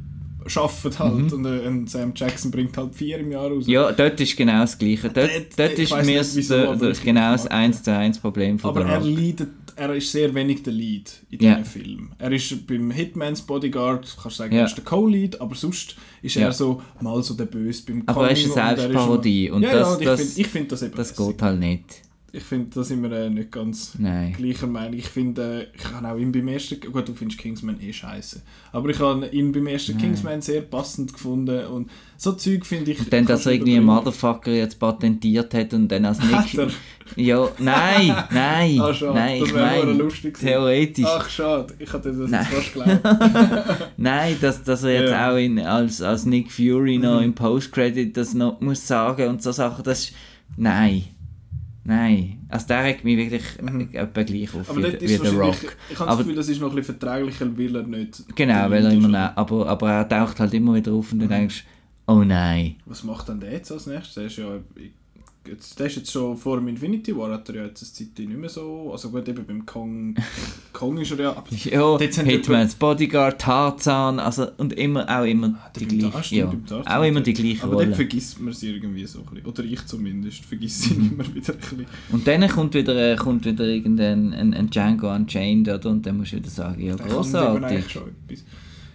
arbeiten 0.54 0.98
halt. 0.98 1.32
Und 1.32 1.44
äh, 1.46 1.66
ein 1.66 1.86
Sam 1.86 2.12
Jackson 2.14 2.50
bringt 2.50 2.76
halt 2.76 2.94
vier 2.94 3.18
im 3.18 3.30
Jahr 3.32 3.48
raus. 3.48 3.64
Ja, 3.66 3.90
dort 3.92 4.20
ist 4.20 4.36
genau 4.36 4.60
das 4.62 4.78
Gleiche. 4.78 5.08
Dort, 5.10 5.30
Dort- 5.30 5.58
dort 5.58 5.78
ich 5.78 5.90
ist 5.90 6.04
mir 6.06 6.20
wieso, 6.34 6.74
der, 6.76 6.90
ich 6.90 7.02
genau 7.02 7.32
das 7.32 7.44
mag 7.44 7.52
1 7.52 7.82
zu 7.82 7.92
1 7.96 8.18
Problem 8.18 8.58
von 8.58 8.70
Aber 8.70 8.84
er, 8.86 9.00
leidet, 9.00 9.48
er 9.76 9.94
ist 9.94 10.12
sehr 10.12 10.34
wenig 10.34 10.62
der 10.62 10.72
Lead 10.72 11.10
in 11.30 11.38
diesem 11.38 11.64
Film. 11.64 12.10
Er 12.18 12.30
ist 12.32 12.66
beim 12.66 12.90
Hitman's 12.90 13.42
Bodyguard, 13.42 14.02
kannst 14.22 14.38
du 14.38 14.42
sagen, 14.42 14.54
Ja. 14.54 14.60
er 14.60 14.66
ist 14.66 14.74
der 14.76 14.84
Co-Lead, 14.84 15.40
aber 15.40 15.54
sonst 15.54 15.96
ist 16.22 16.34
Ja. 16.36 16.42
er 16.46 16.52
so 16.52 16.82
mal 17.00 17.22
so 17.22 17.34
der 17.34 17.46
Böse 17.46 17.82
beim 17.86 18.02
Aber 18.06 18.26
er 18.26 18.32
ist 18.32 18.44
eine 18.56 18.70
und 18.72 18.78
Selbstparodie 18.78 19.46
immer- 19.46 19.56
und 19.56 19.62
ja, 19.62 19.72
das- 19.72 20.00
ja, 20.00 20.12
und 20.12 20.20
ich 20.20 20.28
finde 20.28 20.48
find 20.48 20.72
das 20.72 20.82
eben 20.82 20.94
Das 20.96 21.10
lässig. 21.16 21.26
geht 21.26 21.42
halt 21.42 21.58
nicht. 21.60 21.84
Ich 22.34 22.42
finde, 22.44 22.70
da 22.74 22.82
sind 22.82 23.02
wir 23.02 23.12
äh, 23.12 23.28
nicht 23.28 23.52
ganz 23.52 23.92
Nein. 23.98 24.32
gleicher 24.32 24.66
Meinung. 24.66 24.94
Ich 24.98 25.06
finde, 25.08 25.68
äh, 25.70 25.76
ich 25.76 25.84
habe 25.92 26.08
auch 26.08 26.16
ihn 26.16 26.32
beim 26.32 26.48
ersten, 26.48 26.80
gut, 26.80 27.06
du 27.06 27.12
findest 27.12 27.38
Kingsman 27.38 27.78
eh 27.78 27.92
scheiße, 27.92 28.40
aber 28.72 28.88
ich 28.88 28.98
habe 29.00 29.26
ihn 29.26 29.52
beim 29.52 29.66
ersten 29.66 29.98
Kingsman 29.98 30.40
sehr 30.40 30.62
passend 30.62 31.12
gefunden 31.12 31.66
und 31.66 31.90
so 32.16 32.32
Zeug 32.32 32.64
finde 32.64 32.92
ich. 32.92 33.00
Und 33.00 33.12
dann, 33.12 33.26
dass 33.26 33.44
er 33.44 33.52
irgendwie 33.52 33.72
einen 33.74 33.82
überbringen. 33.82 34.04
Motherfucker 34.04 34.50
jetzt 34.50 34.78
patentiert 34.78 35.52
hat 35.52 35.74
und 35.74 35.88
dann 35.88 36.06
als 36.06 36.20
er? 36.56 36.68
Ja, 37.16 37.48
nein, 37.58 38.16
nein, 38.30 38.80
Ah, 38.80 38.94
schade. 38.94 39.12
nein, 39.14 39.40
Das 39.40 39.48
ich 39.50 39.54
meine, 39.54 39.92
lustig 39.92 40.38
theoretisch. 40.38 41.04
Ach, 41.06 41.28
schade, 41.28 41.74
ich 41.78 41.92
hatte 41.92 42.12
das 42.14 42.30
Nein. 42.30 42.46
jetzt 42.50 42.68
fast 42.70 42.72
geglaubt. 42.72 43.90
Nein, 43.98 44.36
dass, 44.40 44.62
dass 44.62 44.84
er 44.84 44.92
jetzt 45.02 45.10
Ja. 45.10 45.28
Mhm. 45.28 45.32
auch 45.34 45.36
in, 45.38 45.58
als, 45.66 46.00
als 46.00 46.24
Nick 46.24 46.50
Fury 46.50 46.96
noch 46.96 47.20
im 47.20 47.34
Post-Credit 47.34 48.16
das 48.16 48.32
noch 48.32 48.58
muss 48.62 48.86
sagen 48.88 49.28
und 49.28 49.42
so 49.42 49.52
Sachen, 49.52 49.84
das 49.84 50.04
ist... 50.04 50.14
Nein. 50.56 51.04
Nein. 51.84 52.46
Also 52.48 52.66
der 52.68 52.84
regt 52.84 53.04
mich 53.04 53.16
wirklich 53.16 53.42
etwa 53.94 54.22
gleich 54.22 54.54
auf 54.54 54.72
Mhm. 54.74 54.84
Aber 54.84 54.92
wie, 55.00 55.00
wie 55.08 55.18
der 55.18 55.32
Rock. 55.32 55.38
wahrscheinlich, 55.40 55.70
ich 55.90 55.98
habe 55.98 56.08
das 56.10 56.18
Gefühl, 56.18 56.34
das 56.36 56.48
ist 56.48 56.60
noch 56.60 56.70
ein 56.70 56.76
bisschen 56.76 56.96
verträglicher, 56.98 57.58
weil 57.58 57.76
er 57.76 57.82
nicht... 57.82 58.36
Genau, 58.36 58.70
weil 58.70 58.84
er 58.86 58.92
immer... 58.92 59.08
ne- 59.08 59.36
Aber, 59.36 59.66
aber 59.68 59.90
er 59.90 60.08
taucht 60.08 60.38
halt 60.40 60.54
immer 60.54 60.74
wieder 60.74 60.92
auf 60.92 61.12
und 61.12 61.18
du 61.20 61.26
denkst, 61.26 61.64
oh 62.06 62.22
nein. 62.22 62.76
Was 62.86 63.02
macht 63.02 63.28
dann 63.28 63.40
der 63.40 63.52
jetzt 63.52 63.72
als 63.72 63.86
nächstes? 63.86 64.14
Der 64.14 64.24
ist 64.26 64.36
ja... 64.36 64.58
jetzt, 65.48 65.78
der 65.78 65.86
ist 65.86 65.96
jetzt 65.96 66.10
schon 66.12 66.36
vor 66.36 66.56
dem 66.56 66.68
Infinity 66.68 67.16
War, 67.16 67.32
hat 67.32 67.48
er 67.48 67.54
ja 67.56 67.64
jetzt 67.66 67.82
eine 67.82 67.92
Zeit 67.92 68.18
nicht 68.28 68.38
mehr 68.38 68.48
so, 68.48 68.90
also 68.92 69.10
gut, 69.10 69.28
eben 69.28 69.44
beim 69.44 69.66
Kong, 69.66 70.14
Kong 70.72 70.98
ist 70.98 71.10
er 71.12 71.20
ja, 71.20 71.30
aber 71.36 71.46
Ja, 71.50 71.98
Hitman's 71.98 72.74
Bodyguard, 72.74 73.40
Tarzan, 73.40 74.18
also 74.18 74.46
und 74.58 74.72
immer, 74.74 75.06
auch 75.08 75.24
immer 75.24 75.58
die 75.76 75.86
beim 75.86 75.98
Tar- 76.00 76.10
gleiche, 76.10 76.24
stimmt, 76.24 76.38
ja, 76.40 76.46
beim 76.46 76.66
Tarzan. 76.66 76.92
auch 76.92 77.04
immer 77.04 77.20
die 77.20 77.32
gleiche 77.32 77.64
aber 77.64 77.74
Rolle. 77.74 77.94
vergisst 77.94 78.40
man 78.40 78.52
sie 78.52 78.70
irgendwie 78.70 79.04
so 79.06 79.18
ein 79.20 79.24
bisschen, 79.26 79.46
oder 79.46 79.64
ich 79.64 79.86
zumindest, 79.86 80.44
vergisst 80.44 80.82
sie 80.82 80.94
immer 80.94 81.24
wieder 81.34 81.52
ein 81.54 81.58
bisschen. 81.58 81.86
Und 82.12 82.26
dann 82.26 82.48
kommt 82.48 82.74
wieder, 82.74 83.12
äh, 83.12 83.16
kommt 83.16 83.44
wieder 83.44 83.64
irgendein 83.64 84.32
ein, 84.32 84.54
ein 84.54 84.70
Django 84.70 85.12
Unchained, 85.14 85.68
oder? 85.68 85.90
Und 85.90 86.06
dann 86.06 86.18
musst 86.18 86.32
du 86.32 86.36
wieder 86.36 86.50
sagen, 86.50 86.80
ja, 86.84 86.94
Da 86.96 87.04
großartig. 87.04 87.84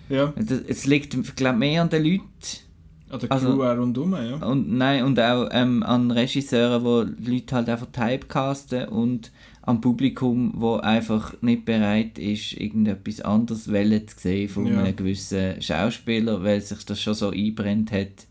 Ja, 0.10 0.32
Es, 0.38 0.50
es 0.52 0.86
liegt, 0.86 1.36
glaube 1.36 1.58
mehr 1.58 1.82
an 1.82 1.90
den 1.90 2.04
Leuten 2.04 2.24
an 3.10 3.20
der 3.20 3.32
Also- 3.32 3.54
Crew 3.54 3.64
auch 3.64 3.78
rundum, 3.78 4.14
ja. 4.14 4.36
und, 4.46 4.72
nein, 4.78 5.04
und 5.04 5.20
auch 5.20 5.48
ähm, 5.52 5.84
an 5.84 6.12
Regisseuren, 6.12 6.84
wo 6.84 7.02
Leute 7.02 7.56
halt 7.56 7.70
einfach 7.70 7.88
typecasten 7.92 8.88
und 8.90 9.32
am 9.62 9.82
Publikum, 9.82 10.54
wo 10.56 10.76
einfach 10.76 11.34
nicht 11.42 11.66
bereit 11.66 12.18
ist, 12.20 12.54
irgendetwas 12.54 13.20
anderes 13.22 13.70
Welle 13.72 14.06
zu 14.06 14.18
sehen 14.18 14.48
von 14.50 14.66
Ja. 14.68 14.82
einem 14.82 14.96
gewissen 14.96 15.62
Schauspieler, 15.62 16.44
weil 16.44 16.62
sich 16.62 16.86
das 16.86 17.02
schon 17.02 17.14
so 17.16 17.32
einbrennt 17.32 17.92
hat. 17.92 18.28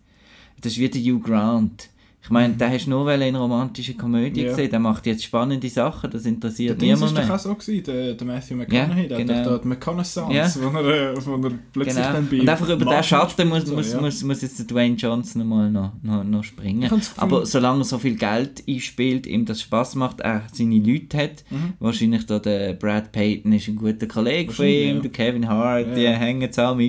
Das 0.62 0.72
ist 0.72 0.78
wie 0.78 0.88
der 0.88 1.02
Hugh 1.02 1.20
Grant. 1.20 1.90
Ich 2.26 2.30
meine, 2.32 2.54
den 2.54 2.72
hast 2.72 2.86
du 2.86 2.90
nur 2.90 3.06
weil 3.06 3.22
in 3.22 3.36
romantische 3.36 3.94
Komödie 3.94 4.42
Ja. 4.42 4.48
gesehen. 4.48 4.68
Der 4.70 4.80
macht 4.80 5.06
jetzt 5.06 5.22
spannende 5.22 5.68
Sachen, 5.68 6.10
das 6.10 6.24
Der 6.24 6.32
interessiert 6.32 6.82
Dings 6.82 7.00
niemand 7.00 7.16
ist 7.20 7.28
doch 7.28 7.50
auch 7.52 7.60
so 7.60 7.72
der, 7.72 8.14
der 8.14 8.26
Matthew 8.26 8.56
McConaughey, 8.56 9.06
der 9.06 9.18
genau. 9.18 9.34
hat 9.34 9.46
doch 9.46 9.52
da 9.52 9.58
die 9.58 9.68
McConaughey 9.68 10.34
Ja. 10.34 10.52
Wo, 10.56 10.76
er, 10.76 11.12
äh, 11.12 11.24
wo 11.24 11.34
er 11.46 11.52
plötzlich 11.72 11.94
Genau. 11.96 12.12
dann 12.12 12.28
bei 12.28 12.40
Und 12.40 12.48
einfach 12.48 12.66
über 12.68 12.76
den 12.78 12.84
Martin 12.86 13.04
Schatten 13.04 13.48
muss, 13.48 13.64
so, 13.66 13.74
muss, 13.76 13.92
ja. 13.92 14.00
muss, 14.00 14.24
muss 14.24 14.42
jetzt 14.42 14.58
der 14.58 14.66
Dwayne 14.66 14.96
Johnson 14.96 15.46
mal 15.46 15.70
noch, 15.70 15.92
noch, 16.02 16.24
noch 16.24 16.42
springen. 16.42 16.90
Das 16.90 17.12
Aber 17.16 17.46
solange 17.46 17.82
er 17.82 17.84
so 17.84 17.98
viel 17.98 18.16
Geld 18.16 18.64
einspielt, 18.68 19.28
ihm 19.28 19.44
das 19.44 19.60
Spaß 19.62 19.94
macht, 19.94 20.18
er 20.20 20.42
seine 20.52 20.78
Leute 20.80 21.16
hat, 21.18 21.44
Mhm. 21.50 21.74
wahrscheinlich 21.78 22.26
da 22.26 22.40
der 22.40 22.72
Brad 22.72 23.12
Payton 23.12 23.52
ist 23.52 23.68
ein 23.68 23.76
guter 23.76 24.06
Kollege 24.08 24.52
von 24.52 24.66
ihm, 24.66 24.96
ja. 24.96 25.02
der 25.02 25.10
Kevin 25.12 25.48
Hart, 25.48 25.86
Ja, 25.90 25.94
die 25.94 26.00
ja. 26.02 26.10
hängen 26.10 26.50
zusammen. 26.50 26.80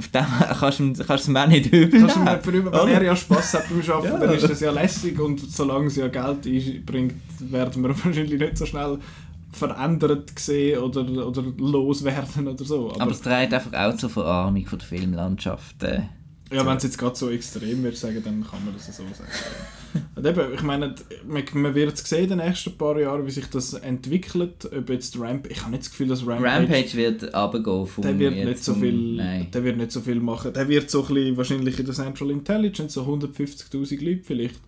Auf 0.00 0.08
dem 0.08 0.24
kannst 0.60 0.80
du 0.80 1.04
kannst 1.04 1.26
du 1.26 1.30
ihm 1.30 1.36
auch 1.36 1.46
nicht 1.46 1.66
übel 1.72 2.00
Kannst 2.00 2.16
du 2.16 2.20
mir 2.20 2.38
vorüber, 2.40 2.72
wenn 2.72 2.94
er 2.94 3.02
ja 3.02 3.14
Spass 3.14 3.52
hat 3.54 3.64
beim 3.68 3.78
Arbeiten, 3.80 4.14
Ja. 4.14 4.26
dann 4.26 4.34
ist 4.34 4.48
das 4.48 4.60
ja 4.60 4.70
lässig 4.70 5.20
und 5.20 5.40
solange 5.40 5.86
es 5.88 5.96
ja 5.96 6.08
Geld 6.08 6.46
einbringt, 6.46 7.14
werden 7.40 7.82
wir 7.82 7.90
wahrscheinlich 8.04 8.40
nicht 8.40 8.56
so 8.56 8.64
schnell 8.64 8.98
verändert 9.52 10.30
sehen 10.38 10.80
oder, 10.80 11.02
oder 11.26 11.42
loswerden 11.58 12.48
oder 12.48 12.64
so. 12.64 12.90
Aber, 12.92 13.02
Aber 13.02 13.10
es 13.10 13.20
trägt 13.20 13.52
einfach 13.52 13.72
auch 13.74 13.96
zur 13.96 14.08
Verarmung 14.08 14.64
von 14.66 14.78
der 14.78 14.88
Filmlandschaft. 14.88 15.82
Äh. 15.82 16.02
ja, 16.52 16.64
wenn 16.64 16.76
es 16.76 16.84
jetzt 16.84 16.98
gerade 16.98 17.16
so 17.16 17.28
extrem 17.30 17.82
wird, 17.82 17.96
sagen, 17.96 18.22
dann 18.24 18.46
kann 18.48 18.64
man 18.64 18.74
das 18.74 18.86
so 18.86 19.02
sagen. 19.02 19.28
und 20.14 20.26
eben, 20.26 20.54
ich 20.54 20.62
meine, 20.62 20.94
man, 21.26 21.42
man 21.54 21.74
wird 21.74 21.94
es 21.94 22.08
sehen 22.08 22.24
in 22.30 22.38
den 22.38 22.38
nächsten 22.46 22.76
paar 22.78 22.98
Jahren, 22.98 23.26
wie 23.26 23.30
sich 23.30 23.46
das 23.46 23.72
entwickelt, 23.74 24.70
ob 24.76 24.90
jetzt 24.90 25.18
Ramp, 25.18 25.48
ich 25.50 25.60
habe 25.62 25.70
nicht 25.72 25.82
das 25.84 25.90
Gefühl, 25.90 26.08
dass 26.08 26.26
Rampage, 26.26 26.44
Rampage 26.44 26.94
wird 26.94 27.22
runtergehen 27.34 27.86
vom 27.86 28.02
der 28.02 28.18
wird 28.18 28.34
nicht 28.44 28.64
so 28.64 28.74
viel, 28.74 29.16
Nein. 29.16 29.48
der 29.52 29.64
wird 29.64 29.76
nicht 29.76 29.92
so 29.92 30.00
viel 30.00 30.20
machen. 30.20 30.52
Der 30.52 30.68
wird 30.68 30.90
so 30.90 31.02
ein 31.06 31.14
bisschen, 31.14 31.36
wahrscheinlich 31.36 31.78
in 31.78 31.86
der 31.86 31.94
Central 31.94 32.30
Intelligence 32.30 32.94
so 32.94 33.02
150'000 33.02 34.04
Leute 34.04 34.22
vielleicht, 34.24 34.60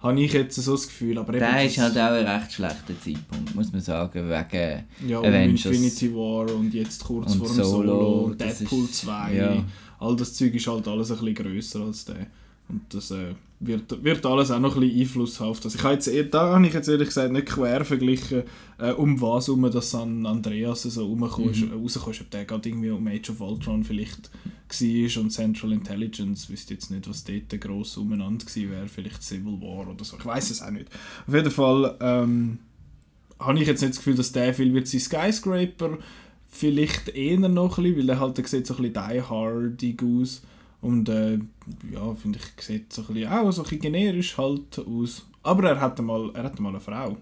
habe 0.00 0.18
ich 0.20 0.32
jetzt 0.32 0.56
so 0.56 0.72
das 0.72 0.86
Gefühl. 0.86 1.18
Aber 1.18 1.30
eben 1.34 1.40
Der 1.40 1.64
ist 1.66 1.76
halt 1.78 1.92
auch 1.98 2.12
ein 2.12 2.26
recht 2.26 2.52
schlechter 2.52 2.94
Zeitpunkt, 3.04 3.54
muss 3.54 3.70
man 3.72 3.80
sagen, 3.82 4.28
wegen 4.30 4.84
Ja, 5.10 5.18
Avengers. 5.20 5.66
Infinity 5.66 6.14
War 6.14 6.54
und 6.54 6.72
jetzt 6.72 7.04
kurz 7.04 7.32
Und 7.32 7.38
vor 7.38 7.46
dem 7.48 7.56
Solo, 7.56 7.66
Solo, 7.66 8.18
und 8.26 8.40
Deadpool 8.40 8.84
ist- 8.84 8.94
2. 8.96 9.34
ja. 9.34 9.64
All 9.98 10.16
das 10.16 10.32
Zeug 10.32 10.54
ist 10.54 10.66
halt 10.66 10.88
alles 10.88 11.10
ein 11.10 11.18
bisschen 11.18 11.34
grösser 11.34 11.80
als 11.80 12.06
der. 12.06 12.26
Und 12.70 12.82
das 12.94 13.10
äh, 13.10 13.34
wird, 13.62 14.02
wird 14.02 14.24
alles 14.24 14.50
auch 14.50 14.58
noch 14.58 14.74
ein 14.76 14.80
bisschen 14.80 15.00
Einfluss 15.00 15.38
haben 15.38 15.48
auf 15.50 15.60
das. 15.60 15.74
Ich 15.74 15.82
habe 15.82 15.92
jetzt, 15.94 16.08
eh- 16.08 16.24
da 16.28 16.54
habe 16.54 16.66
ich 16.66 16.72
jetzt 16.72 16.88
ehrlich 16.88 17.08
gesagt 17.08 17.30
nicht 17.32 17.46
quer 17.46 17.84
verglichen, 17.84 18.44
äh, 18.78 18.92
um 18.92 19.20
was 19.20 19.48
um 19.50 19.70
das 19.70 19.90
San 19.90 20.24
Andreas 20.24 20.82
so 20.84 21.06
rumgekommen 21.06 21.50
Mhm. 21.50 21.72
rausgekommen 21.82 22.14
ist, 22.14 22.20
ob 22.22 22.30
der 22.30 22.44
gerade 22.46 22.68
irgendwie 22.68 22.88
um 22.90 23.06
Age 23.06 23.30
of 23.30 23.40
Ultron 23.42 23.84
vielleicht 23.84 24.30
war 24.32 25.22
und 25.22 25.30
Central 25.30 25.72
Intelligence, 25.72 26.48
wüsste 26.48 26.72
jetzt 26.74 26.90
nicht, 26.90 27.08
was 27.08 27.24
dort 27.24 27.60
gross 27.60 27.96
umeinander 27.98 28.46
gewesen 28.46 28.70
wäre, 28.70 28.88
vielleicht 28.88 29.22
Civil 29.22 29.60
War 29.60 29.88
oder 29.90 30.04
so, 30.04 30.16
ich 30.16 30.24
weiß 30.24 30.50
es 30.52 30.62
auch 30.62 30.70
nicht. 30.70 30.86
Auf 31.26 31.34
jeden 31.34 31.50
Fall 31.50 31.96
ähm, 32.00 32.58
habe 33.38 33.58
ich 33.60 33.66
jetzt 33.66 33.80
nicht 33.82 33.90
das 33.90 33.98
Gefühl, 33.98 34.14
dass 34.14 34.32
der 34.32 34.54
viel 34.54 34.72
wird 34.72 34.86
sein 34.88 35.00
Skyscraper, 35.00 35.98
vielleicht 36.48 37.08
eher 37.10 37.38
noch 37.40 37.76
ein 37.78 37.84
bisschen, 37.84 37.98
weil 37.98 38.06
der 38.06 38.20
halt 38.20 38.38
der 38.38 38.46
sieht 38.46 38.66
so 38.66 38.74
ein 38.76 38.90
bisschen 38.90 38.94
diehardig 39.10 40.02
aus 40.02 40.42
und 40.80 41.08
äh, 41.08 41.38
ja, 41.92 42.14
finde 42.14 42.38
ich, 42.38 42.64
sieht 42.64 42.92
so 42.92 43.02
ein 43.02 43.14
bisschen, 43.14 43.30
auch 43.30 43.50
so 43.50 43.62
ein 43.62 43.64
bisschen 43.64 43.80
generisch 43.80 44.36
halt 44.38 44.78
aus. 44.78 45.26
Aber 45.42 45.68
er 45.68 45.80
hat 45.80 46.00
mal, 46.00 46.30
er 46.34 46.52
mal 46.60 46.70
eine 46.70 46.80
Frau. 46.80 47.16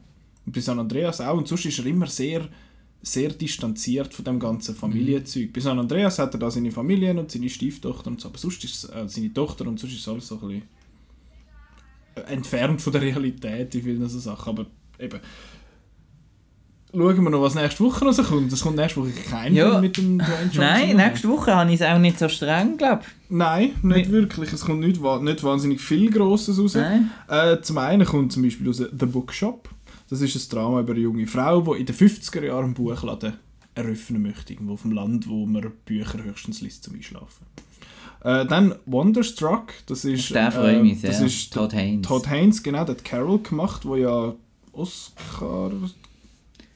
Und 0.47 0.53
bei 0.53 0.61
San 0.61 0.79
Andreas 0.79 1.21
auch. 1.21 1.37
Und 1.37 1.49
sonst 1.49 1.67
ist 1.67 1.79
er 1.79 1.87
immer 1.87 2.07
sehr, 2.07 2.49
sehr 3.03 3.31
distanziert 3.31 4.15
von 4.15 4.25
dem 4.25 4.39
ganzen 4.39 4.75
Familienzeug. 4.75 5.53
Bei 5.53 5.61
San 5.61 5.79
Andreas 5.79 6.19
hat 6.19 6.35
er 6.35 6.41
da 6.41 6.51
seine 6.51 6.71
Familien 6.71 7.19
und 7.19 7.31
seine 7.31 7.49
Stieftochter 7.49 8.11
und 8.11 8.21
so, 8.21 8.29
aber 8.29 8.39
sonst 8.39 8.63
ist 8.65 8.85
es, 8.85 8.91
äh, 8.91 9.09
seine 9.09 9.33
Tochter 9.33 9.67
und 9.67 9.79
sonst 9.79 9.93
ist 9.93 10.01
es 10.01 10.09
alles 10.09 10.29
so 10.29 10.37
ein 10.37 10.49
bisschen 10.49 10.63
entfernt 12.27 12.81
von 12.81 12.93
der 12.93 13.03
Realität 13.03 13.75
in 13.75 13.83
vielen 13.83 14.09
so 14.09 14.19
Sachen. 14.19 14.51
Aber 14.51 14.67
eben, 14.99 15.21
schauen 16.93 17.23
wir 17.23 17.31
noch, 17.31 17.43
was 17.43 17.55
nächste 17.55 17.85
Woche 17.85 18.05
rauskommt. 18.05 18.53
Es 18.53 18.63
kommt 18.63 18.77
nächste 18.77 19.01
Woche 19.01 19.11
kein 19.29 19.55
Ja. 19.55 19.71
Film 19.71 19.81
mit 19.83 19.97
dem 19.97 20.19
Dwayne 20.19 20.43
Johnson. 20.45 20.61
Nein, 20.65 20.97
nächste 20.97 21.29
Woche 21.29 21.55
habe 21.55 21.71
ich 21.73 21.81
es 21.81 21.87
auch 21.87 21.99
nicht 21.99 22.19
so 22.19 22.29
streng, 22.29 22.77
glaube 22.77 23.03
Nein, 23.29 23.73
nicht 23.83 23.83
Mit- 23.83 24.11
wirklich. 24.11 24.53
Es 24.53 24.65
kommt 24.65 24.81
nicht, 24.81 25.01
nicht 25.03 25.43
wahnsinnig 25.45 25.81
viel 25.81 26.11
Grosses 26.11 26.59
raus. 26.59 26.75
Äh, 27.29 27.61
zum 27.63 27.79
einen 27.79 28.07
kommt 28.07 28.33
zum 28.33 28.43
Beispiel 28.43 28.67
raus 28.67 28.79
The 28.79 29.07
Bookshop. 29.07 29.69
Das 30.11 30.21
ist 30.23 30.35
ein 30.35 30.49
Drama 30.57 30.81
über 30.81 30.93
eine 30.95 31.03
junge 31.03 31.27
Frau, 31.27 31.61
die 31.61 31.81
in 31.81 31.87
den 31.87 31.95
50er 31.95 32.43
Jahren 32.45 32.65
einen 32.65 32.75
Buchladen 32.75 33.35
eröffnen 33.75 34.23
möchte, 34.23 34.55
irgendwo 34.55 34.73
auf 34.73 34.83
dem 34.83 34.93
Land, 34.93 35.29
wo 35.29 35.45
man 35.45 35.71
Bücher 35.85 36.25
höchstens 36.25 36.63
liest 36.63 36.85
zum 36.85 36.95
Einschlafen. 36.95 37.47
Äh, 38.25 38.47
dann 38.47 38.75
Wonderstruck, 38.87 39.75
das 39.87 40.05
ist, 40.05 40.31
ich 40.31 41.01
sehr. 41.01 41.11
das 41.11 41.21
ist 41.21 41.53
Todd 41.53 41.73
Haynes. 41.75 42.09
Todd 42.09 42.27
Haynes, 42.29 42.63
genau, 42.63 42.85
der 42.85 42.97
hat 42.97 43.05
Carol 43.05 43.39
gemacht, 43.41 43.85
wo 43.85 43.95
ja 43.95 44.35
Oscar 44.73 45.71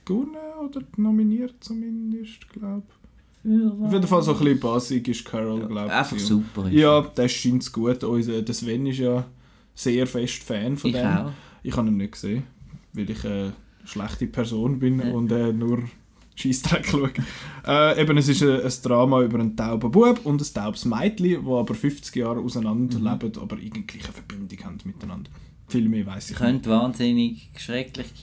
gewonnen 0.04 0.36
oder 0.64 0.82
nominiert 0.96 1.54
zumindest, 1.60 2.48
glaube 2.52 2.82
ich. 3.44 3.82
Auf 3.84 3.92
jeden 3.92 4.06
Fall 4.06 4.22
so 4.22 4.32
ein 4.32 4.38
bisschen 4.38 4.60
basic 4.60 5.08
ist 5.08 5.24
Carol, 5.24 5.66
glaube 5.66 5.86
ich. 5.88 5.92
Einfach 5.92 6.18
super. 6.18 6.66
ist 6.66 6.72
Ja, 6.74 7.00
das 7.14 7.32
scheint 7.32 7.72
gut. 7.72 8.04
Unser, 8.04 8.42
der 8.42 8.54
Sven 8.54 8.86
ist 8.86 8.98
ja 8.98 9.24
sehr 9.74 10.06
fest 10.06 10.42
Fan 10.44 10.76
von 10.76 10.90
Ich 10.90 10.96
dem. 10.96 11.06
auch. 11.06 11.32
Ich 11.64 11.76
habe 11.76 11.88
ihn 11.88 11.96
nicht 11.96 12.12
gesehen, 12.12 12.44
weil 12.92 13.10
ich 13.10 13.24
eine 13.24 13.52
schlechte 13.84 14.26
Person 14.28 14.78
bin 14.78 15.00
Ja. 15.00 15.10
und 15.10 15.32
äh, 15.32 15.52
nur 15.52 15.82
Scheissdreck 16.36 16.86
schaue. 16.86 17.10
Äh, 17.66 18.00
eben, 18.00 18.16
es 18.16 18.28
ist 18.28 18.42
ein, 18.42 18.60
ein 18.62 18.72
Drama 18.82 19.22
über 19.22 19.38
einen 19.40 19.56
tauben 19.56 19.90
Bub 19.90 20.20
und 20.24 20.40
ein 20.40 20.54
taubes 20.54 20.84
Mädchen, 20.84 21.42
die 21.44 21.50
aber 21.50 21.74
50 21.74 22.14
Jahre 22.16 22.40
auseinander 22.40 22.98
Mhm. 22.98 23.04
leben, 23.04 23.32
aber 23.40 23.56
eigentlich 23.56 24.04
eine 24.04 24.12
Verbindung 24.12 24.58
haben 24.64 24.78
miteinander. 24.84 25.30
Viel 25.68 25.88
mehr 25.88 26.06
weiß 26.06 26.30
ich 26.30 26.36
Könnte 26.36 26.70
wahnsinnig 26.70 27.50
schrecklich 27.56 28.14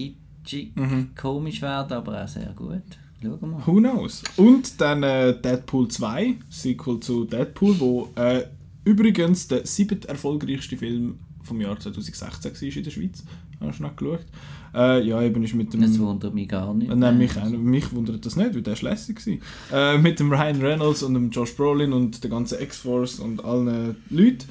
kitschig, 0.50 0.76
Mhm. 0.76 1.10
komisch 1.16 1.62
werden, 1.62 1.94
aber 1.94 2.24
auch 2.24 2.28
sehr 2.28 2.52
gut. 2.56 2.82
Schauen 3.22 3.42
wir 3.42 3.48
mal. 3.48 3.62
Who 3.66 3.74
knows? 3.76 4.24
Und 4.38 4.80
dann 4.80 5.04
äh, 5.04 5.40
Deadpool 5.40 5.88
2, 5.90 6.36
Sequel 6.50 7.00
zu 7.02 7.26
Deadpool, 7.26 7.80
wo 7.80 8.10
äh, 8.16 8.44
übrigens 8.86 9.48
der 9.48 9.66
siebte 9.68 10.08
erfolgreichste 10.08 10.78
Film 10.78 11.20
vom 11.44 11.60
Jahr 11.62 11.78
2016 11.80 12.52
war 12.54 12.78
in 12.78 12.84
der 12.84 12.92
Schweiz. 12.92 13.24
Hast 13.60 13.80
du 13.80 13.84
noch 13.84 13.96
geschaut? 13.96 14.26
Äh, 14.74 15.06
ja, 15.06 15.22
eben 15.22 15.44
ist 15.44 15.54
mit 15.54 15.74
dem... 15.74 15.82
Das 15.82 16.00
wundert 16.00 16.34
mich 16.34 16.48
gar 16.48 16.74
nicht. 16.74 16.96
Nein, 16.96 17.18
mich, 17.18 17.36
nicht. 17.36 17.58
mich 17.60 17.92
wundert 17.92 18.26
das 18.26 18.36
nicht, 18.38 18.54
weil 18.56 18.62
der 18.62 18.82
war 18.82 18.92
lässig. 18.92 19.18
gewesen. 19.18 19.42
Äh, 19.74 19.98
mit 19.98 20.20
dem 20.20 20.32
Ryan 20.32 20.62
Reynolds 20.62 21.04
und 21.04 21.14
dem 21.14 21.30
Josh 21.30 21.56
Brolin 21.56 21.92
und 21.92 22.24
der 22.24 22.30
ganzen 22.32 22.62
X-Force 22.62 23.20
und 23.20 23.44
allen 23.44 23.98
Leuten. 24.10 24.46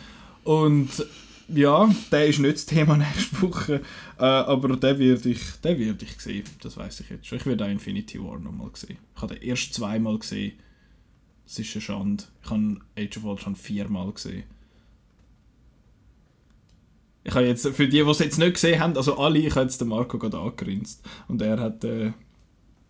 Und 0.45 0.89
ja, 1.49 1.89
der 2.13 2.27
ist 2.27 2.39
nicht 2.39 2.55
das 2.55 2.67
Thema 2.67 2.97
nächste 2.97 3.43
Woche, 3.43 3.83
äh, 4.19 4.25
aber 4.25 4.77
den 4.77 4.99
werde 4.99 5.29
ich, 5.29 5.41
den 5.65 5.79
werde 5.79 6.05
ich 6.05 6.21
sehen. 6.21 6.45
Das 6.63 6.77
weiß 6.77 7.01
ich 7.01 7.11
jetzt 7.11 7.27
schon. 7.27 7.39
Ich 7.39 7.47
werde 7.47 7.65
auch 7.65 7.69
Infinity 7.69 8.23
War 8.23 8.39
nochmal 8.39 8.71
sehen. 8.75 8.99
Ich 9.15 9.23
habe 9.23 9.35
den 9.35 9.43
erst 9.43 9.75
zweimal 9.75 10.19
gesehen. 10.19 10.53
Das 11.45 11.59
ist 11.59 11.75
eine 11.75 11.83
Schande. 11.83 12.25
Ich 12.43 12.51
habe 12.51 12.77
Age 12.97 13.17
of 13.17 13.25
Ultron 13.25 13.57
viermal 13.57 14.13
gesehen. 14.13 14.45
Ich 17.25 17.35
habe 17.35 17.47
jetzt, 17.47 17.67
für 17.69 17.89
die, 17.89 18.03
die 18.03 18.11
es 18.11 18.19
jetzt 18.21 18.39
nicht 18.39 18.55
gesehen 18.55 18.81
haben, 18.81 18.97
also 18.97 19.19
alle, 19.19 19.39
ich 19.39 19.51
habe 19.51 19.63
jetzt 19.63 19.81
den 19.81 19.89
Marco 19.89 20.19
gerade 20.19 20.39
angegrinst. 20.39 21.03
Und 21.27 21.43
er 21.43 21.59
hat 21.59 21.85
äh, 21.85 22.13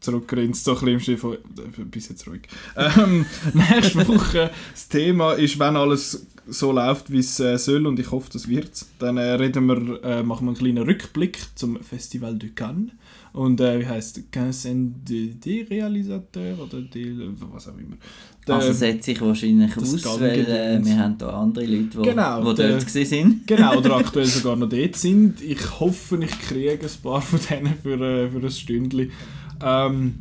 zurückgegrinst, 0.00 0.64
so 0.64 0.76
ein 0.76 0.84
bisschen 0.84 1.14
im 1.14 1.20
von, 1.20 1.34
äh, 1.34 1.84
bis 1.84 2.09
jetzt 2.09 2.26
ruhig. 2.26 2.42
Ähm, 2.76 3.26
nächste 3.54 4.06
Woche, 4.06 4.50
das 4.72 4.88
Thema 4.88 5.32
ist, 5.32 5.59
wenn 5.59 5.76
alles 5.76 6.26
so 6.51 6.72
läuft, 6.72 7.11
wie 7.12 7.18
es 7.18 7.38
äh, 7.40 7.57
soll 7.59 7.86
und 7.86 7.99
ich 7.99 8.11
hoffe, 8.11 8.30
das 8.32 8.49
wird 8.49 8.70
dann 8.99 9.16
äh, 9.16 9.32
reden 9.32 9.66
wir, 9.66 10.03
äh, 10.03 10.22
machen 10.22 10.46
wir 10.46 10.51
einen 10.51 10.59
kleinen 10.59 10.84
Rückblick 10.84 11.38
zum 11.55 11.80
Festival 11.82 12.36
du 12.36 12.49
Cannes 12.55 12.90
und 13.32 13.61
äh, 13.61 13.80
wie 13.80 13.86
heißt 13.86 14.33
Quinzaine 14.33 14.92
de, 15.08 15.34
de 15.34 15.64
Realisateur 15.68 16.58
oder 16.58 16.80
de, 16.80 17.14
was 17.53 17.68
auch 17.68 17.76
immer. 17.79 17.96
Der, 18.46 18.54
Also 18.57 18.72
setzt 18.72 19.04
sich 19.04 19.20
wahrscheinlich 19.20 19.76
aus, 19.76 20.04
weil 20.20 20.41
äh, 20.41 20.80
wir 20.84 20.99
haben 20.99 21.18
da 21.18 21.29
andere 21.29 21.66
Leute, 21.66 21.99
die 21.99 22.03
Genau, 22.03 22.50
die 22.53 22.57
der- 22.62 22.70
dort 22.79 22.88
sind. 22.91 23.46
Genau, 23.46 23.76
oder 23.79 23.96
aktuell 24.03 24.25
sogar 24.26 24.57
noch 24.57 24.68
dort 24.70 24.96
sind. 24.96 25.42
Ich 25.42 25.79
hoffe, 25.80 26.18
ich 26.25 26.38
kriege 26.41 26.79
ein 26.80 27.03
paar 27.03 27.20
von 27.20 27.38
denen 27.50 27.75
für, 27.83 28.00
äh, 28.00 28.30
für 28.30 28.38
ein 28.46 28.50
Stündchen. 28.50 29.11
Ähm, 29.62 30.14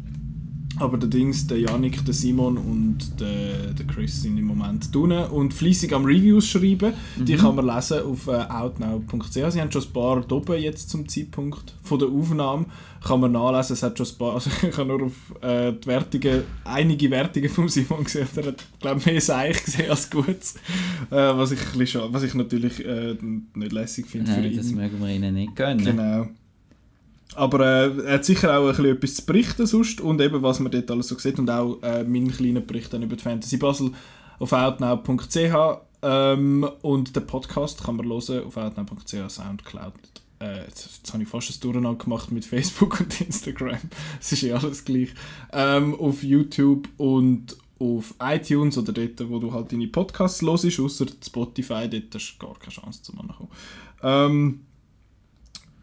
aber 0.80 0.98
der 0.98 1.10
Dings, 1.10 1.48
der 1.48 1.60
Yannick, 1.60 2.06
der 2.06 2.14
Simon 2.14 2.58
und 2.58 3.20
der, 3.20 3.74
der 3.74 3.86
Chris 3.86 4.22
sind 4.22 4.38
im 4.38 4.46
Moment 4.46 4.94
drinnen 4.94 5.26
und 5.28 5.54
fleissig 5.54 5.94
am 5.94 6.06
Reviews 6.06 6.48
schreiben. 6.48 6.94
Die 7.18 7.36
kann 7.36 7.56
man 7.56 7.66
lesen 7.66 8.02
auf 8.02 8.28
äh, 8.28 8.32
outnow.ch. 8.32 9.32
Sie 9.32 9.62
haben 9.62 9.72
schon 9.72 9.84
ein 9.84 9.94
paar 9.94 10.22
da 10.22 10.36
oben 10.36 10.62
jetzt 10.62 10.90
zum 10.90 11.08
Zeitpunkt 11.08 11.74
von 11.84 12.00
der 12.00 12.10
Aufnahme. 12.10 12.66
Kann 13.04 13.20
man 13.20 13.32
nachlesen. 13.32 13.74
Es 13.74 13.84
hat 13.84 13.98
schon 13.98 14.08
ein 14.08 14.18
paar, 14.18 14.34
also 14.36 14.50
ich 14.50 14.78
habe 14.78 14.88
nur 14.88 15.04
auf 15.04 15.44
äh, 15.44 15.74
die 15.74 15.88
Wertungen, 15.88 16.44
einige 16.64 17.10
Wertungen 17.12 17.50
von 17.50 17.70
Simon 17.70 18.04
gesehen. 18.04 18.28
Er 18.36 18.48
hat, 18.48 18.66
glaube 18.80 19.00
ich, 19.00 19.06
mehr 19.06 19.22
Seich 19.22 19.64
gesehen 19.64 19.90
als 19.90 20.10
Gutes. 20.10 20.56
Äh, 21.10 21.16
was, 21.16 21.52
ich 21.52 21.60
was 21.76 22.24
ich 22.24 22.34
natürlich 22.34 22.86
äh, 22.86 23.16
nicht 23.56 23.72
lässig 23.72 24.08
finde 24.08 24.32
für 24.32 24.42
Nein, 24.42 24.52
ihn. 24.52 24.58
das 24.58 24.72
mögen 24.72 25.00
wir 25.00 25.10
ihnen 25.10 25.34
nicht 25.34 25.56
gönnen. 25.56 25.84
Genau. 25.84 26.28
Aber 27.38 27.60
äh, 27.60 28.04
er 28.04 28.14
hat 28.16 28.26
sicher 28.26 28.58
auch 28.58 28.64
ein 28.64 28.70
bisschen 28.70 28.86
etwas 28.96 29.16
zu 29.16 29.26
berichten 29.28 29.68
sonst 29.68 30.02
und 30.02 30.20
eben, 30.22 30.42
was 30.42 30.60
man 30.60 30.72
dort 30.72 30.90
alles 30.90 31.08
so 31.08 31.18
sieht 31.20 31.38
und 31.38 31.50
auch 31.52 31.78
äh, 31.84 32.04
meinen 32.04 32.32
kleinen 32.32 32.66
Bericht 32.66 32.92
dann 32.92 33.04
über 33.04 33.16
die 33.16 33.24
Fantasy 33.24 33.58
Basel 33.58 33.92
auf 34.40 34.52
outnow.ch 34.54 35.80
ähm, 36.02 36.68
und 36.82 37.16
den 37.16 37.28
Podcast 37.28 37.84
kann 37.84 37.98
man 37.98 38.08
hören 38.08 38.44
auf 38.44 38.58
outnow.ch 38.58 39.30
Soundcloud. 39.30 39.94
Äh, 40.40 40.66
jetzt, 40.66 40.98
jetzt 40.98 41.14
habe 41.14 41.22
ich 41.22 41.30
fast 41.30 41.52
ein 41.52 41.60
Durcheinander 41.60 42.04
gemacht 42.04 42.32
mit 42.32 42.44
Facebook 42.44 43.02
und 43.02 43.22
Instagram. 43.22 43.78
Es 44.20 44.32
ist 44.32 44.42
eh 44.42 44.54
alles 44.54 44.84
gleich. 44.84 45.10
Ähm, 45.54 45.94
auf 46.00 46.24
YouTube 46.24 46.90
und 46.98 47.56
auf 47.80 48.16
iTunes 48.20 48.80
oder 48.80 48.94
dort, 48.94 49.30
wo 49.30 49.38
du 49.38 49.54
halt 49.54 49.72
deine 49.72 49.88
Podcasts 49.88 50.42
hörst, 50.42 50.80
außer 50.80 51.06
Spotify, 51.24 51.88
dort 51.88 52.16
hast 52.16 52.38
du 52.40 52.48
gar 52.48 52.58
keine 52.58 52.74
Chance 52.74 53.04
zu 53.04 53.14
kommen. 53.14 53.48
Ähm, 54.02 54.62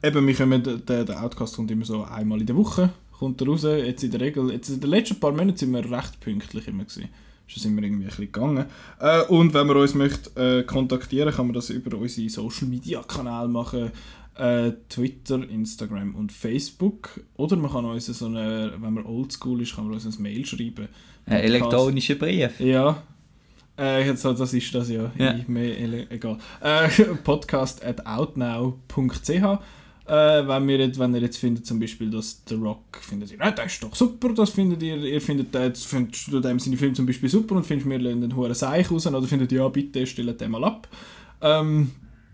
eben, 0.04 0.26
wir 0.26 0.34
kommen, 0.34 0.62
der, 0.86 1.04
der 1.04 1.22
Outcast 1.22 1.56
kommt 1.56 1.70
immer 1.70 1.84
so 1.84 2.04
einmal 2.04 2.40
in 2.40 2.46
der 2.46 2.56
Woche, 2.56 2.90
kommt 3.18 3.40
er 3.40 3.48
raus, 3.48 3.62
jetzt 3.62 4.04
in 4.04 4.10
der 4.10 4.20
Regel, 4.20 4.52
jetzt 4.52 4.68
in 4.68 4.80
den 4.80 4.90
letzten 4.90 5.18
paar 5.18 5.32
Monaten 5.32 5.56
sind 5.56 5.72
wir 5.72 5.90
recht 5.90 6.20
pünktlich 6.20 6.68
immer 6.68 6.84
gewesen. 6.84 7.08
Ist 7.46 7.56
das 7.58 7.64
immer 7.66 7.82
irgendwie 7.82 8.04
ein 8.04 8.08
bisschen 8.08 8.32
gegangen. 8.32 8.64
Äh, 9.00 9.22
und 9.24 9.52
wenn 9.52 9.66
man 9.66 9.76
uns 9.76 9.94
möchte, 9.94 10.60
äh, 10.60 10.62
kontaktieren 10.62 11.32
kann 11.32 11.46
man 11.46 11.54
das 11.54 11.68
über 11.68 11.96
unsere 11.96 12.28
Social 12.30 12.68
Media 12.68 13.02
Kanäle 13.02 13.48
machen. 13.48 13.90
Äh, 14.36 14.72
Twitter, 14.88 15.48
Instagram 15.48 16.14
und 16.14 16.32
Facebook. 16.32 17.20
Oder 17.36 17.56
man 17.56 17.70
kann 17.70 17.84
uns 17.84 18.06
so 18.06 18.26
eine, 18.26 18.72
wenn 18.78 18.94
man 18.94 19.04
oldschool 19.04 19.60
ist, 19.60 19.76
kann 19.76 19.84
man 19.84 19.94
uns 19.94 20.06
ein 20.06 20.22
Mail 20.22 20.44
schreiben. 20.46 20.88
Ein 21.26 21.40
elektronischer 21.40 22.14
Brief. 22.14 22.58
Ja. 22.60 23.02
Äh, 23.78 24.06
jetzt, 24.06 24.24
das 24.24 24.54
ist 24.54 24.74
das 24.74 24.88
ja. 24.88 25.12
Ja. 25.18 25.34
Ich, 25.34 25.46
mehr, 25.46 26.10
egal. 26.10 26.38
Äh, 26.60 26.88
podcast 27.24 27.84
at 27.84 28.06
outnow.ch 28.06 29.58
äh, 30.06 30.46
wenn, 30.46 30.68
wir 30.68 30.78
jetzt, 30.78 30.98
wenn 30.98 31.14
ihr 31.14 31.20
jetzt 31.20 31.38
findet, 31.38 31.66
zum 31.66 31.80
Beispiel, 31.80 32.10
dass 32.10 32.42
The 32.46 32.54
Rock, 32.54 32.98
findet 33.00 33.32
ihr, 33.32 33.38
«Ah, 33.40 33.50
das 33.50 33.72
ist 33.72 33.82
doch 33.82 33.94
super, 33.94 34.32
das 34.34 34.50
findet 34.50 34.82
ihr, 34.82 34.96
ihr 34.96 35.20
findet, 35.20 35.54
äh, 35.54 35.66
jetzt 35.66 35.86
findest 35.86 36.32
du 36.32 36.40
dem 36.40 36.58
seine 36.58 36.76
Film 36.76 36.94
zum 36.94 37.06
Beispiel 37.06 37.28
super 37.28 37.56
und 37.56 37.64
findest, 37.64 37.88
wir 37.88 37.98
lassen 37.98 38.20
den 38.20 38.36
hohen 38.36 38.54
Seich 38.54 38.90
raus, 38.90 39.06
oder 39.06 39.22
findet 39.22 39.52
ihr, 39.52 39.58
ja, 39.58 39.68
bitte, 39.68 40.06
stellt 40.06 40.40
den 40.40 40.50
mal 40.50 40.64
ab. 40.64 40.88
Ähm, 41.40 41.90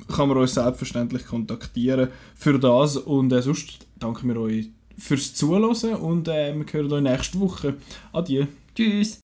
kann 0.09 0.29
man 0.29 0.39
uns 0.39 0.55
selbstverständlich 0.55 1.27
kontaktieren 1.27 2.09
für 2.35 2.59
das 2.59 2.97
und 2.97 3.33
äh, 3.33 3.43
sonst 3.43 3.87
danken 3.99 4.29
wir 4.29 4.41
euch 4.41 4.71
fürs 4.99 5.35
Zuhören 5.35 5.95
und 5.97 6.29
äh, 6.29 6.55
wir 6.55 6.67
hören 6.73 6.93
euch 6.93 7.03
nächste 7.03 7.41
Woche. 7.41 7.75
Adieu. 8.13 8.47
Tschüss. 8.75 9.19